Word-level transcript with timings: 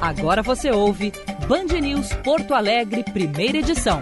Agora 0.00 0.42
você 0.42 0.70
ouve 0.70 1.12
Band 1.48 1.80
News 1.80 2.12
Porto 2.24 2.54
Alegre, 2.54 3.02
primeira 3.04 3.58
edição. 3.58 4.00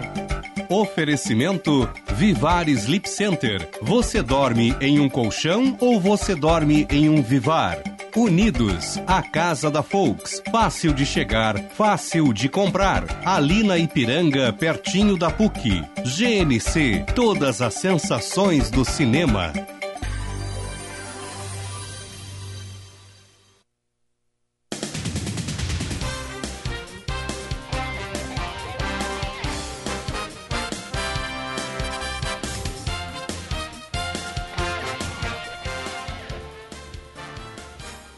Oferecimento 0.67 1.87
Vivar 2.15 2.67
Sleep 2.67 3.07
Center. 3.07 3.69
Você 3.81 4.21
dorme 4.21 4.75
em 4.81 4.99
um 4.99 5.07
colchão 5.07 5.77
ou 5.79 5.99
você 5.99 6.35
dorme 6.35 6.87
em 6.89 7.07
um 7.07 7.21
Vivar? 7.21 7.81
Unidos, 8.15 8.97
a 9.05 9.21
casa 9.21 9.69
da 9.69 9.83
Folks. 9.83 10.41
Fácil 10.49 10.93
de 10.93 11.05
chegar, 11.05 11.59
fácil 11.75 12.31
de 12.31 12.47
comprar. 12.47 13.03
Ali 13.25 13.61
na 13.61 13.77
Ipiranga, 13.77 14.53
pertinho 14.53 15.17
da 15.17 15.29
PUC. 15.29 15.83
GNC, 16.03 17.05
todas 17.13 17.61
as 17.61 17.73
sensações 17.73 18.71
do 18.71 18.85
cinema. 18.85 19.51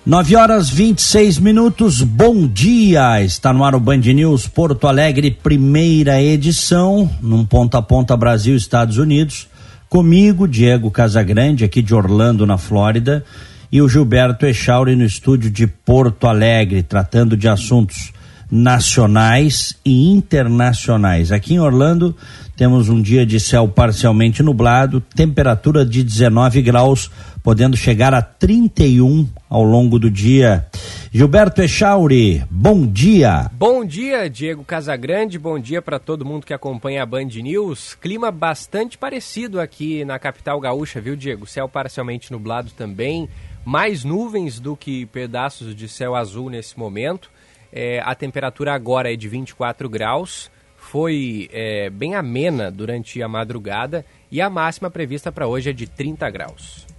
9 0.08 0.38
horas 0.38 0.70
26 0.70 1.38
minutos, 1.38 2.02
bom 2.02 2.48
dia! 2.48 3.22
Está 3.22 3.52
no 3.52 3.66
ar 3.66 3.76
o 3.76 3.80
Band 3.82 3.98
News 3.98 4.48
Porto 4.48 4.88
Alegre, 4.88 5.32
primeira 5.32 6.22
edição, 6.22 7.12
num 7.22 7.44
ponta 7.44 7.80
a 7.80 7.82
ponta 7.82 8.16
Brasil, 8.16 8.56
Estados 8.56 8.98
Unidos. 8.98 9.50
Comigo, 9.90 10.48
Diego 10.48 10.90
Casagrande, 10.90 11.66
aqui 11.66 11.82
de 11.82 11.94
Orlando, 11.94 12.46
na 12.46 12.58
Flórida, 12.58 13.26
e 13.70 13.82
o 13.82 13.90
Gilberto 13.90 14.46
Echauri 14.46 14.96
no 14.96 15.04
estúdio 15.04 15.52
de 15.52 15.68
Porto 15.68 16.26
Alegre, 16.26 16.84
tratando 16.84 17.36
de 17.36 17.50
assuntos 17.50 18.14
nacionais 18.50 19.76
e 19.84 20.10
internacionais. 20.10 21.34
Aqui 21.34 21.56
em 21.56 21.60
Orlando 21.60 22.16
temos 22.56 22.88
um 22.88 23.02
dia 23.02 23.26
de 23.26 23.42
céu 23.42 23.68
parcialmente 23.68 24.42
nublado, 24.42 25.04
temperatura 25.14 25.86
de 25.86 26.02
19 26.02 26.62
graus, 26.62 27.12
podendo 27.48 27.78
chegar 27.78 28.14
a 28.14 28.22
31 28.22 29.26
ao 29.50 29.64
longo 29.64 29.98
do 29.98 30.12
dia. 30.12 30.68
Gilberto 31.14 31.62
Echauri, 31.62 32.44
bom 32.52 32.86
dia. 32.86 33.50
Bom 33.54 33.86
dia, 33.86 34.30
Diego 34.30 34.66
Casagrande, 34.66 35.40
bom 35.40 35.58
dia 35.58 35.82
para 35.82 35.98
todo 35.98 36.26
mundo 36.26 36.46
que 36.46 36.54
acompanha 36.54 37.04
a 37.04 37.06
Band 37.06 37.30
News. 37.42 37.96
Clima 37.96 38.32
bastante 38.32 38.98
parecido 38.98 39.62
aqui 39.62 40.04
na 40.04 40.20
capital 40.20 40.60
gaúcha, 40.60 41.00
viu, 41.00 41.16
Diego? 41.16 41.48
Céu 41.48 41.70
parcialmente 41.70 42.34
nublado 42.34 42.72
também, 42.72 43.30
mais 43.64 44.04
nuvens 44.04 44.60
do 44.60 44.76
que 44.76 45.06
pedaços 45.06 45.74
de 45.74 45.88
céu 45.88 46.16
azul 46.16 46.50
nesse 46.50 46.78
momento. 46.78 47.32
É, 47.72 48.02
a 48.04 48.14
temperatura 48.14 48.74
agora 48.74 49.14
é 49.14 49.16
de 49.16 49.30
24 49.30 49.88
graus 49.88 50.52
foi 50.76 51.50
é, 51.54 51.90
bem 51.90 52.14
amena 52.14 52.70
durante 52.70 53.22
a 53.22 53.28
madrugada 53.30 54.06
e 54.30 54.42
a 54.42 54.50
máxima 54.50 54.90
prevista 54.90 55.32
para 55.32 55.48
hoje 55.48 55.70
é 55.70 55.74
de 55.74 55.88
30 55.88 56.30
graus. 56.30 56.97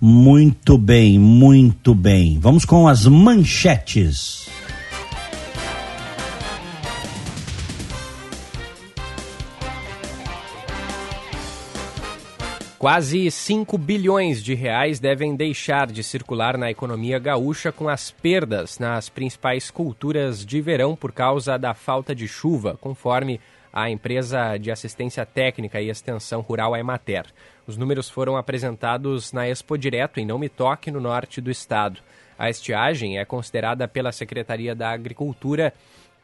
Muito 0.00 0.76
bem, 0.76 1.18
muito 1.18 1.94
bem. 1.94 2.38
Vamos 2.38 2.66
com 2.66 2.86
as 2.86 3.06
manchetes. 3.06 4.46
Quase 12.78 13.30
5 13.30 13.78
bilhões 13.78 14.44
de 14.44 14.54
reais 14.54 15.00
devem 15.00 15.34
deixar 15.34 15.86
de 15.86 16.04
circular 16.04 16.58
na 16.58 16.70
economia 16.70 17.18
gaúcha 17.18 17.72
com 17.72 17.88
as 17.88 18.10
perdas 18.10 18.78
nas 18.78 19.08
principais 19.08 19.70
culturas 19.70 20.44
de 20.44 20.60
verão 20.60 20.94
por 20.94 21.10
causa 21.10 21.58
da 21.58 21.72
falta 21.72 22.14
de 22.14 22.28
chuva, 22.28 22.78
conforme 22.78 23.40
a 23.76 23.90
empresa 23.90 24.56
de 24.56 24.70
assistência 24.70 25.26
técnica 25.26 25.82
e 25.82 25.90
extensão 25.90 26.40
rural 26.40 26.72
a 26.72 26.80
Emater. 26.80 27.26
Os 27.66 27.76
números 27.76 28.08
foram 28.08 28.34
apresentados 28.34 29.34
na 29.34 29.46
Expo 29.46 29.76
Direto 29.76 30.18
em 30.18 30.24
Não 30.24 30.38
Me 30.38 30.48
Toque, 30.48 30.90
no 30.90 30.98
norte 30.98 31.42
do 31.42 31.50
estado. 31.50 32.00
A 32.38 32.48
estiagem 32.48 33.18
é 33.18 33.24
considerada 33.26 33.86
pela 33.86 34.12
Secretaria 34.12 34.74
da 34.74 34.90
Agricultura 34.90 35.74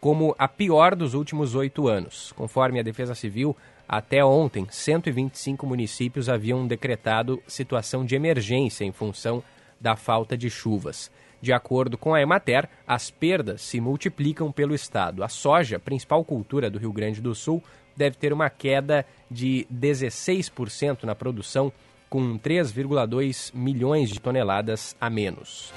como 0.00 0.34
a 0.38 0.48
pior 0.48 0.96
dos 0.96 1.12
últimos 1.12 1.54
oito 1.54 1.88
anos. 1.88 2.32
Conforme 2.32 2.80
a 2.80 2.82
Defesa 2.82 3.14
Civil, 3.14 3.54
até 3.86 4.24
ontem, 4.24 4.66
125 4.70 5.66
municípios 5.66 6.30
haviam 6.30 6.66
decretado 6.66 7.38
situação 7.46 8.02
de 8.02 8.16
emergência 8.16 8.86
em 8.86 8.92
função 8.92 9.44
da 9.78 9.94
falta 9.94 10.38
de 10.38 10.48
chuvas. 10.48 11.10
De 11.42 11.53
acordo 11.53 11.98
com 11.98 12.14
a 12.14 12.22
Emater, 12.22 12.69
as 12.86 13.10
perdas 13.10 13.62
se 13.62 13.80
multiplicam 13.80 14.53
pelo 14.53 14.76
estado. 14.76 15.25
A 15.25 15.28
soja, 15.28 15.80
principal 15.80 16.25
cultura 16.25 16.70
do 16.70 16.78
Rio 16.78 16.92
Grande 16.92 17.20
do 17.20 17.34
Sul, 17.34 17.60
deve 17.97 18.16
ter 18.16 18.32
uma 18.32 18.48
queda 18.48 19.04
de 19.28 19.66
16% 19.72 21.02
na 21.02 21.16
produção, 21.16 21.72
com 22.08 22.38
3,2 22.38 23.50
milhões 23.52 24.08
de 24.08 24.20
toneladas 24.20 24.94
a 25.00 25.10
menos. 25.10 25.72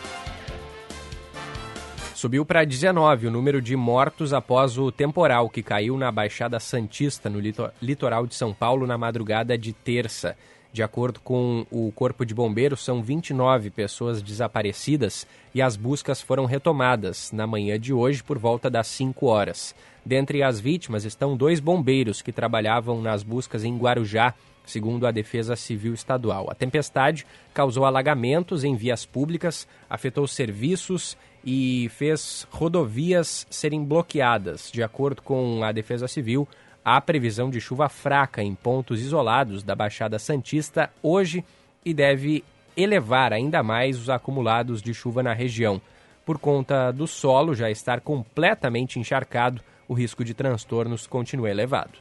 Subiu 2.13 2.45
para 2.45 2.63
19 2.63 3.27
o 3.27 3.31
número 3.31 3.61
de 3.61 3.75
mortos 3.75 4.33
após 4.33 4.77
o 4.77 4.91
temporal 4.91 5.49
que 5.49 5.63
caiu 5.63 5.97
na 5.97 6.11
Baixada 6.11 6.59
Santista, 6.59 7.29
no 7.29 7.39
litoral 7.81 8.27
de 8.27 8.35
São 8.35 8.53
Paulo, 8.53 8.85
na 8.85 8.97
madrugada 8.97 9.57
de 9.57 9.73
terça. 9.73 10.37
De 10.75 10.83
acordo 10.83 11.21
com 11.21 11.65
o 11.71 11.89
Corpo 11.93 12.25
de 12.25 12.33
Bombeiros, 12.33 12.83
são 12.83 13.01
29 13.01 13.69
pessoas 13.69 14.21
desaparecidas 14.21 15.25
e 15.53 15.61
as 15.61 15.77
buscas 15.77 16.21
foram 16.21 16.43
retomadas 16.43 17.31
na 17.31 17.47
manhã 17.47 17.79
de 17.79 17.93
hoje 17.93 18.21
por 18.21 18.37
volta 18.37 18.69
das 18.69 18.87
5 18.87 19.25
horas. 19.25 19.73
Dentre 20.05 20.43
as 20.43 20.59
vítimas 20.59 21.05
estão 21.05 21.37
dois 21.37 21.61
bombeiros 21.61 22.21
que 22.21 22.29
trabalhavam 22.29 23.01
nas 23.01 23.23
buscas 23.23 23.63
em 23.63 23.77
Guarujá, 23.77 24.33
segundo 24.65 25.07
a 25.07 25.11
Defesa 25.11 25.55
Civil 25.55 25.93
Estadual. 25.93 26.51
A 26.51 26.53
tempestade 26.53 27.25
causou 27.53 27.85
alagamentos 27.85 28.65
em 28.65 28.75
vias 28.75 29.05
públicas, 29.05 29.65
afetou 29.89 30.27
serviços 30.27 31.15
e 31.45 31.87
fez 31.95 32.45
rodovias 32.51 33.47
serem 33.49 33.81
bloqueadas. 33.81 34.69
De 34.73 34.83
acordo 34.83 35.21
com 35.21 35.63
a 35.63 35.71
Defesa 35.71 36.05
Civil, 36.05 36.45
há 36.85 37.01
previsão 37.01 37.49
de 37.49 37.59
chuva 37.59 37.89
fraca 37.89 38.43
em 38.43 38.53
pontos 38.53 39.01
isolados 39.01 39.63
da 39.63 39.75
Baixada 39.75 40.19
Santista 40.19 40.91
hoje 41.01 41.43
e 41.83 41.91
deve 41.91 42.43
elevar 42.77 43.33
ainda 43.33 43.63
mais 43.63 43.97
os 43.97 44.09
acumulados 44.09 44.83
de 44.83 44.93
chuva 44.93 45.23
na 45.23 45.33
região. 45.33 45.81
Por 46.23 46.37
conta 46.37 46.91
do 46.91 47.07
solo 47.07 47.55
já 47.55 47.71
estar 47.71 48.01
completamente 48.01 48.99
encharcado, 48.99 49.61
o 49.87 49.93
risco 49.93 50.23
de 50.23 50.33
transtornos 50.33 51.07
continua 51.07 51.49
elevado. 51.49 51.97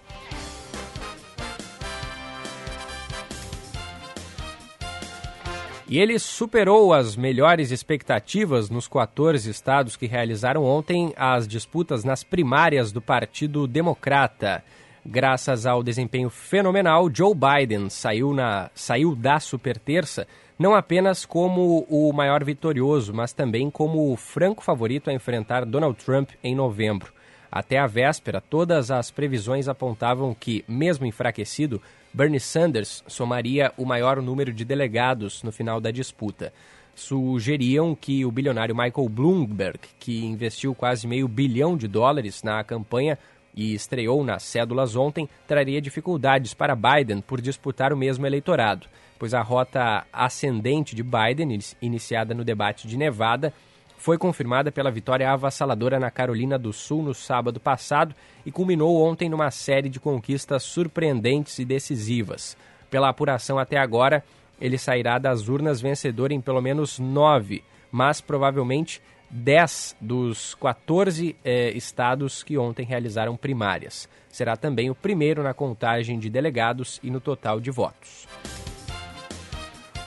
E 5.86 5.98
ele 5.98 6.18
superou 6.18 6.94
as 6.94 7.14
melhores 7.14 7.70
expectativas 7.70 8.70
nos 8.70 8.88
14 8.88 9.50
estados 9.50 9.96
que 9.96 10.06
realizaram 10.06 10.64
ontem 10.64 11.12
as 11.16 11.46
disputas 11.46 12.04
nas 12.04 12.24
primárias 12.24 12.90
do 12.90 13.02
Partido 13.02 13.66
Democrata. 13.66 14.64
Graças 15.04 15.66
ao 15.66 15.82
desempenho 15.82 16.30
fenomenal, 16.30 17.10
Joe 17.12 17.34
Biden 17.34 17.90
saiu, 17.90 18.32
na, 18.32 18.70
saiu 18.74 19.14
da 19.14 19.38
superterça 19.38 20.26
não 20.58 20.74
apenas 20.74 21.26
como 21.26 21.84
o 21.88 22.12
maior 22.12 22.44
vitorioso, 22.44 23.12
mas 23.12 23.32
também 23.32 23.70
como 23.70 24.12
o 24.12 24.16
franco 24.16 24.62
favorito 24.62 25.10
a 25.10 25.12
enfrentar 25.12 25.64
Donald 25.64 26.02
Trump 26.02 26.30
em 26.42 26.54
novembro. 26.54 27.12
Até 27.50 27.78
a 27.78 27.86
véspera, 27.86 28.40
todas 28.40 28.90
as 28.90 29.10
previsões 29.10 29.68
apontavam 29.68 30.34
que, 30.34 30.64
mesmo 30.68 31.06
enfraquecido, 31.06 31.82
Bernie 32.14 32.38
Sanders 32.38 33.02
somaria 33.08 33.72
o 33.76 33.84
maior 33.84 34.22
número 34.22 34.52
de 34.52 34.64
delegados 34.64 35.42
no 35.42 35.50
final 35.50 35.80
da 35.80 35.90
disputa. 35.90 36.52
Sugeriam 36.94 37.92
que 37.92 38.24
o 38.24 38.30
bilionário 38.30 38.72
Michael 38.72 39.08
Bloomberg, 39.08 39.80
que 39.98 40.24
investiu 40.24 40.76
quase 40.76 41.08
meio 41.08 41.26
bilhão 41.26 41.76
de 41.76 41.88
dólares 41.88 42.44
na 42.44 42.62
campanha 42.62 43.18
e 43.52 43.74
estreou 43.74 44.22
nas 44.22 44.44
cédulas 44.44 44.94
ontem, 44.94 45.28
traria 45.48 45.80
dificuldades 45.80 46.54
para 46.54 46.76
Biden 46.76 47.20
por 47.20 47.40
disputar 47.40 47.92
o 47.92 47.96
mesmo 47.96 48.24
eleitorado, 48.24 48.86
pois 49.18 49.34
a 49.34 49.42
rota 49.42 50.06
ascendente 50.12 50.94
de 50.94 51.02
Biden, 51.02 51.58
iniciada 51.82 52.32
no 52.32 52.44
debate 52.44 52.86
de 52.86 52.96
Nevada, 52.96 53.52
foi 54.04 54.18
confirmada 54.18 54.70
pela 54.70 54.90
vitória 54.90 55.30
avassaladora 55.30 55.98
na 55.98 56.10
Carolina 56.10 56.58
do 56.58 56.74
Sul 56.74 57.02
no 57.02 57.14
sábado 57.14 57.58
passado 57.58 58.14
e 58.44 58.52
culminou 58.52 59.02
ontem 59.02 59.30
numa 59.30 59.50
série 59.50 59.88
de 59.88 59.98
conquistas 59.98 60.62
surpreendentes 60.62 61.58
e 61.58 61.64
decisivas. 61.64 62.54
Pela 62.90 63.08
apuração 63.08 63.58
até 63.58 63.78
agora, 63.78 64.22
ele 64.60 64.76
sairá 64.76 65.16
das 65.16 65.48
urnas 65.48 65.80
vencedor 65.80 66.32
em 66.32 66.40
pelo 66.42 66.60
menos 66.60 66.98
nove, 66.98 67.64
mas 67.90 68.20
provavelmente 68.20 69.00
10 69.30 69.96
dos 69.98 70.54
14 70.56 71.34
eh, 71.42 71.70
estados 71.70 72.42
que 72.42 72.58
ontem 72.58 72.84
realizaram 72.84 73.38
primárias. 73.38 74.06
Será 74.28 74.54
também 74.54 74.90
o 74.90 74.94
primeiro 74.94 75.42
na 75.42 75.54
contagem 75.54 76.18
de 76.18 76.28
delegados 76.28 77.00
e 77.02 77.10
no 77.10 77.22
total 77.22 77.58
de 77.58 77.70
votos 77.70 78.28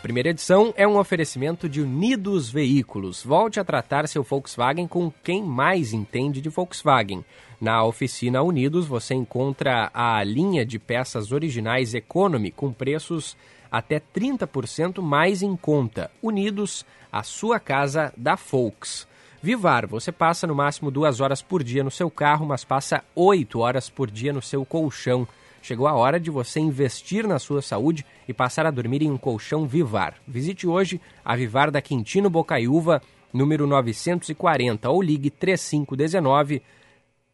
primeira 0.08 0.30
edição 0.30 0.74
é 0.78 0.88
um 0.88 0.98
oferecimento 0.98 1.68
de 1.68 1.82
Unidos 1.82 2.50
Veículos. 2.50 3.26
Volte 3.26 3.60
a 3.60 3.64
tratar 3.66 4.08
seu 4.08 4.24
Volkswagen 4.24 4.88
com 4.88 5.12
quem 5.22 5.44
mais 5.44 5.92
entende 5.92 6.40
de 6.40 6.48
Volkswagen. 6.48 7.26
Na 7.60 7.84
oficina 7.84 8.42
Unidos 8.42 8.88
você 8.88 9.14
encontra 9.14 9.92
a 9.94 10.24
linha 10.24 10.66
de 10.66 10.80
peças 10.80 11.34
originais 11.34 11.94
Economy 11.94 12.52
com 12.52 12.72
preços 12.72 13.36
até 13.70 14.00
30% 14.00 15.02
mais 15.02 15.42
em 15.42 15.58
conta. 15.58 16.10
Unidos, 16.24 16.86
a 17.12 17.22
sua 17.22 17.60
casa 17.60 18.14
da 18.16 18.36
Volks. 18.36 19.06
Vivar, 19.44 19.86
você 19.86 20.10
passa 20.10 20.48
no 20.48 20.56
máximo 20.56 20.90
duas 20.90 21.20
horas 21.20 21.42
por 21.42 21.62
dia 21.62 21.84
no 21.84 21.92
seu 21.92 22.10
carro, 22.10 22.46
mas 22.46 22.64
passa 22.64 23.04
oito 23.14 23.60
horas 23.60 23.90
por 23.90 24.10
dia 24.10 24.32
no 24.32 24.42
seu 24.42 24.64
colchão. 24.64 25.28
Chegou 25.62 25.88
a 25.88 25.94
hora 25.94 26.20
de 26.20 26.30
você 26.32 26.60
investir 26.60 27.28
na 27.28 27.40
sua 27.40 27.62
saúde 27.62 28.06
e 28.28 28.34
passar 28.34 28.66
a 28.66 28.72
dormir 28.72 29.02
em 29.02 29.12
um 29.12 29.18
colchão 29.18 29.68
Vivar. 29.68 30.16
Visite 30.28 30.68
hoje 30.68 31.02
a 31.24 31.36
Vivar 31.36 31.72
da 31.72 31.82
Quintino 31.82 32.30
Bocaiúva, 32.30 33.02
número 33.34 33.68
940, 33.68 34.90
ou 34.90 35.02
ligue 35.02 35.30
3519 35.30 36.62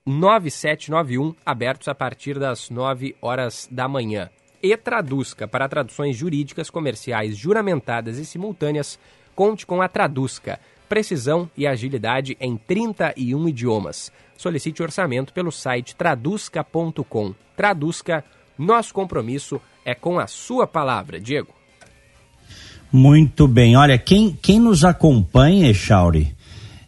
9791, 0.05 1.33
abertos 1.45 1.87
a 1.87 1.95
partir 1.95 2.37
das 2.37 2.69
9 2.69 3.15
horas 3.21 3.69
da 3.71 3.87
manhã. 3.87 4.29
E 4.61 4.75
Traduzca, 4.75 5.47
para 5.47 5.69
traduções 5.69 6.15
jurídicas, 6.15 6.69
comerciais, 6.69 7.37
juramentadas 7.37 8.17
e 8.17 8.25
simultâneas, 8.25 8.99
conte 9.35 9.65
com 9.65 9.81
a 9.81 9.87
Traduzca. 9.87 10.59
Precisão 10.87 11.49
e 11.57 11.65
agilidade 11.65 12.37
em 12.39 12.57
31 12.57 13.47
idiomas. 13.49 14.11
Solicite 14.37 14.83
orçamento 14.83 15.33
pelo 15.33 15.51
site 15.51 15.95
traduzca.com. 15.95 17.33
Traduzca, 17.55 18.23
nosso 18.57 18.93
compromisso 18.93 19.61
é 19.85 19.95
com 19.95 20.19
a 20.19 20.27
sua 20.27 20.67
palavra, 20.67 21.19
Diego. 21.19 21.53
Muito 22.91 23.47
bem. 23.47 23.75
Olha, 23.75 23.97
quem, 23.97 24.37
quem 24.39 24.59
nos 24.59 24.83
acompanha, 24.85 25.69
Echauri, 25.69 26.35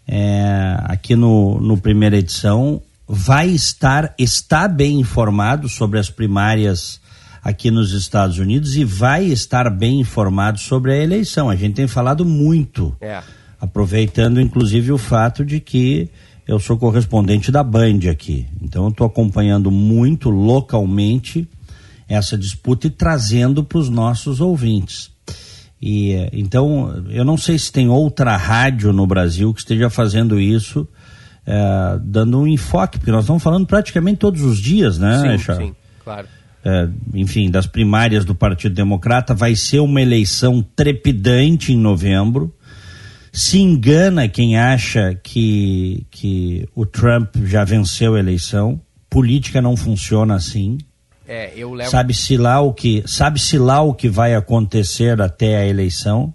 é, 0.07 0.77
aqui 0.83 1.15
no, 1.15 1.59
no 1.59 1.77
primeira 1.77 2.17
edição, 2.17 2.81
vai 3.07 3.49
estar, 3.49 4.13
está 4.17 4.67
bem 4.67 4.99
informado 4.99 5.67
sobre 5.67 5.99
as 5.99 6.09
primárias 6.09 7.01
aqui 7.43 7.69
nos 7.69 7.91
Estados 7.91 8.39
Unidos 8.39 8.75
e 8.75 8.83
vai 8.83 9.25
estar 9.25 9.69
bem 9.69 9.99
informado 9.99 10.59
sobre 10.59 10.93
a 10.93 10.97
eleição. 10.97 11.49
A 11.49 11.55
gente 11.55 11.75
tem 11.75 11.87
falado 11.87 12.25
muito, 12.25 12.95
É. 12.99 13.21
aproveitando 13.59 14.41
inclusive 14.41 14.91
o 14.91 14.97
fato 14.97 15.45
de 15.45 15.59
que 15.59 16.09
eu 16.47 16.59
sou 16.59 16.77
correspondente 16.77 17.51
da 17.51 17.63
Band 17.63 18.09
aqui. 18.09 18.45
Então 18.61 18.83
eu 18.83 18.89
estou 18.89 19.07
acompanhando 19.07 19.71
muito 19.71 20.29
localmente 20.29 21.47
essa 22.07 22.37
disputa 22.37 22.87
e 22.87 22.91
trazendo 22.91 23.63
para 23.63 23.79
os 23.79 23.89
nossos 23.89 24.39
ouvintes. 24.39 25.11
E 25.81 26.13
eh, 26.13 26.29
então 26.33 27.03
eu 27.09 27.25
não 27.25 27.37
sei 27.37 27.57
se 27.57 27.71
tem 27.71 27.89
outra 27.89 28.37
rádio 28.37 28.93
no 28.93 29.07
Brasil 29.07 29.53
que 29.53 29.59
esteja 29.59 29.89
fazendo 29.89 30.39
isso, 30.39 30.87
eh, 31.45 31.99
dando 32.03 32.39
um 32.39 32.47
enfoque, 32.47 32.99
porque 32.99 33.11
nós 33.11 33.23
estamos 33.23 33.41
falando 33.41 33.65
praticamente 33.65 34.17
todos 34.17 34.41
os 34.41 34.59
dias, 34.59 34.97
né, 34.97 35.37
sim, 35.37 35.53
sim, 35.55 35.75
claro. 36.03 36.27
é, 36.63 36.89
enfim, 37.13 37.49
das 37.49 37.67
primárias 37.67 38.23
do 38.23 38.33
Partido 38.33 38.73
Democrata, 38.73 39.33
vai 39.33 39.55
ser 39.55 39.79
uma 39.79 40.01
eleição 40.01 40.65
trepidante 40.75 41.73
em 41.73 41.77
novembro. 41.77 42.53
Se 43.35 43.59
engana 43.59 44.29
quem 44.29 44.57
acha 44.57 45.13
que, 45.13 46.07
que 46.09 46.69
o 46.73 46.85
Trump 46.85 47.35
já 47.43 47.65
venceu 47.65 48.15
a 48.15 48.19
eleição. 48.19 48.79
Política 49.09 49.61
não 49.61 49.75
funciona 49.75 50.35
assim. 50.35 50.77
É, 51.27 51.51
eu 51.53 51.73
levo. 51.73 51.91
Sabe-se 51.91 52.37
lá 52.37 52.61
o 52.61 52.73
que 52.73 53.03
sabe-se 53.05 53.57
lá 53.57 53.81
o 53.81 53.93
que 53.93 54.07
vai 54.07 54.33
acontecer 54.33 55.19
até 55.19 55.57
a 55.57 55.67
eleição, 55.67 56.33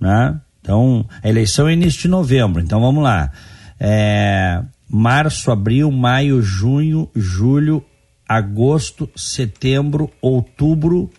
né? 0.00 0.40
Então, 0.62 1.06
a 1.22 1.28
eleição 1.28 1.68
é 1.68 1.74
início 1.74 2.00
de 2.00 2.08
novembro. 2.08 2.62
Então, 2.62 2.80
vamos 2.80 3.04
lá. 3.04 3.30
É, 3.78 4.62
março, 4.88 5.50
abril, 5.50 5.92
maio, 5.92 6.40
junho, 6.40 7.10
julho, 7.14 7.84
agosto, 8.26 9.10
setembro, 9.14 10.10
outubro. 10.22 11.10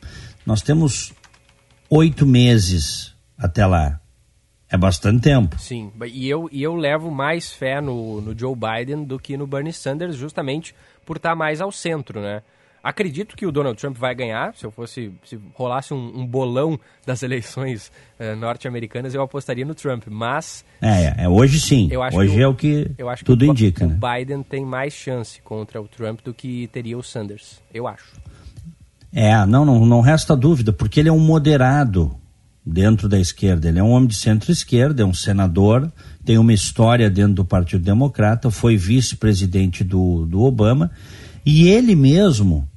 Nós 0.47 0.63
temos 0.63 1.13
oito 1.91 2.25
meses 2.25 3.13
até 3.37 3.67
lá. 3.67 4.00
É 4.71 4.77
bastante 4.77 5.21
tempo. 5.21 5.59
Sim, 5.59 5.91
e 6.07 6.29
eu, 6.29 6.47
e 6.49 6.63
eu 6.63 6.73
levo 6.75 7.11
mais 7.11 7.51
fé 7.51 7.81
no, 7.81 8.21
no 8.21 8.37
Joe 8.37 8.55
Biden 8.55 9.03
do 9.03 9.19
que 9.19 9.35
no 9.35 9.45
Bernie 9.45 9.73
Sanders, 9.73 10.15
justamente 10.15 10.73
por 11.05 11.17
estar 11.17 11.35
mais 11.35 11.59
ao 11.59 11.71
centro, 11.73 12.21
né? 12.21 12.41
Acredito 12.83 13.35
que 13.35 13.45
o 13.45 13.51
Donald 13.51 13.77
Trump 13.79 13.95
vai 13.97 14.15
ganhar. 14.15 14.55
Se 14.55 14.65
eu 14.65 14.71
fosse, 14.71 15.11
se 15.23 15.39
rolasse 15.53 15.93
um, 15.93 16.21
um 16.21 16.25
bolão 16.25 16.79
das 17.05 17.21
eleições 17.21 17.91
eh, 18.17 18.33
norte-americanas, 18.33 19.13
eu 19.13 19.21
apostaria 19.21 19.63
no 19.63 19.75
Trump. 19.75 20.05
Mas 20.09 20.65
É, 20.81 21.25
é 21.25 21.29
hoje 21.29 21.59
sim. 21.59 21.89
hoje 22.13 22.33
que 22.33 22.41
é 22.41 22.47
o 22.47 22.55
que 22.55 22.91
eu 22.97 23.07
acho 23.07 23.23
tudo 23.23 23.45
que 23.45 23.51
o, 23.51 23.51
indica, 23.51 23.85
o 23.85 23.89
né? 23.89 23.99
Biden 23.99 24.41
tem 24.41 24.65
mais 24.65 24.93
chance 24.93 25.39
contra 25.43 25.79
o 25.79 25.87
Trump 25.87 26.21
do 26.23 26.33
que 26.33 26.67
teria 26.73 26.97
o 26.97 27.03
Sanders. 27.03 27.61
Eu 27.71 27.87
acho. 27.87 28.15
É, 29.13 29.45
não, 29.45 29.63
não, 29.63 29.85
não 29.85 30.01
resta 30.01 30.35
dúvida, 30.35 30.73
porque 30.73 30.99
ele 30.99 31.09
é 31.09 31.11
um 31.13 31.19
moderado 31.19 32.15
dentro 32.65 33.09
da 33.09 33.19
esquerda. 33.19 33.67
Ele 33.67 33.79
é 33.79 33.83
um 33.83 33.91
homem 33.91 34.07
de 34.07 34.15
centro-esquerda, 34.15 35.03
é 35.03 35.05
um 35.05 35.13
senador, 35.13 35.91
tem 36.23 36.37
uma 36.37 36.53
história 36.53 37.09
dentro 37.09 37.33
do 37.33 37.45
Partido 37.45 37.83
Democrata, 37.83 38.51
foi 38.51 38.77
vice-presidente 38.77 39.83
do, 39.83 40.25
do 40.25 40.41
Obama, 40.41 40.91
e 41.45 41.67
ele 41.67 41.95
mesmo, 41.95 42.67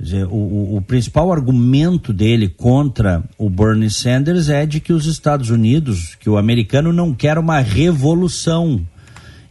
dizer, 0.00 0.24
o, 0.26 0.34
o, 0.34 0.76
o 0.76 0.82
principal 0.82 1.30
argumento 1.30 2.12
dele 2.12 2.48
contra 2.48 3.22
o 3.36 3.50
Bernie 3.50 3.90
Sanders 3.90 4.48
é 4.48 4.64
de 4.64 4.80
que 4.80 4.92
os 4.92 5.06
Estados 5.06 5.50
Unidos, 5.50 6.14
que 6.18 6.30
o 6.30 6.38
americano 6.38 6.92
não 6.92 7.12
quer 7.12 7.38
uma 7.38 7.60
revolução, 7.60 8.86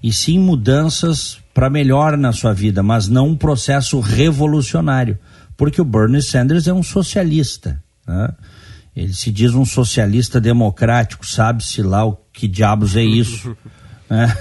e 0.02 0.12
sim 0.12 0.40
mudanças 0.40 1.38
para 1.54 1.70
melhor 1.70 2.18
na 2.18 2.34
sua 2.34 2.52
vida, 2.52 2.82
mas 2.82 3.08
não 3.08 3.30
um 3.30 3.38
processo 3.38 4.00
revolucionário, 4.00 5.20
porque 5.56 5.80
o 5.80 5.86
Bernie 5.86 6.22
Sanders 6.22 6.68
é 6.68 6.74
um 6.74 6.82
socialista. 6.82 7.82
Né? 8.08 8.34
Ele 8.96 9.14
se 9.14 9.32
diz 9.32 9.54
um 9.54 9.66
socialista 9.66 10.40
democrático, 10.40 11.26
sabe-se 11.26 11.82
lá 11.82 12.06
o 12.06 12.16
que 12.32 12.48
diabos 12.48 12.96
é 12.96 13.04
isso. 13.04 13.56
né? 14.10 14.34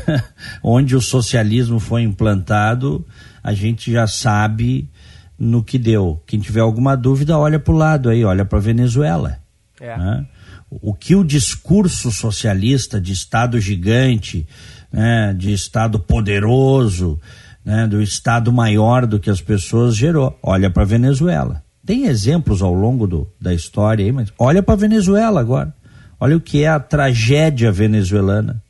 Onde 0.63 0.95
o 0.95 1.01
socialismo 1.01 1.79
foi 1.79 2.03
implantado, 2.03 3.07
a 3.43 3.55
gente 3.55 3.91
já 3.91 4.07
sabe 4.07 4.91
no 5.39 5.63
que 5.63 5.79
deu. 5.79 6.23
Quem 6.27 6.39
tiver 6.39 6.61
alguma 6.61 6.97
dúvida, 6.97 7.39
olha 7.39 7.59
para 7.59 7.73
o 7.73 7.77
lado 7.77 8.11
aí, 8.11 8.25
olha 8.25 8.45
para 8.45 8.59
a 8.59 8.63
Venezuela. 8.63 9.39
É. 9.81 9.97
né? 9.97 10.27
O 10.71 10.95
que 10.95 11.15
o 11.15 11.25
discurso 11.25 12.11
socialista 12.11 13.01
de 13.01 13.13
Estado 13.13 13.61
gigante, 13.61 14.47
né, 14.91 15.35
de 15.37 15.53
Estado 15.53 15.99
poderoso, 15.99 17.21
né, 17.65 17.87
do 17.87 18.01
Estado 18.01 18.53
maior 18.53 19.07
do 19.07 19.19
que 19.19 19.29
as 19.29 19.41
pessoas 19.41 19.97
gerou. 19.97 20.39
Olha 20.43 20.71
para 20.71 20.83
a 20.83 20.87
Venezuela. 20.87 21.63
Tem 21.85 22.07
exemplos 22.07 22.63
ao 22.63 22.73
longo 22.73 23.07
do, 23.07 23.29
da 23.41 23.53
história 23.53 24.05
aí, 24.05 24.13
mas 24.13 24.33
olha 24.39 24.63
para 24.63 24.75
a 24.75 24.79
Venezuela 24.79 25.41
agora. 25.41 25.75
Olha 26.21 26.37
o 26.37 26.41
que 26.41 26.63
é 26.63 26.69
a 26.69 26.79
tragédia 26.79 27.73
venezuelana 27.73 28.63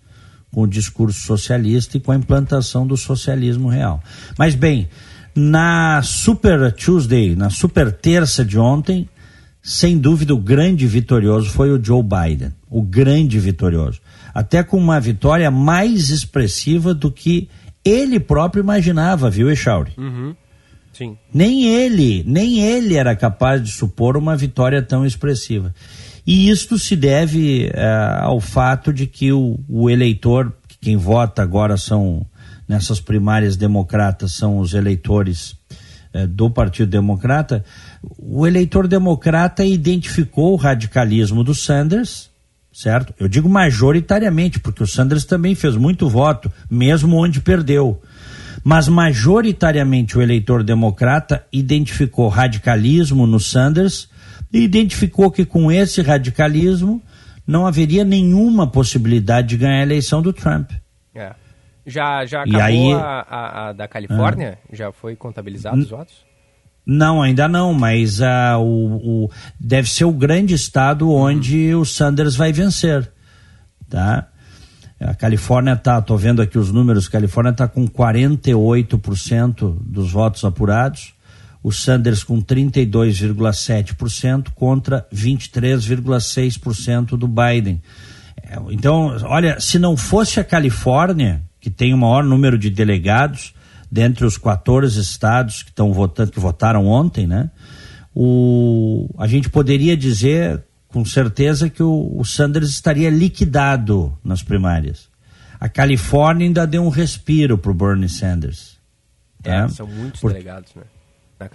com 0.53 0.63
o 0.63 0.67
discurso 0.67 1.21
socialista 1.21 1.97
e 1.97 2.01
com 2.01 2.13
a 2.13 2.17
implantação 2.17 2.87
do 2.87 2.97
socialismo 2.97 3.69
real. 3.69 4.03
Mas 4.39 4.55
bem, 4.55 4.89
na 5.35 6.01
Super 6.03 6.73
Tuesday, 6.73 7.35
na 7.35 7.51
Super 7.51 7.91
Terça 7.93 8.45
de 8.45 8.59
ontem, 8.59 9.09
sem 9.63 9.99
dúvida 9.99 10.35
o 10.35 10.39
grande 10.39 10.87
vitorioso 10.87 11.51
foi 11.51 11.71
o 11.71 11.83
Joe 11.83 12.03
Biden, 12.03 12.53
o 12.69 12.83
grande 12.83 13.39
vitorioso. 13.39 14.01
Até 14.35 14.63
com 14.63 14.77
uma 14.77 14.99
vitória 14.99 15.51
mais 15.51 16.11
expressiva 16.11 16.93
do 16.93 17.11
que 17.11 17.49
ele 17.85 18.19
próprio 18.21 18.63
imaginava, 18.63 19.31
viu, 19.31 19.51
Echauri? 19.51 19.93
Uhum. 19.97 20.35
Sim. 20.93 21.17
Nem 21.33 21.65
ele, 21.65 22.23
nem 22.27 22.61
ele 22.61 22.97
era 22.97 23.17
capaz 23.17 23.63
de 23.63 23.71
supor 23.71 24.17
uma 24.17 24.37
vitória 24.37 24.83
tão 24.83 25.07
expressiva. 25.07 25.75
E 26.27 26.51
isto 26.51 26.79
se 26.79 26.95
deve 26.95 27.71
eh, 27.73 28.19
ao 28.21 28.41
fato 28.41 28.93
de 28.93 29.07
que 29.07 29.33
o, 29.33 29.59
o 29.69 29.91
eleitor, 29.91 30.53
que 30.69 30.77
quem 30.81 30.97
vota 30.97 31.43
agora 31.43 31.77
são, 31.77 32.25
nessas 32.69 33.01
primárias 33.01 33.57
democratas, 33.57 34.35
são 34.35 34.59
os 34.59 34.75
eleitores 34.75 35.57
eh, 36.13 36.27
do 36.27 36.49
Partido 36.51 36.91
Democrata, 36.91 37.65
o 38.19 38.47
eleitor 38.47 38.87
democrata 38.87 39.65
identificou 39.65 40.53
o 40.53 40.57
radicalismo 40.57 41.43
do 41.43 41.55
Sanders, 41.55 42.31
certo? 42.73 43.13
Eu 43.19 43.29
digo 43.29 43.49
majoritariamente, 43.49 44.61
porque 44.61 44.83
o 44.83 44.87
Sanders 44.87 45.25
também 45.25 45.55
fez 45.55 45.77
muito 45.77 46.09
voto, 46.09 46.53
mesmo 46.71 47.17
onde 47.17 47.41
perdeu. 47.41 48.01
Mas 48.65 48.87
majoritariamente 48.89 50.17
o 50.17 50.23
eleitor 50.23 50.63
democrata 50.63 51.45
identificou 51.53 52.29
radicalismo 52.29 53.27
no 53.27 53.41
Sanders 53.41 54.09
e 54.53 54.61
identificou 54.63 55.31
que 55.31 55.45
com 55.45 55.71
esse 55.73 56.01
radicalismo 56.03 57.03
não 57.47 57.67
haveria 57.67 58.05
nenhuma 58.05 58.67
possibilidade 58.67 59.49
de 59.49 59.57
ganhar 59.57 59.81
a 59.81 59.83
eleição 59.83 60.23
do 60.23 60.33
Trump. 60.33 60.71
É. 61.15 61.33
Já, 61.85 62.25
já 62.25 62.43
acabou 62.43 62.61
aí- 62.63 62.93
a, 62.93 63.27
a- 63.29 63.69
a 63.69 63.73
da 63.73 63.89
Califórnia? 63.89 64.59
Já 64.73 64.93
foi 64.93 65.17
contabilizado 65.17 65.79
os 65.79 65.89
votos? 65.91 66.15
Não, 66.87 67.21
ainda 67.23 67.49
não, 67.49 67.73
mas 67.75 68.21
uh, 68.21 68.59
o, 68.61 69.25
o, 69.25 69.31
deve 69.59 69.89
ser 69.89 70.05
o 70.05 70.13
grande 70.13 70.55
estado 70.55 71.11
onde 71.13 71.75
o 71.75 71.85
Sanders 71.85 72.35
vai 72.37 72.53
vencer, 72.53 73.11
tá? 73.89 74.29
A 75.05 75.15
Califórnia 75.15 75.77
tá, 75.77 76.01
tô 76.01 76.17
vendo 76.17 76.41
aqui 76.41 76.57
os 76.59 76.71
números, 76.71 77.09
a 77.09 77.11
Califórnia 77.11 77.53
tá 77.53 77.67
com 77.67 77.89
48% 77.89 79.77
dos 79.81 80.13
votos 80.13 80.45
apurados, 80.45 81.13
o 81.63 81.73
Sanders 81.73 82.25
com 82.25 82.43
32,7% 82.43 84.51
contra 84.55 85.07
23,6% 85.13 87.17
do 87.17 87.29
Biden. 87.29 87.83
É, 88.43 88.57
então, 88.71 89.15
olha, 89.25 89.61
se 89.61 89.79
não 89.79 89.95
fosse 89.97 90.41
a 90.41 90.45
Califórnia, 90.45 91.43
que 91.61 91.71
tem 91.71 91.95
o 91.95 91.99
maior 91.99 92.25
número 92.25 92.59
de 92.59 92.71
delegados, 92.71 93.55
dentre 93.91 94.25
os 94.25 94.39
14 94.39 95.01
estados 95.01 95.63
que 95.63 95.71
estão 95.71 95.93
votando, 95.93 96.33
que 96.33 96.41
votaram 96.41 96.87
ontem, 96.87 97.27
né? 97.27 97.51
O, 98.15 99.09
a 99.19 99.27
gente 99.27 99.49
poderia 99.49 99.97
dizer 99.97 100.63
com 100.93 101.05
certeza 101.05 101.71
que 101.71 101.83
o, 101.83 102.13
o 102.17 102.25
Sanders 102.25 102.69
estaria 102.69 103.11
liquidado 103.11 104.17
nas 104.23 104.43
primárias. 104.43 105.09
A 105.59 105.69
Califórnia 105.69 106.47
ainda 106.47 106.67
deu 106.67 106.85
um 106.85 106.89
respiro 106.89 107.57
para 107.57 107.71
o 107.71 107.75
Bernie 107.75 108.09
Sanders. 108.09 108.77
É, 109.43 109.67
são 109.69 109.87
muitos 109.87 110.21
Por, 110.21 110.33
delegados, 110.33 110.71
né? 110.77 110.83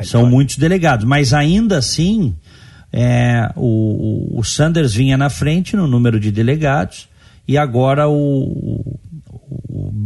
São 0.04 0.30
muitos 0.30 0.58
delegados, 0.58 1.06
mas 1.06 1.34
ainda 1.34 1.78
assim 1.78 2.36
é, 2.92 3.52
o, 3.56 4.38
o, 4.38 4.44
Sanders 4.44 4.94
vinha 4.94 5.18
na 5.18 5.30
frente 5.30 5.78
no 5.78 5.88
número 5.88 6.20
de 6.20 6.30
delegados 6.30 7.08
e 7.48 7.58
agora 7.58 8.10
o, 8.10 8.98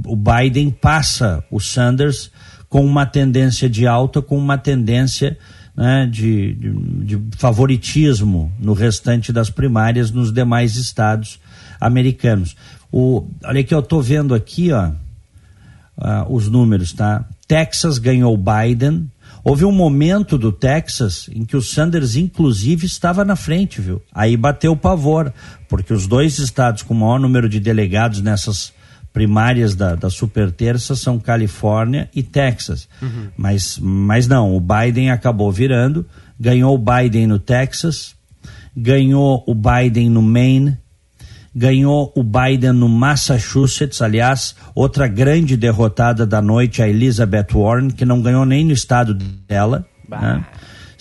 o, 0.05 0.15
Biden 0.15 0.69
passa 0.69 1.43
o 1.49 1.59
Sanders 1.59 2.31
com 2.69 2.85
uma 2.85 3.05
tendência 3.05 3.67
de 3.67 3.87
alta, 3.87 4.21
com 4.21 4.37
uma 4.37 4.57
tendência 4.57 5.37
né, 5.75 6.07
de, 6.11 6.53
de, 6.53 7.17
de, 7.17 7.37
favoritismo 7.37 8.51
no 8.59 8.73
restante 8.73 9.31
das 9.31 9.49
primárias 9.49 10.11
nos 10.11 10.31
demais 10.31 10.75
estados 10.75 11.39
americanos. 11.79 12.55
O, 12.91 13.25
olha 13.43 13.63
que 13.63 13.73
eu 13.73 13.79
estou 13.79 14.01
vendo 14.01 14.35
aqui, 14.35 14.71
ó, 14.71 14.89
uh, 14.89 16.33
os 16.33 16.47
números, 16.47 16.91
tá? 16.93 17.25
Texas 17.47 17.97
ganhou 17.97 18.37
Biden. 18.37 19.09
Houve 19.43 19.65
um 19.65 19.71
momento 19.71 20.37
do 20.37 20.51
Texas 20.51 21.27
em 21.33 21.45
que 21.45 21.57
o 21.57 21.61
Sanders, 21.61 22.15
inclusive, 22.15 22.85
estava 22.85 23.25
na 23.25 23.35
frente, 23.35 23.81
viu? 23.81 24.01
Aí 24.13 24.37
bateu 24.37 24.73
o 24.73 24.77
pavor, 24.77 25.33
porque 25.67 25.93
os 25.93 26.05
dois 26.05 26.37
estados 26.37 26.83
com 26.83 26.93
o 26.93 26.97
maior 26.97 27.19
número 27.19 27.49
de 27.49 27.59
delegados 27.59 28.21
nessas 28.21 28.71
primárias 29.13 29.75
da, 29.75 29.95
da 29.95 30.09
super 30.09 30.51
terça 30.51 30.95
são 30.95 31.19
Califórnia 31.19 32.09
e 32.15 32.23
Texas. 32.23 32.87
Uhum. 33.01 33.27
Mas, 33.35 33.77
mas 33.79 34.27
não, 34.27 34.55
o 34.55 34.59
Biden 34.59 35.11
acabou 35.11 35.51
virando, 35.51 36.05
ganhou 36.39 36.75
o 36.75 36.77
Biden 36.77 37.27
no 37.27 37.39
Texas, 37.39 38.15
ganhou 38.75 39.43
o 39.45 39.53
Biden 39.53 40.09
no 40.09 40.21
Maine, 40.21 40.77
ganhou 41.53 42.11
o 42.15 42.23
Biden 42.23 42.71
no 42.71 42.87
Massachusetts, 42.87 44.01
aliás, 44.01 44.55
outra 44.73 45.07
grande 45.07 45.57
derrotada 45.57 46.25
da 46.25 46.41
noite, 46.41 46.81
a 46.81 46.87
Elizabeth 46.87 47.47
Warren, 47.53 47.89
que 47.89 48.05
não 48.05 48.21
ganhou 48.21 48.45
nem 48.45 48.65
no 48.65 48.71
estado 48.71 49.13
dela. 49.13 49.85
Né? 50.07 50.45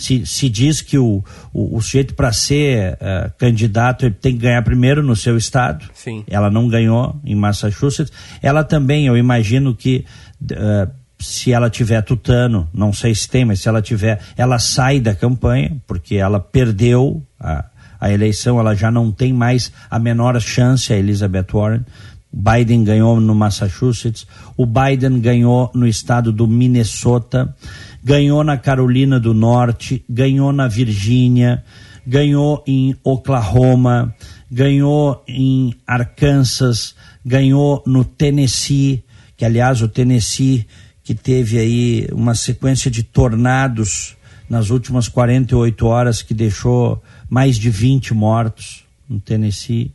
Se, 0.01 0.25
se 0.27 0.49
diz 0.49 0.81
que 0.81 0.97
o, 0.99 1.23
o, 1.53 1.77
o 1.77 1.81
sujeito 1.83 2.15
para 2.15 2.33
ser 2.33 2.95
uh, 2.95 3.31
candidato 3.37 4.07
ele 4.07 4.15
tem 4.15 4.33
que 4.33 4.39
ganhar 4.41 4.63
primeiro 4.63 5.03
no 5.03 5.15
seu 5.15 5.37
estado. 5.37 5.85
Sim. 5.95 6.25
Ela 6.27 6.51
não 6.51 6.69
ganhou 6.69 7.21
em 7.25 7.35
Massachusetts. 7.35 8.13
Ela 8.41 8.65
também, 8.65 9.07
eu 9.07 9.17
imagino 9.17 9.75
que 9.75 10.05
uh, 10.43 10.91
se 11.19 11.53
ela 11.53 11.69
tiver 11.69 12.01
tutano, 12.03 12.67
não 12.73 12.93
sei 12.93 13.15
se 13.15 13.29
tem, 13.29 13.45
mas 13.45 13.61
se 13.61 13.69
ela 13.69 13.83
tiver, 13.83 14.21
ela 14.37 14.59
sai 14.59 15.01
da 15.01 15.15
campanha 15.15 15.77
porque 15.87 16.17
ela 16.17 16.41
perdeu 16.41 17.23
a, 17.39 17.67
a 18.01 18.11
eleição, 18.11 18.59
ela 18.59 18.75
já 18.75 18.91
não 18.91 19.13
tem 19.13 19.33
mais 19.33 19.71
a 19.91 19.99
menor 19.99 20.41
chance 20.41 20.93
a 20.93 20.97
Elizabeth 20.97 21.49
Warren. 21.53 21.85
Biden 22.33 22.85
ganhou 22.85 23.21
no 23.21 23.35
Massachusetts, 23.35 24.27
o 24.57 24.65
Biden 24.65 25.21
ganhou 25.21 25.71
no 25.75 25.87
estado 25.87 26.33
do 26.33 26.47
Minnesota 26.47 27.55
ganhou 28.03 28.43
na 28.43 28.57
Carolina 28.57 29.21
do 29.21 29.35
Norte, 29.35 30.05
ganhou 30.09 30.53
na 30.53 30.67
Virgínia, 30.67 31.63
ganhou 32.07 32.65
em 32.67 32.97
Oklahoma, 33.05 34.15
ganhou 34.51 35.23
em 35.29 35.75
Arkansas, 35.87 36.95
ganhou 37.25 37.83
no 37.87 38.05
Tennessee, 38.05 39.05
que 39.37 39.45
aliás 39.45 39.83
o 39.83 39.89
Tennessee 39.89 40.67
que 41.05 41.15
teve 41.15 41.59
aí 41.59 42.09
uma 42.13 42.35
sequência 42.35 42.91
de 42.91 43.03
tornados 43.03 44.17
nas 44.49 44.71
últimas 44.71 45.09
48 45.09 45.87
horas 45.87 46.23
que 46.23 46.35
deixou 46.35 47.03
mais 47.29 47.57
de 47.57 47.71
20 47.71 48.15
mortos 48.15 48.85
no 49.09 49.21
Tennessee. 49.21 49.93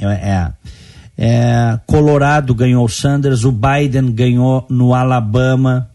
É, 0.00 0.06
é, 0.06 0.52
é, 1.16 1.80
Colorado 1.86 2.54
ganhou 2.54 2.88
Sanders, 2.88 3.44
o 3.44 3.52
Biden 3.52 4.12
ganhou 4.12 4.66
no 4.70 4.94
Alabama, 4.94 5.90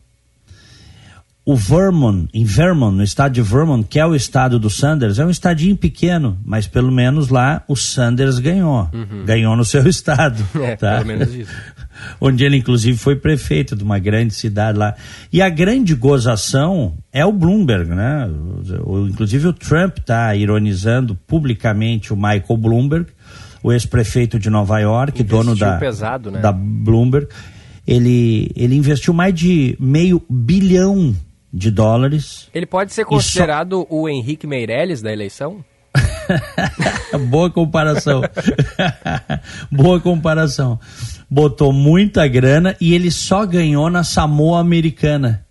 o 1.45 1.55
Vermont, 1.55 2.29
em 2.33 2.45
Vermont, 2.45 2.95
no 2.95 3.03
estado 3.03 3.33
de 3.33 3.41
Vermont, 3.41 3.85
que 3.89 3.99
é 3.99 4.05
o 4.05 4.15
estado 4.15 4.57
do 4.57 4.69
Sanders, 4.69 5.19
é 5.19 5.25
um 5.25 5.29
estadinho 5.29 5.75
pequeno, 5.75 6.37
mas 6.45 6.67
pelo 6.67 6.89
menos 6.89 7.27
lá 7.27 7.63
o 7.67 7.75
Sanders 7.75 8.39
ganhou. 8.39 8.89
Uhum. 8.93 9.25
Ganhou 9.25 9.55
no 9.55 9.65
seu 9.65 9.85
estado. 9.87 10.41
É, 10.55 10.75
tá? 10.77 10.95
pelo 10.95 11.07
menos 11.07 11.33
isso. 11.33 11.51
Onde 12.19 12.43
ele, 12.43 12.57
inclusive, 12.57 12.97
foi 12.97 13.15
prefeito 13.15 13.75
de 13.75 13.83
uma 13.83 13.99
grande 13.99 14.33
cidade 14.33 14.77
lá. 14.77 14.95
E 15.31 15.41
a 15.41 15.49
grande 15.49 15.93
gozação 15.93 16.93
é 17.11 17.25
o 17.25 17.31
Bloomberg, 17.31 17.89
né? 17.89 18.29
O, 18.85 19.07
inclusive 19.07 19.47
o 19.47 19.53
Trump 19.53 19.97
está 19.99 20.33
ironizando 20.35 21.13
publicamente 21.27 22.11
o 22.11 22.15
Michael 22.15 22.57
Bloomberg, 22.57 23.07
o 23.63 23.71
ex-prefeito 23.71 24.37
de 24.37 24.49
Nova 24.49 24.77
York, 24.79 25.21
Investiu 25.21 25.37
dono 25.37 25.55
da, 25.55 25.77
pesado, 25.77 26.29
né? 26.29 26.41
da 26.41 26.51
Bloomberg. 26.51 27.27
Ele, 27.87 28.51
ele 28.55 28.75
investiu 28.75 29.13
mais 29.13 29.33
de 29.33 29.75
meio 29.79 30.21
bilhão 30.29 31.15
de 31.51 31.71
dólares. 31.71 32.49
Ele 32.53 32.65
pode 32.65 32.93
ser 32.93 33.05
considerado 33.05 33.87
só... 33.89 33.95
o 33.95 34.09
Henrique 34.09 34.45
Meirelles 34.45 35.01
da 35.01 35.11
eleição? 35.11 35.63
Boa 37.29 37.49
comparação. 37.49 38.21
Boa 39.71 39.99
comparação. 39.99 40.79
Botou 41.29 41.71
muita 41.71 42.27
grana 42.27 42.75
e 42.81 42.93
ele 42.93 43.11
só 43.11 43.45
ganhou 43.45 43.89
na 43.89 44.03
Samoa 44.03 44.59
Americana. 44.59 45.45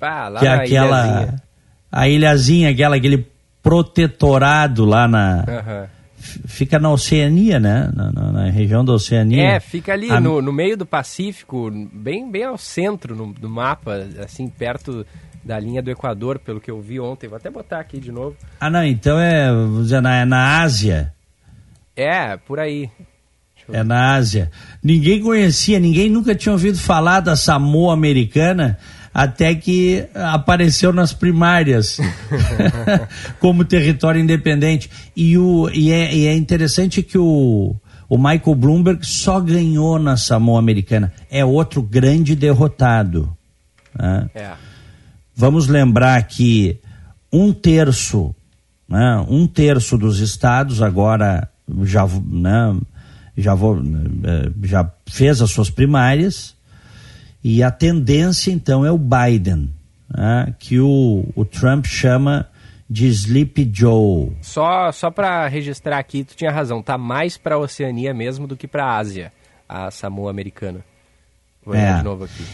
Ah, 0.00 0.28
lá 0.28 0.40
que 0.40 0.46
é 0.46 0.50
aquela 0.50 1.06
ilhazinha. 1.06 1.42
a 1.90 2.08
ilhazinha, 2.08 2.70
aquela 2.70 2.96
aquele 2.96 3.26
protetorado 3.62 4.84
lá 4.84 5.08
na 5.08 5.44
uhum 5.48 5.97
fica 6.18 6.78
na 6.78 6.90
Oceania, 6.90 7.58
né? 7.60 7.90
Na, 7.94 8.12
na, 8.12 8.32
na, 8.32 8.50
região 8.50 8.84
da 8.84 8.92
Oceania. 8.92 9.42
É, 9.42 9.60
fica 9.60 9.92
ali 9.92 10.10
a... 10.10 10.20
no, 10.20 10.42
no 10.42 10.52
meio 10.52 10.76
do 10.76 10.84
Pacífico, 10.84 11.70
bem, 11.92 12.30
bem 12.30 12.44
ao 12.44 12.58
centro 12.58 13.14
no, 13.14 13.32
do 13.32 13.48
mapa, 13.48 14.06
assim, 14.22 14.48
perto 14.48 15.06
da 15.44 15.58
linha 15.58 15.82
do 15.82 15.90
Equador, 15.90 16.38
pelo 16.38 16.60
que 16.60 16.70
eu 16.70 16.80
vi 16.80 17.00
ontem. 17.00 17.28
Vou 17.28 17.36
até 17.36 17.50
botar 17.50 17.80
aqui 17.80 17.98
de 17.98 18.12
novo. 18.12 18.36
Ah, 18.60 18.68
não, 18.68 18.84
então 18.84 19.18
é, 19.18 19.48
dizer, 19.80 20.02
na, 20.02 20.16
é 20.16 20.24
na 20.24 20.60
Ásia. 20.60 21.12
É, 21.96 22.36
por 22.36 22.58
aí. 22.58 22.90
É 23.72 23.82
na 23.82 24.14
Ásia. 24.14 24.50
Ninguém 24.82 25.20
conhecia, 25.20 25.78
ninguém 25.78 26.08
nunca 26.08 26.34
tinha 26.34 26.52
ouvido 26.52 26.78
falar 26.78 27.20
da 27.20 27.36
Samoa 27.36 27.92
americana 27.92 28.78
até 29.12 29.54
que 29.54 30.06
apareceu 30.14 30.92
nas 30.92 31.12
primárias 31.12 31.98
como 33.40 33.64
território 33.64 34.20
independente. 34.20 34.90
E, 35.16 35.36
o, 35.36 35.68
e, 35.70 35.92
é, 35.92 36.14
e 36.14 36.26
é 36.26 36.36
interessante 36.36 37.02
que 37.02 37.18
o, 37.18 37.74
o 38.08 38.16
Michael 38.16 38.54
Bloomberg 38.54 39.06
só 39.06 39.40
ganhou 39.40 39.98
na 39.98 40.16
Samoa 40.16 40.58
Americana. 40.58 41.12
É 41.30 41.44
outro 41.44 41.82
grande 41.82 42.34
derrotado. 42.36 43.36
Né? 43.98 44.30
É. 44.34 44.52
Vamos 45.34 45.68
lembrar 45.68 46.22
que 46.24 46.78
um 47.32 47.52
terço, 47.52 48.34
né, 48.88 49.24
um 49.28 49.46
terço 49.46 49.98
dos 49.98 50.18
estados 50.20 50.82
agora 50.82 51.48
já, 51.82 52.06
né, 52.06 52.76
já, 53.36 53.54
vou, 53.54 53.78
eh, 53.78 54.50
já 54.64 54.90
fez 55.06 55.42
as 55.42 55.50
suas 55.50 55.70
primárias 55.70 56.56
e 57.42 57.62
a 57.62 57.70
tendência, 57.70 58.50
então, 58.50 58.84
é 58.84 58.90
o 58.90 58.98
Biden, 58.98 59.70
né, 60.08 60.54
que 60.58 60.78
o, 60.80 61.24
o 61.34 61.44
Trump 61.44 61.86
chama 61.86 62.48
de 62.88 63.06
Sleepy 63.06 63.70
Joe. 63.72 64.32
Só, 64.40 64.90
só 64.90 65.10
para 65.10 65.46
registrar 65.46 65.98
aqui, 65.98 66.24
tu 66.24 66.34
tinha 66.34 66.50
razão, 66.50 66.82
tá 66.82 66.96
mais 66.96 67.36
para 67.36 67.54
a 67.54 67.58
Oceania 67.58 68.14
mesmo 68.14 68.46
do 68.46 68.56
que 68.56 68.66
para 68.66 68.84
a 68.84 68.96
Ásia, 68.96 69.32
a 69.68 69.90
Samoa 69.90 70.30
americana. 70.30 70.84
Vou 71.64 71.74
é. 71.74 71.98
de 71.98 72.02
novo 72.02 72.24
aqui. 72.24 72.44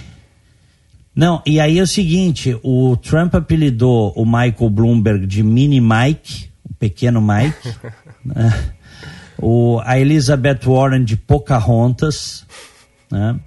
Não, 1.15 1.41
e 1.47 1.61
aí 1.61 1.79
é 1.79 1.83
o 1.83 1.87
seguinte, 1.87 2.59
o 2.65 2.97
Trump 2.97 3.35
apelidou 3.37 4.13
o 4.17 4.25
Michael 4.25 4.69
Bloomberg 4.69 5.27
de 5.27 5.45
Mini 5.45 5.81
Mike, 5.81 6.51
o 6.69 6.75
pequeno 6.75 7.23
Mike, 7.23 7.73
né? 8.25 8.73
o, 9.39 9.81
a 9.85 9.97
Elizabeth 9.99 10.61
Warren 10.65 11.05
de 11.05 11.17
Pocahontas, 11.17 12.45
né? 13.09 13.39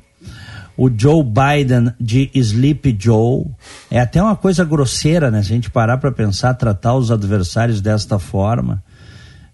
O 0.78 0.90
Joe 0.96 1.24
Biden 1.24 1.92
de 2.00 2.30
Sleep 2.34 2.96
Joe. 3.00 3.46
É 3.90 4.00
até 4.00 4.22
uma 4.22 4.36
coisa 4.36 4.64
grosseira, 4.64 5.32
né? 5.32 5.42
Se 5.42 5.52
a 5.52 5.56
gente 5.56 5.72
parar 5.72 5.98
para 5.98 6.12
pensar, 6.12 6.54
tratar 6.54 6.96
os 6.96 7.12
adversários 7.12 7.82
desta 7.82 8.20
forma. 8.20 8.84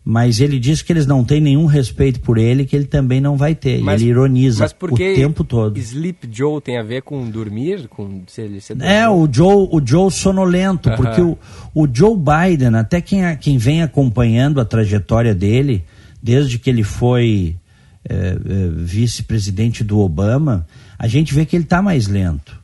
Mas 0.06 0.42
ele 0.42 0.60
diz 0.60 0.82
que 0.82 0.92
eles 0.92 1.08
não 1.08 1.24
têm 1.24 1.40
nenhum 1.40 1.66
respeito 1.66 2.20
por 2.20 2.38
ele, 2.38 2.66
que 2.66 2.76
ele 2.76 2.84
também 2.84 3.22
não 3.22 3.38
vai 3.38 3.56
ter. 3.56 3.80
Mas, 3.82 4.02
e 4.02 4.04
ele 4.04 4.12
ironiza 4.12 4.66
o 4.66 4.96
tempo 4.98 5.46
todo. 5.46 5.78
Sleep 5.80 6.28
Joe 6.30 6.60
tem 6.60 6.78
a 6.78 6.84
ver 6.84 7.04
com 7.04 7.30
dormir? 7.30 7.88
Com 7.88 8.24
se 8.28 8.42
ele, 8.42 8.60
se 8.60 8.76
é, 8.82 9.08
o 9.08 9.30
Joe, 9.32 9.70
o 9.72 9.82
Joe 9.84 10.12
sonolento, 10.12 10.90
uh 10.90 10.92
-huh. 10.92 10.96
porque 10.98 11.22
o, 11.22 11.38
o 11.74 11.88
Joe 11.92 12.18
Biden, 12.18 12.76
até 12.76 13.00
quem, 13.00 13.22
quem 13.38 13.58
vem 13.58 13.82
acompanhando 13.82 14.60
a 14.60 14.66
trajetória 14.66 15.34
dele, 15.34 15.86
desde 16.22 16.60
que 16.60 16.70
ele 16.70 16.84
foi 16.84 17.56
é, 18.04 18.16
é, 18.16 18.36
vice-presidente 18.76 19.86
do 19.86 20.00
Obama, 20.00 20.68
a 21.04 21.08
gente 21.10 21.34
vê 21.34 21.46
que 21.46 21.54
ele 21.54 21.66
está 21.66 21.82
mais 21.82 22.08
lento. 22.08 22.58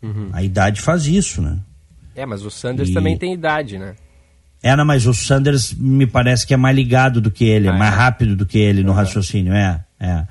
Uhum. 0.00 0.28
A 0.32 0.40
idade 0.40 0.80
faz 0.80 1.08
isso, 1.08 1.42
né? 1.42 1.58
É, 2.14 2.24
mas 2.24 2.44
o 2.44 2.50
Sanders 2.50 2.90
e... 2.90 2.94
também 2.94 3.18
tem 3.18 3.34
idade, 3.34 3.76
né? 3.76 3.96
É, 4.62 4.76
não, 4.76 4.84
mas 4.84 5.04
o 5.04 5.12
Sanders 5.12 5.74
me 5.74 6.06
parece 6.06 6.46
que 6.46 6.54
é 6.54 6.56
mais 6.56 6.76
ligado 6.76 7.20
do 7.20 7.28
que 7.28 7.44
ele, 7.44 7.66
é 7.66 7.72
ah, 7.72 7.74
é 7.74 7.76
mais 7.76 7.92
rápido 7.92 8.36
do 8.36 8.46
que 8.46 8.56
ele 8.56 8.84
no 8.84 8.90
uhum. 8.90 8.94
raciocínio, 8.94 9.52
é, 9.52 9.80
é. 9.98 10.24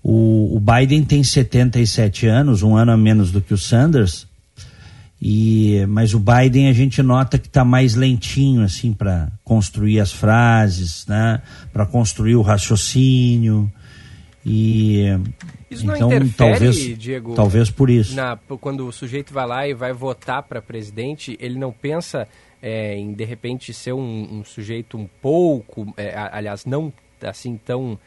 O, 0.00 0.56
o, 0.56 0.60
Biden 0.60 1.02
tem 1.02 1.24
77 1.24 2.28
anos, 2.28 2.62
um 2.62 2.76
ano 2.76 2.92
a 2.92 2.96
menos 2.96 3.32
do 3.32 3.40
que 3.40 3.52
o 3.52 3.58
Sanders, 3.58 4.24
e, 5.20 5.84
mas 5.88 6.14
o 6.14 6.20
Biden 6.20 6.68
a 6.68 6.72
gente 6.72 7.02
nota 7.02 7.36
que 7.36 7.48
está 7.48 7.64
mais 7.64 7.96
lentinho 7.96 8.62
assim 8.62 8.92
para 8.92 9.28
construir 9.42 9.98
as 9.98 10.12
frases, 10.12 11.04
né? 11.08 11.42
para 11.72 11.84
construir 11.84 12.36
o 12.36 12.42
raciocínio. 12.42 13.68
E 14.46 15.06
isso 15.70 15.84
então, 15.84 16.08
não 16.10 16.16
interfere, 16.16 16.34
talvez, 16.36 16.98
Diego, 16.98 17.34
talvez 17.34 17.70
por 17.70 17.88
isso. 17.88 18.14
Na, 18.14 18.38
quando 18.60 18.86
o 18.86 18.92
sujeito 18.92 19.32
vai 19.32 19.46
lá 19.46 19.66
e 19.66 19.72
vai 19.72 19.92
votar 19.92 20.42
para 20.42 20.60
presidente, 20.60 21.36
ele 21.40 21.58
não 21.58 21.72
pensa 21.72 22.28
é, 22.60 22.96
em 22.96 23.12
de 23.12 23.24
repente 23.24 23.72
ser 23.72 23.94
um, 23.94 24.40
um 24.40 24.44
sujeito 24.44 24.98
um 24.98 25.06
pouco, 25.22 25.92
é, 25.96 26.14
aliás, 26.30 26.66
não 26.66 26.92
assim 27.22 27.56
tão 27.56 27.98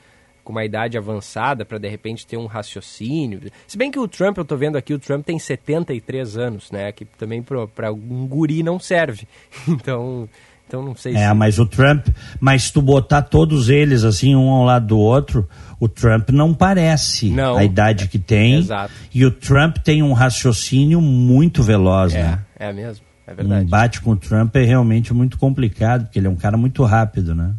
com 0.47 0.53
uma 0.53 0.63
idade 0.63 0.97
avançada 0.97 1.65
para 1.65 1.77
de 1.77 1.89
repente 1.89 2.25
ter 2.25 2.37
um 2.37 2.45
raciocínio. 2.45 3.51
Se 3.67 3.77
bem 3.77 3.91
que 3.91 3.99
o 3.99 4.07
Trump, 4.07 4.37
eu 4.37 4.43
estou 4.43 4.57
vendo 4.57 4.77
aqui, 4.77 4.93
o 4.93 4.99
Trump 4.99 5.25
tem 5.25 5.37
73 5.37 6.37
anos, 6.37 6.71
né? 6.71 6.89
Que 6.93 7.03
também 7.03 7.43
para 7.43 7.91
um 7.91 8.25
guri 8.25 8.63
não 8.63 8.79
serve. 8.79 9.27
Então, 9.67 10.29
então 10.67 10.83
não 10.83 10.95
sei 10.95 11.15
É, 11.15 11.29
se... 11.29 11.33
mas 11.33 11.57
o 11.57 11.65
Trump, 11.65 12.07
mas 12.39 12.69
tu 12.69 12.81
botar 12.81 13.21
todos 13.21 13.69
eles 13.69 14.03
assim, 14.03 14.35
um 14.35 14.49
ao 14.49 14.65
lado 14.65 14.87
do 14.87 14.99
outro, 14.99 15.47
o 15.79 15.87
Trump 15.87 16.29
não 16.29 16.53
parece 16.53 17.29
não, 17.29 17.55
a 17.55 17.63
idade 17.63 18.03
é, 18.03 18.07
que 18.07 18.19
tem. 18.19 18.55
Exato. 18.55 18.91
E 19.13 19.25
o 19.25 19.31
Trump 19.31 19.77
tem 19.77 20.03
um 20.03 20.13
raciocínio 20.13 20.99
muito 20.99 21.63
veloz, 21.63 22.13
é, 22.13 22.23
né? 22.23 22.39
É 22.59 22.73
mesmo, 22.73 23.05
é 23.25 23.33
verdade. 23.33 23.63
Um 23.63 23.67
embate 23.67 24.01
com 24.01 24.11
o 24.11 24.17
Trump 24.17 24.55
é 24.55 24.63
realmente 24.63 25.13
muito 25.13 25.37
complicado, 25.37 26.05
porque 26.05 26.19
ele 26.19 26.27
é 26.27 26.29
um 26.29 26.35
cara 26.35 26.57
muito 26.57 26.83
rápido, 26.83 27.33
né? 27.33 27.53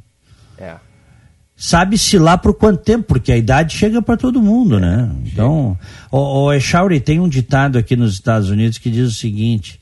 É 0.59 0.75
sabe-se 1.59 2.17
lá 2.17 2.39
por 2.39 2.55
quanto 2.55 2.85
tempo, 2.85 3.05
porque 3.09 3.33
a 3.33 3.37
idade 3.37 3.77
chega 3.77 4.01
para 4.01 4.17
todo 4.17 4.41
mundo, 4.41 4.79
né? 4.79 5.11
Então, 5.27 5.77
o, 6.09 6.45
o 6.45 6.53
Echauri 6.53 7.01
tem 7.01 7.19
um 7.19 7.29
ditado 7.29 7.77
aqui 7.77 7.97
nos 7.97 8.13
Estados 8.13 8.49
Unidos 8.49 8.79
que 8.79 8.89
diz 8.89 9.09
o 9.09 9.15
seguinte: 9.15 9.81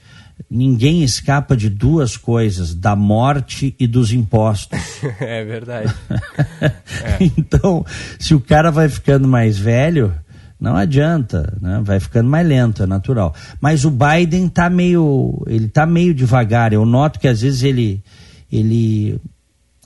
ninguém 0.50 1.02
escapa 1.02 1.57
de 1.57 1.69
duas 1.69 2.16
coisas, 2.16 2.75
da 2.75 2.95
morte 2.95 3.75
e 3.78 3.87
dos 3.87 4.12
impostos. 4.12 4.78
é 5.21 5.45
verdade. 5.45 5.95
é. 6.61 7.19
Então, 7.37 7.85
se 8.19 8.35
o 8.35 8.40
cara 8.40 8.71
vai 8.71 8.88
ficando 8.88 9.26
mais 9.26 9.59
velho, 9.59 10.14
não 10.61 10.76
adianta, 10.76 11.57
né? 11.61 11.81
Vai 11.85 12.00
ficando 12.00 12.28
mais 12.28 12.47
lento, 12.47 12.83
é 12.83 12.87
natural. 12.87 13.35
Mas 13.61 13.85
o 13.85 13.90
Biden 13.90 14.49
tá 14.49 14.71
meio, 14.71 15.43
ele 15.47 15.69
tá 15.69 15.85
meio 15.85 16.14
devagar. 16.14 16.73
Eu 16.73 16.87
noto 16.87 17.21
que 17.21 17.28
às 17.28 17.43
vezes 17.43 17.62
ele 17.62 18.02
ele 18.50 19.21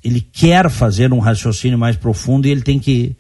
ele 0.02 0.20
quer 0.20 0.70
fazer 0.70 1.12
um 1.12 1.18
raciocínio 1.18 1.78
mais 1.78 1.96
profundo 1.96 2.46
e 2.46 2.50
ele 2.50 2.62
tem 2.62 2.78
que 2.78 3.16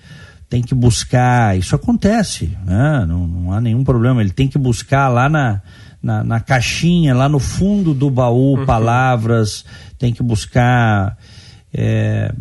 tem 0.48 0.62
que 0.62 0.74
buscar, 0.74 1.56
isso 1.56 1.76
acontece, 1.76 2.56
né? 2.66 3.04
não, 3.06 3.24
não 3.24 3.52
há 3.52 3.60
nenhum 3.60 3.84
problema, 3.84 4.20
ele 4.20 4.32
tem 4.32 4.48
que 4.48 4.58
buscar 4.58 5.06
lá 5.06 5.28
na, 5.28 5.62
na, 6.02 6.24
na 6.24 6.40
caixinha, 6.40 7.14
lá 7.14 7.28
no 7.28 7.38
fundo 7.38 7.92
do 7.92 8.10
baú, 8.10 8.58
uhum. 8.58 8.66
palavras, 8.66 9.64
tem 9.98 10.12
que 10.12 10.22
buscar 10.22 11.16
é, 11.72 12.32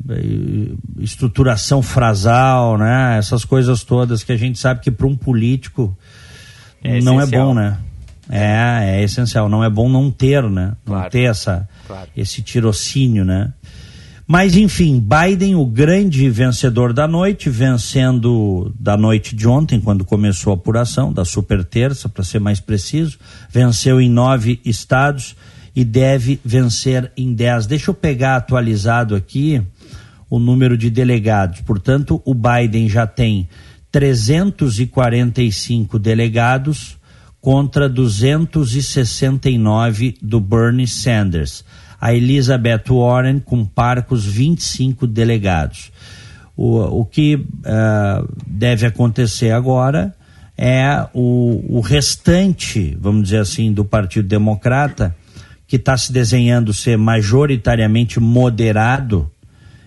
estruturação 1.00 1.82
frasal, 1.82 2.78
né? 2.78 3.18
essas 3.18 3.46
coisas 3.46 3.84
todas 3.84 4.24
que 4.24 4.32
a 4.32 4.38
gente 4.38 4.58
sabe 4.58 4.82
que 4.82 4.90
para 4.90 5.08
um 5.08 5.16
político 5.16 5.96
é 6.84 7.02
não 7.02 7.20
essencial. 7.20 7.42
é 7.42 7.46
bom, 7.46 7.54
né? 7.54 7.78
É, 8.32 9.00
é 9.00 9.04
essencial, 9.04 9.50
não 9.50 9.64
é 9.64 9.70
bom 9.70 9.90
não 9.90 10.12
ter, 10.12 10.44
né? 10.44 10.74
Claro. 10.86 11.04
Não 11.04 11.10
ter 11.10 11.24
essa, 11.24 11.68
claro. 11.88 12.08
esse 12.16 12.44
tirocínio, 12.44 13.26
né? 13.26 13.52
Mas, 14.32 14.56
enfim, 14.56 15.02
Biden, 15.02 15.56
o 15.56 15.66
grande 15.66 16.30
vencedor 16.30 16.94
da 16.94 17.08
noite, 17.08 17.50
vencendo 17.50 18.72
da 18.80 18.96
noite 18.96 19.36
de 19.36 19.48
ontem, 19.48 19.82
quando 19.82 20.06
começou 20.06 20.52
a 20.52 20.54
apuração, 20.54 21.12
da 21.12 21.26
super 21.26 21.66
terça, 21.66 22.08
para 22.08 22.24
ser 22.24 22.38
mais 22.38 22.60
preciso, 22.60 23.18
venceu 23.50 24.00
em 24.00 24.08
nove 24.08 24.62
estados 24.64 25.36
e 25.76 25.84
deve 25.84 26.40
vencer 26.46 27.12
em 27.18 27.34
dez. 27.34 27.66
Deixa 27.66 27.90
eu 27.90 27.96
pegar 27.96 28.36
atualizado 28.36 29.16
aqui 29.16 29.64
o 30.30 30.38
número 30.38 30.78
de 30.78 30.92
delegados. 30.92 31.62
Portanto, 31.62 32.22
o 32.24 32.36
Biden 32.36 32.88
já 32.88 33.08
tem 33.08 33.50
345 33.92 35.98
delegados 35.98 37.00
contra 37.42 37.90
269 37.90 40.18
do 40.22 40.40
Bernie 40.40 40.88
Sanders 40.88 41.66
a 42.00 42.14
Elizabeth 42.14 42.84
Warren 42.90 43.40
com 43.40 43.66
parcos 43.66 44.26
25 44.26 45.06
delegados. 45.06 45.92
O, 46.56 47.02
o 47.02 47.06
que 47.06 47.36
uh, 47.36 48.30
deve 48.46 48.86
acontecer 48.86 49.52
agora 49.52 50.16
é 50.58 51.08
o, 51.14 51.78
o 51.78 51.80
restante, 51.80 52.98
vamos 53.00 53.24
dizer 53.24 53.40
assim, 53.40 53.72
do 53.72 53.86
Partido 53.86 54.28
Democrata, 54.28 55.16
que 55.66 55.76
está 55.76 55.96
se 55.96 56.12
desenhando 56.12 56.74
ser 56.74 56.98
majoritariamente 56.98 58.20
moderado, 58.20 59.32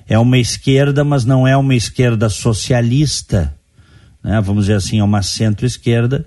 é 0.07 0.19
uma 0.19 0.39
esquerda, 0.39 1.05
mas 1.05 1.25
não 1.25 1.47
é 1.47 1.57
uma 1.57 1.75
esquerda 1.75 2.29
socialista, 2.29 3.55
né? 4.23 4.41
vamos 4.41 4.65
dizer 4.65 4.77
assim, 4.77 5.01
é 5.01 5.05
uma 5.05 5.23
centro-esquerda, 5.23 6.25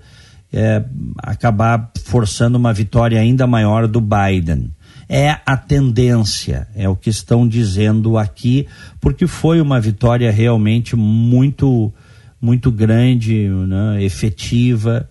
é, 0.54 0.84
acabar 1.18 1.92
forçando 2.04 2.58
uma 2.58 2.74
vitória 2.74 3.20
ainda 3.20 3.48
maior 3.48 3.88
do 3.88 4.00
Biden 4.00 4.75
é 5.08 5.38
a 5.46 5.56
tendência, 5.56 6.68
é 6.76 6.90
o 6.90 6.96
que 6.96 7.10
estão 7.10 7.48
dizendo 7.48 8.18
aqui, 8.18 8.68
porque 9.00 9.28
foi 9.28 9.62
uma 9.62 9.80
vitória 9.80 10.32
realmente 10.32 10.96
muito, 10.96 11.94
muito 12.42 12.72
grande, 12.72 13.48
né, 13.48 14.04
efetiva, 14.04 15.08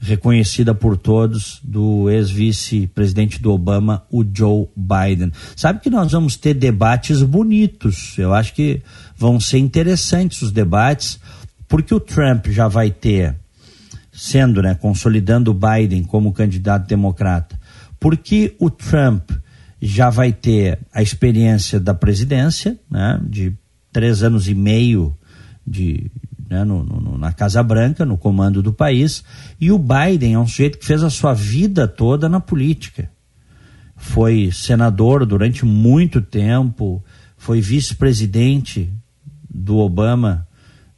reconhecida 0.00 0.74
por 0.74 0.96
todos, 0.96 1.60
do 1.62 2.08
ex-vice-presidente 2.08 3.42
do 3.42 3.52
Obama, 3.52 4.04
o 4.10 4.24
Joe 4.24 4.66
Biden. 4.76 5.32
Sabe 5.56 5.80
que 5.80 5.90
nós 5.90 6.12
vamos 6.12 6.36
ter 6.36 6.54
debates 6.54 7.22
bonitos, 7.22 8.16
eu 8.18 8.32
acho 8.32 8.54
que 8.54 8.80
vão 9.16 9.40
ser 9.40 9.58
interessantes 9.58 10.42
os 10.42 10.52
debates, 10.52 11.18
porque 11.66 11.94
o 11.94 12.00
Trump 12.00 12.46
já 12.48 12.68
vai 12.68 12.90
ter, 12.90 13.34
sendo, 14.12 14.62
né, 14.62 14.74
consolidando 14.74 15.50
o 15.50 15.54
Biden 15.54 16.02
como 16.02 16.32
candidato 16.32 16.86
democrata, 16.86 17.58
porque 18.00 18.54
o 18.58 18.70
Trump 18.70 19.30
já 19.80 20.10
vai 20.10 20.32
ter 20.32 20.78
a 20.92 21.02
experiência 21.02 21.78
da 21.78 21.94
presidência, 21.94 22.78
né, 22.90 23.20
de 23.24 23.52
três 23.92 24.22
anos 24.22 24.48
e 24.48 24.54
meio 24.54 25.16
de, 25.66 26.10
né, 26.48 26.64
no, 26.64 26.82
no, 26.82 27.18
na 27.18 27.32
Casa 27.32 27.62
Branca, 27.62 28.04
no 28.04 28.18
comando 28.18 28.62
do 28.62 28.72
país, 28.72 29.24
e 29.60 29.70
o 29.70 29.78
Biden 29.78 30.34
é 30.34 30.38
um 30.38 30.46
sujeito 30.46 30.78
que 30.78 30.86
fez 30.86 31.02
a 31.02 31.10
sua 31.10 31.32
vida 31.32 31.86
toda 31.86 32.28
na 32.28 32.40
política. 32.40 33.10
Foi 33.96 34.50
senador 34.52 35.26
durante 35.26 35.64
muito 35.64 36.20
tempo, 36.20 37.02
foi 37.36 37.60
vice-presidente 37.60 38.92
do 39.48 39.78
Obama 39.78 40.46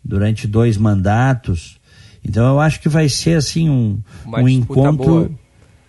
durante 0.04 0.46
dois 0.46 0.76
mandatos. 0.76 1.78
Então 2.22 2.46
eu 2.46 2.60
acho 2.60 2.80
que 2.80 2.88
vai 2.88 3.08
ser 3.08 3.36
assim 3.36 3.70
um, 3.70 4.00
um 4.26 4.48
encontro. 4.48 5.04
Boa 5.04 5.30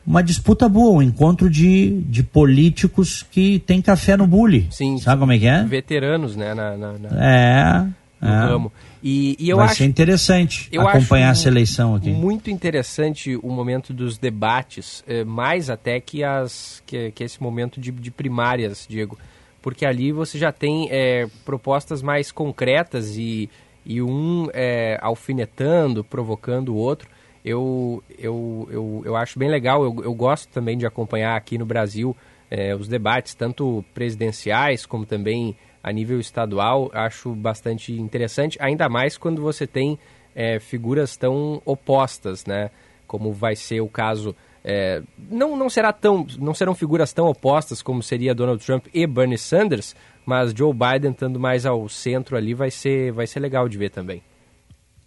uma 0.05 0.23
disputa 0.23 0.67
boa, 0.67 0.97
um 0.97 1.01
encontro 1.01 1.49
de, 1.49 2.01
de 2.01 2.23
políticos 2.23 3.23
que 3.29 3.59
tem 3.59 3.81
café 3.81 4.17
no 4.17 4.25
bule. 4.25 4.67
Sim. 4.71 4.97
Sabe 4.97 5.19
como 5.19 5.31
é 5.31 5.39
que 5.39 5.47
é? 5.47 5.63
Veteranos, 5.63 6.35
né? 6.35 6.53
Na, 6.53 6.77
na, 6.77 6.93
na 6.93 7.09
é. 7.23 7.85
No 8.21 8.27
é. 8.27 8.39
ramo. 8.45 8.71
E, 9.03 9.35
e 9.39 9.49
eu 9.49 9.57
Vai 9.57 9.65
acho, 9.65 9.77
ser 9.77 9.85
interessante 9.85 10.69
acompanhar 10.77 11.31
essa 11.31 11.47
eleição 11.47 11.95
aqui. 11.95 12.11
Muito 12.11 12.51
interessante 12.51 13.35
o 13.35 13.49
momento 13.49 13.93
dos 13.93 14.17
debates, 14.17 15.03
eh, 15.07 15.23
mais 15.23 15.71
até 15.71 15.99
que, 15.99 16.23
as, 16.23 16.83
que, 16.85 17.11
que 17.11 17.23
esse 17.23 17.41
momento 17.41 17.81
de, 17.81 17.91
de 17.91 18.11
primárias, 18.11 18.85
Diego. 18.87 19.17
Porque 19.59 19.85
ali 19.85 20.11
você 20.11 20.37
já 20.37 20.51
tem 20.51 20.87
eh, 20.91 21.27
propostas 21.43 22.03
mais 22.03 22.31
concretas 22.31 23.17
e, 23.17 23.49
e 23.83 24.01
um 24.01 24.47
é, 24.53 24.99
alfinetando, 25.01 26.03
provocando 26.03 26.69
o 26.69 26.75
outro. 26.75 27.09
Eu, 27.43 28.03
eu, 28.19 28.67
eu, 28.71 29.01
eu 29.05 29.15
acho 29.15 29.39
bem 29.39 29.49
legal, 29.49 29.83
eu, 29.83 30.03
eu 30.03 30.13
gosto 30.13 30.49
também 30.49 30.77
de 30.77 30.85
acompanhar 30.85 31.35
aqui 31.35 31.57
no 31.57 31.65
Brasil 31.65 32.15
é, 32.51 32.75
os 32.75 32.87
debates, 32.87 33.33
tanto 33.33 33.83
presidenciais 33.93 34.85
como 34.85 35.05
também 35.05 35.55
a 35.81 35.91
nível 35.91 36.19
estadual. 36.19 36.91
Acho 36.93 37.33
bastante 37.33 37.93
interessante, 37.93 38.57
ainda 38.61 38.89
mais 38.89 39.17
quando 39.17 39.41
você 39.41 39.65
tem 39.65 39.97
é, 40.35 40.59
figuras 40.59 41.15
tão 41.15 41.61
opostas, 41.65 42.45
né? 42.45 42.69
Como 43.07 43.31
vai 43.31 43.55
ser 43.55 43.81
o 43.81 43.87
caso. 43.87 44.35
É, 44.63 45.01
não, 45.17 45.57
não, 45.57 45.69
será 45.69 45.91
tão, 45.91 46.25
não 46.37 46.53
serão 46.53 46.75
figuras 46.75 47.11
tão 47.11 47.25
opostas 47.25 47.81
como 47.81 48.03
seria 48.03 48.35
Donald 48.35 48.63
Trump 48.63 48.85
e 48.93 49.07
Bernie 49.07 49.37
Sanders, 49.37 49.95
mas 50.25 50.53
Joe 50.53 50.71
Biden 50.71 51.11
estando 51.11 51.39
mais 51.39 51.65
ao 51.65 51.89
centro 51.89 52.37
ali 52.37 52.53
vai 52.53 52.69
ser, 52.69 53.11
vai 53.11 53.25
ser 53.25 53.39
legal 53.39 53.67
de 53.67 53.77
ver 53.77 53.89
também. 53.89 54.21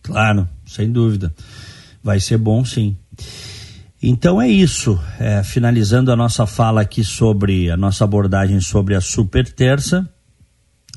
Claro, 0.03 0.49
sem 0.67 0.91
dúvida. 0.91 1.33
Vai 2.05 2.21
ser 2.21 2.37
bom 2.37 2.63
sim. 2.63 2.95
Então 4.03 4.41
é 4.41 4.47
isso. 4.47 5.01
É, 5.19 5.43
finalizando 5.43 6.13
a 6.13 6.17
nossa 6.17 6.47
fala 6.47 6.83
aqui 6.83 7.03
sobre 7.03 7.71
a 7.71 7.77
nossa 7.79 8.05
abordagem 8.05 8.61
sobre 8.61 8.95
a 8.95 9.01
super 9.01 9.51
terça, 9.51 10.07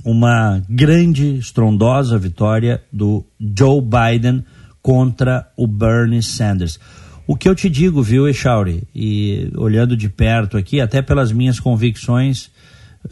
uma 0.04 0.62
grande, 0.70 1.38
estrondosa 1.38 2.18
vitória 2.18 2.84
do 2.92 3.26
Joe 3.40 3.82
Biden 3.82 4.44
contra 4.82 5.50
o 5.56 5.66
Bernie 5.66 6.22
Sanders. 6.22 6.78
O 7.26 7.38
que 7.38 7.48
eu 7.48 7.56
te 7.56 7.70
digo, 7.70 8.04
viu, 8.04 8.28
Echauri, 8.28 8.84
e 8.94 9.50
olhando 9.56 9.96
de 9.96 10.10
perto 10.10 10.58
aqui, 10.58 10.82
até 10.82 11.02
pelas 11.02 11.32
minhas 11.32 11.60
convicções, 11.60 12.52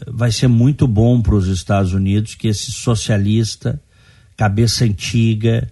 vai 0.06 0.30
ser 0.30 0.48
muito 0.48 0.86
bom 0.86 1.22
para 1.22 1.34
os 1.34 1.48
Estados 1.48 1.94
Unidos 1.94 2.34
que 2.34 2.48
esse 2.48 2.70
socialista, 2.72 3.80
cabeça 4.36 4.84
antiga, 4.84 5.70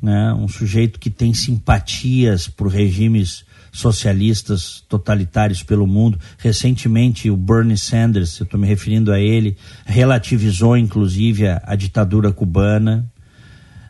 né, 0.00 0.32
um 0.34 0.48
sujeito 0.48 0.98
que 0.98 1.10
tem 1.10 1.32
simpatias 1.32 2.48
por 2.48 2.68
regimes 2.68 3.44
socialistas 3.72 4.82
totalitários 4.88 5.62
pelo 5.62 5.86
mundo. 5.86 6.18
Recentemente, 6.38 7.30
o 7.30 7.36
Bernie 7.36 7.76
Sanders, 7.76 8.38
eu 8.38 8.44
estou 8.44 8.58
me 8.58 8.66
referindo 8.66 9.12
a 9.12 9.20
ele, 9.20 9.56
relativizou 9.84 10.76
inclusive 10.76 11.46
a, 11.46 11.62
a 11.64 11.76
ditadura 11.76 12.32
cubana. 12.32 13.10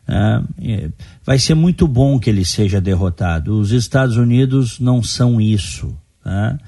Né? 0.08 0.90
vai 1.24 1.36
ser 1.36 1.54
muito 1.54 1.88
bom 1.88 2.18
que 2.18 2.30
ele 2.30 2.44
seja 2.44 2.80
derrotado. 2.80 3.58
Os 3.58 3.72
Estados 3.72 4.16
Unidos 4.16 4.78
não 4.78 5.02
são 5.02 5.40
isso. 5.40 5.96
Né? 6.24 6.58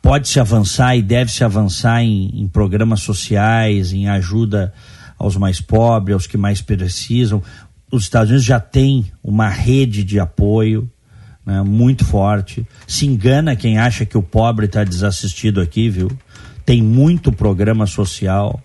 Pode-se 0.00 0.40
avançar 0.40 0.96
e 0.96 1.02
deve-se 1.02 1.44
avançar 1.44 2.02
em, 2.02 2.42
em 2.42 2.48
programas 2.48 3.00
sociais, 3.00 3.92
em 3.92 4.08
ajuda 4.08 4.72
aos 5.18 5.36
mais 5.36 5.60
pobres, 5.60 6.14
aos 6.14 6.26
que 6.26 6.36
mais 6.36 6.60
precisam. 6.60 7.42
Os 7.92 8.04
Estados 8.04 8.30
Unidos 8.30 8.46
já 8.46 8.58
têm 8.58 9.12
uma 9.22 9.48
rede 9.48 10.02
de 10.02 10.18
apoio 10.18 10.90
né, 11.44 11.62
muito 11.62 12.04
forte. 12.04 12.66
Se 12.86 13.06
engana 13.06 13.54
quem 13.54 13.78
acha 13.78 14.06
que 14.06 14.16
o 14.16 14.22
pobre 14.22 14.66
está 14.66 14.82
desassistido 14.82 15.60
aqui, 15.60 15.90
viu? 15.90 16.10
Tem 16.64 16.80
muito 16.80 17.30
programa 17.30 17.86
social, 17.86 18.62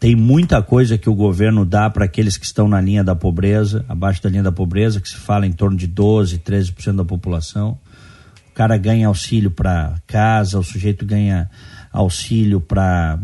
tem 0.00 0.14
muita 0.14 0.62
coisa 0.62 0.96
que 0.96 1.10
o 1.10 1.14
governo 1.14 1.64
dá 1.64 1.90
para 1.90 2.04
aqueles 2.04 2.36
que 2.36 2.46
estão 2.46 2.68
na 2.68 2.80
linha 2.80 3.02
da 3.02 3.14
pobreza, 3.14 3.84
abaixo 3.88 4.22
da 4.22 4.30
linha 4.30 4.42
da 4.42 4.52
pobreza, 4.52 5.00
que 5.00 5.08
se 5.08 5.16
fala 5.16 5.46
em 5.46 5.52
torno 5.52 5.76
de 5.76 5.86
12, 5.86 6.38
13% 6.38 6.96
da 6.96 7.04
população. 7.04 7.78
O 8.50 8.54
cara 8.54 8.76
ganha 8.76 9.08
auxílio 9.08 9.50
para 9.50 9.94
casa, 10.06 10.58
o 10.58 10.62
sujeito 10.62 11.04
ganha 11.04 11.50
auxílio 11.92 12.60
para 12.60 13.18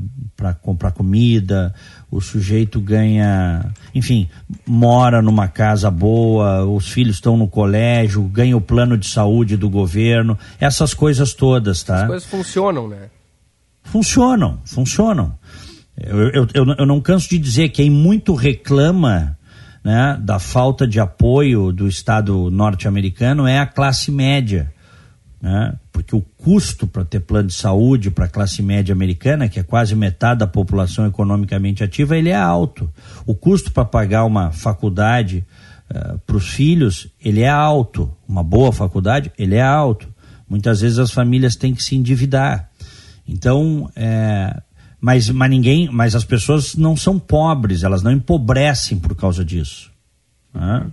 comprar 0.62 0.92
comida, 0.92 1.74
o 2.10 2.20
sujeito 2.20 2.80
ganha, 2.80 3.72
enfim, 3.94 4.28
mora 4.66 5.22
numa 5.22 5.46
casa 5.46 5.90
boa, 5.90 6.64
os 6.64 6.88
filhos 6.88 7.16
estão 7.16 7.36
no 7.36 7.46
colégio, 7.46 8.22
ganha 8.24 8.56
o 8.56 8.60
plano 8.60 8.98
de 8.98 9.06
saúde 9.06 9.56
do 9.56 9.70
governo, 9.70 10.36
essas 10.58 10.92
coisas 10.92 11.32
todas, 11.34 11.82
tá? 11.82 12.02
As 12.02 12.06
coisas 12.08 12.28
funcionam, 12.28 12.88
né? 12.88 13.08
Funcionam, 13.84 14.58
funcionam. 14.64 15.38
Eu, 15.96 16.28
eu, 16.30 16.46
eu, 16.54 16.66
eu 16.78 16.86
não 16.86 17.00
canso 17.00 17.28
de 17.28 17.38
dizer 17.38 17.68
que 17.68 17.82
quem 17.82 17.90
muito 17.90 18.34
reclama 18.34 19.38
né, 19.84 20.18
da 20.20 20.38
falta 20.38 20.86
de 20.86 20.98
apoio 20.98 21.72
do 21.72 21.86
Estado 21.86 22.50
norte-americano 22.50 23.46
é 23.46 23.58
a 23.58 23.66
classe 23.66 24.10
média 24.10 24.72
né? 25.40 25.72
Porque 25.92 26.14
o 26.14 26.20
custo 26.20 26.86
para 26.86 27.04
ter 27.04 27.20
plano 27.20 27.48
de 27.48 27.54
saúde 27.54 28.10
para 28.10 28.26
a 28.26 28.28
classe 28.28 28.62
média 28.62 28.92
americana, 28.92 29.48
que 29.48 29.58
é 29.58 29.62
quase 29.62 29.94
metade 29.94 30.40
da 30.40 30.46
população 30.46 31.06
economicamente 31.06 31.82
ativa, 31.82 32.16
ele 32.16 32.28
é 32.28 32.36
alto. 32.36 32.90
O 33.26 33.34
custo 33.34 33.72
para 33.72 33.84
pagar 33.84 34.24
uma 34.24 34.50
faculdade 34.50 35.44
uh, 35.90 35.94
eh, 35.94 36.16
para 36.26 36.36
os 36.36 36.48
filhos, 36.48 37.08
ele 37.22 37.40
é 37.40 37.48
alto. 37.48 38.10
Uma 38.28 38.42
boa 38.42 38.72
faculdade, 38.72 39.32
ele 39.38 39.56
é 39.56 39.62
alto. 39.62 40.08
Muitas 40.48 40.80
vezes 40.80 40.98
as 40.98 41.10
famílias 41.10 41.56
têm 41.56 41.74
que 41.74 41.82
se 41.82 41.94
endividar. 41.94 42.70
Então, 43.26 43.90
é, 43.94 44.60
mas, 45.00 45.30
mas 45.30 45.48
ninguém, 45.48 45.88
mas 45.90 46.14
as 46.16 46.24
pessoas 46.24 46.74
não 46.74 46.96
são 46.96 47.18
pobres, 47.18 47.84
elas 47.84 48.02
não 48.02 48.10
empobrecem 48.10 48.98
por 48.98 49.14
causa 49.14 49.44
disso. 49.44 49.90
Né? 50.52 50.86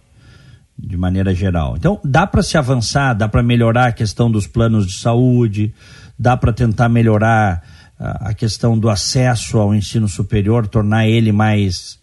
De 0.77 0.95
maneira 0.95 1.33
geral. 1.33 1.75
Então, 1.75 1.99
dá 2.03 2.27
para 2.27 2.43
se 2.43 2.57
avançar, 2.57 3.13
dá 3.13 3.27
para 3.27 3.41
melhorar 3.41 3.87
a 3.87 3.91
questão 3.91 4.29
dos 4.29 4.45
planos 4.45 4.85
de 4.85 4.97
saúde, 4.97 5.73
dá 6.17 6.37
para 6.37 6.53
tentar 6.53 6.87
melhorar 6.89 7.63
a, 7.99 8.29
a 8.29 8.33
questão 8.33 8.77
do 8.77 8.89
acesso 8.89 9.57
ao 9.57 9.73
ensino 9.73 10.07
superior, 10.07 10.67
tornar 10.67 11.07
ele 11.07 11.31
mais 11.31 11.97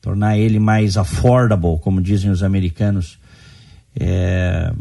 tornar 0.00 0.38
ele 0.38 0.58
mais 0.58 0.96
affordable, 0.96 1.78
como 1.80 2.00
dizem 2.00 2.30
os 2.30 2.42
americanos, 2.42 3.18
é, 3.98 4.72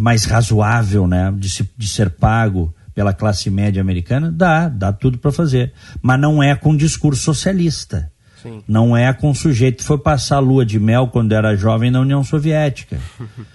mais 0.00 0.24
razoável, 0.24 1.06
né, 1.06 1.32
de, 1.36 1.48
se, 1.48 1.68
de 1.76 1.86
ser 1.86 2.10
pago 2.10 2.74
pela 2.94 3.12
classe 3.12 3.50
média 3.50 3.80
americana, 3.80 4.30
dá, 4.30 4.68
dá 4.68 4.92
tudo 4.92 5.18
para 5.18 5.32
fazer, 5.32 5.72
mas 6.02 6.18
não 6.18 6.42
é 6.42 6.54
com 6.54 6.76
discurso 6.76 7.22
socialista. 7.22 8.10
Sim. 8.44 8.62
Não 8.68 8.94
é 8.94 9.10
com 9.12 9.30
o 9.30 9.34
sujeito 9.34 9.78
que 9.78 9.84
foi 9.84 9.96
passar 9.96 10.36
a 10.36 10.40
lua 10.40 10.66
de 10.66 10.78
mel 10.78 11.08
quando 11.08 11.32
era 11.32 11.56
jovem 11.56 11.90
na 11.90 12.00
União 12.00 12.22
Soviética. 12.22 13.00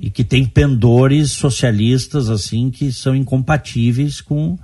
e 0.00 0.08
que 0.08 0.22
tem 0.22 0.44
pendores 0.44 1.32
socialistas 1.32 2.30
assim 2.30 2.70
que 2.70 2.92
são 2.92 3.14
incompatíveis 3.14 4.20
com, 4.20 4.56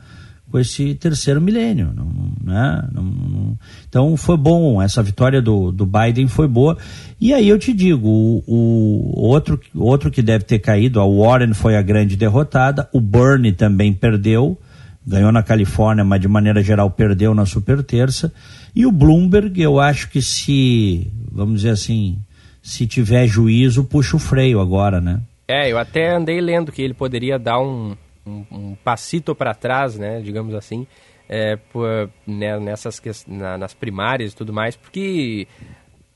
com 0.49 0.59
esse 0.59 0.95
terceiro 0.95 1.41
milênio. 1.41 1.93
Não, 1.95 2.07
né? 2.45 2.89
não, 2.93 3.03
não, 3.03 3.59
então 3.89 4.17
foi 4.17 4.37
bom, 4.37 4.81
essa 4.81 5.03
vitória 5.03 5.43
do, 5.43 5.73
do 5.73 5.85
Biden 5.85 6.29
foi 6.29 6.47
boa. 6.47 6.79
E 7.21 7.35
aí 7.35 7.49
eu 7.49 7.59
te 7.59 7.73
digo, 7.73 8.09
o, 8.09 8.43
o 8.47 9.27
outro, 9.27 9.61
outro 9.75 10.11
que 10.13 10.23
deve 10.23 10.45
ter 10.45 10.61
caído, 10.61 11.01
a 11.01 11.05
Warren 11.05 11.55
foi 11.55 11.77
a 11.77 11.83
grande 11.83 12.17
derrotada, 12.17 12.89
o 12.93 13.01
Bernie 13.01 13.53
também 13.53 13.93
perdeu, 13.93 14.57
ganhou 15.05 15.33
na 15.33 15.43
Califórnia, 15.43 16.05
mas 16.05 16.21
de 16.21 16.29
maneira 16.29 16.63
geral 16.63 16.89
perdeu 16.89 17.35
na 17.35 17.47
super 17.47 17.83
terça. 17.83 18.33
E 18.77 18.85
o 18.85 18.93
Bloomberg, 18.93 19.59
eu 19.59 19.81
acho 19.81 20.11
que 20.11 20.21
se, 20.21 21.11
vamos 21.33 21.63
dizer 21.63 21.71
assim, 21.71 22.19
se 22.63 22.87
tiver 22.87 23.27
juízo, 23.27 23.83
puxa 23.85 24.17
o 24.17 24.21
freio 24.21 24.61
agora, 24.61 25.01
né? 25.01 25.23
É, 25.49 25.73
eu 25.73 25.79
até 25.79 26.15
andei 26.15 26.39
lendo 26.43 26.71
que 26.71 26.83
ele 26.83 26.93
poderia 26.93 27.39
dar 27.39 27.59
um, 27.59 27.97
um, 28.27 28.45
um 28.51 28.77
passito 28.85 29.35
para 29.35 29.55
trás, 29.55 29.97
né, 29.97 30.21
digamos 30.21 30.55
assim, 30.55 30.87
é, 31.27 31.57
por, 31.57 32.11
né, 32.27 32.61
nessas 32.61 33.01
na, 33.27 33.57
nas 33.57 33.73
primárias 33.73 34.33
e 34.33 34.37
tudo 34.37 34.53
mais, 34.53 34.77
porque 34.77 35.49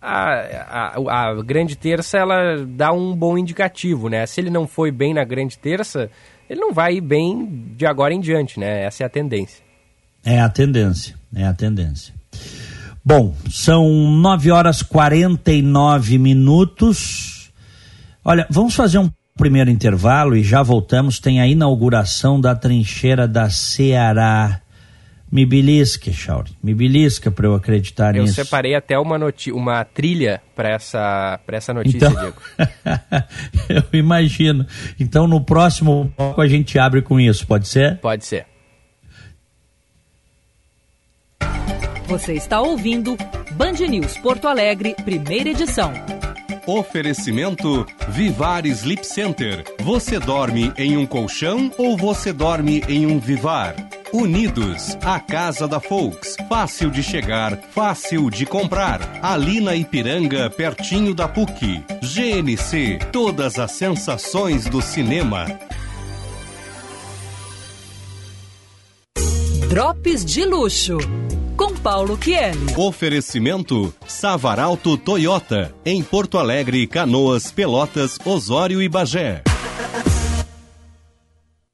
a, 0.02 0.92
a, 0.98 1.30
a, 1.30 1.42
grande 1.42 1.78
terça 1.78 2.18
ela 2.18 2.62
dá 2.66 2.92
um 2.92 3.16
bom 3.16 3.38
indicativo, 3.38 4.10
né? 4.10 4.26
Se 4.26 4.38
ele 4.38 4.50
não 4.50 4.66
foi 4.66 4.90
bem 4.90 5.14
na 5.14 5.24
grande 5.24 5.56
terça, 5.56 6.10
ele 6.48 6.60
não 6.60 6.74
vai 6.74 6.96
ir 6.96 7.00
bem 7.00 7.72
de 7.74 7.86
agora 7.86 8.12
em 8.12 8.20
diante, 8.20 8.60
né? 8.60 8.84
Essa 8.84 9.04
é 9.04 9.06
a 9.06 9.10
tendência. 9.10 9.64
É 10.22 10.38
a 10.40 10.48
tendência, 10.50 11.16
é 11.34 11.44
a 11.44 11.54
tendência. 11.54 12.19
Bom, 13.04 13.34
são 13.50 13.88
9 14.10 14.50
horas 14.50 14.82
49 14.82 16.18
minutos. 16.18 17.50
Olha, 18.24 18.46
vamos 18.50 18.74
fazer 18.74 18.98
um 18.98 19.10
primeiro 19.36 19.70
intervalo 19.70 20.36
e 20.36 20.42
já 20.42 20.62
voltamos. 20.62 21.18
Tem 21.18 21.40
a 21.40 21.46
inauguração 21.46 22.40
da 22.40 22.54
trincheira 22.54 23.26
da 23.26 23.48
Ceará. 23.48 24.60
Me 25.32 25.46
belisca, 25.46 26.12
Chauri. 26.12 26.50
Me 26.62 26.74
belisca 26.74 27.30
para 27.30 27.46
eu 27.46 27.54
acreditar 27.54 28.16
eu 28.16 28.24
nisso. 28.24 28.40
Eu 28.40 28.44
separei 28.44 28.74
até 28.74 28.98
uma, 28.98 29.16
uma 29.54 29.84
trilha 29.84 30.42
para 30.56 30.70
essa, 30.70 31.38
essa 31.48 31.72
notícia, 31.72 31.96
então... 31.96 32.12
Diego. 32.12 32.36
eu 33.92 33.98
imagino. 33.98 34.66
Então, 34.98 35.28
no 35.28 35.40
próximo 35.40 36.12
bloco 36.16 36.40
a 36.40 36.48
gente 36.48 36.78
abre 36.78 37.00
com 37.00 37.18
isso, 37.18 37.46
pode 37.46 37.68
ser? 37.68 37.98
Pode 37.98 38.26
ser. 38.26 38.46
Você 42.10 42.32
está 42.32 42.60
ouvindo 42.60 43.16
Band 43.52 43.86
News 43.88 44.18
Porto 44.18 44.48
Alegre, 44.48 44.96
primeira 45.04 45.50
edição. 45.50 45.92
Oferecimento 46.66 47.86
Vivar 48.08 48.66
Sleep 48.66 49.06
Center. 49.06 49.62
Você 49.82 50.18
dorme 50.18 50.72
em 50.76 50.96
um 50.96 51.06
colchão 51.06 51.70
ou 51.78 51.96
você 51.96 52.32
dorme 52.32 52.82
em 52.88 53.06
um 53.06 53.20
Vivar? 53.20 53.76
Unidos, 54.12 54.98
a 55.02 55.20
casa 55.20 55.68
da 55.68 55.78
Folks. 55.78 56.34
Fácil 56.48 56.90
de 56.90 57.00
chegar, 57.00 57.56
fácil 57.70 58.28
de 58.28 58.44
comprar. 58.44 59.20
Ali 59.22 59.60
na 59.60 59.76
Ipiranga, 59.76 60.50
pertinho 60.50 61.14
da 61.14 61.28
PUC. 61.28 61.84
GNC, 62.02 62.98
todas 63.12 63.56
as 63.56 63.70
sensações 63.70 64.64
do 64.64 64.82
cinema. 64.82 65.46
Drops 69.68 70.24
de 70.24 70.44
luxo. 70.44 70.98
Com 71.60 71.74
Paulo 71.74 72.16
Kieli. 72.16 72.74
Oferecimento 72.74 73.92
Savaralto 74.06 74.96
Toyota. 74.96 75.74
Em 75.84 76.02
Porto 76.02 76.38
Alegre, 76.38 76.86
Canoas, 76.86 77.52
Pelotas, 77.52 78.18
Osório 78.24 78.80
e 78.80 78.88
Bagé. 78.88 79.42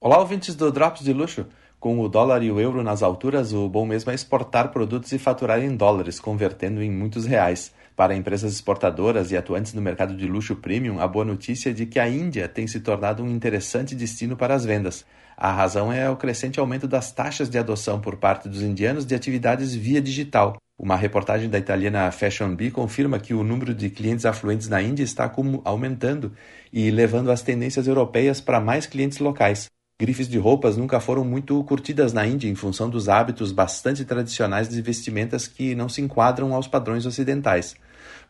Olá, 0.01 0.18
ouvintes 0.18 0.57
do 0.57 0.72
Drops 0.72 1.05
de 1.05 1.12
Luxo. 1.12 1.46
Com 1.79 2.01
o 2.01 2.09
dólar 2.09 2.42
e 2.42 2.51
o 2.51 2.59
euro 2.59 2.83
nas 2.83 3.01
alturas, 3.01 3.53
o 3.53 3.68
bom 3.68 3.87
mesmo 3.87 4.11
é 4.11 4.14
exportar 4.16 4.72
produtos 4.72 5.12
e 5.12 5.20
faturar 5.20 5.62
em 5.62 5.77
dólares, 5.77 6.18
convertendo 6.18 6.83
em 6.83 6.90
muitos 6.90 7.25
reais. 7.25 7.72
Para 7.94 8.16
empresas 8.16 8.55
exportadoras 8.55 9.31
e 9.31 9.37
atuantes 9.37 9.72
no 9.72 9.81
mercado 9.81 10.16
de 10.16 10.27
luxo 10.27 10.57
premium, 10.57 10.99
a 10.99 11.07
boa 11.07 11.25
notícia 11.25 11.70
é 11.70 11.72
de 11.72 11.87
que 11.87 12.01
a 12.01 12.09
Índia 12.09 12.49
tem 12.49 12.66
se 12.66 12.81
tornado 12.81 13.22
um 13.22 13.31
interessante 13.31 13.94
destino 13.94 14.37
para 14.37 14.53
as 14.53 14.64
vendas. 14.64 15.07
A 15.37 15.53
razão 15.53 15.92
é 15.92 16.09
o 16.09 16.16
crescente 16.16 16.59
aumento 16.59 16.88
das 16.88 17.12
taxas 17.12 17.51
de 17.51 17.59
adoção 17.59 18.01
por 18.01 18.16
parte 18.16 18.49
dos 18.49 18.62
indianos 18.62 19.05
de 19.05 19.14
atividades 19.14 19.75
via 19.75 20.01
digital. 20.01 20.57
Uma 20.79 20.96
reportagem 20.96 21.51
da 21.51 21.59
italiana 21.59 22.11
Fashion 22.11 22.55
Bee 22.55 22.70
confirma 22.70 23.18
que 23.18 23.35
o 23.35 23.44
número 23.44 23.75
de 23.75 23.90
clientes 23.90 24.25
afluentes 24.25 24.68
na 24.68 24.81
Índia 24.81 25.05
está 25.05 25.31
aumentando 25.64 26.33
e 26.72 26.90
levando 26.90 27.31
as 27.31 27.42
tendências 27.42 27.87
europeias 27.87 28.40
para 28.40 28.61
mais 28.61 28.87
clientes 28.87 29.18
locais. 29.18 29.66
Grifes 30.01 30.29
de 30.29 30.38
roupas 30.38 30.77
nunca 30.77 31.01
foram 31.01 31.25
muito 31.25 31.62
curtidas 31.64 32.12
na 32.12 32.27
Índia 32.27 32.49
em 32.49 32.55
função 32.55 32.88
dos 32.88 33.09
hábitos 33.09 33.53
bastante 33.53 34.05
tradicionais 34.05 34.68
de 34.68 34.81
vestimentas 34.81 35.46
que 35.46 35.75
não 35.75 35.88
se 35.88 36.01
enquadram 36.01 36.55
aos 36.55 36.68
padrões 36.68 37.05
ocidentais. 37.05 37.75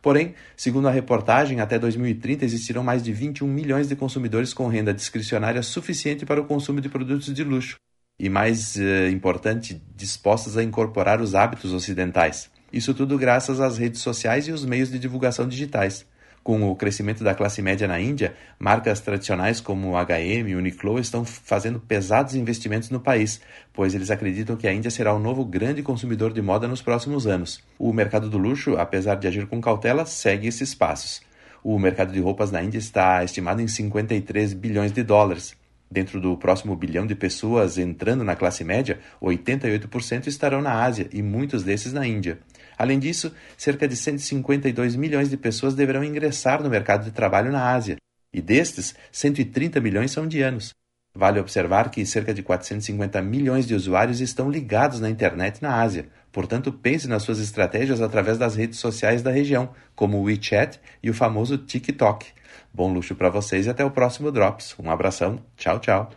Porém, 0.01 0.35
segundo 0.55 0.87
a 0.87 0.91
reportagem, 0.91 1.59
até 1.59 1.77
2030 1.77 2.45
existirão 2.45 2.83
mais 2.83 3.03
de 3.03 3.11
21 3.11 3.47
milhões 3.47 3.87
de 3.87 3.95
consumidores 3.95 4.53
com 4.53 4.67
renda 4.67 4.93
discricionária 4.93 5.61
suficiente 5.61 6.25
para 6.25 6.41
o 6.41 6.45
consumo 6.45 6.79
de 6.81 6.89
produtos 6.89 7.33
de 7.33 7.43
luxo 7.43 7.77
e, 8.19 8.29
mais 8.29 8.77
eh, 8.77 9.09
importante, 9.09 9.81
dispostos 9.95 10.57
a 10.57 10.63
incorporar 10.63 11.21
os 11.21 11.35
hábitos 11.35 11.71
ocidentais. 11.71 12.49
Isso 12.71 12.93
tudo 12.93 13.17
graças 13.17 13.61
às 13.61 13.77
redes 13.77 14.01
sociais 14.01 14.47
e 14.47 14.51
os 14.51 14.65
meios 14.65 14.91
de 14.91 14.99
divulgação 14.99 15.47
digitais. 15.47 16.05
Com 16.47 16.71
o 16.71 16.77
crescimento 16.77 17.25
da 17.25 17.35
classe 17.35 17.61
média 17.61 17.89
na 17.89 17.99
Índia, 17.99 18.33
marcas 18.57 19.01
tradicionais 19.01 19.59
como 19.59 19.97
H&M 19.97 20.49
e 20.49 20.55
Uniqlo 20.55 20.97
estão 20.97 21.25
fazendo 21.25 21.77
pesados 21.77 22.35
investimentos 22.35 22.89
no 22.89 23.01
país, 23.01 23.41
pois 23.73 23.93
eles 23.93 24.09
acreditam 24.09 24.55
que 24.55 24.65
a 24.65 24.73
Índia 24.73 24.89
será 24.89 25.13
o 25.13 25.19
novo 25.19 25.43
grande 25.43 25.83
consumidor 25.83 26.31
de 26.31 26.41
moda 26.41 26.65
nos 26.65 26.81
próximos 26.81 27.27
anos. 27.27 27.61
O 27.77 27.91
mercado 27.91 28.29
do 28.29 28.37
luxo, 28.37 28.77
apesar 28.77 29.15
de 29.15 29.27
agir 29.27 29.45
com 29.45 29.59
cautela, 29.59 30.05
segue 30.05 30.47
esses 30.47 30.73
passos. 30.73 31.21
O 31.61 31.77
mercado 31.77 32.13
de 32.13 32.21
roupas 32.21 32.49
na 32.49 32.63
Índia 32.63 32.77
está 32.77 33.21
estimado 33.25 33.61
em 33.61 33.67
53 33.67 34.53
bilhões 34.53 34.93
de 34.93 35.03
dólares. 35.03 35.53
Dentro 35.91 36.21
do 36.21 36.37
próximo 36.37 36.77
bilhão 36.77 37.05
de 37.05 37.13
pessoas 37.13 37.77
entrando 37.77 38.23
na 38.23 38.37
classe 38.37 38.63
média, 38.63 38.99
88% 39.21 40.27
estarão 40.27 40.61
na 40.61 40.81
Ásia 40.81 41.09
e 41.11 41.21
muitos 41.21 41.63
desses 41.63 41.91
na 41.91 42.07
Índia. 42.07 42.39
Além 42.77 42.99
disso, 42.99 43.33
cerca 43.57 43.87
de 43.87 43.95
152 43.95 44.95
milhões 44.95 45.29
de 45.29 45.37
pessoas 45.37 45.73
deverão 45.73 46.03
ingressar 46.03 46.61
no 46.61 46.69
mercado 46.69 47.05
de 47.05 47.11
trabalho 47.11 47.51
na 47.51 47.71
Ásia, 47.73 47.97
e 48.33 48.41
destes, 48.41 48.93
130 49.11 49.79
milhões 49.79 50.11
são 50.11 50.25
indianos. 50.25 50.73
Vale 51.15 51.39
observar 51.39 51.89
que 51.89 52.05
cerca 52.05 52.31
de 52.31 52.43
450 52.43 53.19
milhões 53.23 53.65
de 53.65 53.73
usuários 53.73 54.21
estão 54.21 54.51
ligados 54.51 54.99
na 54.99 55.09
internet 55.09 55.61
na 55.63 55.81
Ásia. 55.81 56.07
Portanto, 56.31 56.71
pense 56.71 57.07
nas 57.07 57.23
suas 57.23 57.39
estratégias 57.39 58.01
através 58.01 58.37
das 58.37 58.55
redes 58.55 58.77
sociais 58.77 59.23
da 59.23 59.31
região, 59.31 59.71
como 59.95 60.19
o 60.19 60.23
WeChat 60.23 60.79
e 61.01 61.09
o 61.09 61.15
famoso 61.15 61.57
TikTok. 61.57 62.27
Bom 62.71 62.93
luxo 62.93 63.15
para 63.15 63.29
vocês 63.29 63.65
e 63.65 63.69
até 63.71 63.83
o 63.83 63.89
próximo 63.89 64.31
Drops. 64.31 64.75
Um 64.77 64.91
abração. 64.91 65.39
Tchau, 65.55 65.79
tchau. 65.79 66.11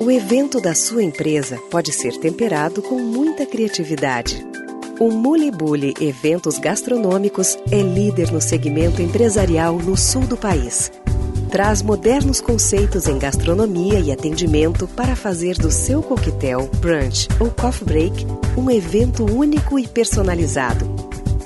O 0.00 0.10
evento 0.10 0.60
da 0.60 0.74
sua 0.74 1.04
empresa 1.04 1.56
pode 1.70 1.92
ser 1.92 2.18
temperado 2.18 2.82
com 2.82 2.98
muita 2.98 3.46
criatividade. 3.46 4.44
O 4.98 5.10
Mulibuli 5.10 5.94
Eventos 6.00 6.58
Gastronômicos 6.58 7.56
é 7.70 7.80
líder 7.80 8.32
no 8.32 8.40
segmento 8.40 9.00
empresarial 9.00 9.78
no 9.78 9.96
sul 9.96 10.22
do 10.22 10.36
país. 10.36 10.90
Traz 11.48 11.80
modernos 11.80 12.40
conceitos 12.40 13.06
em 13.06 13.18
gastronomia 13.18 14.00
e 14.00 14.10
atendimento 14.10 14.88
para 14.88 15.14
fazer 15.14 15.56
do 15.56 15.70
seu 15.70 16.02
coquetel, 16.02 16.68
brunch 16.80 17.28
ou 17.38 17.48
coffee 17.50 17.86
break 17.86 18.26
um 18.56 18.68
evento 18.70 19.24
único 19.24 19.78
e 19.78 19.86
personalizado. 19.86 20.86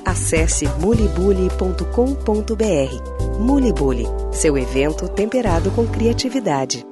Acesse 0.05 0.67
mulibuli.com.br. 0.81 3.39
Mulibuli, 3.39 4.07
seu 4.33 4.57
evento 4.57 5.07
temperado 5.09 5.71
com 5.71 5.87
criatividade. 5.87 6.85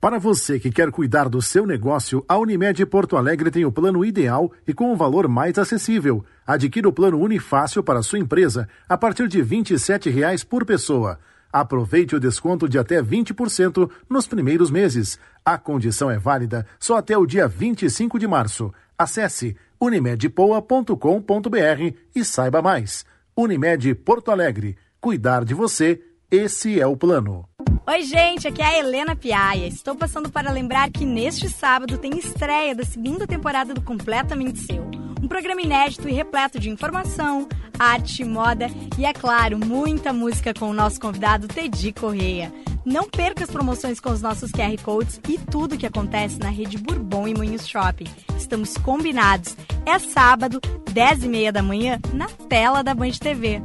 Para 0.00 0.16
você 0.16 0.60
que 0.60 0.70
quer 0.70 0.92
cuidar 0.92 1.28
do 1.28 1.42
seu 1.42 1.66
negócio, 1.66 2.24
a 2.28 2.38
Unimed 2.38 2.86
Porto 2.86 3.16
Alegre 3.16 3.50
tem 3.50 3.64
o 3.64 3.72
plano 3.72 4.04
ideal 4.04 4.52
e 4.64 4.72
com 4.72 4.92
um 4.92 4.96
valor 4.96 5.26
mais 5.26 5.58
acessível. 5.58 6.24
Adquira 6.46 6.88
o 6.88 6.92
plano 6.92 7.18
Unifácil 7.18 7.82
para 7.82 8.00
sua 8.00 8.20
empresa 8.20 8.68
a 8.88 8.96
partir 8.96 9.26
de 9.26 9.42
R$ 9.42 9.56
27,00 9.56 10.46
por 10.46 10.64
pessoa. 10.64 11.18
Aproveite 11.52 12.14
o 12.14 12.20
desconto 12.20 12.68
de 12.68 12.78
até 12.78 13.02
20% 13.02 13.90
nos 14.08 14.28
primeiros 14.28 14.70
meses. 14.70 15.18
A 15.44 15.58
condição 15.58 16.08
é 16.08 16.16
válida 16.16 16.64
só 16.78 16.96
até 16.96 17.18
o 17.18 17.26
dia 17.26 17.48
25 17.48 18.20
de 18.20 18.28
março. 18.28 18.72
Acesse 18.96 19.56
unimedpoa.com.br 19.80 21.96
e 22.14 22.24
saiba 22.24 22.62
mais. 22.62 23.04
Unimed 23.36 23.96
Porto 23.96 24.30
Alegre. 24.30 24.76
Cuidar 25.00 25.44
de 25.44 25.54
você, 25.54 26.00
esse 26.30 26.80
é 26.80 26.86
o 26.86 26.96
plano. 26.96 27.48
Oi, 27.88 28.02
gente, 28.02 28.46
aqui 28.46 28.60
é 28.60 28.66
a 28.66 28.78
Helena 28.78 29.16
Piaia. 29.16 29.66
Estou 29.66 29.94
passando 29.94 30.28
para 30.28 30.52
lembrar 30.52 30.90
que 30.90 31.06
neste 31.06 31.48
sábado 31.48 31.96
tem 31.96 32.18
estreia 32.18 32.74
da 32.74 32.84
segunda 32.84 33.26
temporada 33.26 33.72
do 33.72 33.80
Completamente 33.80 34.58
Seu. 34.58 34.84
Um 35.22 35.26
programa 35.26 35.62
inédito 35.62 36.06
e 36.06 36.12
repleto 36.12 36.60
de 36.60 36.68
informação, 36.68 37.48
arte, 37.78 38.22
moda 38.26 38.66
e, 38.98 39.06
é 39.06 39.12
claro, 39.14 39.56
muita 39.56 40.12
música 40.12 40.52
com 40.52 40.68
o 40.68 40.74
nosso 40.74 41.00
convidado 41.00 41.48
Tedi 41.48 41.90
Correia. 41.90 42.52
Não 42.84 43.08
perca 43.08 43.44
as 43.44 43.50
promoções 43.50 43.98
com 44.00 44.10
os 44.10 44.20
nossos 44.20 44.52
QR 44.52 44.76
Codes 44.82 45.18
e 45.26 45.38
tudo 45.38 45.74
o 45.74 45.78
que 45.78 45.86
acontece 45.86 46.38
na 46.38 46.50
rede 46.50 46.76
Bourbon 46.76 47.26
e 47.26 47.32
Moinhos 47.32 47.66
Shopping. 47.66 48.06
Estamos 48.36 48.76
combinados. 48.76 49.56
É 49.86 49.98
sábado, 49.98 50.60
10 50.92 51.24
e 51.24 51.28
meia 51.28 51.50
da 51.50 51.62
manhã, 51.62 51.98
na 52.12 52.26
tela 52.50 52.84
da 52.84 52.92
Band 52.92 53.12
TV. 53.12 53.62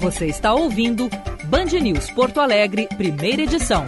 Você 0.00 0.26
está 0.26 0.52
ouvindo 0.54 1.08
Band 1.48 1.80
News 1.80 2.10
Porto 2.10 2.40
Alegre, 2.40 2.86
primeira 2.94 3.40
edição. 3.40 3.86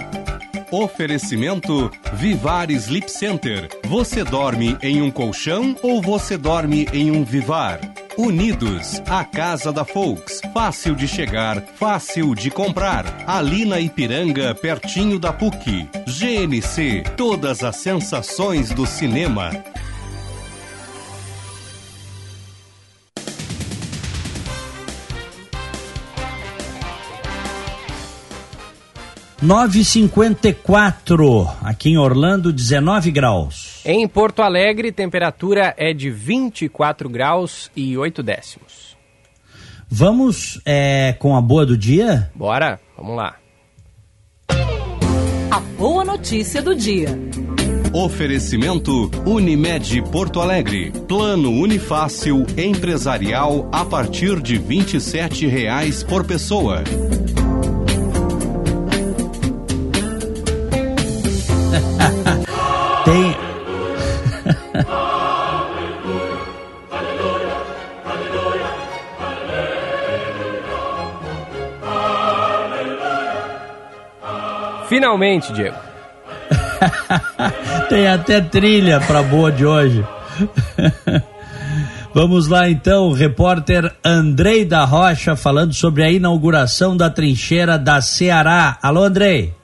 Oferecimento 0.70 1.90
Vivar 2.14 2.70
Sleep 2.70 3.10
Center. 3.10 3.68
Você 3.84 4.24
dorme 4.24 4.78
em 4.80 5.02
um 5.02 5.10
colchão 5.10 5.76
ou 5.82 6.00
você 6.00 6.38
dorme 6.38 6.88
em 6.90 7.10
um 7.10 7.22
Vivar? 7.22 7.78
Unidos, 8.16 9.02
a 9.06 9.26
casa 9.26 9.70
da 9.70 9.84
Folks. 9.84 10.40
Fácil 10.54 10.94
de 10.94 11.06
chegar, 11.06 11.60
fácil 11.76 12.34
de 12.34 12.50
comprar. 12.50 13.04
Ali 13.26 13.66
na 13.66 13.78
Ipiranga, 13.78 14.54
pertinho 14.54 15.18
da 15.18 15.30
PUC. 15.30 15.86
GNC, 16.06 17.02
todas 17.14 17.62
as 17.62 17.76
sensações 17.76 18.70
do 18.70 18.86
cinema. 18.86 19.50
Nove 29.42 29.82
cinquenta 29.86 30.50
e 30.50 30.52
quatro, 30.52 31.48
aqui 31.62 31.88
em 31.88 31.96
Orlando, 31.96 32.52
19 32.52 33.10
graus. 33.10 33.80
Em 33.86 34.06
Porto 34.06 34.42
Alegre, 34.42 34.92
temperatura 34.92 35.74
é 35.78 35.94
de 35.94 36.10
24 36.10 37.08
graus 37.08 37.70
e 37.74 37.96
8 37.96 38.22
décimos. 38.22 38.94
Vamos 39.88 40.60
é, 40.66 41.16
com 41.18 41.34
a 41.34 41.40
boa 41.40 41.64
do 41.64 41.74
dia? 41.74 42.30
Bora, 42.34 42.78
vamos 42.94 43.16
lá. 43.16 43.36
A 45.50 45.60
boa 45.78 46.04
notícia 46.04 46.60
do 46.60 46.74
dia. 46.74 47.08
Oferecimento 47.94 49.10
Unimed 49.24 50.02
Porto 50.12 50.42
Alegre. 50.42 50.92
Plano 51.08 51.50
Unifácil 51.50 52.44
empresarial 52.58 53.70
a 53.72 53.86
partir 53.86 54.38
de 54.42 54.58
27 54.58 55.46
reais 55.46 56.02
por 56.02 56.26
pessoa. 56.26 56.84
Tem. 63.04 63.36
Finalmente, 74.88 75.52
Diego. 75.52 75.76
Tem 77.88 78.08
até 78.08 78.40
trilha 78.40 79.00
para 79.00 79.22
boa 79.22 79.52
de 79.52 79.64
hoje. 79.64 80.04
Vamos 82.12 82.48
lá 82.48 82.68
então, 82.68 83.12
repórter 83.12 83.94
Andrei 84.04 84.64
da 84.64 84.84
Rocha 84.84 85.36
falando 85.36 85.72
sobre 85.72 86.02
a 86.02 86.10
inauguração 86.10 86.96
da 86.96 87.08
trincheira 87.08 87.78
da 87.78 88.00
Ceará. 88.00 88.78
Alô, 88.82 89.04
Andrei. 89.04 89.59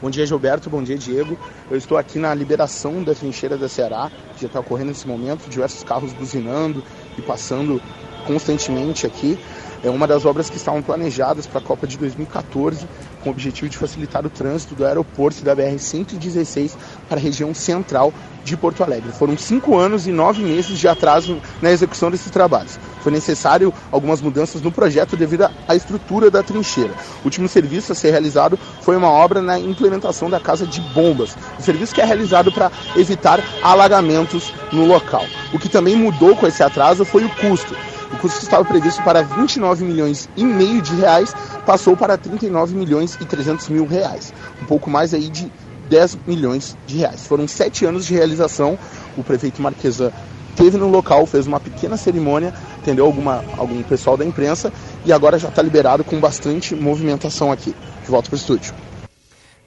Bom 0.00 0.10
dia, 0.10 0.24
Gilberto. 0.24 0.70
Bom 0.70 0.80
dia, 0.80 0.96
Diego. 0.96 1.36
Eu 1.68 1.76
estou 1.76 1.98
aqui 1.98 2.20
na 2.20 2.32
liberação 2.32 3.02
da 3.02 3.16
trincheira 3.16 3.58
da 3.58 3.68
Ceará, 3.68 4.08
que 4.36 4.42
já 4.42 4.46
está 4.46 4.60
ocorrendo 4.60 4.90
nesse 4.90 5.08
momento, 5.08 5.50
diversos 5.50 5.82
carros 5.82 6.12
buzinando 6.12 6.84
e 7.18 7.22
passando 7.22 7.82
constantemente 8.24 9.08
aqui. 9.08 9.36
É 9.82 9.90
uma 9.90 10.06
das 10.06 10.24
obras 10.24 10.48
que 10.48 10.56
estavam 10.56 10.82
planejadas 10.82 11.48
para 11.48 11.58
a 11.58 11.62
Copa 11.62 11.84
de 11.84 11.98
2014, 11.98 12.86
com 13.22 13.30
o 13.30 13.32
objetivo 13.32 13.68
de 13.68 13.76
facilitar 13.76 14.24
o 14.24 14.30
trânsito 14.30 14.76
do 14.76 14.86
aeroporto 14.86 15.42
da 15.42 15.56
BR-116 15.56 16.76
para 17.08 17.18
a 17.18 17.22
região 17.22 17.54
central 17.54 18.12
de 18.44 18.56
Porto 18.56 18.82
Alegre. 18.82 19.12
Foram 19.12 19.36
cinco 19.36 19.76
anos 19.76 20.06
e 20.06 20.12
nove 20.12 20.42
meses 20.42 20.78
de 20.78 20.88
atraso 20.88 21.40
na 21.60 21.70
execução 21.70 22.10
desses 22.10 22.30
trabalhos. 22.30 22.78
Foi 23.02 23.12
necessário 23.12 23.72
algumas 23.92 24.20
mudanças 24.20 24.62
no 24.62 24.72
projeto 24.72 25.16
devido 25.16 25.48
à 25.66 25.76
estrutura 25.76 26.30
da 26.30 26.42
trincheira. 26.42 26.94
O 27.22 27.26
último 27.26 27.48
serviço 27.48 27.92
a 27.92 27.94
ser 27.94 28.10
realizado 28.10 28.58
foi 28.82 28.96
uma 28.96 29.10
obra 29.10 29.42
na 29.42 29.58
implementação 29.58 30.30
da 30.30 30.40
casa 30.40 30.66
de 30.66 30.80
bombas, 30.80 31.36
um 31.58 31.62
serviço 31.62 31.94
que 31.94 32.00
é 32.00 32.04
realizado 32.04 32.50
para 32.50 32.72
evitar 32.96 33.40
alagamentos 33.62 34.52
no 34.72 34.86
local. 34.86 35.24
O 35.52 35.58
que 35.58 35.68
também 35.68 35.96
mudou 35.96 36.36
com 36.36 36.46
esse 36.46 36.62
atraso 36.62 37.04
foi 37.04 37.24
o 37.24 37.34
custo. 37.36 37.76
O 38.12 38.16
custo 38.16 38.38
que 38.38 38.44
estava 38.44 38.64
previsto 38.64 39.02
para 39.02 39.22
29 39.22 39.84
milhões 39.84 40.28
e 40.34 40.44
meio 40.44 40.80
de 40.80 40.94
reais 40.96 41.34
passou 41.66 41.94
para 41.94 42.16
39 42.16 42.74
milhões 42.74 43.18
e 43.20 43.24
300 43.26 43.68
mil 43.68 43.86
reais, 43.86 44.32
um 44.62 44.64
pouco 44.64 44.88
mais 44.88 45.12
aí 45.12 45.28
de 45.28 45.52
10 45.88 46.18
milhões 46.26 46.76
de 46.86 46.98
reais. 46.98 47.26
Foram 47.26 47.46
sete 47.48 47.84
anos 47.84 48.06
de 48.06 48.14
realização. 48.14 48.78
O 49.16 49.22
prefeito 49.22 49.60
Marquesan 49.60 50.12
teve 50.56 50.76
no 50.76 50.88
local, 50.88 51.24
fez 51.26 51.46
uma 51.46 51.60
pequena 51.60 51.96
cerimônia, 51.96 52.52
atendeu 52.76 53.06
alguma, 53.06 53.44
algum 53.56 53.82
pessoal 53.82 54.16
da 54.16 54.24
imprensa 54.24 54.72
e 55.04 55.12
agora 55.12 55.38
já 55.38 55.48
está 55.48 55.62
liberado 55.62 56.02
com 56.02 56.18
bastante 56.18 56.74
movimentação 56.74 57.52
aqui. 57.52 57.74
De 58.02 58.10
volta 58.10 58.28
para 58.28 58.36
o 58.36 58.38
estúdio. 58.38 58.74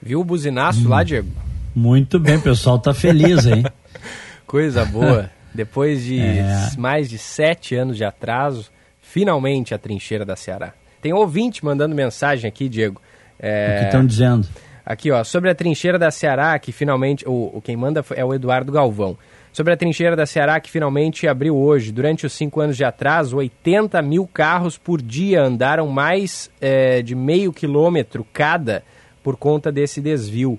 Viu 0.00 0.20
o 0.20 0.24
buzinaço 0.24 0.86
hum, 0.86 0.90
lá, 0.90 1.02
Diego? 1.02 1.28
Muito 1.74 2.18
bem, 2.18 2.36
o 2.36 2.42
pessoal 2.42 2.78
tá 2.78 2.92
feliz, 2.92 3.46
hein? 3.46 3.64
Coisa 4.46 4.84
boa. 4.84 5.30
Depois 5.54 6.02
de 6.02 6.18
é. 6.20 6.70
mais 6.76 7.08
de 7.08 7.18
sete 7.18 7.74
anos 7.74 7.96
de 7.96 8.04
atraso, 8.04 8.70
finalmente 9.00 9.74
a 9.74 9.78
trincheira 9.78 10.24
da 10.24 10.36
Ceará. 10.36 10.72
Tem 11.00 11.12
ouvinte 11.12 11.64
mandando 11.64 11.94
mensagem 11.94 12.48
aqui, 12.48 12.68
Diego. 12.68 13.00
É... 13.38 13.76
O 13.76 13.78
que 13.80 13.84
estão 13.86 14.06
dizendo? 14.06 14.46
Aqui, 14.92 15.10
ó, 15.10 15.24
sobre 15.24 15.48
a 15.48 15.54
trincheira 15.54 15.98
da 15.98 16.10
Ceará, 16.10 16.58
que 16.58 16.70
finalmente. 16.70 17.24
O, 17.26 17.62
quem 17.64 17.74
manda 17.74 18.04
é 18.14 18.22
o 18.22 18.34
Eduardo 18.34 18.70
Galvão. 18.70 19.16
Sobre 19.50 19.72
a 19.72 19.76
trincheira 19.76 20.14
da 20.14 20.26
Ceará, 20.26 20.60
que 20.60 20.70
finalmente 20.70 21.26
abriu 21.26 21.56
hoje. 21.56 21.90
Durante 21.90 22.26
os 22.26 22.34
cinco 22.34 22.60
anos 22.60 22.76
de 22.76 22.84
atraso, 22.84 23.38
80 23.38 24.02
mil 24.02 24.26
carros 24.26 24.76
por 24.76 25.00
dia 25.00 25.42
andaram 25.42 25.88
mais 25.88 26.50
é, 26.60 27.00
de 27.00 27.14
meio 27.14 27.54
quilômetro 27.54 28.26
cada 28.34 28.82
por 29.22 29.38
conta 29.38 29.72
desse 29.72 29.98
desvio, 29.98 30.58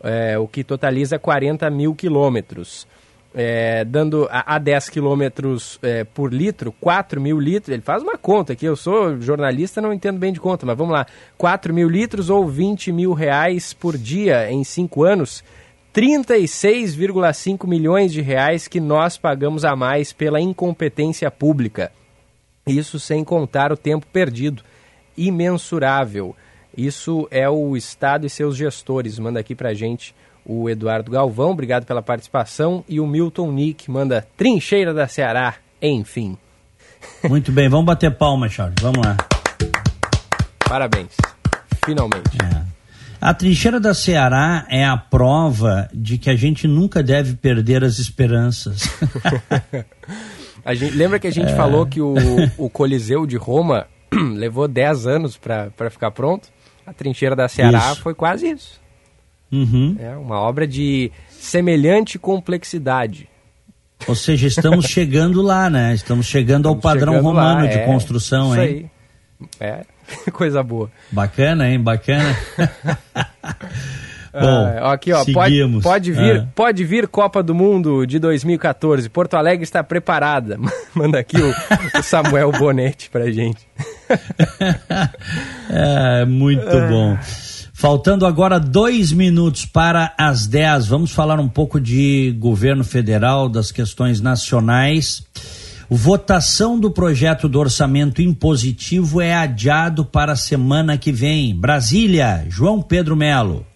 é, 0.00 0.38
o 0.38 0.46
que 0.46 0.62
totaliza 0.62 1.18
40 1.18 1.68
mil 1.68 1.92
quilômetros 1.92 2.86
é, 3.34 3.84
dando 3.84 4.28
a, 4.30 4.56
a 4.56 4.58
10 4.58 4.88
quilômetros 4.90 5.78
é, 5.82 6.04
por 6.04 6.32
litro, 6.32 6.72
4 6.80 7.20
mil 7.20 7.40
litros, 7.40 7.72
ele 7.72 7.82
faz 7.82 8.02
uma 8.02 8.18
conta 8.18 8.52
aqui, 8.52 8.66
eu 8.66 8.76
sou 8.76 9.20
jornalista, 9.20 9.80
não 9.80 9.92
entendo 9.92 10.18
bem 10.18 10.32
de 10.32 10.40
conta, 10.40 10.66
mas 10.66 10.76
vamos 10.76 10.92
lá, 10.92 11.06
4 11.38 11.72
mil 11.72 11.88
litros 11.88 12.30
ou 12.30 12.46
20 12.46 12.92
mil 12.92 13.12
reais 13.12 13.72
por 13.72 13.96
dia 13.96 14.50
em 14.50 14.62
5 14.62 15.04
anos, 15.04 15.42
36,5 15.94 17.66
milhões 17.66 18.12
de 18.12 18.20
reais 18.20 18.68
que 18.68 18.80
nós 18.80 19.16
pagamos 19.16 19.64
a 19.64 19.76
mais 19.76 20.12
pela 20.12 20.40
incompetência 20.40 21.30
pública. 21.30 21.92
Isso 22.66 22.98
sem 22.98 23.24
contar 23.24 23.72
o 23.72 23.76
tempo 23.76 24.06
perdido, 24.06 24.62
imensurável. 25.16 26.34
Isso 26.76 27.28
é 27.30 27.48
o 27.48 27.76
Estado 27.76 28.24
e 28.24 28.30
seus 28.30 28.56
gestores, 28.56 29.18
manda 29.18 29.40
aqui 29.40 29.54
pra 29.54 29.74
gente 29.74 30.14
o 30.44 30.68
Eduardo 30.68 31.10
Galvão, 31.10 31.50
obrigado 31.50 31.84
pela 31.84 32.02
participação, 32.02 32.84
e 32.88 33.00
o 33.00 33.06
Milton 33.06 33.52
Nick 33.52 33.90
manda 33.90 34.26
Trincheira 34.36 34.92
da 34.92 35.06
Ceará, 35.06 35.54
enfim. 35.80 36.36
Muito 37.28 37.52
bem, 37.52 37.68
vamos 37.68 37.86
bater 37.86 38.10
palma, 38.16 38.48
Charles, 38.48 38.76
vamos 38.80 39.04
lá. 39.04 39.16
Parabéns, 40.68 41.16
finalmente. 41.84 42.38
É. 42.42 42.62
A 43.20 43.32
trincheira 43.32 43.78
da 43.78 43.94
Ceará 43.94 44.66
é 44.68 44.84
a 44.84 44.96
prova 44.96 45.88
de 45.94 46.18
que 46.18 46.28
a 46.28 46.34
gente 46.34 46.66
nunca 46.66 47.04
deve 47.04 47.36
perder 47.36 47.84
as 47.84 48.00
esperanças. 48.00 48.82
gente, 50.74 50.96
lembra 50.96 51.20
que 51.20 51.28
a 51.28 51.32
gente 51.32 51.52
é. 51.52 51.54
falou 51.54 51.86
que 51.86 52.00
o, 52.00 52.14
o 52.58 52.68
Coliseu 52.68 53.24
de 53.24 53.36
Roma 53.36 53.86
levou 54.34 54.66
10 54.66 55.06
anos 55.06 55.36
para 55.36 55.88
ficar 55.88 56.10
pronto? 56.10 56.48
A 56.84 56.92
trincheira 56.92 57.36
da 57.36 57.46
Ceará 57.46 57.92
isso. 57.92 58.02
foi 58.02 58.12
quase 58.12 58.50
isso. 58.50 58.81
Uhum. 59.52 59.96
É 59.98 60.16
uma 60.16 60.40
obra 60.40 60.66
de 60.66 61.12
semelhante 61.28 62.18
complexidade. 62.18 63.28
Ou 64.08 64.14
seja, 64.14 64.46
estamos 64.46 64.86
chegando 64.90 65.42
lá, 65.42 65.68
né? 65.68 65.94
Estamos 65.94 66.26
chegando 66.26 66.68
estamos 66.68 66.76
ao 66.76 66.80
padrão 66.80 67.12
chegando 67.14 67.26
romano 67.26 67.64
lá, 67.64 67.70
de 67.70 67.78
é, 67.78 67.84
construção, 67.84 68.52
isso 68.52 68.60
hein? 68.60 68.90
Aí. 69.60 69.62
É, 69.68 69.84
coisa 70.32 70.62
boa. 70.62 70.90
Bacana, 71.10 71.68
hein? 71.68 71.78
Bacana. 71.78 72.36
Bom, 74.32 74.64
ah, 74.80 74.94
aqui 74.94 75.12
ó, 75.12 75.22
pode, 75.30 75.80
pode 75.82 76.10
vir, 76.10 76.40
ah. 76.40 76.48
pode 76.54 76.84
vir 76.84 77.06
Copa 77.06 77.42
do 77.42 77.54
Mundo 77.54 78.06
de 78.06 78.18
2014. 78.18 79.10
Porto 79.10 79.34
Alegre 79.34 79.62
está 79.62 79.84
preparada. 79.84 80.58
Manda 80.94 81.18
aqui 81.18 81.36
o, 81.36 81.50
o 81.98 82.02
Samuel 82.02 82.50
Bonetti 82.50 83.10
pra 83.10 83.30
gente. 83.30 83.68
é, 85.68 86.24
muito 86.24 86.66
ah. 86.66 86.88
bom. 86.88 87.18
Faltando 87.82 88.24
agora 88.26 88.60
dois 88.60 89.10
minutos 89.10 89.66
para 89.66 90.14
as 90.16 90.46
dez, 90.46 90.86
vamos 90.86 91.10
falar 91.10 91.40
um 91.40 91.48
pouco 91.48 91.80
de 91.80 92.30
governo 92.38 92.84
federal, 92.84 93.48
das 93.48 93.72
questões 93.72 94.20
nacionais. 94.20 95.26
Votação 95.90 96.78
do 96.78 96.92
projeto 96.92 97.48
do 97.48 97.58
orçamento 97.58 98.22
impositivo 98.22 99.20
é 99.20 99.34
adiado 99.34 100.04
para 100.04 100.30
a 100.30 100.36
semana 100.36 100.96
que 100.96 101.10
vem. 101.10 101.56
Brasília, 101.56 102.46
João 102.48 102.80
Pedro 102.80 103.16
Melo 103.16 103.66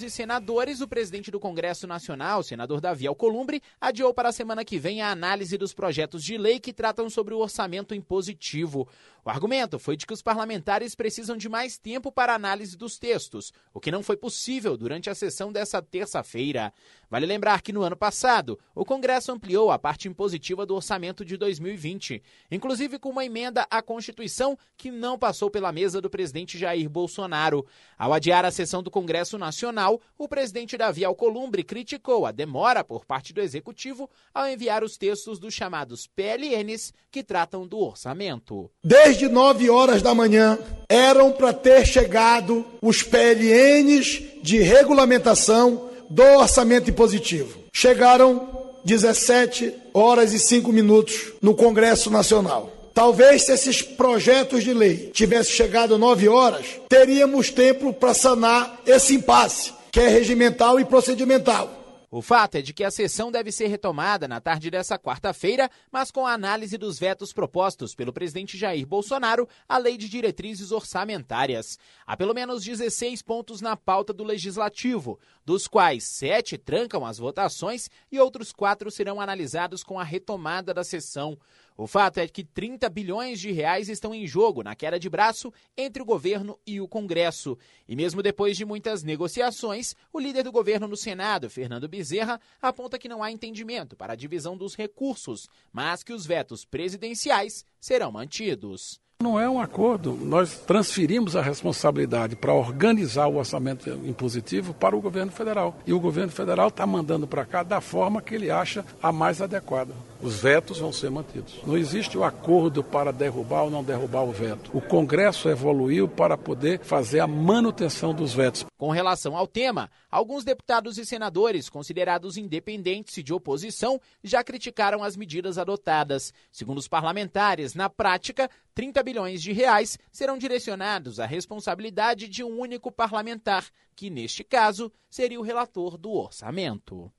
deputados 0.00 0.02
e 0.02 0.10
senadores, 0.10 0.80
o 0.80 0.88
presidente 0.88 1.30
do 1.30 1.38
Congresso 1.38 1.86
Nacional, 1.86 2.42
senador 2.42 2.80
Davi 2.80 3.06
Alcolumbre, 3.06 3.62
adiou 3.80 4.14
para 4.14 4.30
a 4.30 4.32
semana 4.32 4.64
que 4.64 4.78
vem 4.78 5.02
a 5.02 5.10
análise 5.10 5.56
dos 5.58 5.74
projetos 5.74 6.24
de 6.24 6.38
lei 6.38 6.58
que 6.58 6.72
tratam 6.72 7.10
sobre 7.10 7.34
o 7.34 7.38
orçamento 7.38 7.94
impositivo. 7.94 8.88
O 9.24 9.28
argumento 9.28 9.78
foi 9.78 9.96
de 9.96 10.06
que 10.06 10.14
os 10.14 10.22
parlamentares 10.22 10.94
precisam 10.94 11.36
de 11.36 11.48
mais 11.48 11.76
tempo 11.76 12.10
para 12.10 12.34
análise 12.34 12.76
dos 12.76 12.98
textos, 12.98 13.52
o 13.74 13.78
que 13.78 13.90
não 13.90 14.02
foi 14.02 14.16
possível 14.16 14.76
durante 14.76 15.10
a 15.10 15.14
sessão 15.14 15.52
dessa 15.52 15.82
terça-feira. 15.82 16.72
Vale 17.10 17.26
lembrar 17.26 17.60
que 17.60 17.72
no 17.72 17.82
ano 17.82 17.96
passado, 17.96 18.58
o 18.74 18.84
Congresso 18.84 19.32
ampliou 19.32 19.70
a 19.70 19.78
parte 19.78 20.08
impositiva 20.08 20.64
do 20.64 20.74
orçamento 20.74 21.24
de 21.24 21.36
2020, 21.36 22.22
inclusive 22.50 22.98
com 22.98 23.10
uma 23.10 23.24
emenda 23.24 23.66
à 23.70 23.82
Constituição 23.82 24.56
que 24.76 24.90
não 24.90 25.18
passou 25.18 25.50
pela 25.50 25.72
mesa 25.72 26.00
do 26.00 26.08
presidente 26.08 26.56
Jair 26.56 26.88
Bolsonaro. 26.88 27.66
Ao 27.98 28.12
adiar 28.12 28.44
a 28.44 28.50
sessão 28.50 28.82
do 28.82 28.90
Congresso 28.90 29.36
Nacional, 29.36 30.00
o 30.16 30.28
presidente 30.28 30.78
Davi 30.78 31.04
Alcolumbre 31.04 31.62
criticou 31.62 32.24
a 32.24 32.32
demora 32.32 32.82
por 32.82 33.04
parte 33.04 33.32
do 33.32 33.40
executivo 33.40 34.08
ao 34.32 34.48
enviar 34.48 34.82
os 34.82 34.96
textos 34.96 35.38
dos 35.38 35.52
chamados 35.52 36.06
PLNs 36.06 36.94
que 37.10 37.22
tratam 37.22 37.66
do 37.66 37.78
orçamento. 37.78 38.70
Desde 38.82 39.09
desde 39.10 39.28
9 39.28 39.68
horas 39.68 40.02
da 40.02 40.14
manhã, 40.14 40.56
eram 40.88 41.32
para 41.32 41.52
ter 41.52 41.84
chegado 41.84 42.64
os 42.80 43.02
PLNs 43.02 44.22
de 44.40 44.58
regulamentação 44.58 45.90
do 46.08 46.22
orçamento 46.22 46.90
impositivo. 46.90 47.58
Chegaram 47.72 48.48
17 48.84 49.74
horas 49.92 50.32
e 50.32 50.38
5 50.38 50.72
minutos 50.72 51.32
no 51.42 51.54
Congresso 51.54 52.08
Nacional. 52.08 52.72
Talvez 52.94 53.46
se 53.46 53.52
esses 53.52 53.82
projetos 53.82 54.62
de 54.62 54.72
lei 54.72 55.10
tivessem 55.12 55.54
chegado 55.54 55.98
9 55.98 56.28
horas, 56.28 56.66
teríamos 56.88 57.50
tempo 57.50 57.92
para 57.92 58.14
sanar 58.14 58.80
esse 58.86 59.14
impasse, 59.14 59.72
que 59.90 59.98
é 59.98 60.08
regimental 60.08 60.78
e 60.78 60.84
procedimental. 60.84 61.79
O 62.12 62.20
fato 62.20 62.56
é 62.56 62.62
de 62.62 62.74
que 62.74 62.82
a 62.82 62.90
sessão 62.90 63.30
deve 63.30 63.52
ser 63.52 63.68
retomada 63.68 64.26
na 64.26 64.40
tarde 64.40 64.68
dessa 64.68 64.98
quarta-feira, 64.98 65.70
mas 65.92 66.10
com 66.10 66.26
a 66.26 66.32
análise 66.32 66.76
dos 66.76 66.98
vetos 66.98 67.32
propostos 67.32 67.94
pelo 67.94 68.12
presidente 68.12 68.58
Jair 68.58 68.84
Bolsonaro 68.84 69.48
à 69.68 69.78
Lei 69.78 69.96
de 69.96 70.08
Diretrizes 70.08 70.72
Orçamentárias. 70.72 71.78
Há 72.04 72.16
pelo 72.16 72.34
menos 72.34 72.64
16 72.64 73.22
pontos 73.22 73.60
na 73.60 73.76
pauta 73.76 74.12
do 74.12 74.24
Legislativo, 74.24 75.20
dos 75.44 75.68
quais 75.68 76.02
sete 76.02 76.58
trancam 76.58 77.06
as 77.06 77.18
votações 77.18 77.88
e 78.10 78.18
outros 78.18 78.52
quatro 78.52 78.90
serão 78.90 79.20
analisados 79.20 79.84
com 79.84 79.96
a 79.96 80.02
retomada 80.02 80.74
da 80.74 80.82
sessão. 80.82 81.38
O 81.80 81.86
fato 81.86 82.18
é 82.18 82.28
que 82.28 82.44
30 82.44 82.90
bilhões 82.90 83.40
de 83.40 83.50
reais 83.52 83.88
estão 83.88 84.14
em 84.14 84.26
jogo 84.26 84.62
na 84.62 84.76
queda 84.76 85.00
de 85.00 85.08
braço 85.08 85.50
entre 85.74 86.02
o 86.02 86.04
governo 86.04 86.60
e 86.66 86.78
o 86.78 86.86
Congresso. 86.86 87.56
E 87.88 87.96
mesmo 87.96 88.22
depois 88.22 88.54
de 88.54 88.66
muitas 88.66 89.02
negociações, 89.02 89.96
o 90.12 90.20
líder 90.20 90.42
do 90.42 90.52
governo 90.52 90.86
no 90.86 90.94
Senado, 90.94 91.48
Fernando 91.48 91.88
Bezerra, 91.88 92.38
aponta 92.60 92.98
que 92.98 93.08
não 93.08 93.22
há 93.22 93.32
entendimento 93.32 93.96
para 93.96 94.12
a 94.12 94.16
divisão 94.16 94.58
dos 94.58 94.76
recursos, 94.76 95.48
mas 95.72 96.02
que 96.02 96.12
os 96.12 96.26
vetos 96.26 96.66
presidenciais 96.66 97.64
serão 97.80 98.12
mantidos. 98.12 99.00
Não 99.22 99.38
é 99.38 99.46
um 99.50 99.60
acordo. 99.60 100.14
Nós 100.14 100.60
transferimos 100.60 101.36
a 101.36 101.42
responsabilidade 101.42 102.34
para 102.34 102.54
organizar 102.54 103.26
o 103.26 103.36
orçamento 103.36 103.90
impositivo 104.02 104.72
para 104.72 104.96
o 104.96 105.00
governo 105.00 105.30
federal. 105.30 105.76
E 105.86 105.92
o 105.92 106.00
governo 106.00 106.32
federal 106.32 106.68
está 106.68 106.86
mandando 106.86 107.26
para 107.26 107.44
cá 107.44 107.62
da 107.62 107.82
forma 107.82 108.22
que 108.22 108.34
ele 108.34 108.50
acha 108.50 108.82
a 109.02 109.12
mais 109.12 109.42
adequada. 109.42 109.92
Os 110.22 110.40
vetos 110.40 110.78
vão 110.78 110.90
ser 110.90 111.10
mantidos. 111.10 111.60
Não 111.66 111.76
existe 111.76 112.16
o 112.16 112.24
acordo 112.24 112.82
para 112.82 113.12
derrubar 113.12 113.64
ou 113.64 113.70
não 113.70 113.84
derrubar 113.84 114.22
o 114.22 114.32
veto. 114.32 114.70
O 114.72 114.80
Congresso 114.80 115.50
evoluiu 115.50 116.08
para 116.08 116.38
poder 116.38 116.80
fazer 116.80 117.20
a 117.20 117.26
manutenção 117.26 118.14
dos 118.14 118.32
vetos. 118.32 118.64
Com 118.78 118.90
relação 118.90 119.36
ao 119.36 119.46
tema, 119.46 119.90
alguns 120.10 120.44
deputados 120.44 120.96
e 120.96 121.04
senadores 121.04 121.68
considerados 121.68 122.38
independentes 122.38 123.18
e 123.18 123.22
de 123.22 123.34
oposição 123.34 124.00
já 124.24 124.42
criticaram 124.42 125.04
as 125.04 125.14
medidas 125.14 125.58
adotadas. 125.58 126.32
Segundo 126.50 126.78
os 126.78 126.88
parlamentares, 126.88 127.74
na 127.74 127.90
prática, 127.90 128.48
30 128.74 129.02
bilhões 129.02 129.42
de 129.42 129.52
reais 129.52 129.98
serão 130.10 130.38
direcionados 130.38 131.20
à 131.20 131.26
responsabilidade 131.26 132.28
de 132.28 132.44
um 132.44 132.58
único 132.58 132.90
parlamentar, 132.90 133.66
que 133.94 134.10
neste 134.10 134.44
caso 134.44 134.92
seria 135.08 135.38
o 135.38 135.42
relator 135.42 135.96
do 135.96 136.12
orçamento. 136.12 137.10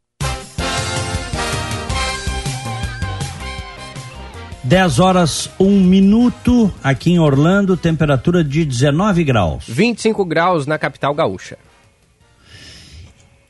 10 4.64 5.00
horas, 5.00 5.50
1 5.60 5.84
minuto, 5.84 6.72
aqui 6.84 7.12
em 7.12 7.20
Orlando, 7.20 7.76
temperatura 7.76 8.44
de 8.44 8.64
19 8.64 9.24
graus. 9.24 9.66
25 9.68 10.24
graus 10.24 10.68
na 10.68 10.78
capital 10.78 11.16
gaúcha. 11.16 11.58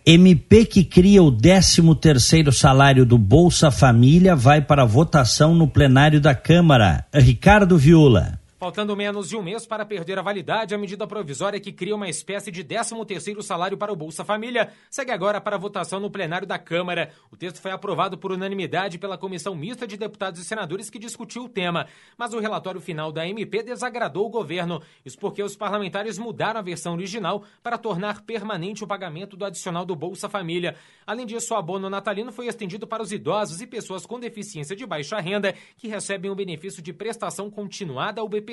MP 0.06 0.66
que 0.66 0.84
cria 0.84 1.22
o 1.22 1.32
13 1.32 1.96
terceiro 1.96 2.52
salário 2.52 3.06
do 3.06 3.18
Bolsa 3.18 3.70
Família 3.70 4.36
vai 4.36 4.60
para 4.60 4.84
votação 4.84 5.54
no 5.54 5.68
plenário 5.68 6.20
da 6.20 6.34
Câmara. 6.34 7.06
Ricardo 7.14 7.78
Viula. 7.78 8.41
Faltando 8.62 8.96
menos 8.96 9.28
de 9.28 9.36
um 9.36 9.42
mês 9.42 9.66
para 9.66 9.84
perder 9.84 10.20
a 10.20 10.22
validade, 10.22 10.76
a 10.76 10.78
medida 10.78 11.08
provisória 11.08 11.60
que 11.60 11.72
cria 11.72 11.96
uma 11.96 12.08
espécie 12.08 12.52
de 12.52 12.64
13º 12.64 13.42
salário 13.42 13.76
para 13.76 13.92
o 13.92 13.96
Bolsa 13.96 14.24
Família 14.24 14.72
segue 14.88 15.10
agora 15.10 15.42
para 15.42 15.58
votação 15.58 16.00
no 16.00 16.12
plenário 16.12 16.46
da 16.46 16.60
Câmara. 16.60 17.12
O 17.32 17.36
texto 17.36 17.60
foi 17.60 17.72
aprovado 17.72 18.20
por 18.20 18.32
unanimidade 18.32 19.00
pela 19.00 19.18
Comissão 19.18 19.56
Mista 19.56 19.88
de 19.88 19.98
Deputados 19.98 20.40
e 20.40 20.46
Senadores 20.46 20.92
que 20.92 21.00
discutiu 21.00 21.46
o 21.46 21.50
tema, 21.50 21.88
mas 22.16 22.36
o 22.36 22.40
relatório 22.40 22.80
final 22.80 23.12
da 23.12 23.28
MP 23.28 23.64
desagradou 23.64 24.28
o 24.28 24.30
governo. 24.30 24.80
Isso 25.04 25.18
porque 25.18 25.42
os 25.42 25.56
parlamentares 25.56 26.20
mudaram 26.20 26.60
a 26.60 26.64
versão 26.64 26.94
original 26.94 27.44
para 27.64 27.80
tornar 27.80 28.22
permanente 28.22 28.84
o 28.84 28.88
pagamento 28.88 29.36
do 29.36 29.44
adicional 29.44 29.86
do 29.86 29.96
Bolsa 29.96 30.30
Família. 30.30 30.76
Além 31.08 31.26
disso, 31.26 31.56
o 31.56 31.58
abono 31.58 31.90
natalino 31.90 32.32
foi 32.32 32.46
estendido 32.46 32.86
para 32.86 33.02
os 33.02 33.12
idosos 33.12 33.60
e 33.60 33.66
pessoas 33.66 34.06
com 34.06 34.20
deficiência 34.20 34.76
de 34.76 34.86
baixa 34.86 35.20
renda 35.20 35.56
que 35.78 35.88
recebem 35.88 36.30
o 36.30 36.36
benefício 36.36 36.80
de 36.80 36.94
prestação 36.94 37.50
continuada 37.50 38.22
ao 38.22 38.30
BPC 38.30 38.51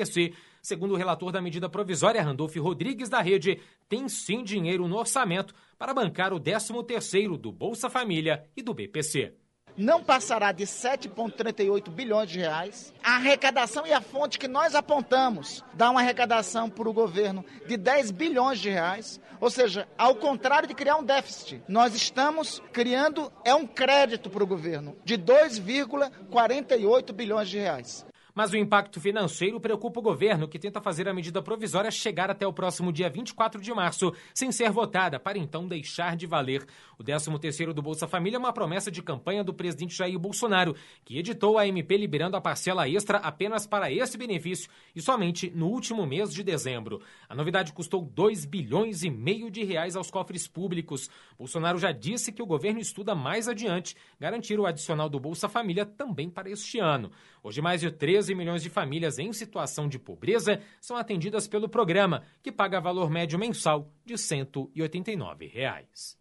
Segundo 0.62 0.94
o 0.94 0.96
relator 0.96 1.32
da 1.32 1.40
medida 1.40 1.68
provisória, 1.68 2.22
Randolph 2.22 2.56
Rodrigues 2.56 3.08
da 3.08 3.20
Rede, 3.20 3.60
tem 3.88 4.08
sim 4.08 4.42
dinheiro 4.42 4.86
no 4.86 4.96
orçamento 4.96 5.54
para 5.78 5.94
bancar 5.94 6.32
o 6.32 6.40
13º 6.40 7.36
do 7.36 7.52
Bolsa 7.52 7.88
Família 7.88 8.44
e 8.56 8.62
do 8.62 8.74
BPC 8.74 9.34
não 9.78 10.02
passará 10.02 10.50
de 10.50 10.64
7,38 10.64 11.88
bilhões 11.88 12.28
de 12.28 12.40
reais. 12.40 12.92
A 13.02 13.14
arrecadação 13.14 13.86
e 13.86 13.92
a 13.92 14.00
fonte 14.00 14.38
que 14.38 14.48
nós 14.48 14.74
apontamos 14.74 15.64
dá 15.72 15.88
uma 15.90 16.00
arrecadação 16.00 16.68
para 16.68 16.88
o 16.88 16.92
governo 16.92 17.44
de 17.66 17.76
10 17.76 18.10
bilhões 18.10 18.58
de 18.58 18.68
reais. 18.68 19.20
Ou 19.40 19.48
seja, 19.48 19.86
ao 19.96 20.16
contrário 20.16 20.66
de 20.66 20.74
criar 20.74 20.96
um 20.96 21.04
déficit, 21.04 21.62
nós 21.68 21.94
estamos 21.94 22.60
criando 22.72 23.32
é 23.44 23.54
um 23.54 23.66
crédito 23.66 24.28
para 24.28 24.42
o 24.42 24.46
governo 24.46 24.96
de 25.04 25.16
2,48 25.16 27.12
bilhões 27.12 27.48
de 27.48 27.58
reais. 27.58 28.07
Mas 28.38 28.52
o 28.52 28.56
impacto 28.56 29.00
financeiro 29.00 29.58
preocupa 29.58 29.98
o 29.98 30.02
governo, 30.02 30.46
que 30.46 30.60
tenta 30.60 30.80
fazer 30.80 31.08
a 31.08 31.12
medida 31.12 31.42
provisória 31.42 31.90
chegar 31.90 32.30
até 32.30 32.46
o 32.46 32.52
próximo 32.52 32.92
dia 32.92 33.10
24 33.10 33.60
de 33.60 33.74
março, 33.74 34.14
sem 34.32 34.52
ser 34.52 34.70
votada, 34.70 35.18
para 35.18 35.36
então 35.36 35.66
deixar 35.66 36.14
de 36.14 36.24
valer. 36.24 36.64
O 36.96 37.02
13º 37.02 37.72
do 37.72 37.82
Bolsa 37.82 38.06
Família 38.06 38.36
é 38.36 38.38
uma 38.38 38.52
promessa 38.52 38.92
de 38.92 39.02
campanha 39.02 39.42
do 39.42 39.52
presidente 39.52 39.96
Jair 39.96 40.16
Bolsonaro, 40.20 40.76
que 41.04 41.18
editou 41.18 41.58
a 41.58 41.66
MP 41.66 41.96
liberando 41.96 42.36
a 42.36 42.40
parcela 42.40 42.88
extra 42.88 43.18
apenas 43.18 43.66
para 43.66 43.90
esse 43.90 44.16
benefício 44.16 44.70
e 44.94 45.02
somente 45.02 45.50
no 45.50 45.66
último 45.66 46.06
mês 46.06 46.32
de 46.32 46.44
dezembro. 46.44 47.02
A 47.28 47.34
novidade 47.34 47.72
custou 47.72 48.02
2 48.02 48.44
bilhões 48.44 49.02
e 49.02 49.10
meio 49.10 49.50
de 49.50 49.64
reais 49.64 49.96
aos 49.96 50.12
cofres 50.12 50.46
públicos. 50.46 51.10
Bolsonaro 51.36 51.76
já 51.76 51.90
disse 51.90 52.30
que 52.30 52.42
o 52.42 52.46
governo 52.46 52.78
estuda 52.78 53.16
mais 53.16 53.48
adiante 53.48 53.96
garantir 54.20 54.60
o 54.60 54.66
adicional 54.66 55.08
do 55.08 55.18
Bolsa 55.18 55.48
Família 55.48 55.84
também 55.84 56.30
para 56.30 56.48
este 56.48 56.78
ano. 56.78 57.10
Hoje, 57.42 57.60
mais 57.60 57.80
de 57.80 57.90
13 57.90 58.27
milhões 58.34 58.62
de 58.62 58.70
famílias 58.70 59.18
em 59.18 59.32
situação 59.32 59.88
de 59.88 59.98
pobreza 59.98 60.60
são 60.80 60.96
atendidas 60.96 61.46
pelo 61.46 61.68
programa, 61.68 62.22
que 62.42 62.52
paga 62.52 62.80
valor 62.80 63.10
médio 63.10 63.38
mensal 63.38 63.92
de 64.04 64.16
189 64.16 65.46
reais. 65.46 66.16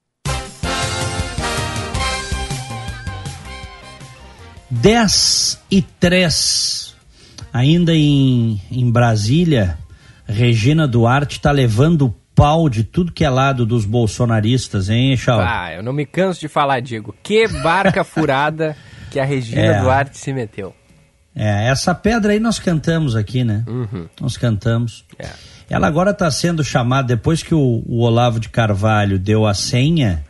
10 4.69 5.63
e 5.71 5.81
3. 5.81 6.95
Ainda 7.53 7.95
em, 7.95 8.61
em 8.69 8.91
Brasília, 8.91 9.77
Regina 10.25 10.87
Duarte 10.87 11.37
está 11.37 11.51
levando 11.51 12.13
pau 12.35 12.69
de 12.69 12.83
tudo 12.83 13.11
que 13.11 13.23
é 13.23 13.29
lado 13.29 13.65
dos 13.65 13.85
bolsonaristas, 13.85 14.89
hein, 14.89 15.15
Chau? 15.17 15.39
Ah, 15.39 15.73
eu 15.73 15.81
não 15.81 15.93
me 15.93 16.05
canso 16.05 16.39
de 16.39 16.47
falar, 16.47 16.81
Diego. 16.81 17.15
Que 17.23 17.47
barca 17.47 18.03
furada 18.03 18.75
que 19.09 19.19
a 19.19 19.25
Regina 19.25 19.61
é. 19.73 19.81
Duarte 19.81 20.17
se 20.17 20.33
meteu. 20.33 20.75
É, 21.39 21.67
essa 21.67 21.93
pedra 21.93 22.31
aí 22.31 22.39
nós 22.39 22.57
cantamos 22.57 23.15
aqui, 23.15 23.43
né? 23.43 23.63
Uhum. 23.67 24.07
Nós 24.19 24.35
cantamos. 24.35 25.05
É. 25.19 25.29
Ela 25.69 25.85
agora 25.85 26.09
está 26.09 26.31
sendo 26.31 26.63
chamada, 26.63 27.09
depois 27.09 27.43
que 27.43 27.53
o, 27.53 27.83
o, 27.85 27.99
Olavo 27.99 28.39
de 28.39 28.49
Carvalho 28.49 29.19
deu 29.19 29.45
a 29.45 29.53
senha, 29.53 30.25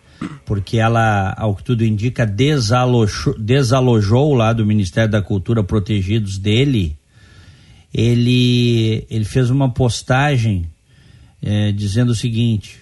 porque 0.45 0.77
ela, 0.77 1.33
ao 1.37 1.55
que 1.55 1.63
tudo 1.63 1.85
indica, 1.85 2.25
desalojou, 2.25 3.39
desalojou 3.39 4.33
lá 4.33 4.51
do 4.51 4.65
Ministério 4.65 5.09
da 5.09 5.21
Cultura 5.21 5.63
protegidos 5.63 6.37
dele, 6.37 6.97
ele, 7.93 9.07
ele 9.09 9.23
fez 9.23 9.49
uma 9.49 9.69
postagem 9.69 10.69
é, 11.41 11.71
dizendo 11.71 12.09
o 12.09 12.15
seguinte: 12.15 12.81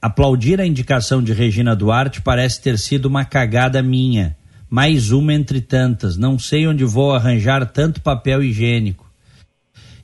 aplaudir 0.00 0.62
a 0.62 0.66
indicação 0.66 1.22
de 1.22 1.34
Regina 1.34 1.76
Duarte 1.76 2.22
parece 2.22 2.62
ter 2.62 2.78
sido 2.78 3.04
uma 3.04 3.22
cagada 3.22 3.82
minha 3.82 4.34
mais 4.72 5.12
uma 5.12 5.34
entre 5.34 5.60
tantas. 5.60 6.16
Não 6.16 6.38
sei 6.38 6.66
onde 6.66 6.82
vou 6.82 7.14
arranjar 7.14 7.66
tanto 7.66 8.00
papel 8.00 8.42
higiênico. 8.42 9.06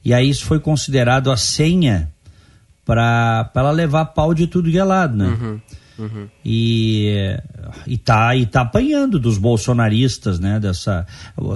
E 0.04 0.12
aí 0.12 0.28
isso 0.28 0.44
foi 0.44 0.60
considerado 0.60 1.30
a 1.30 1.38
senha 1.38 2.12
para 2.84 3.50
ela 3.54 3.70
levar 3.70 4.04
pau 4.04 4.34
de 4.34 4.46
tudo 4.46 4.70
que 4.70 4.76
é 4.76 4.84
lado, 4.84 5.16
né? 5.16 5.28
Uhum, 5.28 5.60
uhum. 5.98 6.28
E, 6.44 7.34
e, 7.86 7.96
tá, 7.96 8.36
e 8.36 8.44
tá 8.44 8.60
apanhando 8.60 9.18
dos 9.18 9.38
bolsonaristas, 9.38 10.38
né? 10.38 10.60
Dessa, 10.60 11.06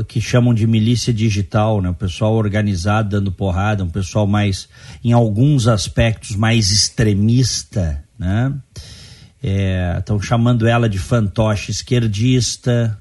que 0.08 0.18
chamam 0.18 0.54
de 0.54 0.66
milícia 0.66 1.12
digital, 1.12 1.82
né? 1.82 1.90
O 1.90 1.94
pessoal 1.94 2.32
organizado 2.32 3.10
dando 3.10 3.30
porrada, 3.30 3.84
um 3.84 3.90
pessoal 3.90 4.26
mais, 4.26 4.70
em 5.04 5.12
alguns 5.12 5.68
aspectos, 5.68 6.34
mais 6.34 6.70
extremista, 6.70 8.02
né? 8.18 8.54
Estão 9.98 10.16
é, 10.16 10.22
chamando 10.22 10.66
ela 10.66 10.88
de 10.88 10.98
fantoche 10.98 11.70
esquerdista, 11.70 12.98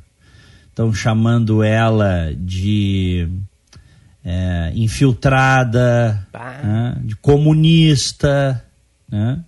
estão 0.71 0.93
chamando 0.93 1.61
ela 1.61 2.33
de 2.35 3.27
é, 4.23 4.71
infiltrada, 4.73 6.27
né, 6.33 6.97
de 7.03 7.15
comunista, 7.17 8.63
né? 9.09 9.39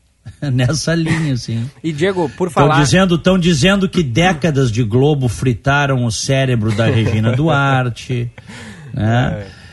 nessa 0.54 0.96
linha, 0.96 1.34
assim. 1.34 1.70
E 1.84 1.92
Diego, 1.92 2.30
por 2.30 2.50
falar... 2.50 2.68
Estão 2.68 2.84
dizendo, 2.84 3.18
tão 3.18 3.40
dizendo 3.40 3.90
que 3.90 4.04
décadas 4.04 4.72
de 4.72 4.84
Globo 4.84 5.28
fritaram 5.28 6.06
o 6.06 6.12
cérebro 6.12 6.74
da 6.76 6.86
Regina 6.86 7.32
Duarte, 7.36 8.32
né? 8.94 9.46
É. 9.46 9.64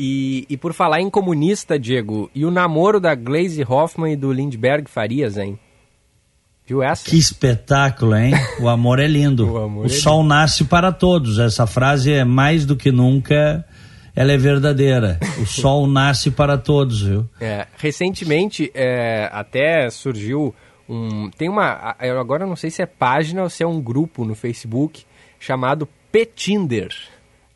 E, 0.00 0.46
e 0.48 0.56
por 0.56 0.72
falar 0.72 1.00
em 1.00 1.10
comunista, 1.10 1.78
Diego, 1.78 2.30
e 2.32 2.44
o 2.44 2.50
namoro 2.50 3.00
da 3.00 3.14
Glaze 3.16 3.64
Hoffman 3.68 4.12
e 4.12 4.16
do 4.16 4.32
Lindbergh 4.32 4.88
Farias, 4.88 5.36
hein? 5.36 5.58
Viu 6.68 6.82
essa? 6.82 7.08
Que 7.08 7.16
espetáculo, 7.16 8.14
hein? 8.14 8.34
O 8.60 8.68
amor 8.68 8.98
é 8.98 9.06
lindo. 9.06 9.48
o, 9.50 9.56
amor 9.56 9.84
o 9.84 9.86
é 9.86 9.88
sol 9.88 10.20
lindo. 10.20 10.34
nasce 10.34 10.64
para 10.66 10.92
todos. 10.92 11.38
Essa 11.38 11.66
frase 11.66 12.12
é 12.12 12.24
mais 12.24 12.66
do 12.66 12.76
que 12.76 12.92
nunca. 12.92 13.64
Ela 14.14 14.32
é 14.32 14.36
verdadeira. 14.36 15.18
O 15.40 15.46
sol 15.46 15.86
nasce 15.86 16.30
para 16.30 16.58
todos, 16.58 17.00
viu? 17.00 17.26
É, 17.40 17.66
recentemente, 17.78 18.70
é, 18.74 19.30
até 19.32 19.88
surgiu 19.88 20.54
um. 20.86 21.30
Tem 21.30 21.48
uma. 21.48 21.96
Eu 22.02 22.20
agora 22.20 22.44
não 22.44 22.56
sei 22.56 22.68
se 22.68 22.82
é 22.82 22.86
página 22.86 23.44
ou 23.44 23.48
se 23.48 23.62
é 23.62 23.66
um 23.66 23.80
grupo 23.80 24.26
no 24.26 24.34
Facebook 24.34 25.04
chamado 25.40 25.88
Petinder. 26.12 26.90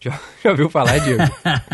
Já, 0.03 0.18
já 0.42 0.50
ouviu 0.50 0.68
falar, 0.68 0.98
Diego? 0.98 1.22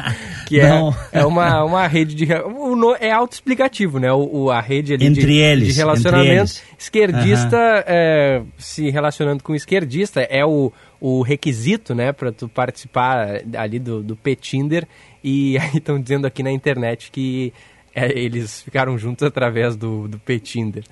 que 0.46 0.60
é, 0.60 0.68
é 1.12 1.24
uma, 1.24 1.64
uma 1.64 1.86
rede 1.86 2.14
de. 2.14 2.26
O, 2.30 2.94
é 3.00 3.10
autoexplicativo, 3.10 3.98
né? 3.98 4.12
O, 4.12 4.28
o, 4.30 4.50
a 4.50 4.60
rede 4.60 4.92
ali 4.92 5.06
entre 5.06 5.26
de, 5.26 5.38
eles, 5.38 5.68
de 5.68 5.72
relacionamento. 5.72 6.60
Esquerdista 6.78 7.56
uhum. 7.56 7.82
é, 7.86 8.42
se 8.58 8.90
relacionando 8.90 9.42
com 9.42 9.54
esquerdista 9.54 10.20
é 10.20 10.44
o, 10.44 10.70
o 11.00 11.22
requisito, 11.22 11.94
né, 11.94 12.12
para 12.12 12.30
tu 12.30 12.50
participar 12.50 13.40
ali 13.56 13.78
do, 13.78 14.02
do 14.02 14.14
Petinder. 14.14 14.86
E 15.24 15.56
aí 15.58 15.78
estão 15.78 15.98
dizendo 15.98 16.26
aqui 16.26 16.42
na 16.42 16.52
internet 16.52 17.10
que 17.10 17.50
é, 17.94 18.10
eles 18.18 18.60
ficaram 18.60 18.98
juntos 18.98 19.26
através 19.26 19.74
do, 19.74 20.06
do 20.06 20.18
Petinder. 20.18 20.84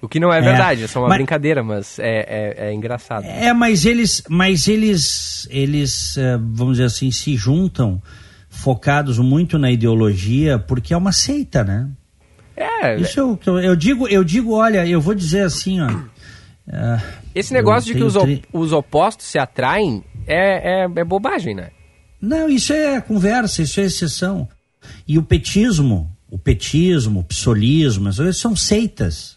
O 0.00 0.08
que 0.08 0.20
não 0.20 0.32
é, 0.32 0.38
é 0.38 0.42
verdade, 0.42 0.84
é 0.84 0.86
só 0.86 1.00
uma 1.00 1.08
mas, 1.08 1.18
brincadeira, 1.18 1.62
mas 1.62 1.98
é, 1.98 2.18
é, 2.28 2.68
é, 2.68 2.74
engraçado. 2.74 3.24
É, 3.24 3.52
mas 3.52 3.86
eles, 3.86 4.22
mas 4.28 4.68
eles, 4.68 5.48
eles, 5.50 6.16
eh, 6.18 6.36
vamos 6.36 6.74
dizer 6.74 6.84
assim, 6.84 7.10
se 7.10 7.34
juntam 7.36 8.02
focados 8.50 9.18
muito 9.18 9.58
na 9.58 9.70
ideologia 9.70 10.58
porque 10.58 10.92
é 10.92 10.96
uma 10.96 11.12
seita, 11.12 11.64
né? 11.64 11.88
É. 12.56 12.96
Isso 12.96 13.18
eu, 13.18 13.60
eu 13.60 13.74
digo, 13.74 14.06
eu 14.06 14.22
digo, 14.22 14.52
olha, 14.54 14.86
eu 14.86 15.00
vou 15.00 15.14
dizer 15.14 15.42
assim, 15.42 15.80
ó. 15.80 15.88
Uh, 16.66 17.02
Esse 17.34 17.52
negócio 17.52 17.92
de 17.92 17.98
que 17.98 18.04
os, 18.04 18.14
tri... 18.14 18.42
os 18.52 18.72
opostos 18.72 19.26
se 19.26 19.38
atraem 19.38 20.02
é, 20.26 20.82
é, 20.82 20.84
é 20.84 21.04
bobagem, 21.04 21.54
né? 21.54 21.70
Não, 22.20 22.48
isso 22.48 22.72
é 22.72 23.00
conversa, 23.00 23.62
isso 23.62 23.80
é 23.80 23.84
exceção. 23.84 24.48
E 25.06 25.18
o 25.18 25.22
petismo, 25.22 26.10
o 26.30 26.38
petismo, 26.38 27.20
o 27.20 27.24
psolismo, 27.24 28.10
são 28.32 28.56
seitas. 28.56 29.36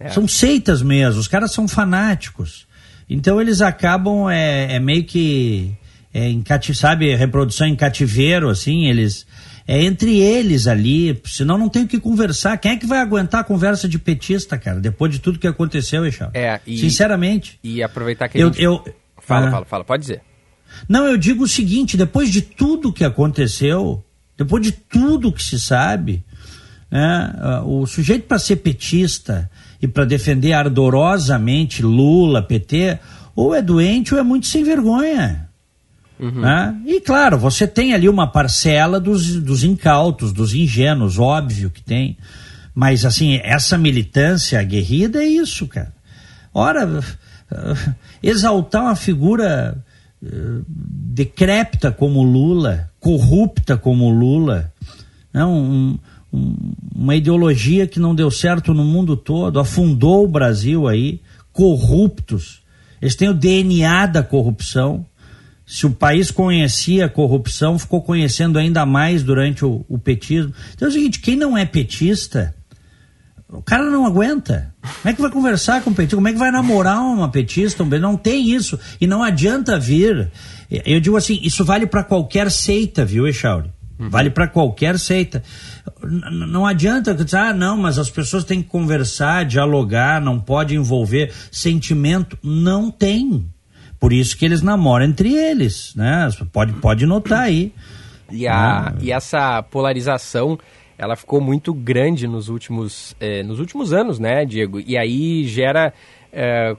É. 0.00 0.08
São 0.08 0.26
seitas 0.26 0.82
mesmo, 0.82 1.20
os 1.20 1.28
caras 1.28 1.52
são 1.52 1.68
fanáticos. 1.68 2.66
Então 3.08 3.40
eles 3.40 3.60
acabam, 3.60 4.28
é, 4.30 4.74
é 4.74 4.80
meio 4.80 5.04
que, 5.04 5.72
é, 6.12 6.28
em 6.28 6.42
cati, 6.42 6.74
sabe, 6.74 7.14
reprodução 7.14 7.66
em 7.66 7.76
cativeiro, 7.76 8.48
assim, 8.48 8.86
eles. 8.86 9.26
É 9.68 9.84
entre 9.84 10.18
eles 10.18 10.66
ali, 10.66 11.20
senão 11.26 11.56
não 11.56 11.68
tem 11.68 11.84
o 11.84 11.86
que 11.86 12.00
conversar. 12.00 12.56
Quem 12.56 12.72
é 12.72 12.76
que 12.76 12.86
vai 12.86 12.98
aguentar 12.98 13.42
a 13.42 13.44
conversa 13.44 13.88
de 13.88 14.00
petista, 14.00 14.58
cara, 14.58 14.80
depois 14.80 15.12
de 15.12 15.20
tudo 15.20 15.38
que 15.38 15.46
aconteceu, 15.46 16.04
Eixal? 16.04 16.30
É, 16.34 16.58
e, 16.66 16.76
Sinceramente. 16.78 17.56
E 17.62 17.80
aproveitar 17.80 18.28
que 18.28 18.36
eu, 18.36 18.48
gente... 18.48 18.60
eu 18.60 18.82
Fala, 19.30 19.46
ah, 19.46 19.50
fala, 19.50 19.64
fala, 19.64 19.84
pode 19.84 20.00
dizer. 20.00 20.22
Não, 20.88 21.06
eu 21.06 21.16
digo 21.16 21.44
o 21.44 21.48
seguinte: 21.48 21.96
depois 21.96 22.30
de 22.30 22.42
tudo 22.42 22.92
que 22.92 23.04
aconteceu, 23.04 24.04
depois 24.36 24.62
de 24.62 24.72
tudo 24.72 25.32
que 25.32 25.42
se 25.42 25.60
sabe, 25.60 26.24
né, 26.90 27.32
o 27.64 27.86
sujeito 27.86 28.26
para 28.26 28.38
ser 28.38 28.56
petista, 28.56 29.48
e 29.80 29.88
para 29.88 30.04
defender 30.04 30.52
ardorosamente 30.52 31.82
Lula, 31.82 32.42
PT, 32.42 32.98
ou 33.34 33.54
é 33.54 33.62
doente 33.62 34.14
ou 34.14 34.20
é 34.20 34.22
muito 34.22 34.46
sem 34.46 34.62
vergonha. 34.62 35.48
Uhum. 36.18 36.42
Né? 36.42 36.76
E 36.86 37.00
claro, 37.00 37.38
você 37.38 37.66
tem 37.66 37.94
ali 37.94 38.08
uma 38.08 38.26
parcela 38.26 39.00
dos, 39.00 39.36
dos 39.36 39.64
incautos, 39.64 40.32
dos 40.32 40.54
ingênuos, 40.54 41.18
óbvio 41.18 41.70
que 41.70 41.82
tem. 41.82 42.18
Mas 42.74 43.04
assim, 43.04 43.40
essa 43.42 43.78
militância 43.78 44.60
aguerrida 44.60 45.22
é 45.22 45.26
isso, 45.26 45.66
cara. 45.66 45.92
Ora, 46.52 46.86
uh, 46.86 47.94
exaltar 48.22 48.82
uma 48.82 48.96
figura 48.96 49.82
uh, 50.22 50.64
decrépita 50.68 51.90
como 51.90 52.22
Lula, 52.22 52.90
corrupta 53.00 53.78
como 53.78 54.10
Lula, 54.10 54.70
não, 55.32 55.62
né? 55.62 55.68
um, 55.68 55.98
um, 56.32 56.54
uma 56.94 57.16
ideologia 57.16 57.86
que 57.86 57.98
não 57.98 58.14
deu 58.14 58.30
certo 58.30 58.72
no 58.72 58.84
mundo 58.84 59.16
todo, 59.16 59.58
afundou 59.58 60.24
o 60.24 60.28
Brasil 60.28 60.86
aí, 60.86 61.20
corruptos. 61.52 62.60
Eles 63.00 63.14
têm 63.14 63.28
o 63.28 63.34
DNA 63.34 64.06
da 64.06 64.22
corrupção. 64.22 65.04
Se 65.66 65.86
o 65.86 65.90
país 65.90 66.30
conhecia 66.30 67.06
a 67.06 67.08
corrupção, 67.08 67.78
ficou 67.78 68.02
conhecendo 68.02 68.58
ainda 68.58 68.84
mais 68.84 69.22
durante 69.22 69.64
o, 69.64 69.84
o 69.88 69.98
petismo. 69.98 70.52
Então 70.74 70.86
é 70.86 70.90
o 70.90 70.92
seguinte: 70.92 71.20
quem 71.20 71.36
não 71.36 71.56
é 71.56 71.64
petista, 71.64 72.54
o 73.48 73.62
cara 73.62 73.88
não 73.88 74.04
aguenta. 74.04 74.74
Como 74.80 75.12
é 75.12 75.12
que 75.12 75.20
vai 75.20 75.30
conversar 75.30 75.82
com 75.82 75.90
o 75.90 75.94
petista? 75.94 76.16
Como 76.16 76.28
é 76.28 76.32
que 76.32 76.38
vai 76.38 76.50
namorar 76.50 77.00
uma 77.00 77.28
petista? 77.28 77.84
Não 77.84 78.16
tem 78.16 78.50
isso. 78.50 78.78
E 79.00 79.06
não 79.06 79.22
adianta 79.22 79.78
vir. 79.78 80.30
Eu 80.70 81.00
digo 81.00 81.16
assim: 81.16 81.38
isso 81.42 81.64
vale 81.64 81.86
para 81.86 82.04
qualquer 82.04 82.50
seita, 82.50 83.04
viu, 83.04 83.26
Echauri? 83.26 83.70
Uhum. 84.00 84.08
Vale 84.08 84.30
para 84.30 84.48
qualquer 84.48 84.98
seita. 84.98 85.42
N 86.02 86.46
não 86.46 86.66
adianta 86.66 87.14
dizer, 87.14 87.36
ah, 87.36 87.52
não, 87.52 87.76
mas 87.76 87.98
as 87.98 88.08
pessoas 88.08 88.44
têm 88.44 88.62
que 88.62 88.68
conversar, 88.68 89.44
dialogar, 89.44 90.22
não 90.22 90.40
pode 90.40 90.74
envolver 90.74 91.30
sentimento. 91.52 92.38
Não 92.42 92.90
tem. 92.90 93.46
Por 93.98 94.14
isso 94.14 94.36
que 94.38 94.46
eles 94.46 94.62
namoram 94.62 95.04
entre 95.04 95.34
eles, 95.34 95.94
né? 95.94 96.30
Pode, 96.50 96.72
pode 96.74 97.04
notar 97.04 97.42
aí. 97.42 97.74
E, 98.32 98.48
a, 98.48 98.88
ah. 98.88 98.94
e 98.98 99.12
essa 99.12 99.62
polarização, 99.62 100.58
ela 100.96 101.14
ficou 101.14 101.38
muito 101.38 101.74
grande 101.74 102.26
nos 102.26 102.48
últimos, 102.48 103.14
eh, 103.20 103.42
nos 103.42 103.60
últimos 103.60 103.92
anos, 103.92 104.18
né, 104.18 104.46
Diego? 104.46 104.80
E 104.80 104.96
aí 104.96 105.44
gera 105.44 105.92
eh, 106.32 106.74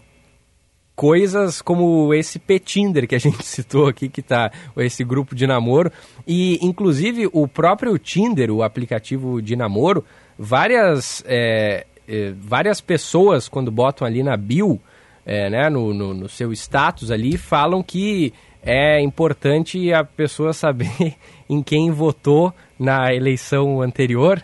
coisas 1.02 1.64
como 1.64 2.14
esse 2.14 2.38
Petinder 2.38 3.08
que 3.08 3.16
a 3.16 3.20
gente 3.20 3.42
citou 3.44 3.88
aqui, 3.88 4.08
que 4.08 4.22
tá 4.22 4.52
esse 4.78 5.04
grupo 5.04 5.34
de 5.34 5.48
namoro. 5.48 5.92
E, 6.28 6.60
inclusive, 6.62 7.28
o 7.34 7.48
próprio 7.48 7.98
Tinder, 7.98 8.52
o 8.52 8.62
aplicativo 8.62 9.42
de 9.42 9.56
namoro, 9.56 10.06
várias, 10.38 11.24
é, 11.26 11.88
é, 12.08 12.34
várias 12.38 12.80
pessoas, 12.82 13.50
quando 13.50 13.72
botam 13.72 14.06
ali 14.06 14.22
na 14.22 14.38
bio, 14.38 14.80
é, 15.26 15.50
né, 15.50 15.72
no, 15.72 15.92
no, 15.92 16.14
no 16.14 16.30
seu 16.30 16.54
status 16.54 17.10
ali, 17.10 17.36
falam 17.36 17.82
que 17.82 18.32
é 18.62 19.02
importante 19.02 19.92
a 19.92 20.04
pessoa 20.04 20.54
saber 20.54 21.16
em 21.50 21.64
quem 21.64 21.90
votou 21.90 22.54
na 22.78 23.12
eleição 23.12 23.82
anterior, 23.82 24.40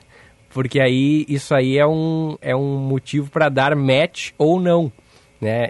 porque 0.49 0.81
aí 0.81 1.23
isso 1.29 1.53
aí 1.53 1.77
é 1.77 1.85
um, 1.85 2.35
é 2.41 2.55
um 2.55 2.79
motivo 2.79 3.29
para 3.29 3.47
dar 3.47 3.75
match 3.75 4.31
ou 4.39 4.59
não 4.59 4.91
né? 5.41 5.69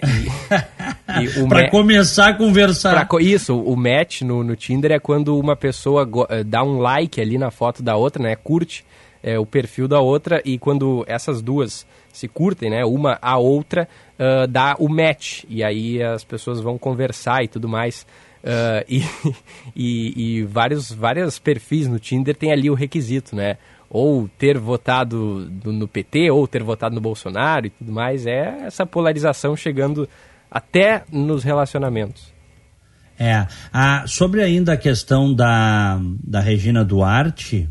para 1.48 1.70
começar 1.70 2.30
a 2.30 2.34
conversar. 2.34 3.08
Pra, 3.08 3.22
isso, 3.22 3.60
o 3.60 3.76
match 3.76 4.22
no, 4.22 4.44
no 4.44 4.56
Tinder 4.56 4.92
é 4.92 5.00
quando 5.00 5.38
uma 5.38 5.56
pessoa 5.56 6.10
eh, 6.30 6.44
dá 6.44 6.64
um 6.64 6.78
like 6.78 7.20
ali 7.20 7.38
na 7.38 7.52
foto 7.52 7.84
da 7.84 7.96
outra, 7.96 8.22
né? 8.24 8.36
Curte 8.36 8.86
é, 9.22 9.38
o 9.38 9.46
perfil 9.46 9.88
da 9.88 10.00
outra 10.00 10.42
e 10.46 10.58
quando 10.58 11.04
essas 11.08 11.42
duas 11.42 11.86
se 12.14 12.28
curtem, 12.28 12.70
né? 12.70 12.86
Uma 12.86 13.20
a 13.22 13.38
outra 13.38 13.88
uh, 14.18 14.48
dá 14.48 14.76
o 14.80 14.88
match 14.88 15.44
e 15.50 15.64
aí 15.64 16.02
as 16.02 16.24
pessoas 16.24 16.60
vão 16.60 16.78
conversar 16.78 17.44
e 17.44 17.48
tudo 17.48 17.68
mais. 17.68 18.06
Uh, 18.44 18.86
e, 18.88 19.04
e, 19.76 20.38
e 20.38 20.44
vários, 20.44 20.92
vários 20.92 21.38
perfis 21.40 21.88
no 21.88 22.00
Tinder 22.00 22.36
tem 22.36 22.52
ali 22.52 22.70
o 22.70 22.74
requisito, 22.74 23.36
né? 23.36 23.58
Ou 23.98 24.30
ter 24.38 24.60
votado 24.60 25.52
no 25.66 25.88
PT, 25.88 26.30
ou 26.30 26.48
ter 26.48 26.62
votado 26.62 26.94
no 26.94 27.02
Bolsonaro 27.02 27.66
e 27.66 27.70
tudo 27.72 27.92
mais, 27.92 28.28
é 28.28 28.60
essa 28.62 28.86
polarização 28.86 29.56
chegando 29.56 30.08
até 30.52 31.04
nos 31.12 31.44
relacionamentos. 31.44 32.32
É, 33.18 33.48
a, 33.74 34.06
sobre 34.06 34.44
ainda 34.44 34.74
a 34.74 34.78
questão 34.78 35.34
da, 35.34 36.00
da 36.24 36.40
Regina 36.40 36.86
Duarte, 36.86 37.68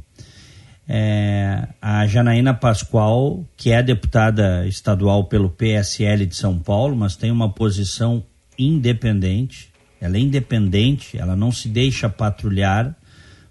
é, 0.89 1.69
a 1.81 2.05
Janaína 2.09 2.53
Pascoal, 2.53 3.45
que 3.57 3.71
é 3.71 3.81
deputada 3.81 4.67
estadual 4.67 5.27
pelo 5.29 5.49
PSL 5.49 6.27
de 6.27 6.35
São 6.35 6.59
Paulo, 6.59 6.97
mas 6.97 7.15
tem 7.15 7.31
uma 7.31 7.53
posição 7.53 8.25
independente, 8.59 9.71
ela 10.01 10.17
é 10.17 10.21
independente, 10.21 11.17
ela 11.17 11.37
não 11.37 11.53
se 11.53 11.69
deixa 11.69 12.09
patrulhar, 12.09 12.97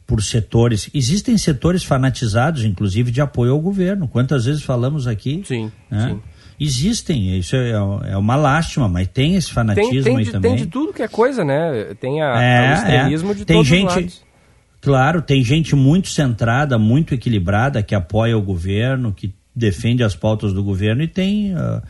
por 0.06 0.22
setores. 0.22 0.90
Existem 0.94 1.38
setores 1.38 1.84
fanatizados, 1.84 2.64
inclusive, 2.64 3.12
de 3.12 3.22
apoio 3.22 3.54
ao 3.54 3.60
governo. 3.60 4.08
Quantas 4.08 4.46
vezes 4.46 4.64
falamos 4.64 5.08
aqui? 5.08 5.42
Sim. 5.46 5.72
Né? 5.90 6.10
sim. 6.10 6.22
Existem, 6.58 7.38
isso 7.38 7.56
é, 7.56 7.72
é, 7.72 8.18
uma 8.18 8.36
lástima, 8.38 8.88
mas 8.88 9.10
tem 9.10 9.36
esse 9.36 9.52
fanatismo 9.52 9.92
tem, 9.92 10.04
tem 10.04 10.18
aí 10.18 10.24
de, 10.24 10.32
também. 10.32 10.56
Tem 10.56 10.64
de 10.64 10.72
tudo 10.72 10.94
que 10.94 11.02
é 11.02 11.08
coisa, 11.08 11.44
né? 11.44 11.94
Tem 12.00 12.22
a, 12.22 12.42
é, 12.42 12.70
o 12.70 12.74
extremismo 12.74 13.32
é. 13.32 13.34
de 13.34 13.46
tem 13.46 13.56
todos 13.58 13.68
gente, 13.68 13.90
os 13.90 13.96
lados. 13.96 14.24
Claro, 14.80 15.22
tem 15.22 15.44
gente 15.44 15.76
muito 15.76 16.08
centrada, 16.08 16.78
muito 16.78 17.14
equilibrada, 17.14 17.84
que 17.84 17.94
apoia 17.94 18.38
o 18.38 18.42
governo, 18.42 19.12
que 19.12 19.34
defende 19.54 20.02
as 20.04 20.16
pautas 20.16 20.54
do 20.54 20.64
governo, 20.64 21.02
e 21.02 21.08
tem. 21.08 21.54
Uh, 21.54 21.82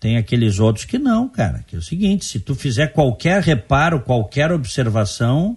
tem 0.00 0.18
aqueles 0.18 0.58
outros 0.58 0.84
que 0.84 0.98
não, 0.98 1.26
cara. 1.28 1.64
Que 1.66 1.76
é 1.76 1.78
o 1.78 1.82
seguinte: 1.82 2.26
se 2.26 2.38
tu 2.38 2.54
fizer 2.54 2.88
qualquer 2.88 3.40
reparo, 3.42 4.00
qualquer 4.00 4.52
observação, 4.52 5.56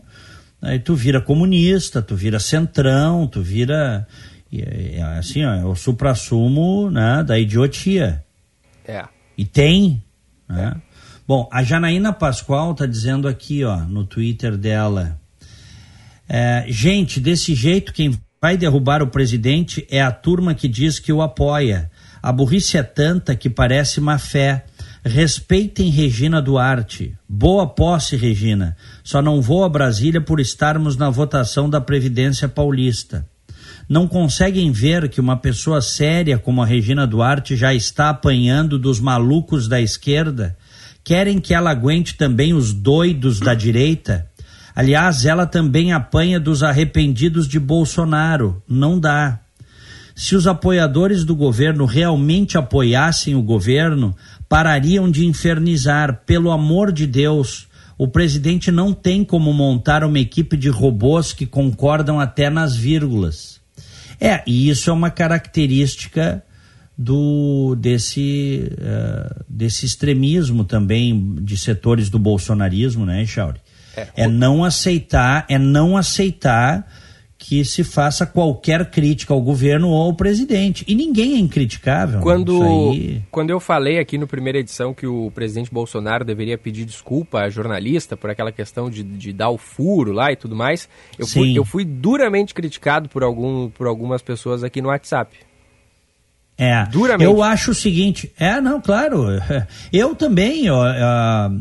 Aí 0.61 0.79
tu 0.79 0.95
vira 0.95 1.21
comunista, 1.21 2.01
tu 2.01 2.15
vira 2.15 2.39
centrão, 2.39 3.27
tu 3.27 3.41
vira. 3.41 4.07
Assim, 5.17 5.43
ó, 5.43 5.53
é 5.53 5.65
o 5.65 5.75
supra-sumo 5.75 6.89
né, 6.89 7.23
da 7.23 7.37
idiotia. 7.37 8.23
É. 8.85 9.05
E 9.37 9.45
tem. 9.45 10.01
Né? 10.47 10.73
É. 10.75 10.87
Bom, 11.27 11.49
a 11.51 11.61
Janaína 11.61 12.13
Pascoal 12.13 12.73
tá 12.73 12.85
dizendo 12.85 13.27
aqui, 13.27 13.63
ó, 13.63 13.77
no 13.81 14.05
Twitter 14.05 14.55
dela. 14.55 15.19
É, 16.27 16.65
gente, 16.69 17.19
desse 17.19 17.53
jeito, 17.53 17.91
quem 17.91 18.17
vai 18.41 18.55
derrubar 18.55 19.01
o 19.01 19.07
presidente 19.07 19.85
é 19.89 20.01
a 20.01 20.11
turma 20.11 20.55
que 20.55 20.67
diz 20.67 20.99
que 20.99 21.11
o 21.11 21.21
apoia. 21.21 21.91
A 22.21 22.31
burrice 22.31 22.77
é 22.77 22.83
tanta 22.83 23.35
que 23.35 23.49
parece 23.49 23.99
má 23.99 24.17
fé. 24.17 24.65
Respeitem 25.07 25.89
Regina 25.89 26.41
Duarte. 26.41 27.17
Boa 27.27 27.65
posse, 27.65 28.17
Regina. 28.17 28.75
Só 29.03 29.21
não 29.21 29.41
vou 29.41 29.63
a 29.63 29.69
Brasília 29.69 30.19
por 30.19 30.39
estarmos 30.39 30.97
na 30.97 31.09
votação 31.09 31.69
da 31.69 31.79
Previdência 31.79 32.49
Paulista. 32.49 33.25
Não 33.87 34.05
conseguem 34.05 34.69
ver 34.69 35.07
que 35.07 35.21
uma 35.21 35.37
pessoa 35.37 35.79
séria 35.79 36.37
como 36.37 36.61
a 36.61 36.65
Regina 36.65 37.07
Duarte 37.07 37.55
já 37.55 37.73
está 37.73 38.09
apanhando 38.09 38.77
dos 38.77 38.99
malucos 38.99 39.69
da 39.69 39.79
esquerda? 39.79 40.57
Querem 41.05 41.39
que 41.39 41.53
ela 41.53 41.71
aguente 41.71 42.15
também 42.15 42.53
os 42.53 42.73
doidos 42.73 43.39
da 43.39 43.53
direita? 43.53 44.29
Aliás, 44.75 45.25
ela 45.25 45.45
também 45.45 45.93
apanha 45.93 46.37
dos 46.37 46.63
arrependidos 46.63 47.47
de 47.47 47.59
Bolsonaro. 47.59 48.61
Não 48.67 48.99
dá. 48.99 49.39
Se 50.17 50.35
os 50.35 50.47
apoiadores 50.47 51.23
do 51.23 51.35
governo 51.35 51.85
realmente 51.85 52.57
apoiassem 52.57 53.35
o 53.35 53.41
governo, 53.41 54.15
parariam 54.49 55.09
de 55.09 55.25
infernizar. 55.25 56.21
Pelo 56.25 56.51
amor 56.51 56.91
de 56.91 57.05
Deus, 57.05 57.67
o 57.97 58.07
presidente 58.07 58.71
não 58.71 58.93
tem 58.93 59.23
como 59.23 59.51
montar 59.53 60.03
uma 60.03 60.19
equipe 60.19 60.55
de 60.55 60.69
robôs 60.69 61.33
que 61.33 61.45
concordam 61.45 62.19
até 62.19 62.49
nas 62.49 62.75
vírgulas. 62.75 63.59
É, 64.19 64.43
e 64.47 64.69
isso 64.69 64.89
é 64.89 64.93
uma 64.93 65.11
característica 65.11 66.43
do 66.97 67.75
desse 67.75 68.71
uh, 68.73 69.45
desse 69.47 69.85
extremismo 69.85 70.63
também 70.63 71.35
de 71.41 71.55
setores 71.55 72.09
do 72.09 72.17
bolsonarismo, 72.17 73.05
né, 73.05 73.23
Chauri? 73.25 73.59
É, 73.95 74.23
é 74.23 74.27
não 74.27 74.63
aceitar, 74.63 75.45
é 75.47 75.59
não 75.59 75.95
aceitar 75.95 76.87
que 77.47 77.63
se 77.63 77.81
faça 77.81 78.25
qualquer 78.25 78.91
crítica 78.91 79.33
ao 79.33 79.41
governo 79.41 79.87
ou 79.87 80.07
ao 80.07 80.13
presidente. 80.13 80.83
E 80.85 80.93
ninguém 80.93 81.35
é 81.35 81.37
incriticável. 81.37 82.19
Quando, 82.19 82.91
aí... 82.91 83.21
quando 83.31 83.51
eu 83.51 83.59
falei 83.61 83.99
aqui 83.99 84.17
no 84.17 84.27
primeira 84.27 84.59
edição 84.59 84.93
que 84.93 85.07
o 85.07 85.31
presidente 85.31 85.71
Bolsonaro 85.71 86.25
deveria 86.25 86.57
pedir 86.57 86.83
desculpa 86.83 87.39
a 87.39 87.49
jornalista 87.49 88.17
por 88.17 88.29
aquela 88.29 88.51
questão 88.51 88.89
de, 88.89 89.01
de 89.01 89.31
dar 89.31 89.49
o 89.49 89.57
furo 89.57 90.11
lá 90.11 90.29
e 90.29 90.35
tudo 90.35 90.57
mais, 90.57 90.89
eu 91.17 91.25
fui, 91.25 91.57
eu 91.57 91.63
fui 91.63 91.85
duramente 91.85 92.53
criticado 92.53 93.07
por, 93.07 93.23
algum, 93.23 93.69
por 93.69 93.87
algumas 93.87 94.21
pessoas 94.21 94.61
aqui 94.61 94.81
no 94.81 94.89
WhatsApp. 94.89 95.46
É, 96.59 96.87
Duramente. 96.87 97.23
eu 97.23 97.43
acho 97.43 97.69
o 97.69 97.75
seguinte, 97.75 98.31
é, 98.35 98.59
não, 98.59 98.81
claro, 98.81 99.27
eu 99.93 100.15
também 100.15 100.65
eu, 100.65 100.75
eu, 100.75 100.91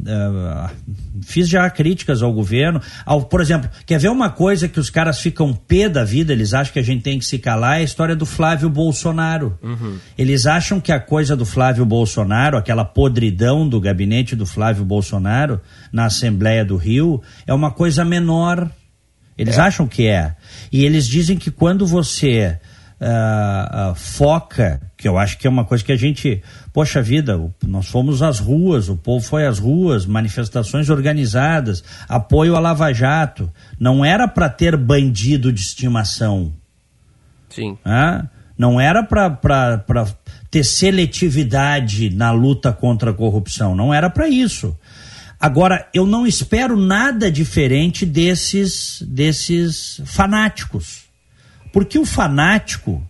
eu, 0.06 0.70
fiz 1.20 1.46
já 1.46 1.68
críticas 1.68 2.22
ao 2.22 2.32
governo, 2.32 2.80
ao, 3.04 3.22
por 3.22 3.42
exemplo, 3.42 3.68
quer 3.84 3.98
ver 3.98 4.08
uma 4.08 4.30
coisa 4.30 4.66
que 4.66 4.80
os 4.80 4.88
caras 4.88 5.20
ficam 5.20 5.52
pé 5.52 5.86
da 5.86 6.02
vida, 6.02 6.32
eles 6.32 6.54
acham 6.54 6.72
que 6.72 6.78
a 6.78 6.82
gente 6.82 7.02
tem 7.02 7.18
que 7.18 7.26
se 7.26 7.38
calar, 7.38 7.76
é 7.76 7.80
a 7.80 7.84
história 7.84 8.16
do 8.16 8.24
Flávio 8.24 8.70
Bolsonaro. 8.70 9.58
Uhum. 9.62 9.98
Eles 10.16 10.46
acham 10.46 10.80
que 10.80 10.90
a 10.90 10.98
coisa 10.98 11.36
do 11.36 11.44
Flávio 11.44 11.84
Bolsonaro, 11.84 12.56
aquela 12.56 12.84
podridão 12.84 13.68
do 13.68 13.78
gabinete 13.78 14.34
do 14.34 14.46
Flávio 14.46 14.84
Bolsonaro 14.84 15.60
na 15.92 16.06
Assembleia 16.06 16.64
do 16.64 16.76
Rio, 16.76 17.22
é 17.46 17.52
uma 17.52 17.70
coisa 17.70 18.02
menor. 18.02 18.70
Eles 19.36 19.58
é. 19.58 19.60
acham 19.60 19.86
que 19.86 20.06
é. 20.06 20.34
E 20.72 20.86
eles 20.86 21.06
dizem 21.06 21.36
que 21.36 21.50
quando 21.50 21.86
você 21.86 22.58
uh, 23.00 23.90
uh, 23.90 23.94
foca, 23.94 24.80
que 24.96 25.06
eu 25.06 25.18
acho 25.18 25.36
que 25.38 25.46
é 25.46 25.50
uma 25.50 25.64
coisa 25.64 25.84
que 25.84 25.92
a 25.92 25.96
gente, 25.96 26.42
poxa 26.72 27.02
vida, 27.02 27.38
nós 27.62 27.86
fomos 27.86 28.22
às 28.22 28.38
ruas, 28.38 28.88
o 28.88 28.96
povo 28.96 29.24
foi 29.24 29.46
às 29.46 29.58
ruas, 29.58 30.06
manifestações 30.06 30.88
organizadas, 30.88 31.84
apoio 32.08 32.56
à 32.56 32.60
Lava 32.60 32.92
Jato. 32.92 33.52
Não 33.78 34.04
era 34.04 34.26
para 34.26 34.48
ter 34.48 34.76
bandido 34.76 35.52
de 35.52 35.60
estimação. 35.60 36.52
Sim. 37.50 37.72
Uh, 37.84 38.26
não 38.56 38.80
era 38.80 39.02
para 39.02 39.38
ter 40.50 40.64
seletividade 40.64 42.08
na 42.10 42.30
luta 42.30 42.72
contra 42.72 43.10
a 43.10 43.14
corrupção. 43.14 43.74
Não 43.74 43.92
era 43.92 44.08
para 44.08 44.28
isso. 44.28 44.76
Agora, 45.38 45.86
eu 45.92 46.06
não 46.06 46.26
espero 46.26 46.76
nada 46.76 47.30
diferente 47.30 48.06
desses, 48.06 49.02
desses 49.02 50.00
fanáticos. 50.06 51.04
Porque 51.72 51.98
o 51.98 52.06
fanático, 52.06 53.06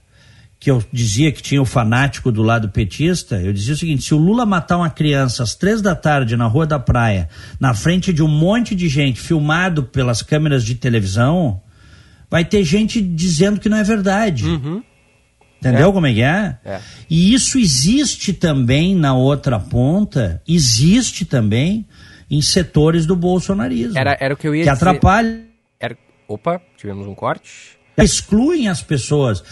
que 0.67 0.71
eu 0.73 0.83
dizia 0.93 1.31
que 1.31 1.41
tinha 1.41 1.63
o 1.63 1.65
fanático 1.65 2.33
do 2.33 2.43
lado 2.43 2.69
petista, 2.71 3.41
eu 3.41 3.53
dizia 3.53 3.75
o 3.75 3.77
seguinte: 3.77 4.03
se 4.03 4.13
o 4.13 4.19
Lula 4.19 4.45
matar 4.45 4.79
uma 4.79 4.91
criança 4.91 5.45
às 5.45 5.55
três 5.55 5.81
da 5.81 5.95
tarde 5.95 6.37
na 6.37 6.47
Rua 6.47 6.67
da 6.67 6.77
Praia, 6.77 7.29
na 7.61 7.73
frente 7.73 8.13
de 8.13 8.21
um 8.21 8.27
monte 8.27 8.75
de 8.75 8.89
gente, 8.89 9.21
filmado 9.21 9.85
pelas 9.85 10.23
câmeras 10.23 10.65
de 10.65 10.75
televisão, 10.75 11.63
vai 12.29 12.45
ter 12.45 12.65
gente 12.65 13.01
dizendo 13.01 13.61
que 13.61 13.69
não 13.69 13.77
é 13.77 13.85
verdade. 13.85 14.45
Uhum. 14.45 14.83
Entendeu 15.61 15.91
é. 15.91 15.93
como 15.93 16.07
é 16.09 16.15
que 16.15 16.23
é? 16.23 16.59
é? 16.65 16.81
E 17.09 17.33
isso 17.33 17.61
existe 17.61 18.33
também 18.33 18.93
na 18.93 19.15
outra 19.15 19.61
ponta, 19.61 20.43
existe 20.49 21.25
também 21.25 21.87
em 22.29 22.43
setores 22.43 23.07
do 23.07 23.15
bolsonarismo. 23.15 23.97
Era, 23.97 24.17
era 24.19 24.35
o 24.35 24.37
que 24.37 24.49
eu 24.49 24.53
ia 24.53 24.65
que 24.65 24.71
dizer. 24.73 24.85
Que 24.85 24.89
atrapalha. 24.89 25.45
Era... 25.79 25.97
Opa, 26.27 26.61
tivemos 26.77 27.07
um 27.07 27.15
corte 27.15 27.77
excluem 28.05 28.69
as 28.69 28.83
pessoas. 28.83 29.43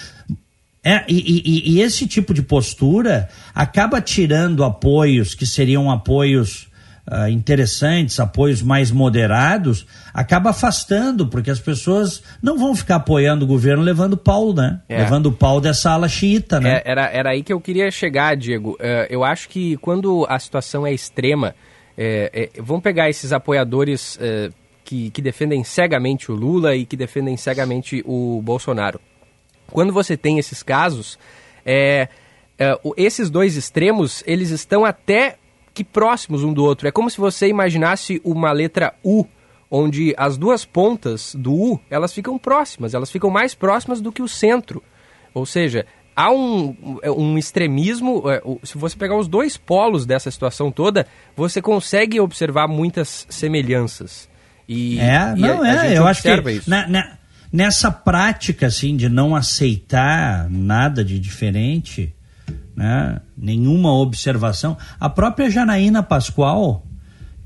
É, 0.84 1.02
e, 1.08 1.16
e, 1.16 1.76
e, 1.76 1.80
esse 1.80 2.06
tipo 2.06 2.34
de 2.34 2.42
postura 2.42 3.30
acaba 3.54 4.02
tirando 4.02 4.62
apoios 4.62 5.34
que 5.34 5.46
seriam 5.46 5.90
apoios 5.90 6.68
uh, 7.10 7.28
interessantes, 7.28 8.20
apoios 8.20 8.60
mais 8.60 8.90
moderados, 8.90 9.86
acaba 10.12 10.50
afastando, 10.50 11.26
porque 11.26 11.50
as 11.50 11.58
pessoas 11.58 12.22
não 12.42 12.58
vão 12.58 12.74
ficar 12.74 12.96
apoiando 12.96 13.46
o 13.46 13.48
governo 13.48 13.82
levando 13.82 14.14
pau, 14.14 14.52
né? 14.52 14.80
É. 14.88 14.98
Levando 14.98 15.32
pau 15.32 15.60
dessa 15.60 15.90
ala 15.90 16.08
xiita, 16.08 16.60
né? 16.60 16.76
É, 16.76 16.82
era, 16.84 17.10
era 17.10 17.30
aí 17.30 17.42
que 17.42 17.52
eu 17.52 17.60
queria 17.60 17.90
chegar, 17.90 18.36
Diego. 18.36 18.72
Uh, 18.72 19.06
eu 19.08 19.24
acho 19.24 19.48
que 19.48 19.76
quando 19.78 20.26
a 20.28 20.38
situação 20.38 20.86
é 20.86 20.92
extrema, 20.92 21.54
é, 21.96 22.50
é, 22.56 22.62
vamos 22.62 22.82
pegar 22.82 23.08
esses 23.08 23.32
apoiadores 23.32 24.16
uh, 24.16 24.52
que, 24.84 25.10
que 25.10 25.22
defendem 25.22 25.64
cegamente 25.64 26.30
o 26.30 26.34
Lula 26.34 26.76
e 26.76 26.84
que 26.84 26.96
defendem 26.96 27.36
cegamente 27.36 28.02
o 28.06 28.42
Bolsonaro. 28.42 29.00
Quando 29.70 29.92
você 29.92 30.16
tem 30.16 30.38
esses 30.38 30.62
casos, 30.62 31.18
é, 31.64 32.08
é, 32.58 32.78
esses 32.96 33.30
dois 33.30 33.56
extremos, 33.56 34.22
eles 34.26 34.50
estão 34.50 34.84
até 34.84 35.36
que 35.72 35.82
próximos 35.82 36.44
um 36.44 36.52
do 36.52 36.64
outro. 36.64 36.86
É 36.86 36.92
como 36.92 37.10
se 37.10 37.18
você 37.18 37.48
imaginasse 37.48 38.20
uma 38.24 38.52
letra 38.52 38.94
U, 39.02 39.26
onde 39.70 40.14
as 40.16 40.36
duas 40.36 40.64
pontas 40.64 41.34
do 41.34 41.52
U, 41.52 41.80
elas 41.90 42.12
ficam 42.12 42.38
próximas, 42.38 42.94
elas 42.94 43.10
ficam 43.10 43.28
mais 43.28 43.54
próximas 43.54 44.00
do 44.00 44.12
que 44.12 44.22
o 44.22 44.28
centro. 44.28 44.82
Ou 45.34 45.44
seja, 45.44 45.84
há 46.14 46.30
um, 46.30 46.76
um 47.16 47.36
extremismo. 47.36 48.22
É, 48.30 48.40
se 48.62 48.78
você 48.78 48.96
pegar 48.96 49.16
os 49.16 49.26
dois 49.26 49.56
polos 49.56 50.06
dessa 50.06 50.30
situação 50.30 50.70
toda, 50.70 51.06
você 51.36 51.60
consegue 51.60 52.20
observar 52.20 52.68
muitas 52.68 53.26
semelhanças. 53.28 54.28
E, 54.68 54.98
é, 55.00 55.34
e 55.36 55.40
não 55.40 55.62
a, 55.62 55.68
é, 55.68 55.78
a 55.78 55.94
eu 55.94 56.06
acho 56.06 56.22
que 56.22 56.70
na, 56.70 56.88
na, 56.88 57.18
nessa 57.54 57.88
prática 57.88 58.66
assim 58.66 58.96
de 58.96 59.08
não 59.08 59.36
aceitar 59.36 60.50
nada 60.50 61.04
de 61.04 61.20
diferente, 61.20 62.12
né, 62.74 63.20
nenhuma 63.38 63.92
observação, 63.92 64.76
a 64.98 65.08
própria 65.08 65.48
Janaína 65.48 66.02
Pascoal, 66.02 66.84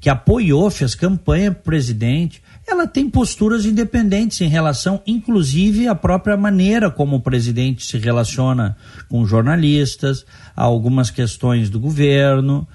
que 0.01 0.09
apoiou, 0.09 0.71
fez 0.71 0.95
campanha 0.95 1.53
para 1.53 1.61
presidente, 1.61 2.43
ela 2.67 2.87
tem 2.87 3.11
posturas 3.11 3.67
independentes 3.67 4.41
em 4.41 4.49
relação, 4.49 5.03
inclusive, 5.07 5.87
à 5.87 5.95
própria 5.95 6.39
maneira 6.39 6.91
como 6.91 7.17
o 7.17 7.21
presidente 7.21 7.85
se 7.85 7.99
relaciona 7.99 8.79
com 9.11 9.27
jornalistas, 9.27 10.25
a 10.57 10.63
algumas 10.65 11.11
questões 11.11 11.69
do 11.69 11.79
governo. 11.79 12.67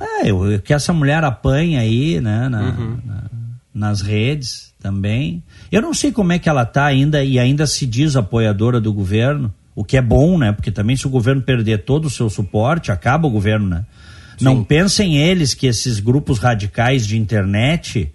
É, 0.00 0.28
eu, 0.28 0.60
que 0.60 0.74
essa 0.74 0.92
mulher 0.92 1.22
apanha 1.22 1.82
aí, 1.82 2.20
né, 2.20 2.48
na, 2.48 2.62
uhum. 2.62 2.98
na 3.04 3.30
nas 3.72 4.00
redes 4.00 4.69
também. 4.80 5.42
Eu 5.70 5.82
não 5.82 5.94
sei 5.94 6.10
como 6.10 6.32
é 6.32 6.38
que 6.38 6.48
ela 6.48 6.62
está 6.62 6.86
ainda 6.86 7.22
e 7.22 7.38
ainda 7.38 7.66
se 7.66 7.86
diz 7.86 8.16
apoiadora 8.16 8.80
do 8.80 8.92
governo, 8.92 9.52
o 9.74 9.84
que 9.84 9.96
é 9.96 10.02
bom, 10.02 10.38
né? 10.38 10.52
Porque 10.52 10.70
também 10.70 10.96
se 10.96 11.06
o 11.06 11.10
governo 11.10 11.42
perder 11.42 11.84
todo 11.84 12.06
o 12.06 12.10
seu 12.10 12.28
suporte, 12.28 12.90
acaba 12.90 13.28
o 13.28 13.30
governo, 13.30 13.68
né? 13.68 13.84
Sim. 14.36 14.44
Não 14.44 14.64
pensem 14.64 15.18
eles 15.18 15.54
que 15.54 15.66
esses 15.66 16.00
grupos 16.00 16.38
radicais 16.38 17.06
de 17.06 17.18
internet, 17.18 18.10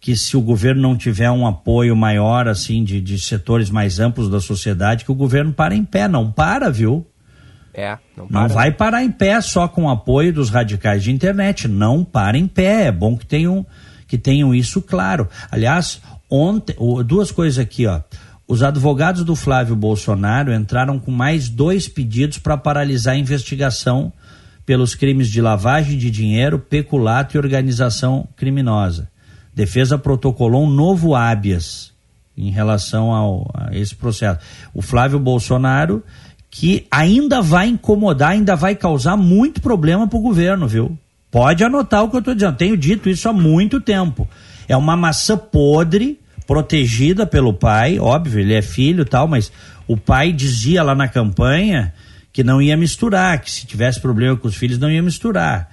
que 0.00 0.16
se 0.16 0.36
o 0.36 0.40
governo 0.40 0.82
não 0.82 0.96
tiver 0.96 1.30
um 1.30 1.46
apoio 1.46 1.94
maior, 1.94 2.48
assim, 2.48 2.82
de, 2.82 3.00
de 3.00 3.18
setores 3.18 3.70
mais 3.70 4.00
amplos 4.00 4.28
da 4.28 4.40
sociedade, 4.40 5.04
que 5.04 5.12
o 5.12 5.14
governo 5.14 5.52
para 5.52 5.74
em 5.74 5.84
pé. 5.84 6.08
Não 6.08 6.30
para, 6.30 6.70
viu? 6.70 7.06
É, 7.72 7.96
não 8.16 8.26
para. 8.26 8.40
Não 8.40 8.48
vai 8.48 8.72
parar 8.72 9.04
em 9.04 9.10
pé 9.10 9.40
só 9.40 9.68
com 9.68 9.84
o 9.84 9.88
apoio 9.88 10.32
dos 10.32 10.50
radicais 10.50 11.04
de 11.04 11.12
internet. 11.12 11.68
Não 11.68 12.04
para 12.04 12.36
em 12.36 12.48
pé. 12.48 12.86
É 12.86 12.92
bom 12.92 13.16
que 13.16 13.26
tenham 13.26 13.64
que 14.10 14.18
tenham 14.18 14.52
isso 14.52 14.82
claro. 14.82 15.28
Aliás, 15.52 16.02
ontem, 16.28 16.74
duas 17.06 17.30
coisas 17.30 17.60
aqui, 17.60 17.86
ó. 17.86 18.00
Os 18.46 18.60
advogados 18.60 19.22
do 19.22 19.36
Flávio 19.36 19.76
Bolsonaro 19.76 20.52
entraram 20.52 20.98
com 20.98 21.12
mais 21.12 21.48
dois 21.48 21.86
pedidos 21.86 22.38
para 22.38 22.56
paralisar 22.56 23.14
a 23.14 23.18
investigação 23.18 24.12
pelos 24.66 24.96
crimes 24.96 25.30
de 25.30 25.40
lavagem 25.40 25.96
de 25.96 26.10
dinheiro, 26.10 26.58
peculato 26.58 27.36
e 27.36 27.38
organização 27.38 28.26
criminosa. 28.34 29.08
Defesa 29.54 29.96
protocolou 29.96 30.64
um 30.64 30.70
novo 30.70 31.14
habeas 31.14 31.92
em 32.36 32.50
relação 32.50 33.12
ao, 33.12 33.48
a 33.54 33.76
esse 33.76 33.94
processo. 33.94 34.40
O 34.74 34.82
Flávio 34.82 35.20
Bolsonaro, 35.20 36.02
que 36.50 36.84
ainda 36.90 37.40
vai 37.40 37.68
incomodar, 37.68 38.30
ainda 38.30 38.56
vai 38.56 38.74
causar 38.74 39.16
muito 39.16 39.60
problema 39.60 40.08
para 40.08 40.18
o 40.18 40.22
governo, 40.22 40.66
viu? 40.66 40.98
Pode 41.30 41.62
anotar 41.62 42.02
o 42.02 42.10
que 42.10 42.16
eu 42.16 42.20
estou 42.20 42.34
dizendo. 42.34 42.56
Tenho 42.56 42.76
dito 42.76 43.08
isso 43.08 43.28
há 43.28 43.32
muito 43.32 43.80
tempo. 43.80 44.28
É 44.68 44.76
uma 44.76 44.96
maçã 44.96 45.36
podre, 45.36 46.18
protegida 46.46 47.26
pelo 47.26 47.52
pai, 47.52 47.98
óbvio, 47.98 48.40
ele 48.40 48.54
é 48.54 48.62
filho 48.62 49.02
e 49.02 49.04
tal, 49.04 49.28
mas 49.28 49.52
o 49.86 49.96
pai 49.96 50.32
dizia 50.32 50.82
lá 50.82 50.94
na 50.94 51.08
campanha 51.08 51.94
que 52.32 52.42
não 52.42 52.60
ia 52.60 52.76
misturar, 52.76 53.40
que 53.40 53.50
se 53.50 53.66
tivesse 53.66 54.00
problema 54.00 54.36
com 54.36 54.48
os 54.48 54.56
filhos 54.56 54.78
não 54.78 54.90
ia 54.90 55.02
misturar. 55.02 55.68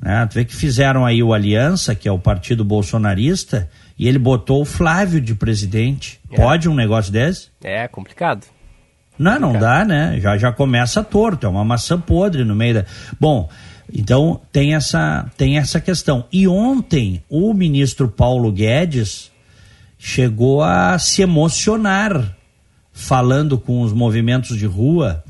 Né? 0.00 0.26
Tu 0.26 0.34
vê 0.34 0.44
que 0.44 0.54
fizeram 0.54 1.06
aí 1.06 1.22
o 1.22 1.32
Aliança, 1.32 1.94
que 1.94 2.08
é 2.08 2.12
o 2.12 2.18
partido 2.18 2.64
bolsonarista, 2.64 3.68
e 3.98 4.08
ele 4.08 4.18
botou 4.18 4.62
o 4.62 4.64
Flávio 4.64 5.20
de 5.20 5.34
presidente. 5.34 6.20
É. 6.30 6.36
Pode 6.36 6.68
um 6.68 6.74
negócio 6.74 7.12
desse? 7.12 7.48
É 7.62 7.86
complicado. 7.86 8.46
Não, 9.18 9.38
não 9.38 9.52
dá, 9.52 9.84
né? 9.84 10.18
Já, 10.20 10.36
já 10.36 10.50
começa 10.50 11.04
torto, 11.04 11.46
é 11.46 11.48
uma 11.48 11.64
maçã 11.64 12.00
podre 12.00 12.44
no 12.44 12.54
meio 12.54 12.74
da. 12.74 12.84
Bom, 13.20 13.48
então 13.92 14.40
tem 14.52 14.74
essa, 14.74 15.30
tem 15.36 15.58
essa 15.58 15.80
questão. 15.80 16.24
E 16.32 16.46
ontem 16.46 17.22
o 17.28 17.52
ministro 17.54 18.08
Paulo 18.08 18.50
Guedes 18.52 19.30
chegou 19.98 20.62
a 20.62 20.98
se 20.98 21.22
emocionar 21.22 22.36
falando 22.92 23.58
com 23.58 23.80
os 23.82 23.92
movimentos 23.92 24.58
de 24.58 24.66
rua. 24.66 25.24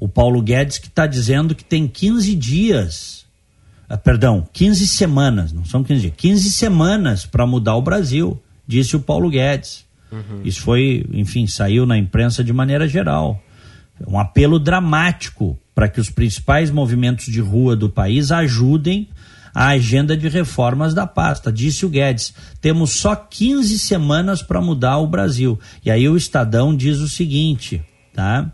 O 0.00 0.08
Paulo 0.08 0.42
Guedes 0.42 0.78
que 0.78 0.88
está 0.88 1.06
dizendo 1.06 1.54
que 1.54 1.64
tem 1.64 1.86
15 1.86 2.34
dias, 2.34 3.26
ah, 3.88 3.96
perdão, 3.96 4.46
15 4.52 4.86
semanas, 4.86 5.52
não 5.52 5.64
são 5.64 5.82
15 5.82 6.00
dias, 6.00 6.14
15 6.16 6.52
semanas 6.52 7.26
para 7.26 7.46
mudar 7.46 7.76
o 7.76 7.82
Brasil, 7.82 8.40
disse 8.66 8.96
o 8.96 9.00
Paulo 9.00 9.30
Guedes. 9.30 9.86
Uhum. 10.10 10.40
Isso 10.44 10.62
foi, 10.62 11.04
enfim, 11.12 11.46
saiu 11.46 11.84
na 11.84 11.98
imprensa 11.98 12.42
de 12.42 12.52
maneira 12.52 12.88
geral. 12.88 13.42
Um 14.06 14.18
apelo 14.18 14.58
dramático 14.58 15.58
para 15.78 15.88
que 15.88 16.00
os 16.00 16.10
principais 16.10 16.72
movimentos 16.72 17.26
de 17.26 17.40
rua 17.40 17.76
do 17.76 17.88
país 17.88 18.32
ajudem 18.32 19.08
a 19.54 19.68
agenda 19.68 20.16
de 20.16 20.28
reformas 20.28 20.92
da 20.92 21.06
pasta. 21.06 21.52
Disse 21.52 21.86
o 21.86 21.88
Guedes: 21.88 22.34
temos 22.60 22.90
só 22.94 23.14
15 23.14 23.78
semanas 23.78 24.42
para 24.42 24.60
mudar 24.60 24.98
o 24.98 25.06
Brasil. 25.06 25.56
E 25.84 25.88
aí 25.88 26.08
o 26.08 26.16
Estadão 26.16 26.74
diz 26.74 26.98
o 26.98 27.08
seguinte, 27.08 27.80
tá? 28.12 28.50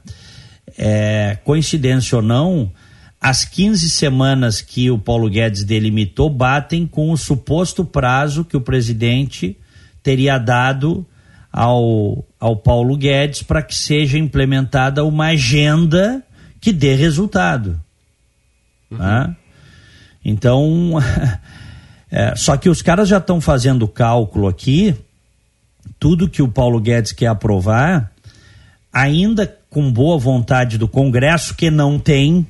É, 0.76 1.38
coincidência 1.42 2.16
ou 2.16 2.22
não, 2.22 2.70
as 3.18 3.42
15 3.42 3.88
semanas 3.88 4.60
que 4.60 4.90
o 4.90 4.98
Paulo 4.98 5.30
Guedes 5.30 5.64
delimitou 5.64 6.28
batem 6.28 6.86
com 6.86 7.10
o 7.10 7.16
suposto 7.16 7.86
prazo 7.86 8.44
que 8.44 8.54
o 8.58 8.60
presidente 8.60 9.56
teria 10.02 10.36
dado 10.36 11.06
ao, 11.50 12.22
ao 12.38 12.54
Paulo 12.54 12.94
Guedes 12.98 13.42
para 13.42 13.62
que 13.62 13.74
seja 13.74 14.18
implementada 14.18 15.02
uma 15.06 15.28
agenda 15.28 16.22
que 16.64 16.72
dê 16.72 16.94
resultado. 16.94 17.78
Uhum. 18.90 18.96
Tá? 18.96 19.36
Então, 20.24 20.92
é, 22.10 22.34
só 22.34 22.56
que 22.56 22.70
os 22.70 22.80
caras 22.80 23.06
já 23.06 23.18
estão 23.18 23.38
fazendo 23.38 23.86
cálculo 23.86 24.48
aqui, 24.48 24.94
tudo 26.00 26.26
que 26.26 26.40
o 26.40 26.48
Paulo 26.48 26.80
Guedes 26.80 27.12
quer 27.12 27.26
aprovar, 27.26 28.10
ainda 28.90 29.46
com 29.68 29.92
boa 29.92 30.16
vontade 30.16 30.78
do 30.78 30.88
Congresso, 30.88 31.54
que 31.54 31.70
não 31.70 31.98
tem, 31.98 32.46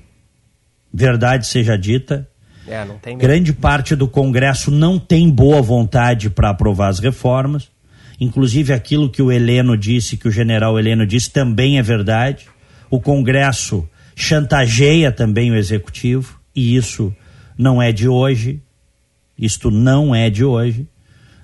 verdade 0.92 1.48
seja 1.48 1.76
dita, 1.76 2.28
é, 2.68 2.86
grande 3.16 3.52
parte 3.52 3.96
do 3.96 4.06
Congresso 4.06 4.70
não 4.70 4.96
tem 4.96 5.28
boa 5.28 5.60
vontade 5.60 6.30
para 6.30 6.50
aprovar 6.50 6.86
as 6.86 7.00
reformas. 7.00 7.68
Inclusive 8.20 8.72
aquilo 8.72 9.10
que 9.10 9.20
o 9.20 9.32
Heleno 9.32 9.76
disse, 9.76 10.16
que 10.16 10.28
o 10.28 10.30
general 10.30 10.78
Heleno 10.78 11.04
disse, 11.04 11.32
também 11.32 11.78
é 11.78 11.82
verdade. 11.82 12.46
O 12.88 13.00
Congresso 13.00 13.88
chantageia 14.14 15.10
também 15.10 15.50
o 15.50 15.56
Executivo, 15.56 16.40
e 16.54 16.76
isso 16.76 17.14
não 17.56 17.82
é 17.82 17.92
de 17.92 18.08
hoje. 18.08 18.62
Isto 19.36 19.70
não 19.70 20.14
é 20.14 20.30
de 20.30 20.44
hoje. 20.44 20.86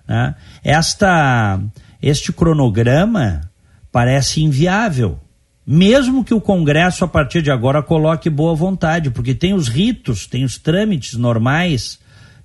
Né? 0.07 0.35
Esta, 0.63 1.61
este 2.01 2.33
cronograma 2.33 3.51
parece 3.91 4.43
inviável. 4.43 5.19
Mesmo 5.67 6.25
que 6.25 6.35
o 6.35 6.41
Congresso, 6.41 7.05
a 7.05 7.09
partir 7.09 7.43
de 7.43 7.51
agora, 7.51 7.83
coloque 7.83 8.31
boa 8.31 8.55
vontade, 8.55 9.11
porque 9.11 9.35
tem 9.35 9.55
os 9.55 9.69
ritos, 9.69 10.27
tem 10.27 10.45
os 10.45 10.59
trâmites 10.59 11.15
normais 11.15 11.99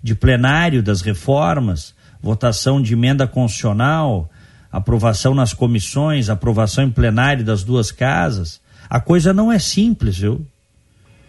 de 0.03 0.13
plenário 0.13 0.83
das 0.83 1.01
reformas, 1.01 1.95
votação 2.21 2.81
de 2.81 2.93
emenda 2.93 3.27
constitucional, 3.27 4.29
aprovação 4.71 5.33
nas 5.33 5.53
comissões, 5.53 6.29
aprovação 6.29 6.83
em 6.83 6.91
plenário 6.91 7.43
das 7.43 7.63
duas 7.63 7.91
casas. 7.91 8.61
A 8.89 8.99
coisa 8.99 9.33
não 9.33 9.51
é 9.51 9.59
simples, 9.59 10.17
viu? 10.17 10.45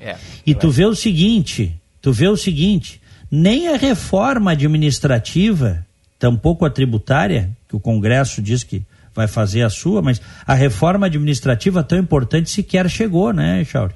É, 0.00 0.16
e 0.44 0.54
tu 0.54 0.68
é. 0.68 0.70
vê 0.70 0.84
o 0.84 0.94
seguinte, 0.94 1.74
tu 2.02 2.12
vê 2.12 2.28
o 2.28 2.36
seguinte, 2.36 3.00
nem 3.30 3.68
a 3.68 3.76
reforma 3.76 4.52
administrativa, 4.52 5.84
tampouco 6.18 6.64
a 6.64 6.70
tributária, 6.70 7.50
que 7.68 7.76
o 7.76 7.80
Congresso 7.80 8.40
diz 8.42 8.62
que 8.62 8.82
vai 9.14 9.26
fazer 9.26 9.62
a 9.62 9.70
sua, 9.70 10.02
mas 10.02 10.20
a 10.46 10.54
reforma 10.54 11.06
administrativa 11.06 11.82
tão 11.82 11.98
importante 11.98 12.50
sequer 12.50 12.88
chegou, 12.90 13.32
né, 13.32 13.64
Chauri? 13.64 13.94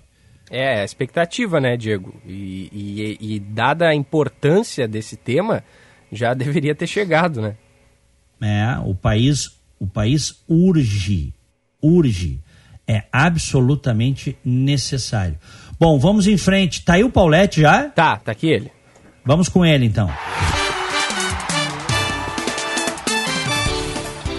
É, 0.51 0.81
a 0.81 0.85
expectativa, 0.85 1.61
né, 1.61 1.77
Diego? 1.77 2.13
E, 2.27 2.69
e, 3.21 3.35
e 3.35 3.39
dada 3.39 3.87
a 3.87 3.95
importância 3.95 4.89
desse 4.89 5.17
tema, 5.17 5.63
já 6.11 6.33
deveria 6.35 6.75
ter 6.75 6.87
chegado, 6.87 7.41
né? 7.41 7.55
É, 8.41 8.79
o 8.85 8.95
país, 8.95 9.51
o 9.79 9.87
país 9.87 10.43
urge, 10.49 11.33
urge, 11.81 12.41
é 12.91 13.05
absolutamente 13.13 14.37
necessário. 14.45 15.39
Bom, 15.79 15.97
vamos 15.97 16.27
em 16.27 16.37
frente. 16.37 16.85
Tá 16.85 16.95
aí 16.95 17.05
o 17.05 17.11
Paulette 17.11 17.61
já? 17.61 17.85
Tá, 17.85 18.17
tá 18.17 18.33
aqui 18.33 18.49
ele. 18.49 18.73
Vamos 19.25 19.49
com 19.49 19.65
ele 19.65 19.87
então. 19.87 20.11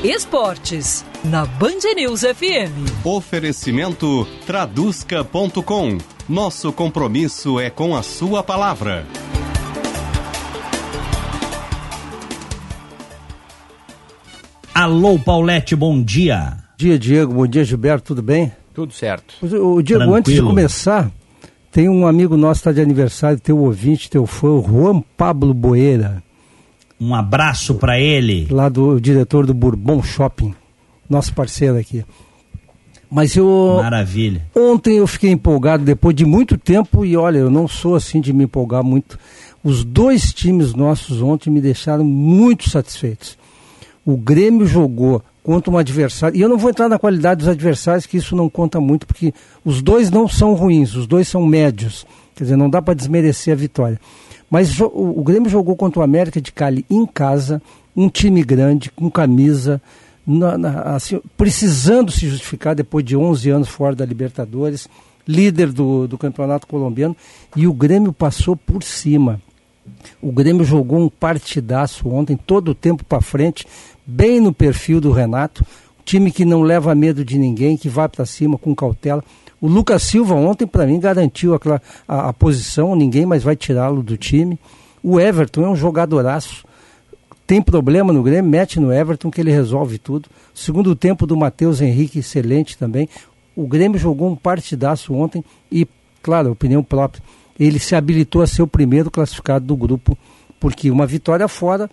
Esportes, 0.04 1.06
na 1.24 1.46
Band 1.46 1.94
News 1.96 2.22
FM. 2.22 3.06
Oferecimento 3.06 4.28
traduzca.com. 4.46 5.98
Nosso 6.28 6.74
compromisso 6.74 7.58
é 7.58 7.70
com 7.70 7.96
a 7.96 8.04
sua 8.04 8.44
palavra. 8.44 9.06
Alô, 14.74 15.20
Paulette, 15.20 15.76
bom 15.76 16.04
dia. 16.04 16.58
Bom 16.82 16.88
dia, 16.88 16.98
Diego. 16.98 17.34
Bom 17.36 17.46
dia, 17.46 17.64
Gilberto. 17.64 18.06
Tudo 18.06 18.24
bem? 18.24 18.52
Tudo 18.74 18.92
certo. 18.92 19.36
O, 19.44 19.76
o 19.76 19.84
Diego, 19.84 20.00
Tranquilo. 20.00 20.16
antes 20.16 20.34
de 20.34 20.42
começar, 20.42 21.12
tem 21.72 21.88
um 21.88 22.08
amigo 22.08 22.36
nosso 22.36 22.64
que 22.64 22.70
está 22.70 22.72
de 22.72 22.82
aniversário, 22.82 23.40
teu 23.40 23.56
ouvinte, 23.60 24.10
teu 24.10 24.26
fã, 24.26 24.48
o 24.48 24.64
Juan 24.68 25.04
Pablo 25.16 25.54
Boeira. 25.54 26.24
Um 27.00 27.14
abraço 27.14 27.76
para 27.76 28.00
ele. 28.00 28.48
Lá 28.50 28.68
do 28.68 29.00
diretor 29.00 29.46
do 29.46 29.54
Bourbon 29.54 30.02
Shopping, 30.02 30.56
nosso 31.08 31.36
parceiro 31.36 31.78
aqui. 31.78 32.04
Mas 33.12 33.36
eu. 33.36 33.78
Maravilha. 33.80 34.42
Ontem 34.56 34.98
eu 34.98 35.06
fiquei 35.06 35.30
empolgado 35.30 35.84
depois 35.84 36.16
de 36.16 36.26
muito 36.26 36.58
tempo 36.58 37.06
e 37.06 37.16
olha, 37.16 37.38
eu 37.38 37.52
não 37.52 37.68
sou 37.68 37.94
assim 37.94 38.20
de 38.20 38.34
me 38.34 38.46
empolgar 38.46 38.84
muito. 38.84 39.20
Os 39.64 39.84
dois 39.84 40.34
times 40.34 40.74
nossos 40.74 41.22
ontem 41.22 41.52
me 41.52 41.62
deixaram 41.62 42.04
muito 42.04 42.68
satisfeitos 42.72 43.38
o 44.06 44.18
Grêmio 44.18 44.66
jogou 44.66 45.24
contra 45.44 45.72
um 45.72 45.78
adversário, 45.78 46.38
e 46.38 46.42
eu 46.42 46.50
não 46.50 46.58
vou 46.58 46.70
entrar 46.70 46.88
na 46.88 47.00
qualidade 47.00 47.40
dos 47.40 47.48
adversários, 47.48 48.06
que 48.06 48.18
isso 48.18 48.36
não 48.36 48.50
conta 48.50 48.80
muito, 48.80 49.08
porque 49.08 49.34
os 49.66 49.82
dois 49.82 50.12
não 50.12 50.28
são 50.28 50.54
ruins, 50.54 50.96
os 50.96 51.08
dois 51.08 51.28
são 51.28 51.46
médios. 51.46 52.06
Quer 52.36 52.44
dizer, 52.46 52.56
não 52.56 52.70
dá 52.70 52.82
para 52.82 52.94
desmerecer 52.94 53.54
a 53.54 53.58
vitória. 53.58 54.00
Mas 54.50 54.80
o, 54.80 54.86
o, 54.86 55.24
Grêmio 55.24 55.50
jogou 55.50 55.76
contra 55.76 56.00
o 56.00 56.04
América 56.04 56.42
de 56.42 56.52
Cali 56.52 56.86
em 56.90 57.06
casa, 57.06 57.62
um 57.96 58.10
time 58.10 58.44
grande, 58.44 58.92
com 58.92 59.10
camisa, 59.10 59.82
na, 60.28 60.58
na, 60.58 60.82
assim, 60.96 61.22
precisando 61.38 62.12
se 62.12 62.28
justificar 62.28 62.76
depois 62.76 63.04
de 63.04 63.16
11 63.16 63.50
anos 63.50 63.70
fora 63.70 63.96
da 63.96 64.06
Libertadores, 64.06 64.88
líder 65.28 65.72
do, 65.72 66.08
do 66.08 66.18
campeonato 66.18 66.68
colombiano, 66.68 67.16
e 67.56 67.66
o 67.66 67.74
Grêmio 67.74 68.12
passou 68.12 68.56
por 68.56 68.84
cima. 68.84 69.42
O 70.22 70.32
Grêmio 70.32 70.64
jogou 70.64 71.00
um 71.00 71.10
partidaço 71.10 72.08
ontem, 72.10 72.36
todo 72.36 72.72
o 72.72 72.76
tempo 72.76 73.04
para 73.04 73.22
frente, 73.22 73.66
bem 74.06 74.40
no 74.40 74.54
perfil 74.54 75.00
do 75.00 75.12
Renato. 75.12 75.66
Time 76.04 76.32
que 76.32 76.46
não 76.46 76.62
leva 76.62 76.94
medo 76.96 77.24
de 77.24 77.38
ninguém, 77.38 77.78
que 77.78 77.88
vai 77.88 78.10
para 78.10 78.26
cima 78.26 78.58
com 78.58 78.76
cautela. 78.76 79.24
O 79.60 79.68
Lucas 79.68 80.02
Silva 80.02 80.34
ontem, 80.34 80.66
para 80.66 80.88
mim, 80.88 81.00
garantiu 81.00 81.54
a, 81.54 81.60
a, 82.08 82.30
a, 82.30 82.34
posição, 82.34 82.96
ninguém 82.96 83.26
mais 83.26 83.44
vai 83.44 83.56
tirá-lo 83.56 84.02
do 84.02 84.18
time. 84.18 84.60
O 85.04 85.20
Everton 85.20 85.64
é 85.64 85.70
um 85.70 85.76
jogadoraço. 85.76 86.66
Tem 87.46 87.62
problema 87.62 88.12
no 88.12 88.24
Grêmio, 88.24 88.50
mete 88.50 88.80
no 88.80 88.92
Everton 88.92 89.30
que 89.30 89.40
ele 89.40 89.52
resolve 89.52 89.98
tudo. 89.98 90.30
Segundo 90.54 90.96
tempo 90.96 91.28
do 91.28 91.38
Matheus 91.38 91.82
Henrique, 91.82 92.20
excelente 92.20 92.78
também. 92.78 93.08
O 93.56 93.68
Grêmio 93.68 94.00
jogou 94.00 94.30
um 94.30 94.36
partidaço 94.36 95.14
ontem 95.14 95.44
e, 95.72 95.88
claro, 96.24 96.52
opinião 96.52 96.82
própria, 96.82 97.22
ele 97.60 97.78
se 97.78 97.96
habilitou 97.96 98.42
a 98.42 98.48
ser 98.48 98.64
o 98.64 98.68
primeiro 98.68 99.12
classificado 99.12 99.66
do 99.66 99.76
grupo, 99.76 100.18
porque 100.60 100.90
uma 100.90 101.06
vitória 101.06 101.48
fora 101.48 101.90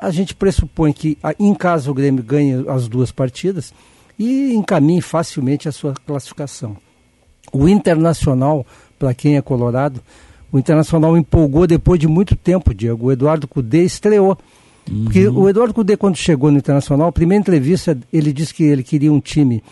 a 0.00 0.10
gente 0.10 0.34
pressupõe 0.34 0.92
que 0.92 1.18
em 1.38 1.54
caso 1.54 1.90
o 1.90 1.94
Grêmio 1.94 2.24
ganhe 2.24 2.64
as 2.68 2.88
duas 2.88 3.12
partidas 3.12 3.72
e 4.18 4.54
encaminhe 4.54 5.00
facilmente 5.00 5.68
a 5.68 5.72
sua 5.72 5.94
classificação. 6.06 6.76
O 7.52 7.68
Internacional, 7.68 8.66
para 8.98 9.12
quem 9.14 9.36
é 9.36 9.42
colorado, 9.42 10.00
O 10.52 10.58
Internacional 10.58 11.16
empolgou 11.16 11.66
depois 11.66 12.00
de 12.00 12.08
muito 12.08 12.34
tempo, 12.34 12.74
Diego. 12.74 13.06
O 13.06 13.12
Eduardo 13.12 13.46
Cudê 13.46 13.84
estreou. 13.84 14.36
Uhum. 14.90 15.04
Porque 15.04 15.28
o 15.28 15.48
Eduardo 15.48 15.74
Cudê, 15.74 15.96
quando 15.96 16.16
chegou 16.16 16.50
no 16.50 16.58
Internacional, 16.58 17.08
a 17.08 17.12
primeira 17.12 17.40
entrevista, 17.40 17.96
ele 18.12 18.32
disse 18.32 18.52
que 18.52 18.64
ele 18.64 18.82
queria 18.82 19.12
um 19.12 19.20
time 19.20 19.62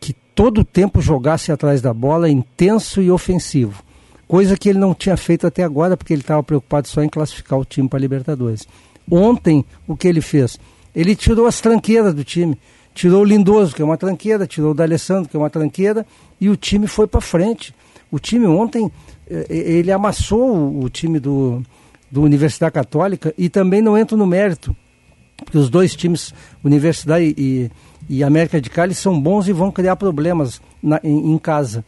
que 0.00 0.12
todo 0.34 0.62
o 0.62 0.64
tempo 0.64 1.00
jogasse 1.00 1.52
atrás 1.52 1.80
da 1.80 1.94
bola, 1.94 2.28
intenso 2.28 3.00
e 3.00 3.10
ofensivo. 3.10 3.84
Coisa 4.26 4.56
que 4.56 4.68
ele 4.68 4.78
não 4.80 4.92
tinha 4.92 5.16
feito 5.16 5.46
até 5.46 5.62
agora, 5.62 5.96
porque 5.96 6.12
ele 6.12 6.22
estava 6.22 6.42
preocupado 6.42 6.88
só 6.88 7.02
em 7.02 7.08
classificar 7.08 7.58
o 7.58 7.64
time 7.64 7.88
para 7.88 7.98
a 7.98 8.00
Libertadores. 8.00 8.66
Ontem, 9.10 9.64
o 9.86 9.96
que 9.96 10.08
ele 10.08 10.20
fez? 10.20 10.58
Ele 10.94 11.14
tirou 11.14 11.46
as 11.46 11.60
tranqueiras 11.60 12.14
do 12.14 12.24
time. 12.24 12.58
Tirou 12.94 13.20
o 13.20 13.24
Lindoso, 13.24 13.74
que 13.74 13.82
é 13.82 13.84
uma 13.84 13.98
tranqueira, 13.98 14.46
tirou 14.46 14.70
o 14.70 14.74
D'Alessandro, 14.74 15.28
que 15.28 15.36
é 15.36 15.38
uma 15.38 15.50
tranqueira, 15.50 16.06
e 16.40 16.48
o 16.48 16.56
time 16.56 16.86
foi 16.86 17.06
para 17.06 17.20
frente. 17.20 17.74
O 18.10 18.18
time 18.18 18.46
ontem, 18.46 18.90
eh, 19.28 19.46
ele 19.50 19.92
amassou 19.92 20.82
o 20.82 20.88
time 20.88 21.20
do, 21.20 21.62
do 22.10 22.22
Universidade 22.22 22.72
Católica 22.72 23.34
e 23.36 23.48
também 23.48 23.82
não 23.82 23.98
entro 23.98 24.16
no 24.16 24.26
mérito, 24.26 24.74
porque 25.36 25.58
os 25.58 25.68
dois 25.68 25.94
times, 25.94 26.32
Universidade 26.64 27.34
e, 27.36 27.70
e 28.08 28.24
América 28.24 28.60
de 28.60 28.70
Cali, 28.70 28.94
são 28.94 29.20
bons 29.20 29.48
e 29.48 29.52
vão 29.52 29.70
criar 29.70 29.96
problemas 29.96 30.60
na, 30.82 30.98
em, 31.04 31.32
em, 31.32 31.38
casa. 31.38 31.84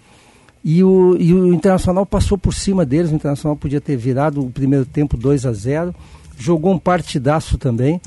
E 0.63 0.85
o, 0.85 1.17
e 1.19 1.33
o 1.33 1.55
Internacional 1.55 2.05
passou 2.05 2.37
por 2.37 2.53
cima 2.53 2.85
deles, 2.85 3.11
o 3.11 3.15
Internacional 3.15 3.57
podia 3.57 3.81
ter 3.81 3.97
virado 3.97 4.45
o 4.45 4.51
primeiro 4.51 4.85
tempo 4.85 5.17
2 5.17 5.47
a 5.47 5.53
0 5.53 5.95
jogou 6.39 6.73
um 6.73 6.79
partidaço 6.79 7.59
também. 7.59 8.01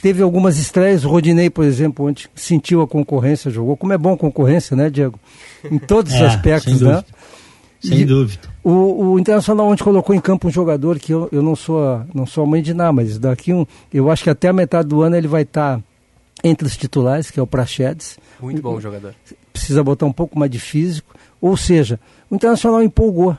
Teve 0.00 0.22
algumas 0.22 0.58
estreias, 0.58 1.04
o 1.04 1.08
Rodinei, 1.08 1.50
por 1.50 1.64
exemplo, 1.64 2.06
onde 2.06 2.28
sentiu 2.34 2.82
a 2.82 2.86
concorrência, 2.86 3.50
jogou. 3.50 3.76
Como 3.76 3.92
é 3.92 3.98
bom 3.98 4.12
a 4.12 4.16
concorrência, 4.16 4.76
né, 4.76 4.88
Diego? 4.88 5.18
Em 5.68 5.78
todos 5.78 6.12
os 6.12 6.20
é, 6.20 6.26
aspectos, 6.26 6.80
né? 6.80 7.02
Sem 7.80 8.04
dúvida. 8.06 8.48
O, 8.62 9.12
o, 9.12 9.18
Internacional 9.18 9.68
onde 9.68 9.82
colocou 9.82 10.14
em 10.14 10.20
campo 10.20 10.48
um 10.48 10.50
jogador 10.50 10.98
que 10.98 11.12
eu, 11.12 11.28
eu 11.30 11.42
não 11.42 11.54
sou 11.54 12.02
não 12.12 12.26
sou 12.26 12.44
a 12.44 12.46
mãe 12.46 12.60
de 12.60 12.74
nada, 12.74 12.92
mas 12.92 13.18
daqui 13.18 13.52
um, 13.52 13.64
eu 13.92 14.10
acho 14.10 14.24
que 14.24 14.30
até 14.30 14.48
a 14.48 14.52
metade 14.52 14.88
do 14.88 15.00
ano 15.02 15.16
ele 15.16 15.28
vai 15.28 15.42
estar 15.42 15.76
tá 15.76 15.82
entre 16.42 16.66
os 16.66 16.76
titulares, 16.76 17.30
que 17.30 17.38
é 17.38 17.42
o 17.42 17.46
Prachedes. 17.46 18.18
Muito 18.40 18.60
bom 18.60 18.80
jogador. 18.80 19.14
Precisa 19.52 19.82
botar 19.82 20.06
um 20.06 20.12
pouco 20.12 20.38
mais 20.38 20.50
de 20.50 20.58
físico. 20.58 21.14
Ou 21.40 21.56
seja, 21.56 22.00
o 22.30 22.34
Internacional 22.34 22.82
empolgou. 22.82 23.36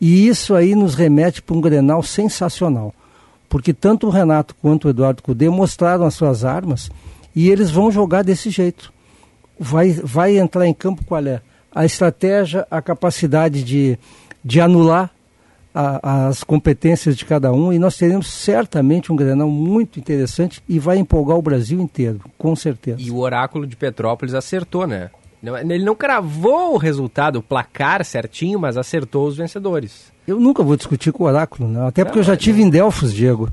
E 0.00 0.26
isso 0.26 0.54
aí 0.54 0.74
nos 0.74 0.94
remete 0.94 1.40
para 1.40 1.56
um 1.56 1.60
Grenal 1.60 2.02
sensacional. 2.02 2.94
Porque 3.52 3.74
tanto 3.74 4.06
o 4.06 4.10
Renato 4.10 4.56
quanto 4.62 4.86
o 4.86 4.90
Eduardo 4.90 5.22
Cudê 5.22 5.50
mostraram 5.50 6.06
as 6.06 6.14
suas 6.14 6.42
armas 6.42 6.90
e 7.36 7.50
eles 7.50 7.70
vão 7.70 7.90
jogar 7.90 8.24
desse 8.24 8.48
jeito. 8.48 8.90
Vai, 9.60 9.90
vai 9.92 10.38
entrar 10.38 10.66
em 10.66 10.72
campo 10.72 11.04
qual 11.04 11.24
é? 11.26 11.42
a 11.74 11.84
estratégia, 11.84 12.66
a 12.70 12.80
capacidade 12.80 13.62
de, 13.62 13.98
de 14.44 14.60
anular 14.60 15.10
a, 15.74 16.28
as 16.28 16.44
competências 16.44 17.16
de 17.16 17.24
cada 17.24 17.52
um 17.52 17.72
e 17.72 17.78
nós 17.78 17.96
teremos 17.96 18.26
certamente 18.30 19.12
um 19.12 19.16
Grenal 19.16 19.48
muito 19.48 19.98
interessante 19.98 20.62
e 20.68 20.78
vai 20.78 20.98
empolgar 20.98 21.36
o 21.36 21.42
Brasil 21.42 21.80
inteiro, 21.80 22.20
com 22.36 22.54
certeza. 22.54 23.00
E 23.00 23.10
o 23.10 23.18
oráculo 23.18 23.66
de 23.66 23.76
Petrópolis 23.76 24.34
acertou, 24.34 24.86
né? 24.86 25.10
Ele 25.42 25.84
não 25.84 25.96
cravou 25.96 26.74
o 26.74 26.78
resultado, 26.78 27.36
o 27.36 27.42
placar 27.42 28.04
certinho, 28.04 28.60
mas 28.60 28.76
acertou 28.76 29.26
os 29.26 29.36
vencedores. 29.36 30.11
Eu 30.26 30.38
nunca 30.38 30.62
vou 30.62 30.76
discutir 30.76 31.12
com 31.12 31.24
o 31.24 31.26
oráculo, 31.26 31.68
não. 31.68 31.86
até 31.86 32.04
porque 32.04 32.18
eu 32.18 32.22
já 32.22 32.36
tive 32.36 32.62
em 32.62 32.70
Delfos, 32.70 33.12
Diego. 33.12 33.48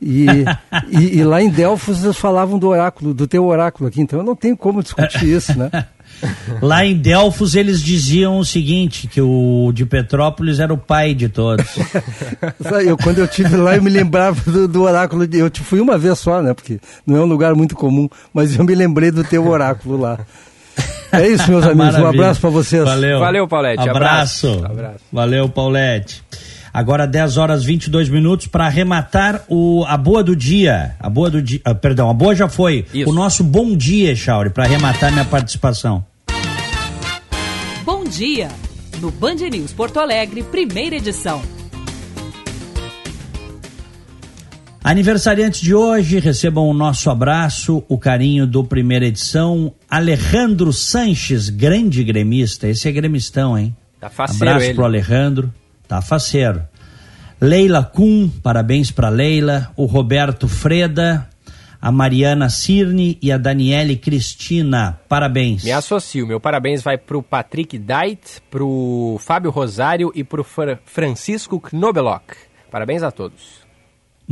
E, 0.00 0.26
e, 0.90 1.18
e, 1.18 1.24
lá 1.24 1.40
em 1.40 1.48
Delfos 1.48 2.02
eles 2.02 2.16
falavam 2.16 2.58
do 2.58 2.68
oráculo, 2.68 3.14
do 3.14 3.28
teu 3.28 3.46
oráculo 3.46 3.88
aqui, 3.88 4.00
então 4.00 4.18
eu 4.18 4.24
não 4.24 4.34
tenho 4.34 4.56
como 4.56 4.82
discutir 4.82 5.24
isso, 5.30 5.56
né? 5.56 5.70
Lá 6.60 6.84
em 6.84 6.96
Delfos 6.96 7.54
eles 7.54 7.80
diziam 7.80 8.38
o 8.38 8.44
seguinte, 8.44 9.06
que 9.06 9.20
o 9.20 9.70
de 9.72 9.86
Petrópolis 9.86 10.58
era 10.58 10.74
o 10.74 10.78
pai 10.78 11.14
de 11.14 11.28
todos. 11.28 11.66
eu, 12.84 12.96
quando 12.96 13.18
eu 13.18 13.28
tive 13.28 13.56
lá 13.56 13.76
eu 13.76 13.82
me 13.82 13.90
lembrava 13.90 14.38
do, 14.50 14.68
do 14.68 14.82
oráculo, 14.82 15.26
de, 15.26 15.38
eu 15.38 15.50
fui 15.54 15.80
uma 15.80 15.96
vez 15.96 16.18
só, 16.18 16.42
né, 16.42 16.52
porque 16.52 16.80
não 17.06 17.16
é 17.16 17.20
um 17.20 17.26
lugar 17.26 17.54
muito 17.54 17.76
comum, 17.76 18.08
mas 18.34 18.56
eu 18.56 18.64
me 18.64 18.74
lembrei 18.74 19.10
do 19.10 19.22
teu 19.22 19.46
oráculo 19.46 19.96
lá. 19.96 20.18
É 21.12 21.28
isso, 21.28 21.50
meus 21.50 21.64
amigos, 21.66 21.96
um 21.96 22.06
abraço 22.06 22.40
para 22.40 22.50
vocês. 22.50 22.84
Valeu. 22.84 23.18
Valeu, 23.20 23.46
Paulette. 23.46 23.88
Abraço. 23.88 24.62
abraço. 24.64 25.04
Valeu, 25.12 25.48
Paulette. 25.48 26.22
Agora 26.72 27.06
10 27.06 27.36
horas 27.36 27.62
22 27.64 28.08
minutos 28.08 28.46
para 28.46 28.64
arrematar 28.64 29.42
o, 29.46 29.84
a 29.86 29.96
boa 29.96 30.22
do 30.24 30.34
dia. 30.34 30.96
A 30.98 31.10
boa 31.10 31.28
do 31.30 31.42
dia, 31.42 31.60
ah, 31.64 31.74
perdão, 31.74 32.08
a 32.08 32.14
boa 32.14 32.34
já 32.34 32.48
foi. 32.48 32.86
Isso. 32.94 33.10
O 33.10 33.12
nosso 33.12 33.44
bom 33.44 33.76
dia, 33.76 34.16
Chauri, 34.16 34.48
para 34.48 34.64
arrematar 34.64 35.12
minha 35.12 35.24
participação. 35.24 36.02
Bom 37.84 38.04
dia 38.04 38.48
no 39.02 39.10
Band 39.10 39.34
News 39.34 39.72
Porto 39.72 39.98
Alegre, 39.98 40.42
primeira 40.44 40.96
edição. 40.96 41.42
Aniversariantes 44.84 45.60
de 45.60 45.72
hoje, 45.72 46.18
recebam 46.18 46.66
o 46.68 46.74
nosso 46.74 47.08
abraço, 47.08 47.84
o 47.88 47.96
carinho 47.96 48.48
do 48.48 48.64
primeira 48.64 49.06
edição. 49.06 49.72
Alejandro 49.88 50.72
Sanches, 50.72 51.48
grande 51.48 52.02
gremista. 52.02 52.66
Esse 52.66 52.88
é 52.88 52.92
gremistão, 52.92 53.56
hein? 53.56 53.76
Tá 54.00 54.10
faceiro 54.10 54.50
Abraço 54.50 54.66
ele. 54.66 54.74
pro 54.74 54.84
Alejandro. 54.84 55.54
Tá 55.86 56.02
faceiro. 56.02 56.62
Leila 57.40 57.84
Kuhn, 57.84 58.28
parabéns 58.42 58.90
para 58.90 59.08
Leila. 59.08 59.70
O 59.76 59.84
Roberto 59.84 60.48
Freda, 60.48 61.28
a 61.80 61.92
Mariana 61.92 62.50
Cirne 62.50 63.16
e 63.22 63.30
a 63.30 63.38
Daniele 63.38 63.96
Cristina. 63.96 64.98
Parabéns. 65.08 65.62
Me 65.62 65.70
associo. 65.70 66.26
Meu 66.26 66.40
parabéns 66.40 66.82
vai 66.82 66.98
para 66.98 67.16
o 67.16 67.22
Patrick 67.22 67.78
Dait, 67.78 68.42
para 68.50 68.64
o 68.64 69.16
Fábio 69.20 69.52
Rosário 69.52 70.10
e 70.12 70.24
para 70.24 70.40
o 70.40 70.46
Francisco 70.84 71.62
Knobelock. 71.72 72.34
Parabéns 72.68 73.04
a 73.04 73.12
todos. 73.12 73.61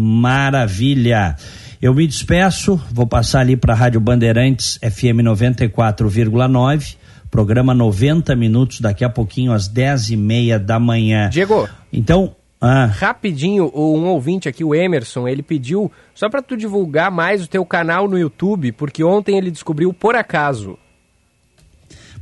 Maravilha. 0.00 1.36
Eu 1.82 1.92
me 1.94 2.06
despeço, 2.06 2.80
vou 2.90 3.06
passar 3.06 3.40
ali 3.40 3.56
para 3.56 3.74
a 3.74 3.76
Rádio 3.76 4.00
Bandeirantes 4.00 4.78
FM 4.82 5.20
94,9 5.22 6.96
Programa 7.30 7.72
90 7.72 8.34
minutos, 8.34 8.80
daqui 8.80 9.04
a 9.04 9.08
pouquinho, 9.08 9.52
às 9.52 9.68
10 9.68 10.10
e 10.10 10.16
meia 10.16 10.58
da 10.58 10.80
manhã. 10.80 11.28
Diego. 11.28 11.68
Então. 11.92 12.34
Ah. 12.60 12.84
Rapidinho, 12.84 13.72
um 13.74 14.06
ouvinte 14.08 14.46
aqui, 14.46 14.62
o 14.62 14.74
Emerson, 14.74 15.26
ele 15.26 15.42
pediu 15.42 15.90
só 16.14 16.28
para 16.28 16.42
tu 16.42 16.58
divulgar 16.58 17.10
mais 17.10 17.42
o 17.42 17.48
teu 17.48 17.64
canal 17.64 18.06
no 18.06 18.18
YouTube, 18.18 18.72
porque 18.72 19.02
ontem 19.02 19.38
ele 19.38 19.50
descobriu 19.50 19.94
por 19.94 20.14
acaso. 20.14 20.78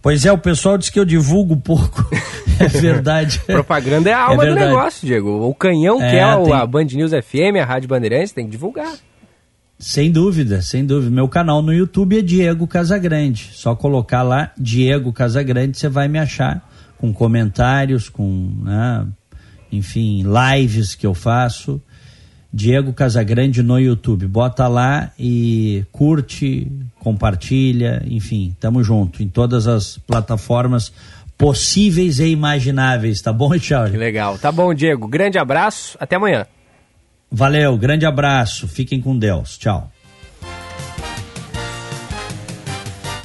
Pois 0.08 0.24
é, 0.24 0.32
o 0.32 0.38
pessoal 0.38 0.78
diz 0.78 0.88
que 0.88 0.98
eu 0.98 1.04
divulgo 1.04 1.54
pouco. 1.54 2.02
é 2.58 2.66
verdade. 2.66 3.40
Propaganda 3.40 4.08
é 4.08 4.14
a 4.14 4.22
alma 4.22 4.42
é 4.42 4.48
do 4.48 4.54
negócio, 4.54 5.06
Diego. 5.06 5.46
O 5.46 5.54
canhão 5.54 6.00
é, 6.00 6.10
que 6.10 6.16
é 6.16 6.44
tem... 6.44 6.52
a 6.54 6.64
Band 6.64 6.84
News 6.84 7.10
FM, 7.10 7.60
a 7.60 7.64
Rádio 7.66 7.90
Bandeirantes, 7.90 8.32
tem 8.32 8.46
que 8.46 8.50
divulgar. 8.52 8.94
Sem 9.78 10.10
dúvida, 10.10 10.62
sem 10.62 10.86
dúvida. 10.86 11.14
Meu 11.14 11.28
canal 11.28 11.60
no 11.60 11.74
YouTube 11.74 12.18
é 12.18 12.22
Diego 12.22 12.66
Casagrande. 12.66 13.50
Só 13.52 13.76
colocar 13.76 14.22
lá 14.22 14.50
Diego 14.56 15.12
Casagrande, 15.12 15.76
você 15.76 15.90
vai 15.90 16.08
me 16.08 16.18
achar 16.18 16.66
com 16.96 17.12
comentários, 17.12 18.08
com, 18.08 18.50
né, 18.62 19.06
enfim, 19.70 20.24
lives 20.24 20.94
que 20.94 21.06
eu 21.06 21.12
faço. 21.12 21.82
Diego 22.52 22.92
Casagrande 22.92 23.62
no 23.62 23.78
YouTube. 23.78 24.26
Bota 24.26 24.66
lá 24.66 25.12
e 25.18 25.84
curte, 25.92 26.70
compartilha, 26.98 28.02
enfim, 28.06 28.56
tamo 28.58 28.82
junto 28.82 29.22
em 29.22 29.28
todas 29.28 29.66
as 29.66 29.98
plataformas 29.98 30.92
possíveis 31.36 32.18
e 32.18 32.26
imagináveis, 32.26 33.22
tá 33.22 33.32
bom, 33.32 33.56
Charles? 33.60 33.94
Legal. 33.98 34.38
Tá 34.38 34.50
bom, 34.50 34.74
Diego. 34.74 35.06
Grande 35.06 35.38
abraço, 35.38 35.96
até 36.00 36.16
amanhã. 36.16 36.46
Valeu, 37.30 37.76
grande 37.76 38.06
abraço, 38.06 38.66
fiquem 38.66 39.00
com 39.00 39.16
Deus, 39.16 39.56
tchau. 39.58 39.92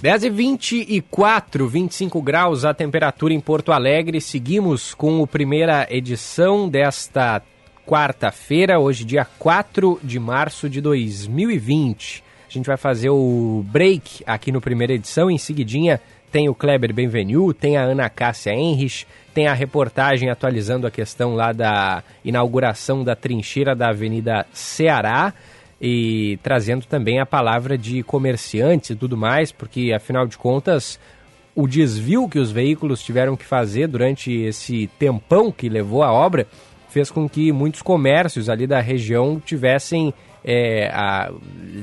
10 0.01 0.25
e 0.25 0.29
24, 0.29 1.65
25 1.65 2.21
graus 2.21 2.65
a 2.65 2.73
temperatura 2.73 3.33
em 3.33 3.39
Porto 3.39 3.71
Alegre. 3.71 4.19
Seguimos 4.19 4.93
com 4.93 5.23
a 5.23 5.27
primeira 5.27 5.87
edição 5.89 6.67
desta 6.67 7.41
quarta-feira, 7.85 8.79
hoje, 8.79 9.03
dia 9.03 9.25
4 9.25 9.99
de 10.03 10.19
março 10.19 10.69
de 10.69 10.81
2020. 10.81 12.23
A 12.47 12.51
gente 12.53 12.65
vai 12.65 12.77
fazer 12.77 13.09
o 13.09 13.63
break 13.67 14.23
aqui 14.25 14.51
no 14.51 14.61
primeira 14.61 14.93
edição. 14.93 15.29
Em 15.29 15.37
seguidinha 15.37 15.99
tem 16.31 16.49
o 16.49 16.55
Kleber 16.55 16.93
Benvenu, 16.93 17.53
tem 17.53 17.77
a 17.77 17.83
Ana 17.83 18.09
Cássia 18.09 18.53
Henrich, 18.53 19.05
tem 19.33 19.47
a 19.47 19.53
reportagem 19.53 20.29
atualizando 20.29 20.87
a 20.87 20.91
questão 20.91 21.35
lá 21.35 21.51
da 21.51 22.03
inauguração 22.23 23.03
da 23.03 23.15
trincheira 23.15 23.75
da 23.75 23.89
Avenida 23.89 24.45
Ceará 24.51 25.33
e 25.81 26.39
trazendo 26.41 26.85
também 26.85 27.19
a 27.19 27.25
palavra 27.25 27.77
de 27.77 28.01
comerciantes 28.03 28.91
e 28.91 28.95
tudo 28.95 29.17
mais, 29.17 29.51
porque 29.51 29.91
afinal 29.93 30.25
de 30.25 30.37
contas 30.37 30.99
o 31.55 31.67
desvio 31.67 32.27
que 32.27 32.39
os 32.39 32.51
veículos 32.51 33.03
tiveram 33.03 33.35
que 33.35 33.45
fazer 33.45 33.87
durante 33.87 34.31
esse 34.31 34.87
tempão 34.97 35.51
que 35.51 35.69
levou 35.69 36.01
a 36.01 36.11
obra 36.11 36.47
fez 36.93 37.09
com 37.09 37.27
que 37.27 37.51
muitos 37.51 37.81
comércios 37.81 38.49
ali 38.49 38.67
da 38.67 38.79
região 38.79 39.41
tivessem 39.43 40.13
é, 40.45 40.89
a, 40.93 41.31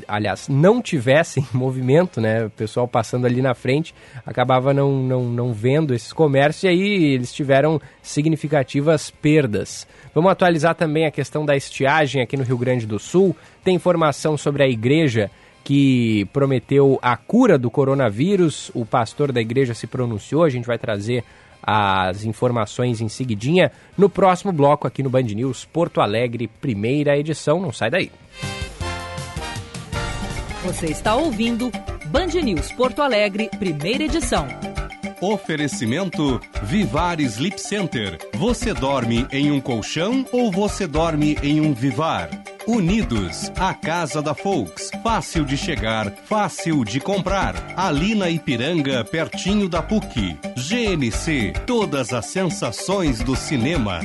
aliás, 0.06 0.48
não 0.48 0.82
tivessem 0.82 1.46
movimento, 1.52 2.20
né? 2.20 2.44
O 2.44 2.50
pessoal 2.50 2.86
passando 2.86 3.26
ali 3.26 3.40
na 3.40 3.54
frente 3.54 3.94
acabava 4.24 4.74
não, 4.74 4.92
não, 5.02 5.24
não 5.24 5.52
vendo 5.52 5.94
esses 5.94 6.12
comércios 6.12 6.64
e 6.64 6.68
aí 6.68 7.14
eles 7.14 7.32
tiveram 7.32 7.80
significativas 8.02 9.10
perdas. 9.10 9.86
Vamos 10.14 10.30
atualizar 10.30 10.74
também 10.74 11.06
a 11.06 11.10
questão 11.10 11.44
da 11.44 11.56
estiagem 11.56 12.22
aqui 12.22 12.36
no 12.36 12.44
Rio 12.44 12.58
Grande 12.58 12.86
do 12.86 12.98
Sul. 12.98 13.34
Tem 13.64 13.74
informação 13.74 14.36
sobre 14.36 14.62
a 14.62 14.68
igreja 14.68 15.30
que 15.64 16.26
prometeu 16.32 16.98
a 17.02 17.16
cura 17.16 17.58
do 17.58 17.70
coronavírus. 17.70 18.70
O 18.74 18.84
pastor 18.84 19.32
da 19.32 19.40
igreja 19.40 19.74
se 19.74 19.86
pronunciou, 19.86 20.44
a 20.44 20.48
gente 20.48 20.66
vai 20.66 20.78
trazer 20.78 21.24
as 21.62 22.24
informações 22.24 23.00
em 23.00 23.08
seguidinha 23.08 23.70
no 23.96 24.08
próximo 24.08 24.52
bloco 24.52 24.86
aqui 24.86 25.02
no 25.02 25.10
Band 25.10 25.22
News 25.22 25.64
Porto 25.64 26.00
Alegre, 26.00 26.48
primeira 26.60 27.16
edição. 27.16 27.60
Não 27.60 27.72
sai 27.72 27.90
daí. 27.90 28.10
Você 30.64 30.86
está 30.86 31.14
ouvindo 31.14 31.70
Band 32.06 32.40
News 32.42 32.70
Porto 32.72 33.00
Alegre, 33.02 33.48
primeira 33.58 34.04
edição. 34.04 34.46
Oferecimento 35.20 36.40
Vivar 36.62 37.20
Sleep 37.20 37.60
Center. 37.60 38.18
Você 38.34 38.72
dorme 38.72 39.26
em 39.30 39.50
um 39.50 39.60
colchão 39.60 40.24
ou 40.32 40.50
você 40.50 40.86
dorme 40.86 41.36
em 41.42 41.60
um 41.60 41.74
Vivar? 41.74 42.30
Unidos, 42.66 43.52
a 43.56 43.74
casa 43.74 44.22
da 44.22 44.34
Folks. 44.34 44.90
Fácil 45.02 45.44
de 45.44 45.58
chegar, 45.58 46.10
fácil 46.24 46.84
de 46.86 47.00
comprar. 47.00 47.54
Ali 47.76 48.14
na 48.14 48.30
Ipiranga, 48.30 49.04
pertinho 49.04 49.68
da 49.68 49.82
PUC. 49.82 50.38
GNC, 50.56 51.52
todas 51.66 52.14
as 52.14 52.24
sensações 52.26 53.20
do 53.20 53.36
cinema. 53.36 54.00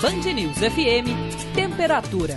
Band 0.00 0.32
News 0.32 0.58
FM, 0.58 1.54
temperatura. 1.54 2.36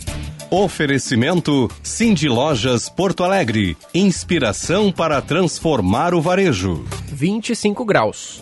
Oferecimento 0.51 1.69
Cindy 1.83 2.27
Lojas 2.27 2.89
Porto 2.89 3.23
Alegre. 3.23 3.77
Inspiração 3.93 4.91
para 4.91 5.21
transformar 5.21 6.15
o 6.15 6.21
varejo. 6.21 6.83
25 7.05 7.85
graus. 7.85 8.41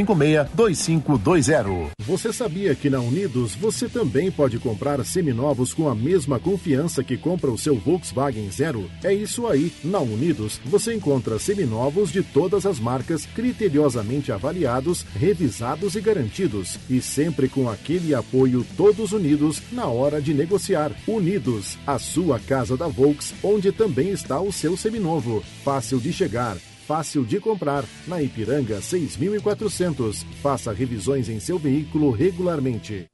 562520. 0.05 1.91
Você 2.05 2.33
sabia 2.33 2.73
que 2.75 2.89
na 2.89 2.99
Unidos 2.99 3.55
você 3.55 3.87
também 3.87 4.31
pode 4.31 4.59
comprar 4.59 5.03
seminovos 5.05 5.73
com 5.73 5.87
a 5.89 5.95
mesma 5.95 6.39
confiança 6.39 7.03
que 7.03 7.17
compra 7.17 7.51
o 7.51 7.57
seu 7.57 7.75
Volkswagen 7.77 8.49
Zero? 8.51 8.89
É 9.03 9.13
isso 9.13 9.47
aí. 9.47 9.71
Na 9.83 9.99
Unidos 9.99 10.59
você 10.65 10.93
encontra 10.93 11.39
seminovos 11.39 12.11
de 12.11 12.23
todas 12.23 12.65
as 12.65 12.79
marcas, 12.79 13.25
criteriosamente 13.25 14.31
avaliados, 14.31 15.05
revisados 15.15 15.95
e 15.95 16.01
garantidos. 16.01 16.79
E 16.89 17.01
sempre 17.01 17.47
com 17.47 17.69
aquele 17.69 18.15
apoio 18.15 18.65
todos 18.75 19.11
unidos 19.11 19.61
na 19.71 19.85
hora 19.87 20.21
de 20.21 20.33
negociar. 20.33 20.91
Unidos, 21.07 21.77
a 21.85 21.99
sua 21.99 22.39
casa 22.39 22.75
da 22.75 22.87
Volks, 22.87 23.33
onde 23.43 23.71
também 23.71 24.09
está 24.09 24.39
o 24.39 24.51
seu 24.51 24.75
seminovo. 24.75 25.43
Fácil 25.63 25.99
de 25.99 26.11
chegar 26.11 26.57
fácil 26.91 27.23
de 27.23 27.39
comprar. 27.39 27.85
Na 28.05 28.21
Ipiranga 28.21 28.81
6400. 28.81 30.25
Faça 30.43 30.73
revisões 30.73 31.29
em 31.29 31.39
seu 31.39 31.57
veículo 31.57 32.11
regularmente. 32.11 33.05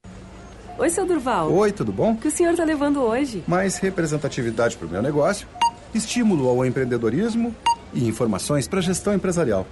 Oi, 0.80 0.90
seu 0.90 1.06
Durval. 1.06 1.54
Oi, 1.54 1.72
tudo 1.72 1.92
bom? 1.92 2.14
O 2.14 2.18
que 2.18 2.28
o 2.28 2.32
senhor 2.32 2.52
está 2.52 2.64
levando 2.64 3.00
hoje? 3.02 3.44
Mais 3.48 3.78
representatividade 3.78 4.76
para 4.78 4.88
o 4.88 4.90
meu 4.90 5.02
negócio, 5.04 5.48
estímulo 5.94 6.50
ao 6.50 6.66
empreendedorismo 6.66 7.56
e 7.94 8.08
informações 8.08 8.68
para 8.68 8.80
a 8.80 8.82
gestão 8.82 9.14
empresarial. 9.14 9.68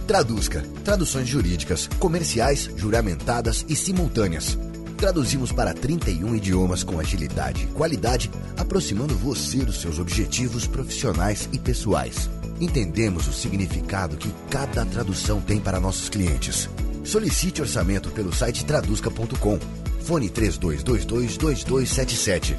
Traduzca. 0.10 0.66
Traduções 0.84 1.28
jurídicas, 1.28 1.88
comerciais, 2.00 2.68
juramentadas 2.76 3.64
e 3.70 3.76
simultâneas. 3.76 4.58
Traduzimos 4.98 5.52
para 5.52 5.72
31 5.72 6.36
idiomas 6.36 6.82
com 6.82 7.00
agilidade 7.00 7.66
e 7.66 7.68
qualidade, 7.68 8.32
aproximando 8.58 9.14
você 9.14 9.60
dos 9.60 9.80
seus 9.80 10.00
objetivos 10.00 10.66
profissionais 10.66 11.48
e 11.54 11.60
pessoais. 11.60 12.28
Entendemos 12.60 13.28
o 13.28 13.32
significado 13.32 14.18
que 14.18 14.34
cada 14.50 14.84
tradução 14.84 15.40
tem 15.42 15.60
para 15.60 15.80
nossos 15.80 16.10
clientes. 16.10 16.68
Solicite 17.04 17.62
orçamento 17.62 18.10
pelo 18.10 18.34
site 18.34 18.66
traduzca.com. 18.66 19.60
Fone 20.06 20.28
3222-2277. 20.32 22.56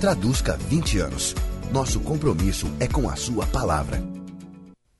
Traduzca 0.00 0.58
20 0.68 0.98
anos. 0.98 1.36
Nosso 1.72 2.00
compromisso 2.00 2.66
é 2.80 2.88
com 2.88 3.08
a 3.08 3.14
sua 3.14 3.46
palavra. 3.46 4.17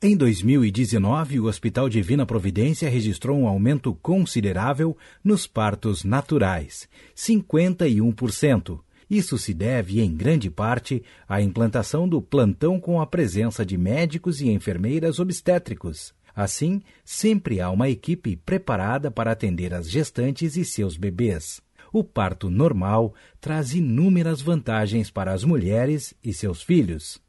Em 0.01 0.17
2019, 0.17 1.41
o 1.41 1.47
Hospital 1.47 1.89
Divina 1.89 2.25
Providência 2.25 2.89
registrou 2.89 3.37
um 3.37 3.49
aumento 3.49 3.93
considerável 3.97 4.97
nos 5.25 5.45
partos 5.45 6.05
naturais, 6.05 6.89
51%. 7.17 8.79
Isso 9.11 9.37
se 9.37 9.53
deve, 9.53 10.01
em 10.01 10.15
grande 10.15 10.51
parte, 10.51 11.03
à 11.29 11.43
implantação 11.43 12.09
do 12.09 12.23
plantão 12.23 12.79
com 12.79 13.01
a 13.01 13.07
presença 13.09 13.67
de 13.67 13.77
médicos 13.77 14.41
e 14.41 14.49
enfermeiras 14.49 15.19
obstétricos. 15.19 16.15
Assim, 16.33 16.81
sempre 17.05 17.61
há 17.61 17.69
uma 17.69 17.89
equipe 17.89 18.37
preparada 18.37 19.11
para 19.11 19.33
atender 19.33 19.75
as 19.75 19.91
gestantes 19.91 20.57
e 20.57 20.65
seus 20.65 20.97
bebês. 20.97 21.61
O 21.93 22.05
parto 22.05 22.49
normal 22.49 23.15
traz 23.41 23.75
inúmeras 23.75 24.41
vantagens 24.41 25.11
para 25.11 25.33
as 25.33 25.43
mulheres 25.43 26.15
e 26.23 26.33
seus 26.33 26.63
filhos. 26.63 27.21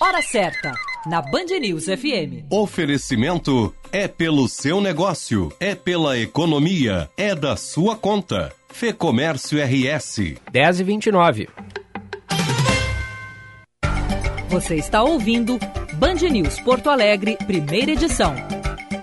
Hora 0.00 0.20
certa, 0.20 0.72
na 1.06 1.22
Band 1.22 1.46
News 1.60 1.84
FM. 1.84 2.50
Oferecimento 2.50 3.72
é 3.92 4.08
pelo 4.08 4.48
seu 4.48 4.80
negócio, 4.80 5.52
é 5.60 5.74
pela 5.74 6.18
economia, 6.18 7.08
é 7.16 7.32
da 7.32 7.56
sua 7.56 7.96
conta. 7.96 8.52
Fê 8.68 8.92
Comércio 8.92 9.56
RS. 9.64 10.34
10 10.50 10.80
e 10.80 10.84
29. 10.84 11.48
Você 14.48 14.74
está 14.74 15.04
ouvindo 15.04 15.60
Band 15.94 16.28
News 16.28 16.58
Porto 16.60 16.90
Alegre, 16.90 17.36
primeira 17.46 17.92
edição. 17.92 18.34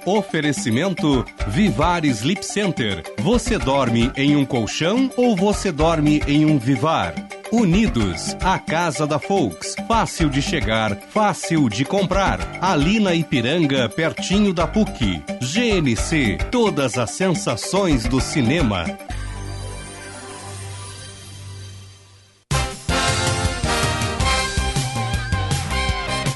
Oferecimento 0.05 1.25
Vivar 1.47 2.03
Sleep 2.03 2.45
Center. 2.45 3.01
Você 3.19 3.57
dorme 3.57 4.11
em 4.17 4.35
um 4.35 4.45
colchão 4.45 5.09
ou 5.15 5.37
você 5.37 5.71
dorme 5.71 6.21
em 6.27 6.45
um 6.45 6.59
Vivar? 6.59 7.15
Unidos, 7.52 8.34
a 8.41 8.58
casa 8.58 9.06
da 9.06 9.20
Folks. 9.20 9.76
Fácil 9.86 10.30
de 10.30 10.41
chegar, 10.41 10.95
fácil 10.95 11.68
de 11.68 11.84
comprar. 11.84 12.39
Ali 12.62 12.97
na 12.97 13.14
Ipiranga, 13.14 13.89
pertinho 13.89 14.54
da 14.54 14.66
PUC. 14.66 15.22
GNC, 15.41 16.38
todas 16.49 16.97
as 16.97 17.12
sensações 17.12 18.06
do 18.06 18.22
cinema. 18.22 18.86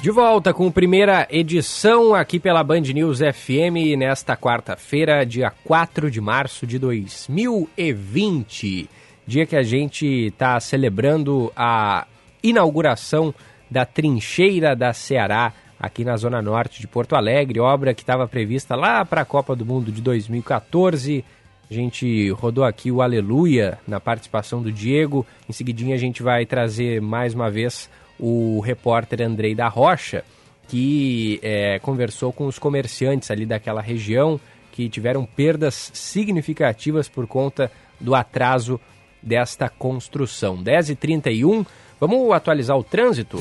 De 0.02 0.12
volta 0.12 0.54
com 0.54 0.70
primeira 0.70 1.26
edição 1.32 2.14
aqui 2.14 2.42
pela 2.42 2.62
Band 2.62 2.82
News 2.82 3.20
FM 3.20 3.96
nesta 3.98 4.36
quarta-feira, 4.36 5.26
dia 5.26 5.50
4 5.64 6.12
de 6.12 6.20
março 6.20 6.68
de 6.68 6.78
2020 6.78 8.90
dia 9.28 9.46
que 9.46 9.56
a 9.56 9.64
gente 9.64 10.06
está 10.28 10.60
celebrando 10.60 11.52
a 11.56 12.06
inauguração 12.44 13.34
da 13.70 13.86
Trincheira 13.86 14.76
da 14.76 14.94
Ceará, 14.94 15.52
aqui 15.80 16.04
na 16.04 16.16
Zona 16.16 16.42
Norte 16.42 16.80
de 16.80 16.88
Porto 16.88 17.16
Alegre, 17.16 17.60
obra 17.60 17.94
que 17.94 18.02
estava 18.02 18.28
prevista 18.28 18.76
lá 18.76 19.04
para 19.04 19.22
a 19.22 19.26
Copa 19.26 19.56
do 19.56 19.66
Mundo 19.66 19.92
de 19.92 20.02
2014. 20.02 21.24
A 21.70 21.74
gente 21.74 22.30
rodou 22.30 22.64
aqui 22.64 22.92
o 22.92 23.02
Aleluia 23.02 23.80
na 23.88 24.00
participação 24.00 24.62
do 24.62 24.72
Diego. 24.72 25.26
Em 25.50 25.54
seguidinha 25.54 25.96
a 25.96 26.00
gente 26.00 26.22
vai 26.22 26.46
trazer 26.46 27.02
mais 27.02 27.34
uma 27.34 27.50
vez 27.50 27.90
o 28.20 28.60
repórter 28.62 29.22
Andrei 29.22 29.56
da 29.56 29.68
Rocha, 29.68 30.24
que 30.68 31.40
é, 31.42 31.80
conversou 31.80 32.32
com 32.32 32.46
os 32.46 32.60
comerciantes 32.60 33.32
ali 33.32 33.46
daquela 33.46 33.82
região 33.82 34.40
que 34.72 34.90
tiveram 34.90 35.26
perdas 35.26 35.92
significativas 35.94 37.08
por 37.08 37.26
conta 37.26 37.72
do 38.00 38.14
atraso 38.14 38.80
desta 39.26 39.68
construção. 39.68 40.64
10h31, 40.64 41.66
vamos 42.00 42.32
atualizar 42.32 42.78
o 42.78 42.84
trânsito? 42.84 43.40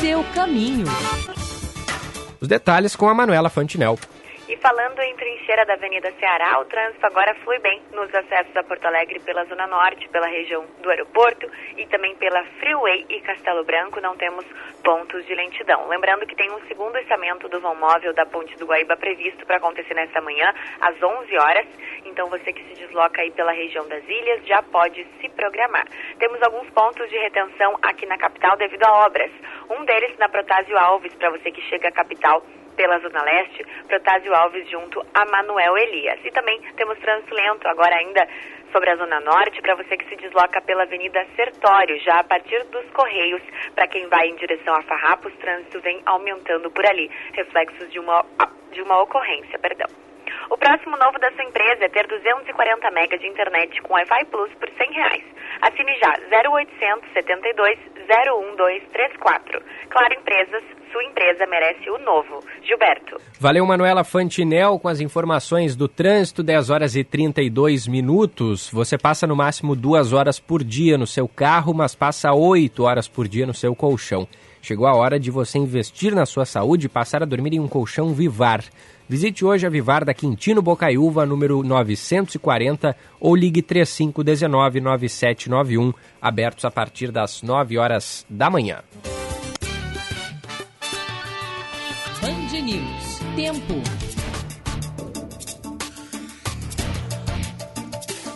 Seu 0.00 0.24
caminho. 0.34 0.86
Os 2.40 2.48
detalhes 2.48 2.96
com 2.96 3.08
a 3.08 3.14
Manuela 3.14 3.50
Fantinel. 3.50 3.98
E 4.48 4.56
falando 4.56 4.98
em 5.00 5.14
trincheira 5.14 5.66
da 5.66 5.74
Avenida 5.74 6.10
Ceará, 6.18 6.58
o 6.58 6.64
trânsito 6.64 7.04
agora 7.04 7.34
flui 7.44 7.58
bem 7.58 7.82
nos 7.92 8.08
acessos 8.14 8.56
a 8.56 8.64
Porto 8.64 8.86
Alegre 8.86 9.20
pela 9.20 9.44
Zona 9.44 9.66
Norte, 9.66 10.08
pela 10.08 10.26
região 10.26 10.64
do 10.80 10.88
aeroporto 10.88 11.46
e 11.76 11.86
também 11.88 12.16
pela 12.16 12.42
Freeway 12.58 13.04
e 13.10 13.20
Castelo 13.20 13.62
Branco. 13.62 14.00
Não 14.00 14.16
temos 14.16 14.46
pontos 14.82 15.26
de 15.26 15.34
lentidão. 15.34 15.86
Lembrando 15.88 16.26
que 16.26 16.34
tem 16.34 16.50
um 16.50 16.66
segundo 16.66 16.98
içamento 16.98 17.46
do 17.46 17.60
vão 17.60 17.74
móvel 17.74 18.14
da 18.14 18.24
Ponte 18.24 18.56
do 18.56 18.64
Guaíba 18.64 18.96
previsto 18.96 19.44
para 19.44 19.58
acontecer 19.58 19.92
nesta 19.92 20.22
manhã, 20.22 20.50
às 20.80 20.96
11 21.02 21.36
horas. 21.36 21.66
Então 22.06 22.30
você 22.30 22.50
que 22.50 22.64
se 22.68 22.86
desloca 22.86 23.20
aí 23.20 23.30
pela 23.32 23.52
região 23.52 23.86
das 23.86 24.02
ilhas 24.04 24.46
já 24.46 24.62
pode 24.62 25.06
se 25.20 25.28
programar. 25.28 25.86
Temos 26.18 26.40
alguns 26.40 26.70
pontos 26.70 27.06
de 27.10 27.18
retenção 27.18 27.76
aqui 27.82 28.06
na 28.06 28.16
capital 28.16 28.56
devido 28.56 28.84
a 28.84 29.04
obras. 29.04 29.30
Um 29.68 29.84
deles 29.84 30.16
na 30.16 30.30
Protásio 30.30 30.78
Alves, 30.78 31.12
para 31.16 31.28
você 31.28 31.50
que 31.50 31.60
chega 31.68 31.88
à 31.88 31.92
capital 31.92 32.42
pela 32.78 33.00
Zona 33.00 33.22
Leste, 33.24 33.66
Protásio 33.88 34.32
Alves 34.32 34.70
junto 34.70 35.04
a 35.12 35.24
Manuel 35.26 35.76
Elias. 35.76 36.20
E 36.24 36.30
também 36.30 36.62
temos 36.76 36.96
trânsito 37.00 37.34
lento 37.34 37.66
agora 37.66 37.96
ainda 37.96 38.26
sobre 38.72 38.88
a 38.90 38.96
Zona 38.96 39.20
Norte, 39.20 39.60
para 39.60 39.74
você 39.74 39.96
que 39.96 40.08
se 40.08 40.14
desloca 40.16 40.60
pela 40.60 40.84
Avenida 40.84 41.26
Sertório, 41.34 41.98
já 42.00 42.20
a 42.20 42.24
partir 42.24 42.62
dos 42.66 42.88
Correios, 42.90 43.42
para 43.74 43.88
quem 43.88 44.06
vai 44.06 44.28
em 44.28 44.36
direção 44.36 44.74
a 44.74 44.82
Farrapos, 44.82 45.32
trânsito 45.40 45.80
vem 45.80 46.00
aumentando 46.06 46.70
por 46.70 46.86
ali, 46.86 47.10
reflexos 47.32 47.90
de 47.90 47.98
uma, 47.98 48.24
de 48.70 48.80
uma 48.80 49.02
ocorrência, 49.02 49.58
perdão. 49.58 49.88
O 50.50 50.56
próximo 50.56 50.96
novo 50.96 51.18
da 51.18 51.32
sua 51.32 51.44
empresa 51.44 51.84
é 51.84 51.88
ter 51.88 52.06
240 52.06 52.90
MB 52.90 53.18
de 53.18 53.26
internet 53.26 53.82
com 53.82 53.94
Wi-Fi 53.94 54.24
Plus 54.26 54.52
por 54.54 54.68
100 54.70 54.92
reais. 54.92 55.24
Assine 55.62 55.94
já 55.98 56.14
0800 56.50 57.12
72 57.12 57.78
01234. 58.08 59.62
Claro 59.90 60.14
Empresas, 60.14 60.64
sua 60.90 61.04
empresa 61.04 61.46
merece 61.46 61.90
o 61.90 61.98
novo. 61.98 62.40
Gilberto. 62.62 63.20
Valeu, 63.40 63.64
Manuela 63.66 64.04
Fantinel, 64.04 64.78
com 64.78 64.88
as 64.88 65.00
informações 65.00 65.76
do 65.76 65.88
trânsito, 65.88 66.42
10 66.42 66.70
horas 66.70 66.96
e 66.96 67.04
32 67.04 67.86
minutos. 67.86 68.70
Você 68.70 68.98
passa 68.98 69.26
no 69.26 69.36
máximo 69.36 69.76
duas 69.76 70.12
horas 70.12 70.40
por 70.40 70.64
dia 70.64 70.98
no 70.98 71.06
seu 71.06 71.28
carro, 71.28 71.72
mas 71.72 71.94
passa 71.94 72.32
8 72.32 72.82
horas 72.82 73.08
por 73.08 73.28
dia 73.28 73.46
no 73.46 73.54
seu 73.54 73.74
colchão. 73.74 74.26
Chegou 74.60 74.86
a 74.86 74.94
hora 74.94 75.18
de 75.18 75.30
você 75.30 75.58
investir 75.58 76.14
na 76.14 76.26
sua 76.26 76.44
saúde 76.44 76.84
e 76.86 76.90
passar 76.90 77.22
a 77.22 77.26
dormir 77.26 77.54
em 77.54 77.60
um 77.60 77.68
colchão 77.68 78.12
Vivar. 78.12 78.62
Visite 79.08 79.44
hoje 79.44 79.66
a 79.66 79.70
Vivar 79.70 80.04
da 80.04 80.12
Quintino 80.12 80.60
Bocaiúva, 80.60 81.24
número 81.24 81.62
940, 81.62 82.94
ou 83.18 83.34
ligue 83.34 83.62
3519-9791, 83.62 85.94
abertos 86.20 86.66
a 86.66 86.70
partir 86.70 87.10
das 87.10 87.42
9 87.42 87.78
horas 87.78 88.26
da 88.28 88.50
manhã. 88.50 88.82
Tempo. 93.34 93.80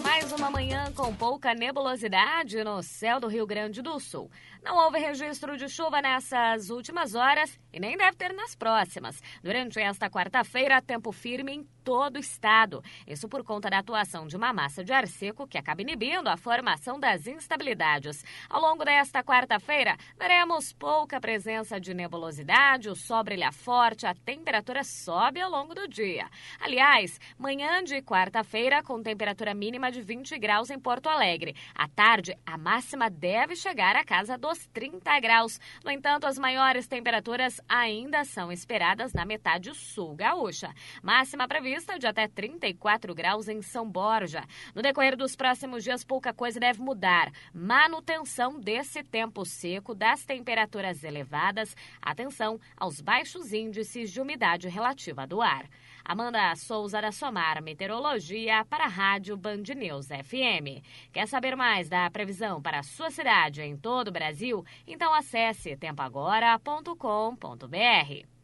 Mais 0.02 0.32
uma 0.32 0.50
manhã 0.50 0.90
com 0.96 1.14
pouca 1.14 1.52
nebulosidade 1.52 2.64
no 2.64 2.82
céu 2.82 3.20
do 3.20 3.28
Rio 3.28 3.46
Grande 3.46 3.82
do 3.82 4.00
Sul. 4.00 4.30
Não 4.62 4.76
houve 4.76 5.00
registro 5.00 5.56
de 5.56 5.68
chuva 5.68 6.00
nessas 6.00 6.70
últimas 6.70 7.16
horas 7.16 7.58
e 7.72 7.80
nem 7.80 7.96
deve 7.96 8.16
ter 8.16 8.32
nas 8.32 8.54
próximas. 8.54 9.20
Durante 9.42 9.80
esta 9.80 10.08
quarta-feira, 10.08 10.80
tempo 10.80 11.10
firme 11.10 11.52
em 11.52 11.66
todo 11.82 12.16
o 12.16 12.20
estado. 12.20 12.80
Isso 13.04 13.28
por 13.28 13.42
conta 13.42 13.68
da 13.68 13.78
atuação 13.78 14.24
de 14.26 14.36
uma 14.36 14.52
massa 14.52 14.84
de 14.84 14.92
ar 14.92 15.08
seco 15.08 15.48
que 15.48 15.58
acaba 15.58 15.82
inibindo 15.82 16.28
a 16.28 16.36
formação 16.36 16.98
das 17.00 17.26
instabilidades. 17.26 18.24
Ao 18.48 18.60
longo 18.60 18.84
desta 18.84 19.22
quarta-feira, 19.24 19.96
veremos 20.16 20.72
pouca 20.72 21.20
presença 21.20 21.80
de 21.80 21.92
nebulosidade, 21.92 22.88
o 22.88 22.94
sol 22.94 23.24
brilha 23.24 23.50
forte, 23.50 24.06
a 24.06 24.14
temperatura 24.14 24.84
sobe 24.84 25.40
ao 25.40 25.50
longo 25.50 25.74
do 25.74 25.88
dia. 25.88 26.28
Aliás, 26.60 27.18
manhã 27.36 27.82
de 27.82 28.00
quarta-feira 28.00 28.80
com 28.80 29.02
temperatura 29.02 29.54
mínima 29.54 29.90
de 29.90 30.00
20 30.00 30.38
graus 30.38 30.70
em 30.70 30.78
Porto 30.78 31.08
Alegre. 31.08 31.56
À 31.74 31.88
tarde, 31.88 32.36
a 32.46 32.56
máxima 32.56 33.10
deve 33.10 33.56
chegar 33.56 33.96
à 33.96 34.04
casa 34.04 34.38
dos 34.52 34.66
30 34.66 35.18
graus. 35.20 35.58
No 35.82 35.90
entanto, 35.90 36.26
as 36.26 36.38
maiores 36.38 36.86
temperaturas 36.86 37.58
ainda 37.66 38.22
são 38.22 38.52
esperadas 38.52 39.14
na 39.14 39.24
metade 39.24 39.74
sul 39.74 40.14
gaúcha. 40.14 40.74
Máxima 41.02 41.48
prevista 41.48 41.98
de 41.98 42.06
até 42.06 42.28
34 42.28 43.14
graus 43.14 43.48
em 43.48 43.62
São 43.62 43.90
Borja. 43.90 44.44
No 44.74 44.82
decorrer 44.82 45.16
dos 45.16 45.34
próximos 45.34 45.82
dias, 45.82 46.04
pouca 46.04 46.34
coisa 46.34 46.60
deve 46.60 46.82
mudar. 46.82 47.32
Manutenção 47.54 48.60
desse 48.60 49.02
tempo 49.02 49.44
seco, 49.46 49.94
das 49.94 50.22
temperaturas 50.26 51.02
elevadas, 51.02 51.74
atenção 52.02 52.60
aos 52.76 53.00
baixos 53.00 53.54
índices 53.54 54.10
de 54.10 54.20
umidade 54.20 54.68
relativa 54.68 55.26
do 55.26 55.40
ar. 55.40 55.66
Amanda 56.04 56.54
Souza 56.56 57.00
da 57.00 57.12
Somar 57.12 57.62
Meteorologia 57.62 58.64
para 58.64 58.84
a 58.84 58.88
Rádio 58.88 59.36
Band 59.36 59.62
News 59.76 60.06
FM. 60.06 60.82
Quer 61.12 61.28
saber 61.28 61.56
mais 61.56 61.88
da 61.88 62.10
previsão 62.10 62.60
para 62.60 62.80
a 62.80 62.82
sua 62.82 63.10
cidade 63.10 63.62
em 63.62 63.76
todo 63.76 64.08
o 64.08 64.12
Brasil? 64.12 64.64
Então 64.86 65.14
acesse 65.14 65.76
tempoagora.com.br. 65.76 68.41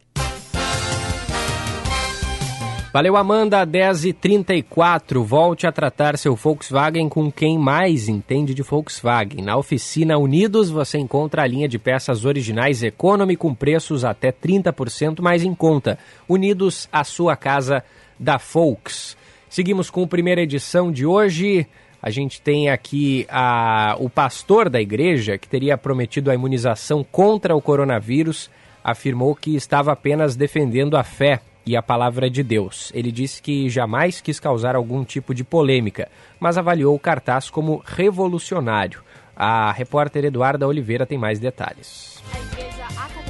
Valeu, 2.91 3.18
Amanda. 3.18 3.66
10h34. 3.66 5.22
Volte 5.22 5.66
a 5.66 5.72
tratar 5.72 6.16
seu 6.16 6.34
Volkswagen 6.34 7.07
com 7.07 7.30
quem 7.30 7.59
mais 7.59 8.09
entende 8.09 8.55
de 8.55 8.62
Volkswagen. 8.62 9.45
Na 9.45 9.59
oficina 9.59 10.16
Unidos 10.16 10.70
você 10.70 10.97
encontra 10.97 11.43
a 11.43 11.47
linha 11.47 11.68
de 11.68 11.78
peças 11.78 12.24
originais 12.24 12.82
Economy 12.82 13.36
com 13.36 13.55
preços 13.55 14.07
até 14.07 14.32
30% 14.32 15.20
mais 15.20 15.45
em 15.45 15.55
conta. 15.55 15.99
Unidos, 16.26 16.89
a 16.91 17.05
sua 17.05 17.36
casa 17.36 17.84
da 18.18 18.39
Volks. 18.39 19.18
Seguimos 19.51 19.91
com 19.91 20.05
a 20.05 20.09
primeira 20.09 20.41
edição 20.41 20.91
de 20.91 21.05
hoje. 21.05 21.66
A 22.01 22.09
gente 22.09 22.41
tem 22.41 22.70
aqui 22.70 23.26
a, 23.28 23.97
o 23.99 24.09
pastor 24.09 24.70
da 24.70 24.80
igreja 24.80 25.36
que 25.36 25.49
teria 25.49 25.76
prometido 25.76 26.30
a 26.30 26.34
imunização 26.34 27.05
contra 27.05 27.55
o 27.55 27.61
coronavírus. 27.61 28.51
Afirmou 28.82 29.34
que 29.34 29.55
estava 29.55 29.93
apenas 29.93 30.36
defendendo 30.36 30.97
a 30.97 31.05
fé 31.05 31.43
e 31.68 31.76
a 31.76 31.82
palavra 31.82 32.30
de 32.30 32.42
Deus. 32.42 32.90
Ele 32.94 33.12
disse 33.12 33.42
que 33.42 33.68
jamais 33.68 34.22
quis 34.22 34.40
causar 34.40 34.74
algum 34.74 35.04
tipo 35.04 35.34
de 35.34 35.44
polêmica, 35.44 36.10
mas 36.40 36.56
avaliou 36.56 36.94
o 36.94 36.98
cartaz 36.98 37.50
como 37.50 37.82
revolucionário. 37.84 39.02
A 39.36 39.70
repórter 39.70 40.24
Eduarda 40.24 40.66
Oliveira 40.66 41.04
tem 41.04 41.18
mais 41.18 41.38
detalhes. 41.38 42.22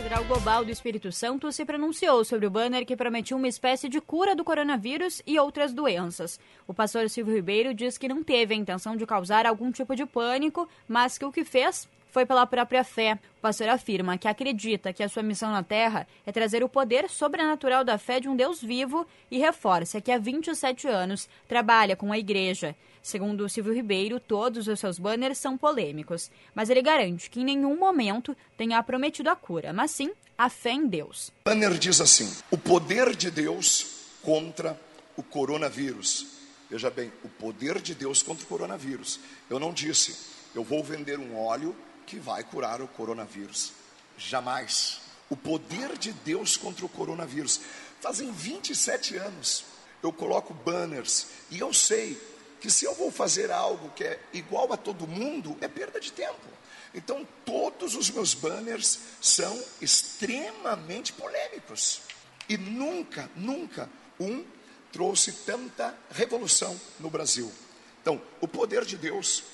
Catedral 0.08 0.24
Global 0.24 0.64
do 0.64 0.70
Espírito 0.70 1.12
Santo 1.12 1.52
se 1.52 1.66
pronunciou 1.66 2.24
sobre 2.24 2.46
o 2.46 2.50
banner 2.50 2.86
que 2.86 2.96
prometia 2.96 3.36
uma 3.36 3.46
espécie 3.46 3.90
de 3.90 4.00
cura 4.00 4.34
do 4.34 4.42
coronavírus 4.42 5.20
e 5.26 5.38
outras 5.38 5.74
doenças. 5.74 6.40
O 6.66 6.72
pastor 6.72 7.10
Silvio 7.10 7.34
Ribeiro 7.34 7.74
diz 7.74 7.98
que 7.98 8.08
não 8.08 8.24
teve 8.24 8.54
a 8.54 8.56
intenção 8.56 8.96
de 8.96 9.04
causar 9.04 9.44
algum 9.44 9.70
tipo 9.70 9.94
de 9.94 10.06
pânico, 10.06 10.66
mas 10.88 11.18
que 11.18 11.26
o 11.26 11.30
que 11.30 11.44
fez 11.44 11.86
foi 12.10 12.26
pela 12.26 12.46
própria 12.46 12.82
fé. 12.84 13.18
O 13.38 13.40
pastor 13.40 13.68
afirma 13.68 14.18
que 14.18 14.28
acredita 14.28 14.92
que 14.92 15.02
a 15.02 15.08
sua 15.08 15.22
missão 15.22 15.50
na 15.50 15.62
Terra 15.62 16.06
é 16.26 16.32
trazer 16.32 16.62
o 16.64 16.68
poder 16.68 17.08
sobrenatural 17.08 17.84
da 17.84 17.98
fé 17.98 18.20
de 18.20 18.28
um 18.28 18.36
Deus 18.36 18.60
vivo 18.60 19.06
e 19.30 19.38
reforça 19.38 20.00
que 20.00 20.10
há 20.10 20.18
27 20.18 20.88
anos 20.88 21.28
trabalha 21.46 21.96
com 21.96 22.12
a 22.12 22.18
igreja. 22.18 22.74
Segundo 23.02 23.48
Silvio 23.48 23.72
Ribeiro, 23.72 24.20
todos 24.20 24.68
os 24.68 24.80
seus 24.80 24.98
banners 24.98 25.38
são 25.38 25.56
polêmicos, 25.56 26.30
mas 26.54 26.68
ele 26.68 26.82
garante 26.82 27.30
que 27.30 27.40
em 27.40 27.44
nenhum 27.44 27.76
momento 27.76 28.36
tenha 28.56 28.82
prometido 28.82 29.30
a 29.30 29.36
cura, 29.36 29.72
mas 29.72 29.92
sim 29.92 30.12
a 30.36 30.48
fé 30.48 30.72
em 30.72 30.86
Deus. 30.86 31.28
O 31.28 31.48
banner 31.48 31.72
diz 31.78 32.00
assim: 32.00 32.30
o 32.50 32.58
poder 32.58 33.16
de 33.16 33.30
Deus 33.30 33.98
contra 34.22 34.78
o 35.16 35.22
coronavírus. 35.22 36.38
Veja 36.70 36.90
bem, 36.90 37.10
o 37.24 37.28
poder 37.28 37.80
de 37.80 37.94
Deus 37.94 38.22
contra 38.22 38.44
o 38.44 38.46
coronavírus. 38.46 39.18
Eu 39.48 39.58
não 39.58 39.72
disse, 39.72 40.14
eu 40.54 40.62
vou 40.62 40.84
vender 40.84 41.18
um 41.18 41.36
óleo 41.38 41.74
que 42.08 42.18
vai 42.18 42.42
curar 42.42 42.80
o 42.80 42.88
coronavírus. 42.88 43.72
Jamais. 44.16 45.00
O 45.30 45.36
poder 45.36 45.96
de 45.98 46.12
Deus 46.12 46.56
contra 46.56 46.84
o 46.84 46.88
coronavírus. 46.88 47.60
Fazem 48.00 48.32
27 48.32 49.16
anos 49.16 49.64
eu 50.02 50.12
coloco 50.12 50.54
banners 50.54 51.26
e 51.50 51.58
eu 51.58 51.72
sei 51.72 52.20
que 52.60 52.70
se 52.70 52.84
eu 52.84 52.94
vou 52.94 53.10
fazer 53.10 53.50
algo 53.50 53.90
que 53.90 54.04
é 54.04 54.20
igual 54.32 54.72
a 54.72 54.76
todo 54.76 55.06
mundo, 55.06 55.56
é 55.60 55.68
perda 55.68 56.00
de 56.00 56.12
tempo. 56.12 56.48
Então, 56.94 57.26
todos 57.44 57.94
os 57.94 58.10
meus 58.10 58.34
banners 58.34 58.98
são 59.20 59.62
extremamente 59.80 61.12
polêmicos. 61.12 62.00
E 62.48 62.56
nunca, 62.56 63.30
nunca 63.36 63.88
um 64.18 64.44
trouxe 64.90 65.32
tanta 65.32 65.94
revolução 66.10 66.80
no 66.98 67.10
Brasil. 67.10 67.52
Então, 68.00 68.20
o 68.40 68.48
poder 68.48 68.84
de 68.84 68.96
Deus 68.96 69.44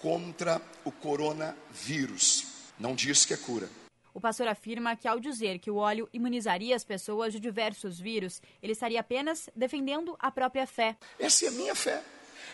contra 0.00 0.60
o 0.84 0.92
coronavírus. 0.92 2.46
Não 2.78 2.94
diz 2.94 3.24
que 3.24 3.34
é 3.34 3.36
cura. 3.36 3.68
O 4.14 4.20
pastor 4.20 4.48
afirma 4.48 4.96
que, 4.96 5.06
ao 5.06 5.20
dizer 5.20 5.58
que 5.58 5.70
o 5.70 5.76
óleo 5.76 6.08
imunizaria 6.12 6.74
as 6.74 6.84
pessoas 6.84 7.32
de 7.32 7.38
diversos 7.38 8.00
vírus, 8.00 8.42
ele 8.62 8.72
estaria 8.72 8.98
apenas 8.98 9.48
defendendo 9.54 10.16
a 10.18 10.30
própria 10.30 10.66
fé. 10.66 10.96
Essa 11.18 11.44
é 11.44 11.48
a 11.48 11.52
minha 11.52 11.74
fé. 11.74 12.02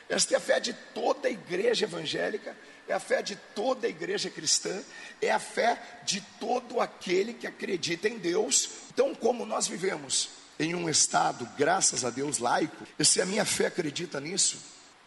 Esta 0.08 0.34
é 0.34 0.36
a 0.36 0.40
fé 0.40 0.60
de 0.60 0.74
toda 0.94 1.28
a 1.28 1.30
igreja 1.30 1.86
evangélica, 1.86 2.54
é 2.86 2.92
a 2.92 3.00
fé 3.00 3.22
de 3.22 3.36
toda 3.54 3.86
a 3.86 3.90
igreja 3.90 4.28
cristã, 4.28 4.82
é 5.22 5.30
a 5.30 5.38
fé 5.38 5.80
de 6.04 6.20
todo 6.38 6.80
aquele 6.80 7.32
que 7.32 7.46
acredita 7.46 8.08
em 8.08 8.18
Deus. 8.18 8.68
Então, 8.92 9.14
como 9.14 9.46
nós 9.46 9.66
vivemos 9.66 10.30
em 10.58 10.74
um 10.74 10.88
estado, 10.88 11.48
graças 11.56 12.04
a 12.04 12.10
Deus, 12.10 12.38
laico, 12.38 12.86
e 12.98 13.04
se 13.04 13.20
a 13.20 13.26
minha 13.26 13.44
fé 13.44 13.66
acredita 13.66 14.20
nisso, 14.20 14.58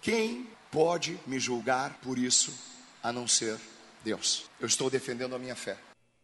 quem 0.01 0.47
pode 0.77 1.19
me 1.25 1.39
julgar 1.39 1.97
por 2.03 2.19
isso 2.19 2.53
a 3.01 3.11
não 3.11 3.27
ser 3.27 3.57
Deus? 4.03 4.45
Eu 4.59 4.67
estou 4.67 4.91
defendendo 4.91 5.33
a 5.33 5.39
minha 5.39 5.55
fé. 5.55 5.75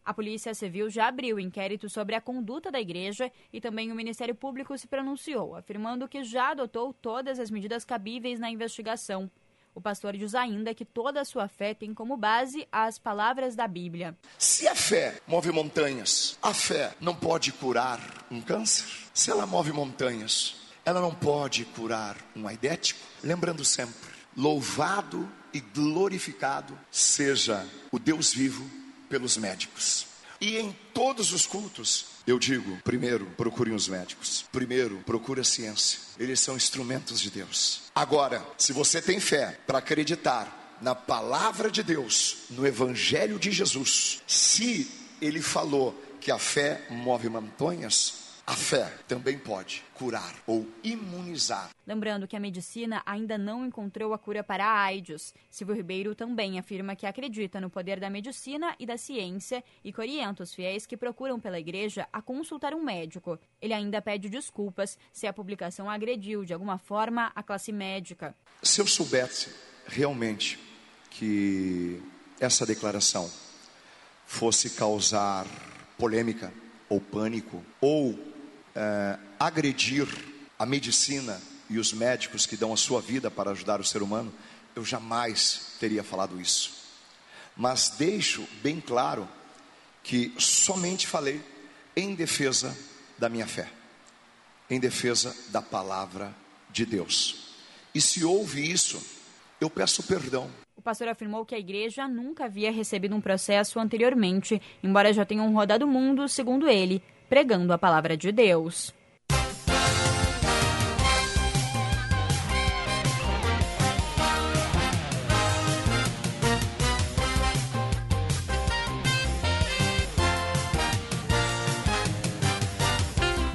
A 0.06 0.14
Polícia 0.14 0.54
Civil 0.54 0.92
já 0.92 1.08
abriu 1.08 1.40
inquérito 1.40 1.90
sobre 1.90 2.14
a 2.14 2.22
conduta 2.22 2.70
da 2.70 2.80
igreja 2.80 3.32
e 3.52 3.60
também 3.60 3.92
o 3.92 3.96
Ministério 3.96 4.36
Público 4.36 4.78
se 4.78 4.86
pronunciou, 4.86 5.56
afirmando 5.56 6.08
que 6.08 6.24
já 6.24 6.52
adotou 6.52 6.94
todas 6.94 7.40
as 7.40 7.50
medidas 7.50 7.84
cabíveis 7.84 8.40
na 8.40 8.52
investigação. 8.52 9.28
O 9.74 9.82
pastor 9.82 10.16
diz 10.16 10.36
ainda 10.36 10.72
que 10.76 10.86
toda 10.86 11.22
a 11.22 11.26
sua 11.26 11.48
fé 11.48 11.74
tem 11.74 11.92
como 11.92 12.16
base 12.16 12.68
as 12.72 13.00
palavras 13.00 13.56
da 13.56 13.68
Bíblia. 13.68 14.16
Se 14.38 14.68
a 14.68 14.76
fé 14.76 15.20
move 15.26 15.52
montanhas, 15.52 16.38
a 16.44 16.54
fé 16.54 16.94
não 17.02 17.16
pode 17.16 17.52
curar 17.54 18.00
um 18.30 18.40
câncer? 18.40 18.86
Se 19.16 19.32
ela 19.32 19.48
move 19.48 19.72
montanhas, 19.72 20.58
ela 20.86 21.02
não 21.02 21.16
pode 21.16 21.66
curar 21.66 22.16
um 22.36 22.48
aidético? 22.48 23.00
Lembrando 23.24 23.66
sempre, 23.66 24.13
louvado 24.36 25.30
e 25.54 25.60
glorificado 25.60 26.78
seja 26.92 27.66
o 27.92 28.00
Deus 28.00 28.34
vivo 28.34 28.70
pelos 29.10 29.38
médicos. 29.38 30.08
E 30.42 30.58
em 30.58 30.76
todos 30.94 31.32
os 31.32 31.46
cultos, 31.46 32.06
eu 32.28 32.38
digo: 32.38 32.78
primeiro, 32.84 33.26
procurem 33.38 33.74
os 33.74 33.88
médicos. 33.88 34.46
Primeiro, 34.52 34.98
procure 35.06 35.42
a 35.42 35.44
ciência. 35.44 36.00
Eles 36.20 36.40
são 36.40 36.56
instrumentos 36.56 37.20
de 37.22 37.30
Deus. 37.30 37.84
Agora, 37.96 38.46
se 38.58 38.74
você 38.74 39.02
tem 39.02 39.20
fé 39.20 39.58
para 39.66 39.78
acreditar 39.78 40.78
na 40.82 40.94
palavra 40.94 41.72
de 41.72 41.82
Deus, 41.82 42.38
no 42.50 42.68
Evangelho 42.68 43.40
de 43.40 43.52
Jesus, 43.52 44.22
se 44.28 44.92
ele 45.22 45.42
falou 45.42 45.94
que 46.20 46.32
a 46.32 46.38
fé 46.38 46.86
move 46.90 47.30
montanhas, 47.30 48.23
a 48.46 48.56
fé 48.56 48.92
também 49.08 49.38
pode 49.38 49.84
curar 49.94 50.36
ou 50.46 50.68
imunizar. 50.84 51.70
Lembrando 51.88 52.28
que 52.28 52.36
a 52.36 52.40
medicina 52.40 53.02
ainda 53.06 53.38
não 53.38 53.66
encontrou 53.66 54.14
a 54.14 54.18
cura 54.18 54.44
para 54.44 54.66
a 54.66 54.84
AIDS. 54.84 55.34
Silvio 55.50 55.76
Ribeiro 55.76 56.14
também 56.14 56.60
afirma 56.60 56.96
que 56.96 57.06
acredita 57.06 57.62
no 57.62 57.70
poder 57.70 58.02
da 58.02 58.10
medicina 58.10 58.76
e 58.78 58.86
da 58.86 58.98
ciência 58.98 59.64
e 59.82 59.94
que 59.94 60.00
orienta 60.00 60.44
os 60.44 60.54
fiéis 60.54 60.86
que 60.86 60.98
procuram 60.98 61.40
pela 61.40 61.58
igreja 61.58 62.06
a 62.12 62.22
consultar 62.22 62.74
um 62.74 62.84
médico. 62.84 63.40
Ele 63.62 63.74
ainda 63.74 64.02
pede 64.02 64.28
desculpas 64.28 64.98
se 65.14 65.26
a 65.26 65.32
publicação 65.32 65.90
agrediu 65.90 66.44
de 66.44 66.54
alguma 66.54 66.78
forma 66.78 67.32
a 67.34 67.42
classe 67.42 67.72
médica. 67.72 68.36
Se 68.62 68.82
eu 68.82 68.88
soubesse 68.88 69.56
realmente 69.88 70.60
que 71.10 72.02
essa 72.42 72.66
declaração 72.66 73.32
fosse 74.26 74.72
causar 74.72 75.46
polêmica 75.98 76.52
ou 76.90 77.00
pânico 77.00 77.64
ou 77.80 78.33
é, 78.76 79.18
agredir 79.40 80.08
a 80.58 80.66
medicina 80.66 81.42
e 81.70 81.78
os 81.78 81.94
médicos 81.94 82.46
que 82.46 82.58
dão 82.58 82.74
a 82.74 82.78
sua 82.78 83.02
vida 83.02 83.32
para 83.32 83.52
ajudar 83.52 83.80
o 83.80 83.84
ser 83.84 84.02
humano, 84.02 84.34
eu 84.76 84.84
jamais 84.84 85.76
teria 85.80 86.04
falado 86.04 86.40
isso. 86.40 86.84
Mas 87.56 87.90
deixo 87.98 88.48
bem 88.62 88.80
claro 88.82 89.28
que 90.04 90.34
somente 90.38 91.08
falei 91.08 91.42
em 91.96 92.16
defesa 92.16 92.76
da 93.18 93.30
minha 93.30 93.48
fé, 93.48 93.70
em 94.70 94.80
defesa 94.80 95.36
da 95.50 95.62
palavra 95.62 96.34
de 96.72 96.86
Deus. 96.86 97.56
E 97.94 98.02
se 98.02 98.26
houve 98.26 98.70
isso, 98.70 99.02
eu 99.62 99.70
peço 99.70 100.04
perdão. 100.04 100.50
O 100.76 100.82
pastor 100.82 101.08
afirmou 101.08 101.46
que 101.46 101.56
a 101.56 101.60
igreja 101.60 102.08
nunca 102.08 102.46
havia 102.46 102.72
recebido 102.72 103.16
um 103.16 103.22
processo 103.22 103.80
anteriormente, 103.80 104.62
embora 104.84 105.14
já 105.14 105.24
tenham 105.24 105.54
rodado 105.54 105.86
o 105.86 105.88
mundo, 105.88 106.28
segundo 106.28 106.68
ele, 106.68 107.02
pregando 107.34 107.74
a 107.74 107.80
palavra 107.80 108.16
de 108.16 108.32
Deus. 108.32 108.94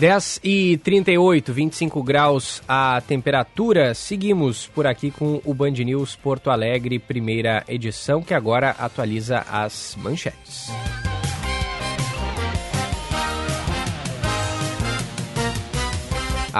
Dez 0.00 0.40
e 0.42 0.76
trinta 0.78 1.12
e 1.12 1.18
oito, 1.18 1.52
25 1.52 2.02
graus 2.02 2.60
a 2.66 3.00
temperatura. 3.06 3.94
Seguimos 3.94 4.66
por 4.66 4.88
aqui 4.88 5.12
com 5.12 5.40
o 5.44 5.55
Band 5.55 5.70
News 5.70 6.16
Porto 6.16 6.50
Alegre, 6.50 6.98
primeira 6.98 7.62
edição, 7.68 8.24
que 8.24 8.34
agora 8.34 8.70
atualiza 8.70 9.46
as 9.48 9.96
manchetes. 10.00 10.68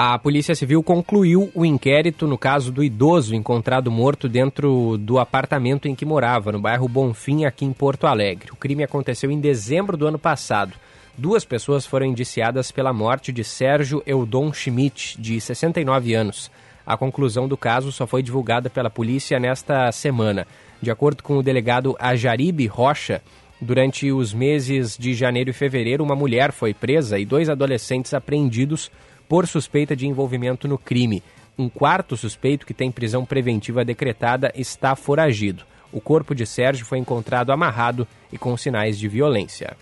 A 0.01 0.17
Polícia 0.17 0.55
Civil 0.55 0.81
concluiu 0.81 1.51
o 1.53 1.65
inquérito 1.65 2.29
no 2.29 2.39
caso 2.39 2.71
do 2.71 2.85
idoso 2.85 3.35
encontrado 3.35 3.91
morto 3.91 4.29
dentro 4.29 4.97
do 4.97 5.19
apartamento 5.19 5.89
em 5.89 5.95
que 5.97 6.05
morava, 6.05 6.53
no 6.53 6.61
bairro 6.61 6.87
Bonfim, 6.87 7.45
aqui 7.45 7.65
em 7.65 7.73
Porto 7.73 8.07
Alegre. 8.07 8.53
O 8.53 8.57
crime 8.57 8.85
aconteceu 8.85 9.29
em 9.29 9.41
dezembro 9.41 9.97
do 9.97 10.07
ano 10.07 10.17
passado. 10.17 10.75
Duas 11.17 11.45
pessoas 11.45 11.85
foram 11.85 12.07
indiciadas 12.07 12.71
pela 12.71 12.93
morte 12.93 13.33
de 13.33 13.43
Sérgio 13.43 14.01
Eudon 14.07 14.53
Schmidt, 14.53 15.21
de 15.21 15.41
69 15.41 16.15
anos. 16.15 16.49
A 16.87 16.97
conclusão 16.97 17.49
do 17.49 17.57
caso 17.57 17.91
só 17.91 18.07
foi 18.07 18.23
divulgada 18.23 18.71
pela 18.71 18.89
polícia 18.89 19.41
nesta 19.41 19.91
semana. 19.91 20.47
De 20.81 20.93
acordo 20.93 21.25
com 21.25 21.39
o 21.39 21.43
delegado 21.43 21.97
Ajaribe 21.99 22.69
Rocha, 22.69 23.21
durante 23.61 24.13
os 24.13 24.33
meses 24.33 24.97
de 24.97 25.13
janeiro 25.13 25.51
e 25.51 25.53
fevereiro, 25.53 26.05
uma 26.05 26.15
mulher 26.15 26.53
foi 26.53 26.73
presa 26.73 27.19
e 27.19 27.27
dois 27.27 27.49
adolescentes 27.49 28.15
apreendidos 28.15 28.93
por 29.29 29.47
suspeita 29.47 29.95
de 29.95 30.07
envolvimento 30.07 30.67
no 30.67 30.79
crime. 30.79 31.23
Um 31.59 31.69
quarto 31.69 32.17
suspeito, 32.17 32.65
que 32.65 32.73
tem 32.73 32.91
prisão 32.91 33.25
preventiva 33.25 33.85
decretada, 33.85 34.53
está 34.55 34.95
foragido. 34.97 35.65
O 35.93 36.01
corpo 36.01 36.35
de 36.35 36.47
Sérgio 36.47 36.87
foi 36.87 36.99
encontrado 36.99 37.51
amarrado 37.51 38.07
e 38.33 38.39
com 38.39 38.57
sinais 38.57 38.99
de 38.99 39.09
violência. 39.09 39.77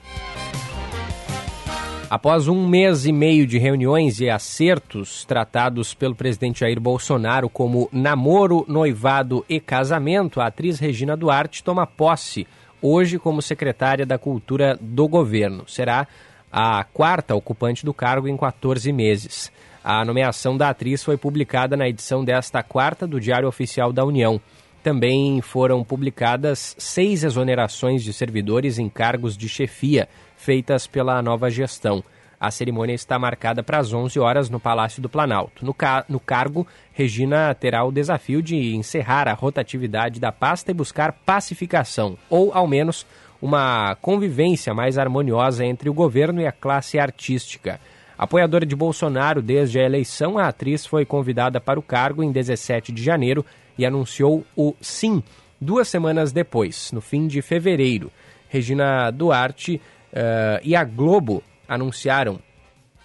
Após 2.08 2.46
um 2.46 2.66
mês 2.68 3.04
e 3.04 3.12
meio 3.12 3.48
de 3.48 3.58
reuniões 3.58 4.20
e 4.20 4.30
acertos 4.30 5.24
tratados 5.24 5.92
pelo 5.92 6.14
presidente 6.14 6.60
Jair 6.60 6.80
Bolsonaro 6.80 7.48
como 7.48 7.88
namoro, 7.92 8.64
noivado 8.68 9.44
e 9.48 9.58
casamento, 9.58 10.40
a 10.40 10.46
atriz 10.46 10.78
Regina 10.78 11.16
Duarte 11.16 11.64
toma 11.64 11.84
posse 11.84 12.46
hoje 12.80 13.18
como 13.18 13.42
secretária 13.42 14.06
da 14.06 14.18
Cultura 14.18 14.78
do 14.80 15.08
governo. 15.08 15.64
Será 15.66 16.06
a 16.50 16.84
quarta 16.84 17.34
ocupante 17.34 17.84
do 17.84 17.92
cargo 17.92 18.28
em 18.28 18.36
14 18.36 18.92
meses. 18.92 19.52
A 19.84 20.04
nomeação 20.04 20.56
da 20.56 20.70
atriz 20.70 21.04
foi 21.04 21.16
publicada 21.16 21.76
na 21.76 21.88
edição 21.88 22.24
desta 22.24 22.62
quarta 22.62 23.06
do 23.06 23.20
Diário 23.20 23.48
Oficial 23.48 23.92
da 23.92 24.04
União. 24.04 24.40
Também 24.82 25.40
foram 25.40 25.84
publicadas 25.84 26.74
seis 26.78 27.24
exonerações 27.24 28.02
de 28.02 28.12
servidores 28.12 28.78
em 28.78 28.88
cargos 28.88 29.36
de 29.36 29.48
chefia, 29.48 30.08
feitas 30.36 30.86
pela 30.86 31.20
nova 31.22 31.50
gestão. 31.50 32.02
A 32.38 32.50
cerimônia 32.50 32.94
está 32.94 33.18
marcada 33.18 33.62
para 33.62 33.78
as 33.78 33.92
11 33.92 34.18
horas 34.20 34.50
no 34.50 34.60
Palácio 34.60 35.00
do 35.00 35.08
Planalto. 35.08 35.64
No, 35.64 35.72
ca 35.72 36.04
no 36.08 36.20
cargo, 36.20 36.66
Regina 36.92 37.54
terá 37.54 37.82
o 37.82 37.92
desafio 37.92 38.42
de 38.42 38.74
encerrar 38.76 39.26
a 39.26 39.32
rotatividade 39.32 40.20
da 40.20 40.30
pasta 40.30 40.70
e 40.70 40.74
buscar 40.74 41.12
pacificação, 41.12 42.16
ou, 42.28 42.52
ao 42.52 42.66
menos, 42.66 43.06
uma 43.46 43.94
convivência 44.02 44.74
mais 44.74 44.98
harmoniosa 44.98 45.64
entre 45.64 45.88
o 45.88 45.94
governo 45.94 46.40
e 46.40 46.46
a 46.46 46.52
classe 46.52 46.98
artística. 46.98 47.80
Apoiadora 48.18 48.66
de 48.66 48.74
Bolsonaro 48.74 49.40
desde 49.40 49.78
a 49.78 49.84
eleição, 49.84 50.36
a 50.36 50.48
atriz 50.48 50.84
foi 50.84 51.04
convidada 51.04 51.60
para 51.60 51.78
o 51.78 51.82
cargo 51.82 52.24
em 52.24 52.32
17 52.32 52.90
de 52.90 53.02
janeiro 53.02 53.46
e 53.78 53.86
anunciou 53.86 54.44
o 54.56 54.74
sim 54.80 55.22
duas 55.60 55.86
semanas 55.86 56.32
depois, 56.32 56.90
no 56.92 57.00
fim 57.00 57.28
de 57.28 57.40
fevereiro. 57.40 58.10
Regina 58.48 59.10
Duarte 59.12 59.80
uh, 60.12 60.60
e 60.64 60.74
a 60.74 60.82
Globo 60.82 61.42
anunciaram 61.68 62.40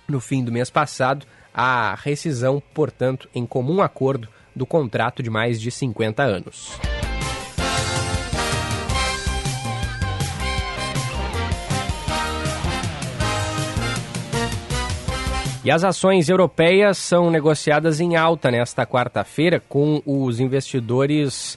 no 0.07 0.19
fim 0.19 0.43
do 0.43 0.51
mês 0.51 0.69
passado 0.69 1.25
a 1.53 1.95
rescisão, 2.01 2.61
portanto, 2.73 3.29
em 3.35 3.45
comum 3.45 3.81
acordo 3.81 4.27
do 4.55 4.65
contrato 4.65 5.21
de 5.21 5.29
mais 5.29 5.61
de 5.61 5.69
50 5.69 6.23
anos. 6.23 6.79
E 15.63 15.69
as 15.69 15.83
ações 15.83 16.27
europeias 16.27 16.97
são 16.97 17.29
negociadas 17.29 17.99
em 17.99 18.15
alta 18.15 18.49
nesta 18.49 18.83
quarta-feira, 18.83 19.61
com 19.69 20.01
os 20.07 20.39
investidores 20.39 21.55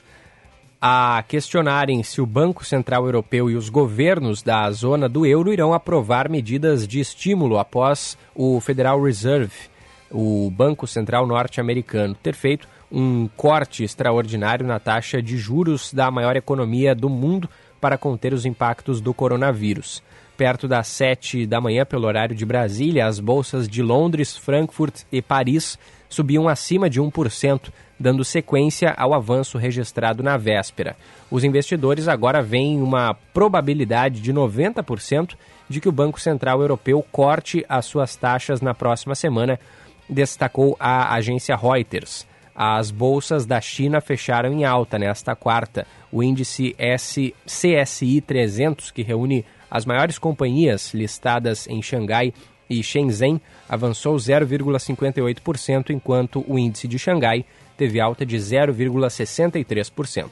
a 0.78 1.24
questionarem 1.26 2.02
se 2.02 2.20
o 2.20 2.26
Banco 2.26 2.66
Central 2.66 3.06
Europeu 3.06 3.48
e 3.48 3.56
os 3.56 3.70
governos 3.70 4.42
da 4.42 4.70
zona 4.72 5.08
do 5.08 5.24
euro 5.24 5.50
irão 5.50 5.72
aprovar 5.72 6.28
medidas 6.28 6.86
de 6.86 7.00
estímulo 7.00 7.58
após 7.58 8.18
o 8.34 8.60
Federal 8.60 9.02
Reserve, 9.02 9.70
o 10.10 10.50
Banco 10.50 10.86
Central 10.86 11.26
norte-americano, 11.26 12.14
ter 12.14 12.34
feito 12.34 12.68
um 12.92 13.26
corte 13.34 13.84
extraordinário 13.84 14.66
na 14.66 14.78
taxa 14.78 15.22
de 15.22 15.38
juros 15.38 15.94
da 15.94 16.10
maior 16.10 16.36
economia 16.36 16.94
do 16.94 17.08
mundo 17.08 17.48
para 17.80 17.96
conter 17.96 18.34
os 18.34 18.44
impactos 18.44 19.00
do 19.00 19.14
coronavírus 19.14 20.02
perto 20.36 20.66
das 20.66 20.88
7 20.88 21.46
da 21.46 21.60
manhã, 21.60 21.84
pelo 21.84 22.06
horário 22.06 22.34
de 22.34 22.44
Brasília, 22.44 23.06
as 23.06 23.20
bolsas 23.20 23.68
de 23.68 23.82
Londres, 23.82 24.36
Frankfurt 24.36 25.02
e 25.10 25.22
Paris 25.22 25.78
subiam 26.08 26.48
acima 26.48 26.88
de 26.88 27.00
1%, 27.00 27.72
dando 27.98 28.24
sequência 28.24 28.92
ao 28.96 29.14
avanço 29.14 29.58
registrado 29.58 30.22
na 30.22 30.36
véspera. 30.36 30.96
Os 31.30 31.44
investidores 31.44 32.08
agora 32.08 32.42
veem 32.42 32.80
uma 32.82 33.14
probabilidade 33.32 34.20
de 34.20 34.32
90% 34.32 35.34
de 35.68 35.80
que 35.80 35.88
o 35.88 35.92
Banco 35.92 36.20
Central 36.20 36.60
Europeu 36.60 37.04
corte 37.10 37.64
as 37.68 37.86
suas 37.86 38.16
taxas 38.16 38.60
na 38.60 38.74
próxima 38.74 39.14
semana, 39.14 39.58
destacou 40.08 40.76
a 40.78 41.14
agência 41.14 41.56
Reuters. 41.56 42.26
As 42.54 42.90
bolsas 42.90 43.44
da 43.46 43.60
China 43.60 44.00
fecharam 44.00 44.52
em 44.52 44.64
alta 44.64 44.98
nesta 44.98 45.34
quarta. 45.34 45.86
O 46.12 46.22
índice 46.22 46.74
S 46.78 47.34
CSI 47.46 48.20
300, 48.20 48.92
que 48.92 49.02
reúne 49.02 49.44
as 49.74 49.84
maiores 49.84 50.18
companhias 50.20 50.94
listadas 50.94 51.66
em 51.66 51.82
Xangai 51.82 52.32
e 52.70 52.80
Shenzhen 52.80 53.40
avançou 53.68 54.14
0,58%, 54.14 55.90
enquanto 55.90 56.44
o 56.46 56.56
índice 56.56 56.86
de 56.86 56.96
Xangai 56.96 57.44
teve 57.76 58.00
alta 58.00 58.24
de 58.24 58.36
0,63%. 58.36 60.30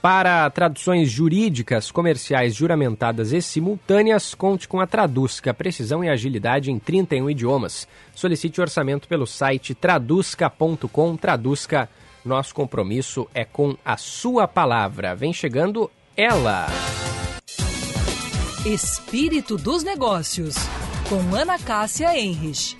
Para 0.00 0.48
traduções 0.50 1.10
jurídicas, 1.10 1.90
comerciais, 1.90 2.54
juramentadas 2.54 3.32
e 3.32 3.42
simultâneas, 3.42 4.32
conte 4.32 4.68
com 4.68 4.80
a 4.80 4.86
Traduzca, 4.86 5.52
precisão 5.52 6.04
e 6.04 6.08
agilidade 6.08 6.70
em 6.70 6.78
31 6.78 7.30
idiomas. 7.30 7.88
Solicite 8.14 8.60
orçamento 8.60 9.08
pelo 9.08 9.26
site 9.26 9.74
traduzca.com, 9.74 11.16
Traduzca 11.16 11.88
nosso 12.26 12.54
compromisso 12.54 13.28
é 13.32 13.44
com 13.44 13.76
a 13.84 13.96
sua 13.96 14.48
palavra. 14.48 15.14
Vem 15.14 15.32
chegando 15.32 15.90
ela. 16.16 16.66
Espírito 18.66 19.56
dos 19.56 19.84
Negócios, 19.84 20.56
com 21.08 21.34
Ana 21.34 21.56
Cássia 21.56 22.18
Enrich. 22.18 22.76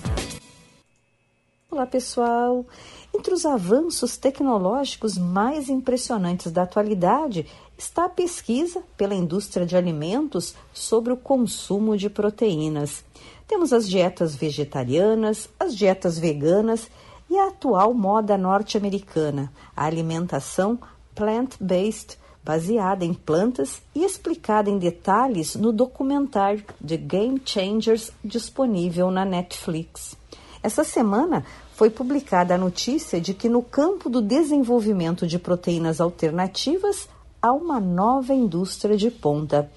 Olá, 1.71 1.87
pessoal. 1.87 2.67
Entre 3.15 3.33
os 3.33 3.47
avanços 3.47 4.17
tecnológicos 4.17 5.17
mais 5.17 5.69
impressionantes 5.69 6.51
da 6.51 6.63
atualidade 6.63 7.47
está 7.79 8.07
a 8.07 8.09
pesquisa 8.11 8.83
pela 8.97 9.15
indústria 9.15 9.65
de 9.65 9.77
alimentos 9.77 10.55
sobre 10.73 11.13
o 11.13 11.17
consumo 11.17 11.97
de 11.97 12.11
proteínas. 12.11 13.05
Temos 13.47 13.73
as 13.73 13.89
dietas 13.89 14.35
vegetarianas, 14.35 15.49
as 15.59 15.77
dietas 15.77 16.19
veganas 16.19 16.91
e 17.29 17.39
a 17.39 17.49
atual 17.49 17.93
moda 17.93 18.39
norte-americana, 18.39 19.53
a 19.77 19.85
alimentação 19.85 20.79
plant-based, 21.15 22.19
baseada 22.45 23.05
em 23.05 23.13
plantas 23.13 23.83
e 23.93 24.05
explicada 24.05 24.71
em 24.71 24.79
detalhes 24.79 25.57
no 25.57 25.73
documentário 25.73 26.63
The 26.87 26.97
Game 26.97 27.43
Changers 27.45 28.13
disponível 28.25 29.11
na 29.11 29.25
Netflix. 29.25 30.17
Essa 30.63 30.85
semana 30.85 31.45
foi 31.75 31.91
publicada 31.91 32.55
a 32.55 32.59
notícia 32.59 33.21
de 33.21 33.35
que 33.35 33.49
no 33.49 33.63
campo 33.63 34.09
do 34.09 34.23
desenvolvimento 34.23 35.27
de 35.27 35.39
proteínas 35.39 36.01
alternativas 36.01 37.09
há 37.43 37.53
uma 37.53 37.81
nova 37.81 38.33
indústria 38.33 38.97
de 38.97 39.11
ponta. 39.11 39.71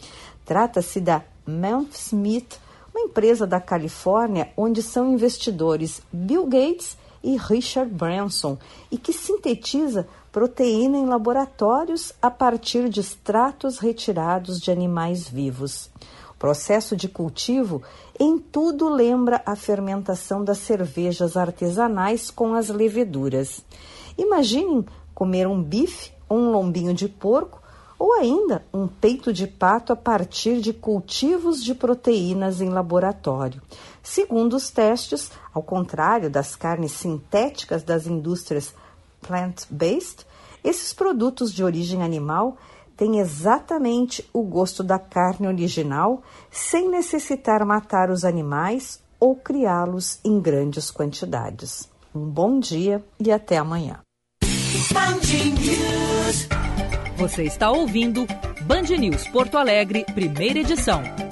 Trata-se 0.46 1.02
da 1.02 1.24
Mount 1.46 1.94
Smith, 1.94 2.60
uma 2.94 3.02
empresa 3.02 3.48
da 3.48 3.60
Califórnia 3.60 4.50
onde 4.56 4.84
são 4.84 5.12
investidores 5.12 6.02
Bill 6.14 6.46
Gates 6.46 6.96
e 7.24 7.38
Richard 7.38 7.91
Branson 7.91 8.58
e 8.91 8.98
que 8.98 9.14
sintetiza 9.14 10.08
proteína 10.32 10.98
em 10.98 11.06
laboratórios 11.06 12.14
a 12.22 12.30
partir 12.30 12.90
de 12.90 13.00
extratos 13.00 13.80
retirados 13.80 14.60
de 14.60 14.72
animais 14.72 15.28
vivos. 15.28 15.90
O 16.32 16.36
processo 16.40 16.96
de 16.96 17.10
cultivo 17.10 17.82
em 18.20 18.38
tudo 18.38 18.88
lembra 18.88 19.41
a 19.46 19.56
fermentação 19.56 20.44
das 20.44 20.60
cervejas 20.60 21.36
artesanais 21.36 22.32
com 22.32 22.54
as 22.54 22.70
leveduras. 22.70 23.62
Imaginem 24.18 24.86
comer 25.14 25.48
um 25.48 25.62
bife 25.62 26.12
ou 26.30 26.38
um 26.38 26.52
lombinho 26.52 26.94
de 26.94 27.10
porco 27.10 27.60
ou 28.00 28.14
ainda 28.14 28.64
um 28.74 28.88
peito 28.88 29.34
de 29.34 29.46
pato 29.46 29.91
a 29.91 29.96
partir 29.96 30.62
de 30.62 30.72
cultivos 30.72 31.62
de 31.62 31.76
proteínas 31.76 32.62
em 32.62 32.70
laboratório. 32.70 33.62
Segundo 34.10 34.56
os 34.56 34.72
testes, 34.72 35.31
ao 35.53 35.61
contrário 35.61 36.31
das 36.31 36.56
carnes 36.56 36.94
sintéticas 36.94 37.84
das 37.84 38.07
indústrias 38.07 38.73
plant-based, 39.22 40.26
esses 40.64 40.91
produtos 40.94 41.53
de 41.53 41.64
origem 41.64 42.02
animal 42.02 42.57
têm 42.98 43.19
exatamente 43.19 44.27
o 44.34 44.41
gosto 44.41 44.81
da 44.81 44.98
carne 44.98 45.45
original, 45.45 46.23
sem 46.49 46.90
necessitar 46.90 47.64
matar 47.64 48.10
os 48.10 48.26
animais 48.26 48.99
ou 49.19 49.36
criá-los 49.36 50.19
em 50.26 50.41
grandes 50.41 50.90
quantidades. 50.90 51.88
Um 52.14 52.26
bom 52.26 52.60
dia 52.60 53.06
e 53.19 53.31
até 53.31 53.57
amanhã. 53.57 53.99
Você 57.15 57.44
está 57.44 57.69
ouvindo 57.69 58.26
Band 58.64 58.98
News 58.98 59.27
Porto 59.27 59.56
Alegre, 59.56 60.03
primeira 60.15 60.57
edição. 60.57 61.28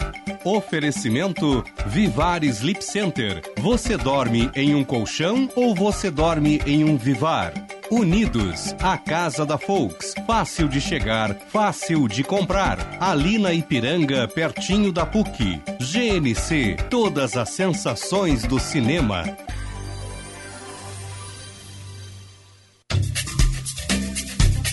Oferecimento 0.48 1.62
Vivar 1.88 2.42
Sleep 2.42 2.82
Center. 2.82 3.42
Você 3.58 3.98
dorme 3.98 4.50
em 4.56 4.74
um 4.76 4.82
colchão 4.82 5.50
ou 5.58 5.76
você 5.76 6.10
dorme 6.10 6.62
em 6.66 6.86
um 6.86 6.96
Vivar? 6.96 7.52
Unidos, 7.92 8.74
a 8.82 8.98
casa 8.98 9.46
da 9.46 9.58
Folks. 9.58 10.14
Fácil 10.26 10.70
de 10.70 10.80
chegar, 10.80 11.36
fácil 11.50 12.08
de 12.08 12.24
comprar. 12.24 12.96
Ali 12.98 13.38
na 13.38 13.52
Ipiranga, 13.52 14.26
pertinho 14.26 14.90
da 14.90 15.06
PUC. 15.06 15.62
GNC, 15.82 16.78
todas 16.90 17.36
as 17.36 17.50
sensações 17.50 18.44
do 18.44 18.58
cinema. 18.58 19.26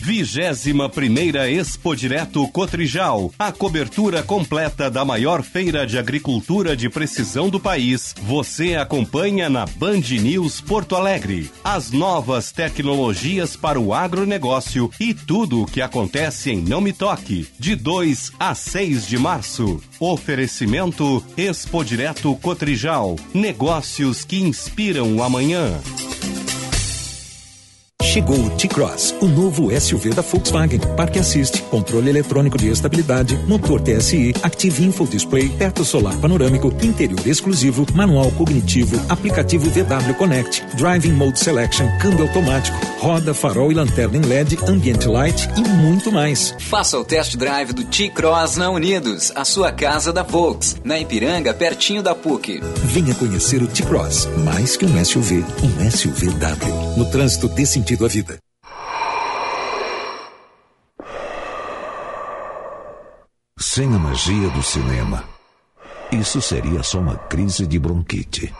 Vigésima 0.04 0.86
primeira 0.86 1.50
Expo 1.50 1.96
Direto 1.96 2.46
Cotrijal, 2.48 3.32
a 3.38 3.50
cobertura 3.50 4.22
completa 4.22 4.90
da 4.90 5.02
maior 5.02 5.42
feira 5.42 5.86
de 5.86 5.96
agricultura 5.96 6.76
de 6.76 6.90
precisão 6.90 7.48
do 7.48 7.58
país. 7.58 8.14
Você 8.20 8.74
acompanha 8.74 9.48
na 9.48 9.64
Band 9.64 10.02
News 10.20 10.60
Porto 10.60 10.94
Alegre. 10.94 11.50
As 11.64 11.90
novas 11.90 12.52
tecnologias 12.52 13.56
para 13.56 13.80
o 13.80 13.94
agronegócio 13.94 14.90
e 15.00 15.14
tudo 15.14 15.62
o 15.62 15.66
que 15.66 15.80
acontece 15.80 16.50
em 16.50 16.60
Não 16.60 16.82
Me 16.82 16.92
Toque, 16.92 17.48
de 17.58 17.74
2 17.74 18.32
a 18.38 18.54
6 18.54 19.06
de 19.06 19.16
março. 19.16 19.80
Oferecimento 19.98 21.24
Expo 21.34 21.82
Direto 21.82 22.36
Cotrijal, 22.36 23.16
negócios 23.32 24.22
que 24.22 24.38
inspiram 24.38 25.16
o 25.16 25.22
amanhã. 25.22 25.80
Chegou 28.04 28.38
o 28.38 28.50
T-Cross, 28.50 29.14
o 29.22 29.26
novo 29.26 29.70
SUV 29.80 30.10
da 30.10 30.20
Volkswagen. 30.20 30.78
Parque 30.94 31.18
Assist, 31.18 31.62
controle 31.62 32.10
eletrônico 32.10 32.56
de 32.58 32.68
estabilidade, 32.68 33.34
motor 33.48 33.80
TSI, 33.80 34.34
Active 34.42 34.84
Info 34.84 35.06
Display, 35.06 35.48
teto 35.48 35.84
solar 35.84 36.14
panorâmico, 36.18 36.72
interior 36.82 37.26
exclusivo, 37.26 37.86
manual 37.94 38.30
cognitivo, 38.32 39.00
aplicativo 39.08 39.68
VW 39.70 40.14
Connect, 40.16 40.64
Driving 40.76 41.12
Mode 41.12 41.40
Selection, 41.40 41.88
câmbio 41.98 42.24
automático, 42.24 42.78
roda, 42.98 43.32
farol 43.32 43.72
e 43.72 43.74
lanterna 43.74 44.18
em 44.18 44.20
LED, 44.20 44.58
Ambient 44.68 45.06
Light 45.06 45.48
e 45.56 45.62
muito 45.62 46.12
mais. 46.12 46.54
Faça 46.60 46.98
o 46.98 47.04
test 47.04 47.36
drive 47.36 47.72
do 47.72 47.84
T-Cross 47.84 48.56
na 48.56 48.70
Unidos, 48.70 49.32
a 49.34 49.44
sua 49.44 49.72
casa 49.72 50.12
da 50.12 50.22
Volks, 50.22 50.76
na 50.84 51.00
Ipiranga, 51.00 51.54
pertinho 51.54 52.02
da 52.02 52.14
PUC. 52.14 52.60
Venha 52.84 53.14
conhecer 53.14 53.62
o 53.62 53.66
T-Cross, 53.66 54.28
mais 54.44 54.76
que 54.76 54.84
um 54.84 55.04
SUV, 55.04 55.42
um 55.62 55.90
SUVW. 55.90 56.98
No 56.98 57.10
trânsito 57.10 57.48
dê 57.48 57.64
sentido 57.64 57.93
à 58.02 58.08
vida. 58.08 58.38
Sem 63.58 63.94
a 63.94 63.98
magia 63.98 64.48
do 64.50 64.62
cinema, 64.62 65.24
isso 66.10 66.40
seria 66.40 66.82
só 66.82 67.00
uma 67.00 67.16
crise 67.16 67.66
de 67.66 67.78
bronquite. 67.78 68.54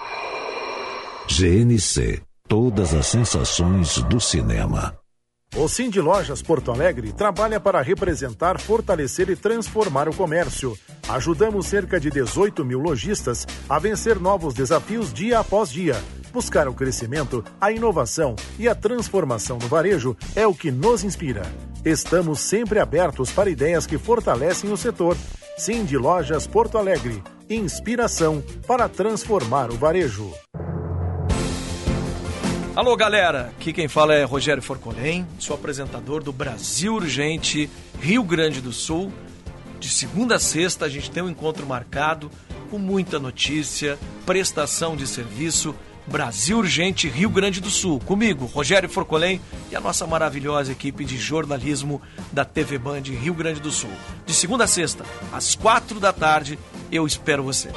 GNC. 1.29 2.21
Todas 2.47 2.93
as 2.93 3.07
sensações 3.07 3.99
do 4.03 4.21
cinema. 4.21 4.99
O 5.57 5.69
Cindy 5.69 6.01
Lojas 6.01 6.43
Porto 6.43 6.73
Alegre 6.73 7.13
trabalha 7.13 7.61
para 7.61 7.81
representar, 7.81 8.61
fortalecer 8.61 9.31
e 9.31 9.37
transformar 9.37 10.09
o 10.09 10.15
comércio. 10.15 10.77
Ajudamos 11.09 11.67
cerca 11.67 12.01
de 12.01 12.11
18 12.11 12.65
mil 12.65 12.81
lojistas 12.81 13.47
a 13.69 13.79
vencer 13.79 14.19
novos 14.19 14.53
desafios 14.53 15.13
dia 15.13 15.39
após 15.39 15.71
dia. 15.71 15.95
Buscar 16.33 16.67
o 16.67 16.75
crescimento, 16.75 17.45
a 17.61 17.71
inovação 17.71 18.35
e 18.59 18.67
a 18.67 18.75
transformação 18.75 19.57
no 19.59 19.69
varejo 19.69 20.17
é 20.35 20.45
o 20.45 20.53
que 20.53 20.73
nos 20.73 21.05
inspira. 21.05 21.43
Estamos 21.85 22.41
sempre 22.41 22.81
abertos 22.81 23.31
para 23.31 23.49
ideias 23.49 23.87
que 23.87 23.97
fortalecem 23.97 24.73
o 24.73 24.77
setor. 24.77 25.17
Cindy 25.57 25.97
Lojas 25.97 26.49
Porto 26.49 26.79
Alegre. 26.79 27.23
Inspiração 27.49 28.43
para 28.67 28.89
transformar 28.89 29.71
o 29.71 29.77
varejo. 29.77 30.33
Alô, 32.77 32.97
galera! 32.97 33.53
Aqui 33.57 33.73
quem 33.73 33.87
fala 33.87 34.15
é 34.15 34.25
Rogério 34.25 34.61
Forcolém, 34.61 35.25
sou 35.39 35.55
apresentador 35.55 36.25
do 36.25 36.33
Brasil 36.33 36.95
Urgente, 36.95 37.71
Rio 38.01 38.25
Grande 38.25 38.61
do 38.61 38.73
Sul. 38.73 39.13
De 39.79 39.89
segunda 39.89 40.35
a 40.35 40.39
sexta 40.41 40.85
a 40.85 40.89
gente 40.89 41.09
tem 41.09 41.23
um 41.23 41.29
encontro 41.29 41.65
marcado 41.65 42.29
com 42.73 42.77
muita 42.77 43.21
notícia, 43.21 43.97
prestação 44.27 44.97
de 44.97 45.07
serviço. 45.07 45.73
Brasil 46.07 46.59
Urgente, 46.59 47.09
Rio 47.09 47.31
Grande 47.31 47.61
do 47.61 47.71
Sul. 47.71 48.01
Comigo, 48.01 48.45
Rogério 48.45 48.91
Forcolém 48.91 49.41
e 49.71 49.77
a 49.77 49.81
nossa 49.81 50.05
maravilhosa 50.07 50.73
equipe 50.73 51.05
de 51.05 51.17
jornalismo 51.17 52.03
da 52.33 52.45
TV 52.45 52.77
Band 52.77 53.03
Rio 53.05 53.35
Grande 53.35 53.61
do 53.61 53.71
Sul. 53.71 53.93
De 54.27 54.35
segunda 54.35 54.65
a 54.65 54.67
sexta, 54.67 55.05
às 55.33 55.55
quatro 55.55 56.01
da 56.01 56.13
tarde, 56.13 56.59
eu 56.91 57.07
espero 57.07 57.45
você. 57.45 57.71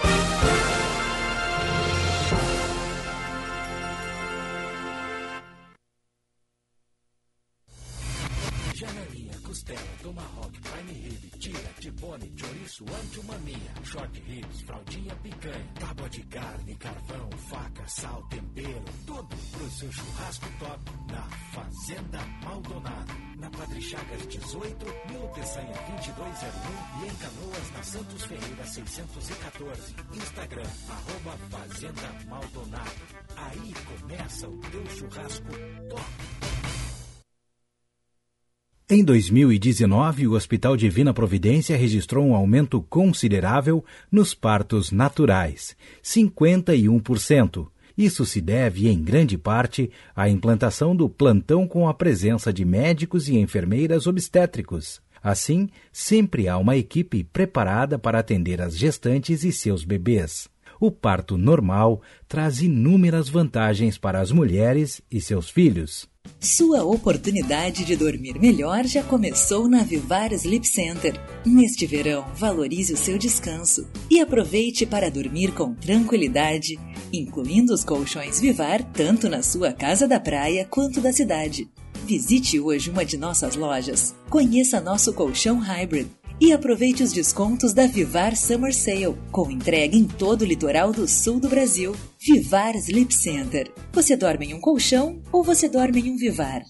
2019, 39.07 40.27
o 40.27 40.33
Hospital 40.33 40.75
Divina 40.75 41.13
Providência 41.13 41.77
registrou 41.77 42.27
um 42.27 42.35
aumento 42.35 42.81
considerável 42.81 43.83
nos 44.11 44.33
partos 44.33 44.91
naturais, 44.91 45.77
51%. 46.03 47.67
Isso 47.97 48.25
se 48.25 48.41
deve, 48.41 48.89
em 48.89 49.01
grande 49.01 49.37
parte, 49.37 49.89
à 50.13 50.29
implantação 50.29 50.93
do 50.93 51.07
plantão 51.07 51.65
com 51.65 51.87
a 51.87 51.93
presença 51.93 52.51
de 52.51 52.65
médicos 52.65 53.29
e 53.29 53.37
enfermeiras 53.37 54.07
obstétricos. 54.07 55.01
Assim, 55.23 55.69
sempre 55.91 56.49
há 56.49 56.57
uma 56.57 56.75
equipe 56.75 57.23
preparada 57.23 57.97
para 57.97 58.19
atender 58.19 58.61
as 58.61 58.77
gestantes 58.77 59.43
e 59.45 59.53
seus 59.53 59.85
bebês. 59.85 60.49
O 60.79 60.91
parto 60.91 61.37
normal 61.37 62.01
traz 62.27 62.61
inúmeras 62.61 63.29
vantagens 63.29 63.97
para 63.97 64.19
as 64.19 64.31
mulheres 64.31 65.01
e 65.09 65.21
seus 65.21 65.49
filhos. 65.49 66.07
Sua 66.39 66.83
oportunidade 66.83 67.83
de 67.83 67.95
dormir 67.95 68.39
melhor 68.39 68.85
já 68.85 69.03
começou 69.03 69.67
na 69.67 69.83
Vivar 69.83 70.31
Sleep 70.33 70.67
Center. 70.67 71.19
Neste 71.45 71.85
verão, 71.85 72.25
valorize 72.35 72.93
o 72.93 72.97
seu 72.97 73.17
descanso 73.17 73.87
e 74.09 74.19
aproveite 74.19 74.85
para 74.85 75.09
dormir 75.09 75.53
com 75.53 75.73
tranquilidade, 75.73 76.79
incluindo 77.11 77.73
os 77.73 77.83
colchões 77.83 78.39
Vivar 78.39 78.83
tanto 78.83 79.29
na 79.29 79.41
sua 79.41 79.73
casa 79.73 80.07
da 80.07 80.19
praia 80.19 80.65
quanto 80.65 81.01
da 81.01 81.11
cidade. 81.11 81.69
Visite 82.05 82.59
hoje 82.59 82.89
uma 82.89 83.03
de 83.03 83.17
nossas 83.17 83.55
lojas, 83.55 84.15
conheça 84.29 84.79
nosso 84.79 85.11
colchão 85.13 85.59
hybrid 85.59 86.07
e 86.39 86.53
aproveite 86.53 87.03
os 87.03 87.11
descontos 87.11 87.73
da 87.73 87.87
Vivar 87.87 88.35
Summer 88.35 88.73
Sale, 88.73 89.17
com 89.31 89.49
entrega 89.49 89.95
em 89.95 90.05
todo 90.05 90.41
o 90.41 90.45
litoral 90.45 90.91
do 90.91 91.07
sul 91.07 91.39
do 91.39 91.49
Brasil. 91.49 91.95
Vivar 92.19 92.75
Sleep 92.75 93.13
Center. 93.13 93.71
Você 93.91 94.15
dorme 94.15 94.47
em 94.47 94.53
um 94.53 94.59
colchão 94.59 95.21
ou 95.31 95.43
você 95.43 95.67
dorme 95.67 96.01
em 96.01 96.11
um 96.11 96.17
Vivar? 96.17 96.63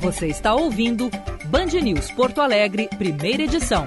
Você 0.00 0.28
está 0.28 0.54
ouvindo 0.54 1.10
Band 1.50 1.78
News 1.82 2.10
Porto 2.12 2.40
Alegre, 2.40 2.88
primeira 2.96 3.42
edição. 3.42 3.86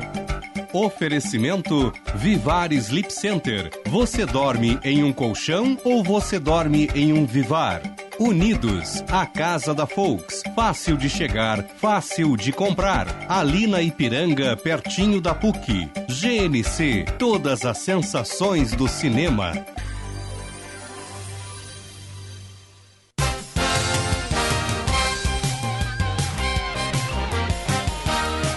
Oferecimento 0.73 1.93
Vivar 2.15 2.73
Sleep 2.73 3.13
Center. 3.13 3.69
Você 3.85 4.25
dorme 4.25 4.79
em 4.83 5.03
um 5.03 5.13
colchão 5.13 5.77
ou 5.83 6.03
você 6.03 6.39
dorme 6.39 6.89
em 6.95 7.13
um 7.13 7.27
Vivar? 7.27 7.79
Unidos, 8.19 9.03
a 9.11 9.23
casa 9.27 9.71
da 9.71 9.85
Folks. 9.85 10.41
Fácil 10.55 10.97
de 10.97 11.11
chegar, 11.11 11.63
fácil 11.79 12.35
de 12.35 12.51
comprar. 12.51 13.07
Ali 13.29 13.67
na 13.67 13.83
Ipiranga, 13.83 14.57
pertinho 14.57 15.21
da 15.21 15.35
PUC. 15.35 15.87
GNC, 16.07 17.05
todas 17.19 17.65
as 17.65 17.77
sensações 17.77 18.71
do 18.71 18.87
cinema. 18.87 19.53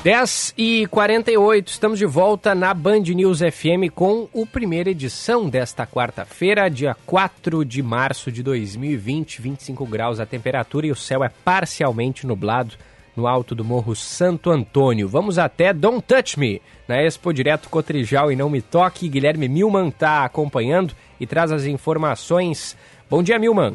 Dez 0.06 0.54
e 0.56 0.86
48 0.86 1.66
estamos 1.66 1.98
de 1.98 2.06
volta 2.06 2.54
na 2.54 2.72
Band 2.72 3.00
News 3.00 3.40
FM 3.40 3.90
com 3.92 4.28
o 4.32 4.46
primeira 4.46 4.88
edição 4.88 5.48
desta 5.48 5.84
quarta-feira, 5.84 6.70
dia 6.70 6.96
4 7.04 7.64
de 7.64 7.82
março 7.82 8.30
de 8.30 8.40
2020, 8.40 9.42
25 9.42 9.84
graus 9.84 10.20
a 10.20 10.24
temperatura 10.24 10.86
e 10.86 10.92
o 10.92 10.94
céu 10.94 11.24
é 11.24 11.28
parcialmente 11.44 12.24
nublado 12.24 12.76
no 13.16 13.26
alto 13.26 13.52
do 13.52 13.64
Morro 13.64 13.96
Santo 13.96 14.48
Antônio. 14.48 15.08
Vamos 15.08 15.40
até 15.40 15.72
Don't 15.72 16.02
Touch 16.02 16.38
Me, 16.38 16.62
na 16.86 17.02
Expo 17.02 17.34
Direto 17.34 17.68
Cotrijal 17.68 18.30
e 18.30 18.36
Não 18.36 18.48
Me 18.48 18.62
Toque. 18.62 19.08
Guilherme 19.08 19.48
Milman 19.48 19.88
está 19.88 20.24
acompanhando 20.24 20.94
e 21.18 21.26
traz 21.26 21.50
as 21.50 21.64
informações. 21.64 22.76
Bom 23.10 23.24
dia, 23.24 23.40
Milman. 23.40 23.74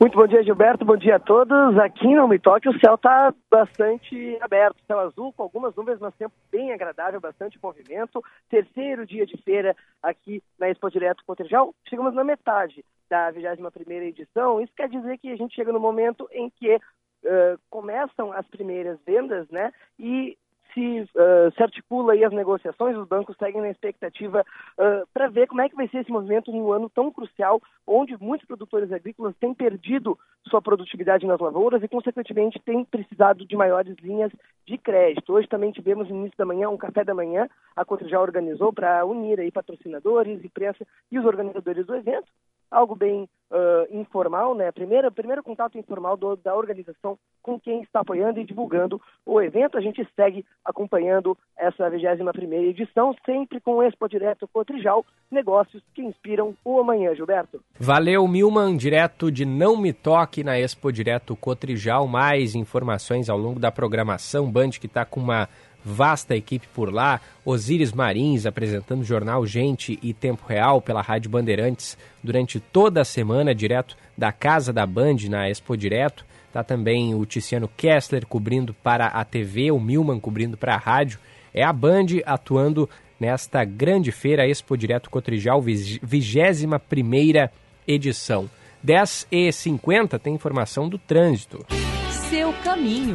Muito 0.00 0.16
bom 0.16 0.26
dia, 0.26 0.42
Gilberto. 0.42 0.82
Bom 0.82 0.96
dia 0.96 1.16
a 1.16 1.20
todos. 1.20 1.78
Aqui 1.78 2.06
em 2.06 2.14
Não 2.14 2.26
Me 2.26 2.38
Toque, 2.38 2.70
o 2.70 2.80
céu 2.80 2.94
está 2.94 3.34
bastante 3.50 4.38
aberto. 4.40 4.82
Céu 4.86 4.98
azul 4.98 5.30
com 5.30 5.42
algumas 5.42 5.76
nuvens, 5.76 5.98
mas 6.00 6.14
tempo 6.14 6.34
bem 6.50 6.72
agradável, 6.72 7.20
bastante 7.20 7.58
movimento. 7.62 8.24
Terceiro 8.48 9.04
dia 9.04 9.26
de 9.26 9.36
feira 9.42 9.76
aqui 10.02 10.42
na 10.58 10.70
Expo 10.70 10.90
Direto 10.90 11.22
Cotrijal. 11.26 11.74
Chegamos 11.86 12.14
na 12.14 12.24
metade 12.24 12.82
da 13.10 13.30
21ª 13.30 13.90
edição. 14.04 14.58
Isso 14.58 14.72
quer 14.74 14.88
dizer 14.88 15.18
que 15.18 15.30
a 15.32 15.36
gente 15.36 15.54
chega 15.54 15.70
no 15.70 15.78
momento 15.78 16.26
em 16.32 16.48
que 16.48 16.76
uh, 16.76 17.60
começam 17.68 18.32
as 18.32 18.46
primeiras 18.46 18.98
vendas, 19.04 19.50
né? 19.50 19.70
E 19.98 20.38
se, 20.72 21.00
uh, 21.00 21.50
se 21.54 21.62
articula 21.62 22.12
aí 22.12 22.24
as 22.24 22.32
negociações, 22.32 22.96
os 22.96 23.06
bancos 23.06 23.36
seguem 23.36 23.60
na 23.60 23.70
expectativa 23.70 24.44
uh, 24.78 25.06
para 25.12 25.28
ver 25.28 25.46
como 25.46 25.60
é 25.60 25.68
que 25.68 25.76
vai 25.76 25.88
ser 25.88 25.98
esse 25.98 26.10
movimento 26.10 26.50
num 26.50 26.72
ano 26.72 26.88
tão 26.90 27.10
crucial, 27.10 27.60
onde 27.86 28.16
muitos 28.20 28.46
produtores 28.46 28.92
agrícolas 28.92 29.34
têm 29.40 29.54
perdido 29.54 30.18
sua 30.48 30.62
produtividade 30.62 31.26
nas 31.26 31.40
lavouras 31.40 31.82
e, 31.82 31.88
consequentemente, 31.88 32.60
têm 32.60 32.84
precisado 32.84 33.46
de 33.46 33.56
maiores 33.56 33.96
linhas 34.02 34.32
de 34.66 34.78
crédito. 34.78 35.32
Hoje 35.32 35.48
também 35.48 35.72
tivemos 35.72 36.08
no 36.08 36.16
início 36.16 36.38
da 36.38 36.44
manhã 36.44 36.68
um 36.68 36.76
café 36.76 37.04
da 37.04 37.14
manhã, 37.14 37.48
a 37.76 37.84
Cotrijal 37.84 38.22
organizou 38.22 38.72
para 38.72 39.04
unir 39.04 39.40
aí 39.40 39.50
patrocinadores, 39.50 40.44
imprensa 40.44 40.86
e 41.10 41.18
os 41.18 41.24
organizadores 41.24 41.86
do 41.86 41.94
evento 41.94 42.30
algo 42.70 42.94
bem 42.94 43.28
uh, 43.50 44.00
informal, 44.00 44.54
né? 44.54 44.70
Primeiro, 44.72 45.10
primeiro 45.10 45.42
contato 45.42 45.76
informal 45.76 46.16
do, 46.16 46.36
da 46.36 46.54
organização 46.54 47.18
com 47.42 47.58
quem 47.58 47.82
está 47.82 48.00
apoiando 48.00 48.38
e 48.40 48.44
divulgando 48.44 49.00
o 49.26 49.40
evento. 49.40 49.76
A 49.76 49.80
gente 49.80 50.06
segue 50.14 50.44
acompanhando 50.64 51.36
essa 51.56 51.90
21ª 51.90 52.52
edição, 52.52 53.14
sempre 53.26 53.60
com 53.60 53.76
o 53.76 53.82
Expo 53.82 54.08
Direto 54.08 54.48
Cotrijal, 54.48 55.04
negócios 55.30 55.82
que 55.94 56.02
inspiram 56.02 56.54
o 56.64 56.78
amanhã, 56.78 57.14
Gilberto. 57.14 57.60
Valeu, 57.78 58.26
Milman, 58.28 58.76
direto 58.76 59.30
de 59.30 59.44
Não 59.44 59.76
Me 59.76 59.92
Toque 59.92 60.44
na 60.44 60.58
Expo 60.58 60.92
Direto 60.92 61.34
Cotrijal. 61.34 62.06
Mais 62.06 62.54
informações 62.54 63.28
ao 63.28 63.38
longo 63.38 63.58
da 63.58 63.72
programação. 63.72 64.50
Band 64.50 64.70
que 64.70 64.86
está 64.86 65.04
com 65.04 65.20
uma 65.20 65.48
vasta 65.84 66.36
equipe 66.36 66.66
por 66.74 66.92
lá, 66.92 67.20
Osíris 67.44 67.92
Marins 67.92 68.46
apresentando 68.46 69.00
o 69.00 69.04
jornal 69.04 69.46
Gente 69.46 69.98
e 70.02 70.12
Tempo 70.12 70.44
Real 70.46 70.80
pela 70.80 71.02
Rádio 71.02 71.30
Bandeirantes 71.30 71.96
durante 72.22 72.60
toda 72.60 73.00
a 73.00 73.04
semana, 73.04 73.54
direto 73.54 73.96
da 74.16 74.32
casa 74.32 74.72
da 74.72 74.86
Band 74.86 75.16
na 75.28 75.48
Expo 75.48 75.76
Direto. 75.76 76.24
Tá 76.52 76.64
também 76.64 77.14
o 77.14 77.24
Tiziano 77.24 77.68
Kessler 77.76 78.26
cobrindo 78.26 78.74
para 78.74 79.06
a 79.06 79.24
TV, 79.24 79.70
o 79.70 79.78
Milman 79.78 80.18
cobrindo 80.18 80.56
para 80.56 80.74
a 80.74 80.78
rádio. 80.78 81.18
É 81.54 81.62
a 81.62 81.72
Band 81.72 82.06
atuando 82.26 82.88
nesta 83.18 83.64
grande 83.64 84.10
feira 84.10 84.48
Expo 84.48 84.76
Direto 84.76 85.10
Cotrijal, 85.10 85.62
21 85.62 86.78
primeira 86.88 87.52
edição. 87.86 88.50
10 88.82 89.26
e 89.30 89.52
50 89.52 90.18
tem 90.18 90.34
informação 90.34 90.88
do 90.88 90.98
trânsito. 90.98 91.64
Seu 92.10 92.52
caminho. 92.64 93.14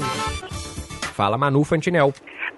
Fala 1.13 1.37
Manu 1.37 1.63
Fantinel. 1.63 2.13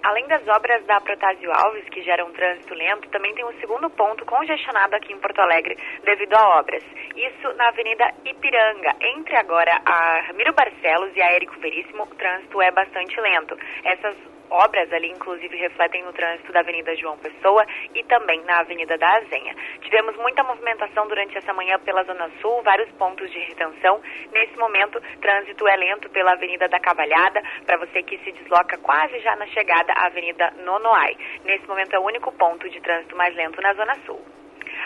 Além 0.08 0.26
das 0.26 0.40
obras 0.48 0.82
da 0.86 0.98
Protásio 1.02 1.52
Alves, 1.52 1.86
que 1.90 2.00
geram 2.00 2.32
trânsito 2.32 2.72
lento, 2.72 3.10
também 3.10 3.34
tem 3.34 3.44
um 3.44 3.52
segundo 3.60 3.90
ponto 3.90 4.24
congestionado 4.24 4.96
aqui 4.96 5.12
em 5.12 5.18
Porto 5.18 5.38
Alegre 5.38 5.76
devido 6.02 6.34
a 6.34 6.60
obras. 6.60 6.82
Isso 7.14 7.52
na 7.56 7.68
Avenida 7.68 8.14
Ipiranga. 8.24 8.96
Entre 9.02 9.36
agora 9.36 9.82
a 9.84 10.20
Ramiro 10.20 10.54
Barcelos 10.54 11.14
e 11.14 11.20
a 11.20 11.30
Érico 11.32 11.60
Veríssimo, 11.60 12.04
o 12.04 12.14
trânsito 12.14 12.62
é 12.62 12.70
bastante 12.70 13.20
lento. 13.20 13.54
Essas 13.84 14.16
obras 14.50 14.92
ali, 14.92 15.10
inclusive, 15.10 15.56
refletem 15.56 16.04
no 16.04 16.12
trânsito 16.12 16.52
da 16.52 16.60
Avenida 16.60 16.94
João 16.96 17.16
Pessoa 17.18 17.64
e 17.94 18.02
também 18.04 18.42
na 18.44 18.60
Avenida 18.60 18.96
da 18.96 19.16
Azenha. 19.16 19.54
Tivemos 19.82 20.16
muita 20.16 20.42
movimentação 20.44 21.06
durante 21.08 21.36
essa 21.36 21.52
manhã 21.52 21.78
pela 21.80 22.04
Zona 22.04 22.30
Sul, 22.40 22.62
vários 22.62 22.90
pontos 22.92 23.30
de 23.30 23.38
retenção. 23.38 24.00
Nesse 24.32 24.56
momento, 24.58 25.00
trânsito 25.20 25.66
é 25.66 25.76
lento 25.76 26.08
pela 26.10 26.32
Avenida 26.32 26.68
da 26.68 26.80
Cavalhada, 26.80 27.42
para 27.66 27.78
você 27.78 28.02
que 28.02 28.18
se 28.18 28.32
desloca 28.32 28.78
quase 28.78 29.18
já 29.20 29.36
na 29.36 29.46
chegada 29.46 29.92
à 29.92 30.06
Avenida 30.06 30.52
Nonoai. 30.64 31.16
Nesse 31.44 31.66
momento 31.66 31.94
é 31.94 31.98
o 31.98 32.04
único 32.04 32.32
ponto 32.32 32.68
de 32.68 32.80
trânsito 32.80 33.16
mais 33.16 33.34
lento 33.34 33.60
na 33.60 33.74
Zona 33.74 33.94
Sul. 34.06 34.37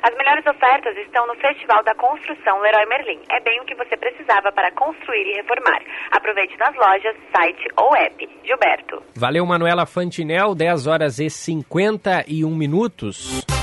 As 0.03 0.15
melhores 0.17 0.45
ofertas 0.47 0.97
estão 0.99 1.27
no 1.29 1.35
Festival 1.37 1.83
da 1.85 1.95
Construção 1.95 2.59
Leroy 2.61 2.87
Merlin. 2.87 3.21
É 3.31 3.41
bem 3.41 3.61
o 3.61 3.65
que 3.65 3.75
você 3.77 3.97
precisava 3.97 4.51
para 4.51 4.73
construir 4.73 5.27
e 5.29 5.37
reformar. 5.37 5.81
Aproveite 6.11 6.57
nas 6.59 6.75
lojas, 6.75 7.17
site 7.35 7.69
ou 7.77 7.95
app. 7.95 8.29
Gilberto. 8.45 9.03
Valeu, 9.15 9.47
Manuela 9.47 9.87
Fantinel, 9.87 10.55
10 10.57 10.87
horas 10.89 11.19
e 11.21 11.31
51 11.31 12.51
minutos. 12.51 13.62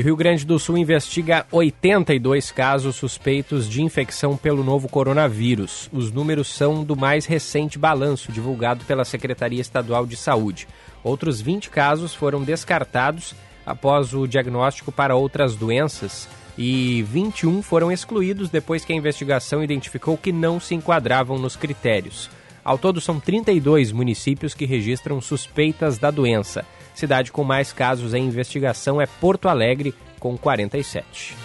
E 0.00 0.02
o 0.02 0.04
Rio 0.06 0.16
Grande 0.16 0.46
do 0.46 0.58
Sul 0.58 0.78
investiga 0.78 1.44
82 1.52 2.50
casos 2.50 2.96
suspeitos 2.96 3.68
de 3.68 3.82
infecção 3.82 4.34
pelo 4.34 4.64
novo 4.64 4.88
coronavírus. 4.88 5.90
Os 5.92 6.10
números 6.10 6.48
são 6.48 6.82
do 6.82 6.96
mais 6.96 7.26
recente 7.26 7.78
balanço 7.78 8.32
divulgado 8.32 8.82
pela 8.86 9.04
Secretaria 9.04 9.60
Estadual 9.60 10.06
de 10.06 10.16
Saúde. 10.16 10.66
Outros 11.04 11.42
20 11.42 11.68
casos 11.68 12.14
foram 12.14 12.42
descartados 12.42 13.34
após 13.66 14.14
o 14.14 14.26
diagnóstico 14.26 14.90
para 14.90 15.14
outras 15.14 15.54
doenças 15.54 16.26
e 16.56 17.02
21 17.02 17.60
foram 17.60 17.92
excluídos 17.92 18.48
depois 18.48 18.86
que 18.86 18.94
a 18.94 18.96
investigação 18.96 19.62
identificou 19.62 20.16
que 20.16 20.32
não 20.32 20.58
se 20.58 20.74
enquadravam 20.74 21.38
nos 21.38 21.56
critérios. 21.56 22.30
Ao 22.64 22.78
todo, 22.78 23.02
são 23.02 23.20
32 23.20 23.92
municípios 23.92 24.54
que 24.54 24.64
registram 24.64 25.20
suspeitas 25.20 25.98
da 25.98 26.10
doença. 26.10 26.64
Cidade 26.94 27.32
com 27.32 27.44
mais 27.44 27.72
casos 27.72 28.14
em 28.14 28.24
investigação 28.24 29.00
é 29.00 29.06
Porto 29.06 29.48
Alegre, 29.48 29.94
com 30.18 30.36
47. 30.36 31.36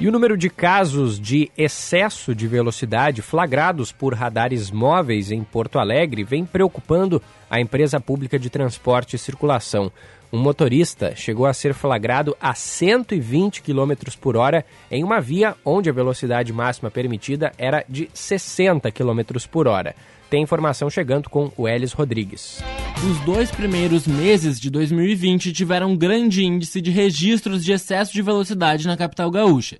E 0.00 0.06
o 0.06 0.12
número 0.12 0.36
de 0.36 0.48
casos 0.48 1.18
de 1.18 1.50
excesso 1.58 2.32
de 2.32 2.46
velocidade 2.46 3.20
flagrados 3.20 3.90
por 3.90 4.14
radares 4.14 4.70
móveis 4.70 5.32
em 5.32 5.42
Porto 5.42 5.76
Alegre 5.76 6.22
vem 6.22 6.44
preocupando 6.44 7.20
a 7.50 7.60
empresa 7.60 7.98
pública 7.98 8.38
de 8.38 8.48
transporte 8.48 9.16
e 9.16 9.18
circulação. 9.18 9.90
Um 10.32 10.38
motorista 10.38 11.16
chegou 11.16 11.46
a 11.46 11.52
ser 11.52 11.74
flagrado 11.74 12.36
a 12.40 12.54
120 12.54 13.60
km 13.60 13.92
por 14.20 14.36
hora 14.36 14.64
em 14.88 15.02
uma 15.02 15.20
via 15.20 15.56
onde 15.64 15.90
a 15.90 15.92
velocidade 15.92 16.52
máxima 16.52 16.92
permitida 16.92 17.50
era 17.58 17.84
de 17.88 18.08
60 18.14 18.92
km 18.92 19.20
por 19.50 19.66
hora. 19.66 19.96
Tem 20.30 20.44
informação 20.44 20.88
chegando 20.88 21.28
com 21.28 21.50
o 21.56 21.66
Elis 21.66 21.92
Rodrigues. 21.92 22.62
Os 23.04 23.18
dois 23.20 23.50
primeiros 23.50 24.06
meses 24.06 24.60
de 24.60 24.70
2020 24.70 25.52
tiveram 25.52 25.90
um 25.90 25.96
grande 25.96 26.44
índice 26.44 26.80
de 26.80 26.92
registros 26.92 27.64
de 27.64 27.72
excesso 27.72 28.12
de 28.12 28.22
velocidade 28.22 28.86
na 28.86 28.96
capital 28.96 29.28
gaúcha. 29.28 29.78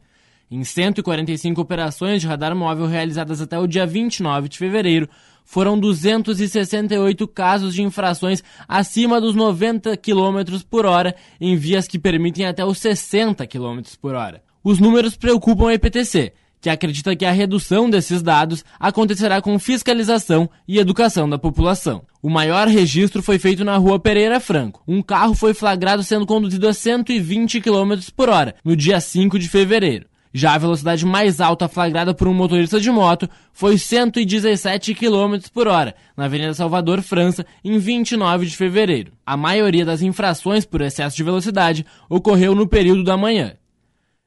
Em 0.51 0.65
145 0.65 1.61
operações 1.61 2.23
de 2.23 2.27
radar 2.27 2.57
móvel 2.57 2.87
realizadas 2.87 3.41
até 3.41 3.59
o 3.59 3.67
dia 3.67 3.87
29 3.87 4.49
de 4.49 4.57
fevereiro, 4.57 5.09
foram 5.45 5.79
268 5.79 7.29
casos 7.29 7.75
de 7.75 7.83
infrações 7.83 8.43
acima 8.67 9.21
dos 9.21 9.35
90 9.35 9.97
km 9.97 10.59
por 10.69 10.87
hora 10.87 11.15
em 11.41 11.57
vias 11.57 11.87
que 11.87 11.99
permitem 11.99 12.47
até 12.47 12.65
os 12.65 12.79
60 12.79 13.47
km 13.47 13.81
por 14.01 14.15
hora. 14.15 14.43
Os 14.65 14.79
números 14.79 15.17
preocupam 15.17 15.69
a 15.69 15.75
EPTC, 15.75 16.33
que 16.61 16.71
acredita 16.71 17.15
que 17.15 17.25
a 17.25 17.33
redução 17.33 17.89
desses 17.89 18.23
dados 18.23 18.65
acontecerá 18.79 19.41
com 19.41 19.59
fiscalização 19.59 20.49
e 20.67 20.79
educação 20.79 21.29
da 21.29 21.39
população. 21.39 22.03
O 22.23 22.29
maior 22.29 22.69
registro 22.69 23.23
foi 23.23 23.39
feito 23.39 23.65
na 23.65 23.77
rua 23.77 23.99
Pereira 23.99 24.41
Franco. 24.41 24.83
Um 24.89 25.03
carro 25.03 25.35
foi 25.35 25.55
flagrado 25.55 26.03
sendo 26.03 26.27
conduzido 26.27 26.67
a 26.67 26.73
120 26.73 27.61
km 27.61 27.95
por 28.17 28.29
hora, 28.29 28.55
no 28.65 28.75
dia 28.75 29.01
5 29.01 29.39
de 29.39 29.49
fevereiro. 29.49 30.07
Já 30.33 30.55
a 30.55 30.59
velocidade 30.59 31.07
mais 31.07 31.41
alta 31.41 31.69
flagrada 31.69 32.13
por 32.13 32.29
um 32.29 32.35
motorista 32.35 32.81
de 32.81 32.91
moto 32.91 33.29
foi 33.53 33.79
117 33.79 34.95
km 34.95 35.39
por 35.53 35.67
hora, 35.67 35.95
na 36.17 36.27
Avenida 36.27 36.53
Salvador, 36.55 37.03
França, 37.03 37.47
em 37.65 37.79
29 37.79 38.47
de 38.47 38.57
fevereiro. 38.57 39.13
A 39.25 39.37
maioria 39.37 39.85
das 39.85 40.03
infrações 40.03 40.65
por 40.65 40.81
excesso 40.81 41.17
de 41.17 41.25
velocidade 41.25 41.87
ocorreu 42.09 42.55
no 42.55 42.69
período 42.69 43.03
da 43.03 43.17
manhã. 43.17 43.55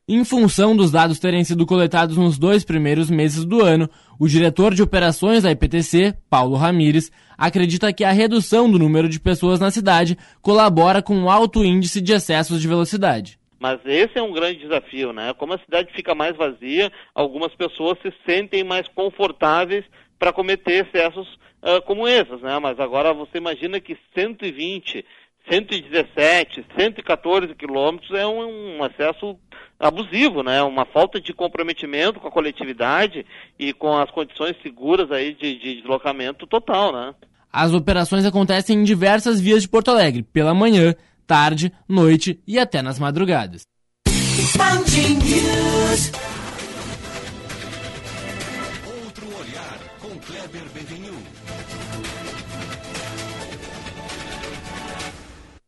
Em 0.08 0.26
função 0.26 0.76
dos 0.76 0.92
dados 0.92 1.20
terem 1.20 1.44
sido 1.44 1.66
coletados 1.66 2.18
nos 2.18 2.38
dois 2.38 2.66
primeiros 2.66 3.10
meses 3.10 3.46
do 3.46 3.62
ano, 3.62 3.90
o 4.20 4.28
diretor 4.28 4.74
de 4.74 4.82
operações 4.82 5.44
da 5.44 5.52
IPTC, 5.52 6.16
Paulo 6.30 6.58
Ramires, 6.58 7.12
acredita 7.38 7.94
que 7.94 8.04
a 8.04 8.12
redução 8.12 8.70
do 8.70 8.78
número 8.78 9.08
de 9.08 9.20
pessoas 9.20 9.60
na 9.60 9.72
cidade 9.72 10.18
colabora 10.42 11.02
com 11.02 11.24
o 11.24 11.30
alto 11.30 11.64
índice 11.64 12.02
de 12.02 12.12
excessos 12.12 12.60
de 12.60 12.68
velocidade. 12.68 13.41
Mas 13.62 13.80
esse 13.86 14.18
é 14.18 14.24
um 14.24 14.34
grande 14.34 14.58
desafio, 14.58 15.14
né? 15.14 15.36
Como 15.36 15.54
a 15.54 15.60
cidade 15.60 15.94
fica 15.94 16.16
mais 16.16 16.36
vazia, 16.36 16.92
algumas 17.14 17.54
pessoas 17.54 17.96
se 18.02 18.12
sentem 18.26 18.64
mais 18.64 18.88
confortáveis 18.88 19.86
para 20.18 20.34
cometer 20.34 20.88
excessos 20.88 21.28
uh, 21.62 21.80
como 21.86 22.08
esses, 22.08 22.42
né? 22.42 22.58
Mas 22.58 22.80
agora 22.80 23.14
você 23.14 23.38
imagina 23.38 23.80
que 23.80 23.96
120, 24.16 25.06
117, 25.48 26.66
114 26.76 27.54
quilômetros 27.54 28.10
é 28.18 28.26
um, 28.26 28.78
um 28.78 28.84
acesso 28.84 29.38
abusivo, 29.80 30.42
né? 30.42 30.64
Uma 30.64 30.86
falta 30.86 31.22
de 31.22 31.32
comprometimento 31.32 32.20
com 32.20 32.30
a 32.30 32.32
coletividade 32.32 33.24
e 33.60 33.74
com 33.74 33.96
as 33.96 34.10
condições 34.10 34.56
seguras 34.64 35.12
aí 35.12 35.36
de, 35.36 35.60
de 35.60 35.76
deslocamento 35.76 36.48
total, 36.48 36.92
né? 36.92 37.14
As 37.54 37.74
operações 37.74 38.26
acontecem 38.26 38.80
em 38.80 38.84
diversas 38.84 39.40
vias 39.40 39.62
de 39.62 39.70
Porto 39.70 39.92
Alegre, 39.92 40.24
pela 40.24 40.52
manhã, 40.52 40.96
tarde, 41.32 41.72
noite 41.88 42.42
e 42.46 42.60
até 42.60 42.82
nas 42.82 43.00
madrugadas. 43.00 43.62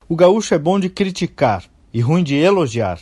O 0.09 0.15
gaúcho 0.17 0.53
é 0.53 0.59
bom 0.59 0.77
de 0.77 0.89
criticar 0.89 1.63
e 1.93 2.01
ruim 2.01 2.25
de 2.25 2.35
elogiar. 2.35 2.99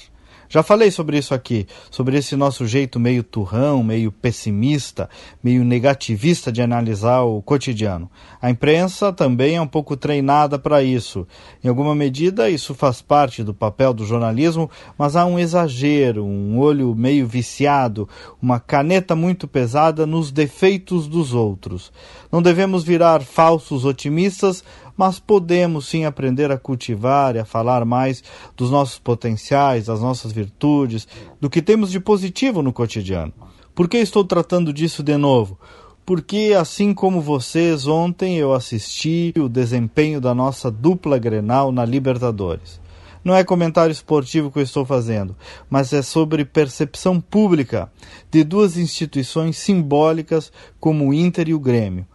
Já 0.51 0.61
falei 0.61 0.91
sobre 0.91 1.17
isso 1.17 1.33
aqui, 1.33 1.65
sobre 1.89 2.17
esse 2.17 2.35
nosso 2.35 2.67
jeito 2.67 2.99
meio 2.99 3.23
turrão, 3.23 3.81
meio 3.81 4.11
pessimista, 4.11 5.09
meio 5.41 5.63
negativista 5.63 6.51
de 6.51 6.61
analisar 6.61 7.21
o 7.21 7.41
cotidiano. 7.41 8.11
A 8.41 8.49
imprensa 8.49 9.13
também 9.13 9.55
é 9.55 9.61
um 9.61 9.67
pouco 9.67 9.95
treinada 9.95 10.59
para 10.59 10.83
isso. 10.83 11.25
Em 11.63 11.69
alguma 11.69 11.95
medida, 11.95 12.49
isso 12.49 12.75
faz 12.75 13.01
parte 13.01 13.45
do 13.45 13.53
papel 13.53 13.93
do 13.93 14.05
jornalismo, 14.05 14.69
mas 14.97 15.15
há 15.15 15.25
um 15.25 15.39
exagero, 15.39 16.25
um 16.25 16.59
olho 16.59 16.93
meio 16.93 17.25
viciado, 17.25 18.09
uma 18.41 18.59
caneta 18.59 19.15
muito 19.15 19.47
pesada 19.47 20.05
nos 20.05 20.33
defeitos 20.33 21.07
dos 21.07 21.33
outros. 21.33 21.93
Não 22.29 22.41
devemos 22.41 22.83
virar 22.83 23.21
falsos 23.21 23.85
otimistas, 23.85 24.65
mas 25.01 25.17
podemos 25.17 25.87
sim 25.87 26.05
aprender 26.05 26.51
a 26.51 26.59
cultivar 26.59 27.35
e 27.35 27.39
a 27.39 27.43
falar 27.43 27.83
mais 27.85 28.23
dos 28.55 28.69
nossos 28.69 28.99
potenciais, 28.99 29.87
das 29.87 29.99
nossas 29.99 30.31
virtudes, 30.31 31.07
do 31.39 31.49
que 31.49 31.59
temos 31.59 31.89
de 31.89 31.99
positivo 31.99 32.61
no 32.61 32.71
cotidiano. 32.71 33.33
Por 33.73 33.89
que 33.89 33.97
estou 33.97 34.23
tratando 34.23 34.71
disso 34.71 35.01
de 35.01 35.17
novo? 35.17 35.57
Porque, 36.05 36.55
assim 36.55 36.93
como 36.93 37.19
vocês, 37.19 37.87
ontem 37.87 38.37
eu 38.37 38.53
assisti 38.53 39.33
o 39.39 39.49
desempenho 39.49 40.21
da 40.21 40.35
nossa 40.35 40.69
dupla 40.69 41.17
Grenal 41.17 41.71
na 41.71 41.83
Libertadores. 41.83 42.79
Não 43.23 43.35
é 43.35 43.43
comentário 43.43 43.91
esportivo 43.91 44.51
que 44.51 44.59
eu 44.59 44.63
estou 44.63 44.85
fazendo, 44.85 45.35
mas 45.67 45.91
é 45.93 46.03
sobre 46.03 46.45
percepção 46.45 47.19
pública 47.19 47.91
de 48.29 48.43
duas 48.43 48.77
instituições 48.77 49.57
simbólicas 49.57 50.51
como 50.79 51.09
o 51.09 51.13
Inter 51.13 51.49
e 51.49 51.55
o 51.55 51.59
Grêmio. 51.59 52.05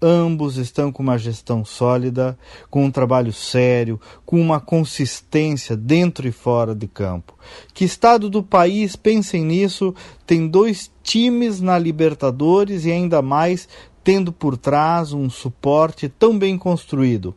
Ambos 0.00 0.58
estão 0.58 0.92
com 0.92 1.02
uma 1.02 1.16
gestão 1.16 1.64
sólida, 1.64 2.38
com 2.68 2.84
um 2.84 2.90
trabalho 2.90 3.32
sério, 3.32 3.98
com 4.26 4.38
uma 4.38 4.60
consistência 4.60 5.74
dentro 5.74 6.28
e 6.28 6.32
fora 6.32 6.74
de 6.74 6.86
campo. 6.86 7.34
Que 7.72 7.84
estado 7.84 8.28
do 8.28 8.42
país, 8.42 8.94
pensem 8.94 9.42
nisso, 9.42 9.94
tem 10.26 10.46
dois 10.46 10.92
times 11.02 11.62
na 11.62 11.78
Libertadores 11.78 12.84
e 12.84 12.92
ainda 12.92 13.22
mais 13.22 13.66
tendo 14.04 14.32
por 14.32 14.58
trás 14.58 15.12
um 15.14 15.30
suporte 15.30 16.08
tão 16.08 16.38
bem 16.38 16.58
construído 16.58 17.34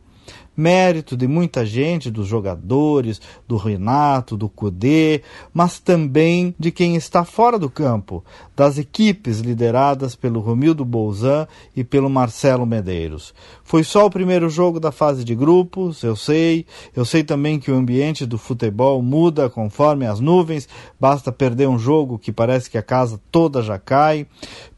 mérito 0.60 1.16
de 1.16 1.26
muita 1.26 1.64
gente, 1.64 2.10
dos 2.10 2.26
jogadores, 2.26 3.20
do 3.48 3.56
Renato, 3.56 4.36
do 4.36 4.48
Cudê, 4.48 5.22
mas 5.54 5.78
também 5.78 6.54
de 6.58 6.70
quem 6.70 6.96
está 6.96 7.24
fora 7.24 7.58
do 7.58 7.70
campo, 7.70 8.22
das 8.60 8.76
equipes 8.76 9.38
lideradas 9.38 10.14
pelo 10.14 10.38
Romildo 10.38 10.84
Bolzan 10.84 11.48
e 11.74 11.82
pelo 11.82 12.10
Marcelo 12.10 12.66
Medeiros. 12.66 13.32
Foi 13.64 13.82
só 13.82 14.04
o 14.04 14.10
primeiro 14.10 14.50
jogo 14.50 14.78
da 14.78 14.92
fase 14.92 15.24
de 15.24 15.34
grupos, 15.34 16.02
eu 16.02 16.14
sei, 16.14 16.66
eu 16.94 17.06
sei 17.06 17.24
também 17.24 17.58
que 17.58 17.70
o 17.70 17.74
ambiente 17.74 18.26
do 18.26 18.36
futebol 18.36 19.00
muda 19.00 19.48
conforme 19.48 20.04
as 20.04 20.20
nuvens, 20.20 20.68
basta 21.00 21.32
perder 21.32 21.70
um 21.70 21.78
jogo 21.78 22.18
que 22.18 22.30
parece 22.30 22.68
que 22.68 22.76
a 22.76 22.82
casa 22.82 23.18
toda 23.32 23.62
já 23.62 23.78
cai. 23.78 24.26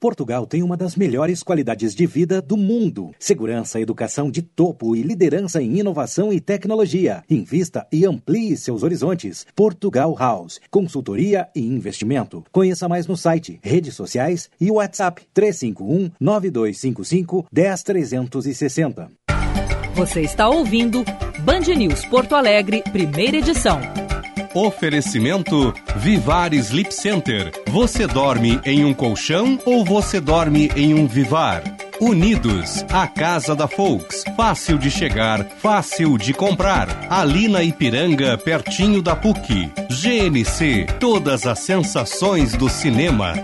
Portugal 0.00 0.46
tem 0.46 0.62
uma 0.62 0.78
das 0.78 0.96
melhores 0.96 1.42
qualidades 1.42 1.94
de 1.94 2.06
vida 2.06 2.40
do 2.40 2.56
mundo. 2.56 3.10
Segurança, 3.18 3.78
educação 3.78 4.30
de 4.30 4.40
topo 4.40 4.96
e 4.96 5.02
liderança 5.02 5.62
em 5.62 5.78
inovação 5.78 6.32
e 6.32 6.40
tecnologia. 6.40 7.22
Invista 7.28 7.86
e 7.92 8.06
amplie 8.06 8.56
seus 8.56 8.82
horizontes. 8.82 9.46
Portugal 9.54 10.16
House. 10.18 10.58
Consultoria 10.70 11.48
e 11.54 11.60
investimento. 11.60 12.42
Conheça 12.50 12.88
mais 12.88 13.06
no 13.06 13.14
site, 13.14 13.60
redes 13.62 13.94
sociais 13.94 14.48
e 14.58 14.70
WhatsApp 14.70 15.22
351 15.34 16.10
9255 16.18 17.46
10360. 17.52 19.10
Você 19.94 20.22
está 20.22 20.48
ouvindo 20.48 21.04
Band 21.40 21.74
News 21.76 22.06
Porto 22.06 22.34
Alegre, 22.34 22.82
primeira 22.90 23.36
edição. 23.36 23.99
Oferecimento 24.54 25.72
Vivar 25.96 26.52
Sleep 26.52 26.92
Center. 26.92 27.52
Você 27.68 28.04
dorme 28.06 28.60
em 28.64 28.84
um 28.84 28.92
colchão 28.92 29.58
ou 29.64 29.84
você 29.84 30.20
dorme 30.20 30.70
em 30.74 30.92
um 30.92 31.06
Vivar? 31.06 31.62
Unidos, 32.00 32.84
a 32.90 33.06
casa 33.06 33.54
da 33.54 33.68
Folks. 33.68 34.24
Fácil 34.36 34.76
de 34.76 34.90
chegar, 34.90 35.44
fácil 35.44 36.18
de 36.18 36.32
comprar. 36.32 36.88
Ali 37.08 37.46
na 37.46 37.62
Ipiranga, 37.62 38.36
pertinho 38.38 39.00
da 39.00 39.14
PUC. 39.14 39.70
GNC, 39.88 40.86
todas 40.98 41.46
as 41.46 41.60
sensações 41.60 42.52
do 42.52 42.68
cinema. 42.68 43.34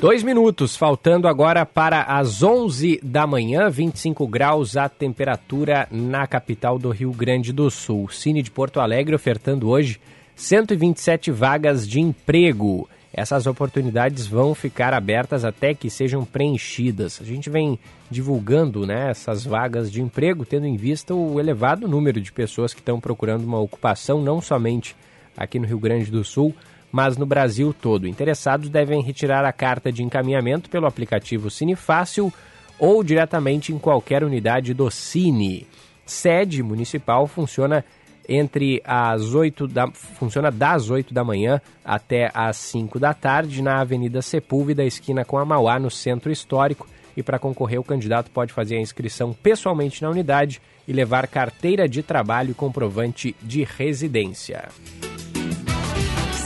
Dois 0.00 0.22
minutos, 0.22 0.76
faltando 0.76 1.28
agora 1.28 1.66
para 1.66 2.04
as 2.04 2.42
11 2.42 3.00
da 3.02 3.26
manhã, 3.26 3.68
25 3.68 4.26
graus 4.26 4.74
a 4.74 4.88
temperatura 4.88 5.86
na 5.90 6.26
capital 6.26 6.78
do 6.78 6.88
Rio 6.88 7.12
Grande 7.12 7.52
do 7.52 7.70
Sul. 7.70 8.08
Cine 8.08 8.42
de 8.42 8.50
Porto 8.50 8.80
Alegre 8.80 9.14
ofertando 9.14 9.68
hoje 9.68 10.00
127 10.34 11.30
vagas 11.30 11.86
de 11.86 12.00
emprego. 12.00 12.88
Essas 13.12 13.46
oportunidades 13.46 14.26
vão 14.26 14.54
ficar 14.54 14.94
abertas 14.94 15.44
até 15.44 15.74
que 15.74 15.90
sejam 15.90 16.24
preenchidas. 16.24 17.20
A 17.20 17.24
gente 17.24 17.50
vem 17.50 17.78
divulgando 18.10 18.86
né, 18.86 19.10
essas 19.10 19.44
vagas 19.44 19.92
de 19.92 20.00
emprego, 20.00 20.46
tendo 20.46 20.64
em 20.64 20.78
vista 20.78 21.14
o 21.14 21.38
elevado 21.38 21.86
número 21.86 22.22
de 22.22 22.32
pessoas 22.32 22.72
que 22.72 22.80
estão 22.80 22.98
procurando 22.98 23.44
uma 23.44 23.60
ocupação, 23.60 24.22
não 24.22 24.40
somente 24.40 24.96
aqui 25.36 25.58
no 25.58 25.66
Rio 25.66 25.78
Grande 25.78 26.10
do 26.10 26.24
Sul, 26.24 26.54
mas 26.92 27.16
no 27.16 27.26
Brasil 27.26 27.74
todo. 27.74 28.06
Interessados 28.06 28.68
devem 28.68 29.02
retirar 29.02 29.44
a 29.44 29.52
carta 29.52 29.92
de 29.92 30.02
encaminhamento 30.02 30.68
pelo 30.68 30.86
aplicativo 30.86 31.50
Cine 31.50 31.76
Fácil 31.76 32.32
ou 32.78 33.04
diretamente 33.04 33.72
em 33.72 33.78
qualquer 33.78 34.24
unidade 34.24 34.74
do 34.74 34.90
Cine. 34.90 35.66
Sede 36.04 36.62
municipal 36.62 37.26
funciona 37.26 37.84
entre 38.28 38.80
as 38.84 39.34
8 39.34 39.66
da 39.66 39.90
funciona 39.90 40.50
das 40.50 40.88
8 40.88 41.12
da 41.12 41.24
manhã 41.24 41.60
até 41.84 42.30
as 42.32 42.56
5 42.56 42.98
da 42.98 43.12
tarde 43.12 43.62
na 43.62 43.80
Avenida 43.80 44.22
Sepúlveda, 44.22 44.84
esquina 44.84 45.24
com 45.24 45.36
a 45.36 45.44
Mauá, 45.44 45.78
no 45.78 45.90
Centro 45.90 46.30
Histórico. 46.30 46.86
E 47.16 47.22
para 47.22 47.40
concorrer, 47.40 47.80
o 47.80 47.84
candidato 47.84 48.30
pode 48.30 48.52
fazer 48.52 48.76
a 48.76 48.80
inscrição 48.80 49.32
pessoalmente 49.32 50.00
na 50.00 50.10
unidade 50.10 50.62
e 50.86 50.92
levar 50.92 51.26
carteira 51.26 51.88
de 51.88 52.02
trabalho 52.02 52.52
e 52.52 52.54
comprovante 52.54 53.34
de 53.42 53.64
residência 53.64 54.68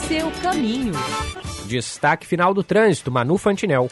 seu 0.09 0.31
caminho. 0.43 0.93
Destaque 1.67 2.27
final 2.27 2.53
do 2.53 2.63
trânsito, 2.63 3.11
Manu 3.11 3.39
Fantinel. 3.39 3.89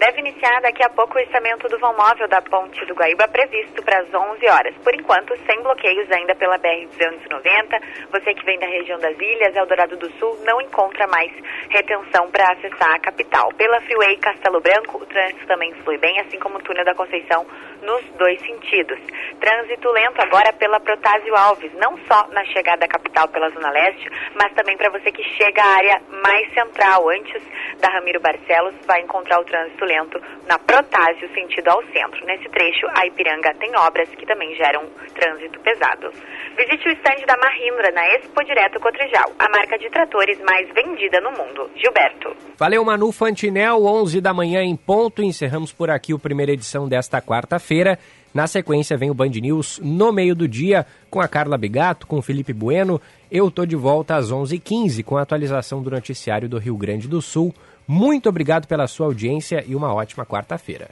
Deve 0.00 0.20
iniciar 0.20 0.62
daqui 0.62 0.82
a 0.82 0.88
pouco 0.88 1.18
o 1.18 1.20
içamento 1.20 1.68
do 1.68 1.78
vão 1.78 1.94
móvel 1.94 2.26
da 2.26 2.40
Ponte 2.40 2.86
do 2.86 2.94
Guaíba, 2.94 3.28
previsto 3.28 3.82
para 3.82 3.98
as 3.98 4.08
11 4.08 4.48
horas. 4.48 4.74
Por 4.82 4.94
enquanto, 4.94 5.36
sem 5.44 5.62
bloqueios 5.62 6.10
ainda 6.10 6.34
pela 6.36 6.58
BR-290. 6.58 7.82
Você 8.10 8.32
que 8.32 8.44
vem 8.46 8.58
da 8.58 8.66
região 8.66 8.98
das 8.98 9.14
Ilhas, 9.18 9.54
Eldorado 9.54 9.98
do 9.98 10.10
Sul, 10.12 10.38
não 10.46 10.58
encontra 10.58 11.06
mais 11.08 11.30
retenção 11.68 12.30
para 12.30 12.50
acessar 12.50 12.94
a 12.94 12.98
capital. 12.98 13.52
Pela 13.58 13.78
Freeway 13.82 14.16
Castelo 14.16 14.62
Branco, 14.62 15.02
o 15.02 15.04
trânsito 15.04 15.46
também 15.46 15.74
flui 15.84 15.98
bem, 15.98 16.18
assim 16.20 16.38
como 16.38 16.56
o 16.56 16.62
túnel 16.62 16.86
da 16.86 16.94
Conceição, 16.94 17.46
nos 17.82 18.02
dois 18.16 18.40
sentidos. 18.40 18.98
Trânsito 19.38 19.90
lento 19.90 20.18
agora 20.22 20.50
pela 20.54 20.80
Protásio 20.80 21.36
Alves, 21.36 21.74
não 21.74 21.98
só 22.08 22.26
na 22.28 22.44
chegada 22.46 22.86
à 22.86 22.88
capital 22.88 23.28
pela 23.28 23.50
Zona 23.50 23.70
Leste, 23.70 24.08
mas 24.34 24.50
também 24.54 24.78
para 24.78 24.88
você 24.88 25.12
que 25.12 25.22
chega 25.36 25.62
à 25.62 25.76
área 25.76 26.02
mais 26.24 26.54
central, 26.54 27.06
antes 27.10 27.42
da 27.80 27.88
Ramiro 27.88 28.20
Barcelos, 28.20 28.74
vai 28.86 29.02
encontrar 29.02 29.40
o 29.40 29.44
trânsito 29.44 29.89
lento 29.90 30.20
na 30.46 30.58
Protásio, 30.58 31.28
sentido 31.34 31.68
ao 31.68 31.82
centro. 31.86 32.24
Nesse 32.24 32.48
trecho, 32.48 32.86
a 32.94 33.06
Ipiranga 33.06 33.52
tem 33.54 33.74
obras 33.76 34.08
que 34.10 34.24
também 34.24 34.54
geram 34.54 34.86
trânsito 35.14 35.58
pesado. 35.60 36.10
Visite 36.56 36.88
o 36.88 36.92
estande 36.92 37.26
da 37.26 37.36
Mahindra 37.36 37.90
na 37.90 38.06
Expo 38.14 38.44
Direto 38.44 38.78
Cotrijal, 38.78 39.32
a 39.38 39.48
marca 39.50 39.76
de 39.78 39.90
tratores 39.90 40.38
mais 40.42 40.68
vendida 40.72 41.20
no 41.20 41.32
mundo. 41.32 41.70
Gilberto. 41.74 42.36
Valeu, 42.56 42.84
Manu 42.84 43.10
Fantinel, 43.10 43.84
11 43.84 44.20
da 44.20 44.32
manhã 44.32 44.62
em 44.62 44.76
ponto. 44.76 45.22
Encerramos 45.22 45.72
por 45.72 45.90
aqui 45.90 46.12
a 46.12 46.18
primeira 46.18 46.52
edição 46.52 46.88
desta 46.88 47.20
quarta-feira. 47.20 47.98
Na 48.32 48.46
sequência 48.46 48.96
vem 48.96 49.10
o 49.10 49.14
Band 49.14 49.30
News 49.30 49.80
no 49.82 50.12
meio 50.12 50.36
do 50.36 50.46
dia 50.46 50.86
com 51.10 51.20
a 51.20 51.26
Carla 51.26 51.58
Bigato, 51.58 52.06
com 52.06 52.18
o 52.18 52.22
Felipe 52.22 52.52
Bueno. 52.52 53.00
Eu 53.30 53.50
tô 53.50 53.66
de 53.66 53.74
volta 53.74 54.14
às 54.14 54.30
11h15 54.30 55.02
com 55.02 55.16
a 55.16 55.22
atualização 55.22 55.82
do 55.82 55.90
noticiário 55.90 56.48
do 56.48 56.58
Rio 56.58 56.76
Grande 56.76 57.08
do 57.08 57.20
Sul. 57.20 57.52
Muito 57.92 58.28
obrigado 58.28 58.68
pela 58.68 58.86
sua 58.86 59.06
audiência 59.06 59.64
e 59.66 59.74
uma 59.74 59.92
ótima 59.92 60.24
quarta-feira. 60.24 60.90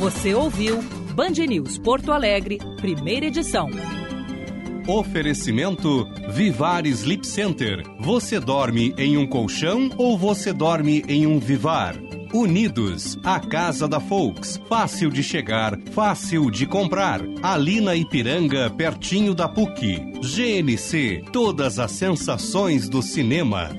Você 0.00 0.34
ouviu 0.34 0.82
Band 1.14 1.30
News 1.46 1.78
Porto 1.78 2.10
Alegre, 2.10 2.58
primeira 2.80 3.26
edição. 3.26 3.70
Oferecimento 4.88 6.04
Vivar 6.30 6.86
Sleep 6.86 7.24
Center. 7.24 7.84
Você 8.00 8.40
dorme 8.40 8.92
em 8.98 9.16
um 9.16 9.28
colchão 9.28 9.88
ou 9.96 10.18
você 10.18 10.52
dorme 10.52 11.04
em 11.06 11.24
um 11.24 11.38
Vivar? 11.38 11.94
Unidos, 12.32 13.16
a 13.22 13.38
casa 13.38 13.86
da 13.86 14.00
Folks. 14.00 14.60
Fácil 14.68 15.10
de 15.10 15.22
chegar, 15.22 15.78
fácil 15.92 16.50
de 16.50 16.66
comprar. 16.66 17.20
Ali 17.44 17.80
na 17.80 17.94
Ipiranga, 17.94 18.68
pertinho 18.70 19.36
da 19.36 19.48
PUC. 19.48 19.98
GNC, 20.20 21.26
todas 21.32 21.78
as 21.78 21.92
sensações 21.92 22.88
do 22.88 23.00
cinema. 23.00 23.70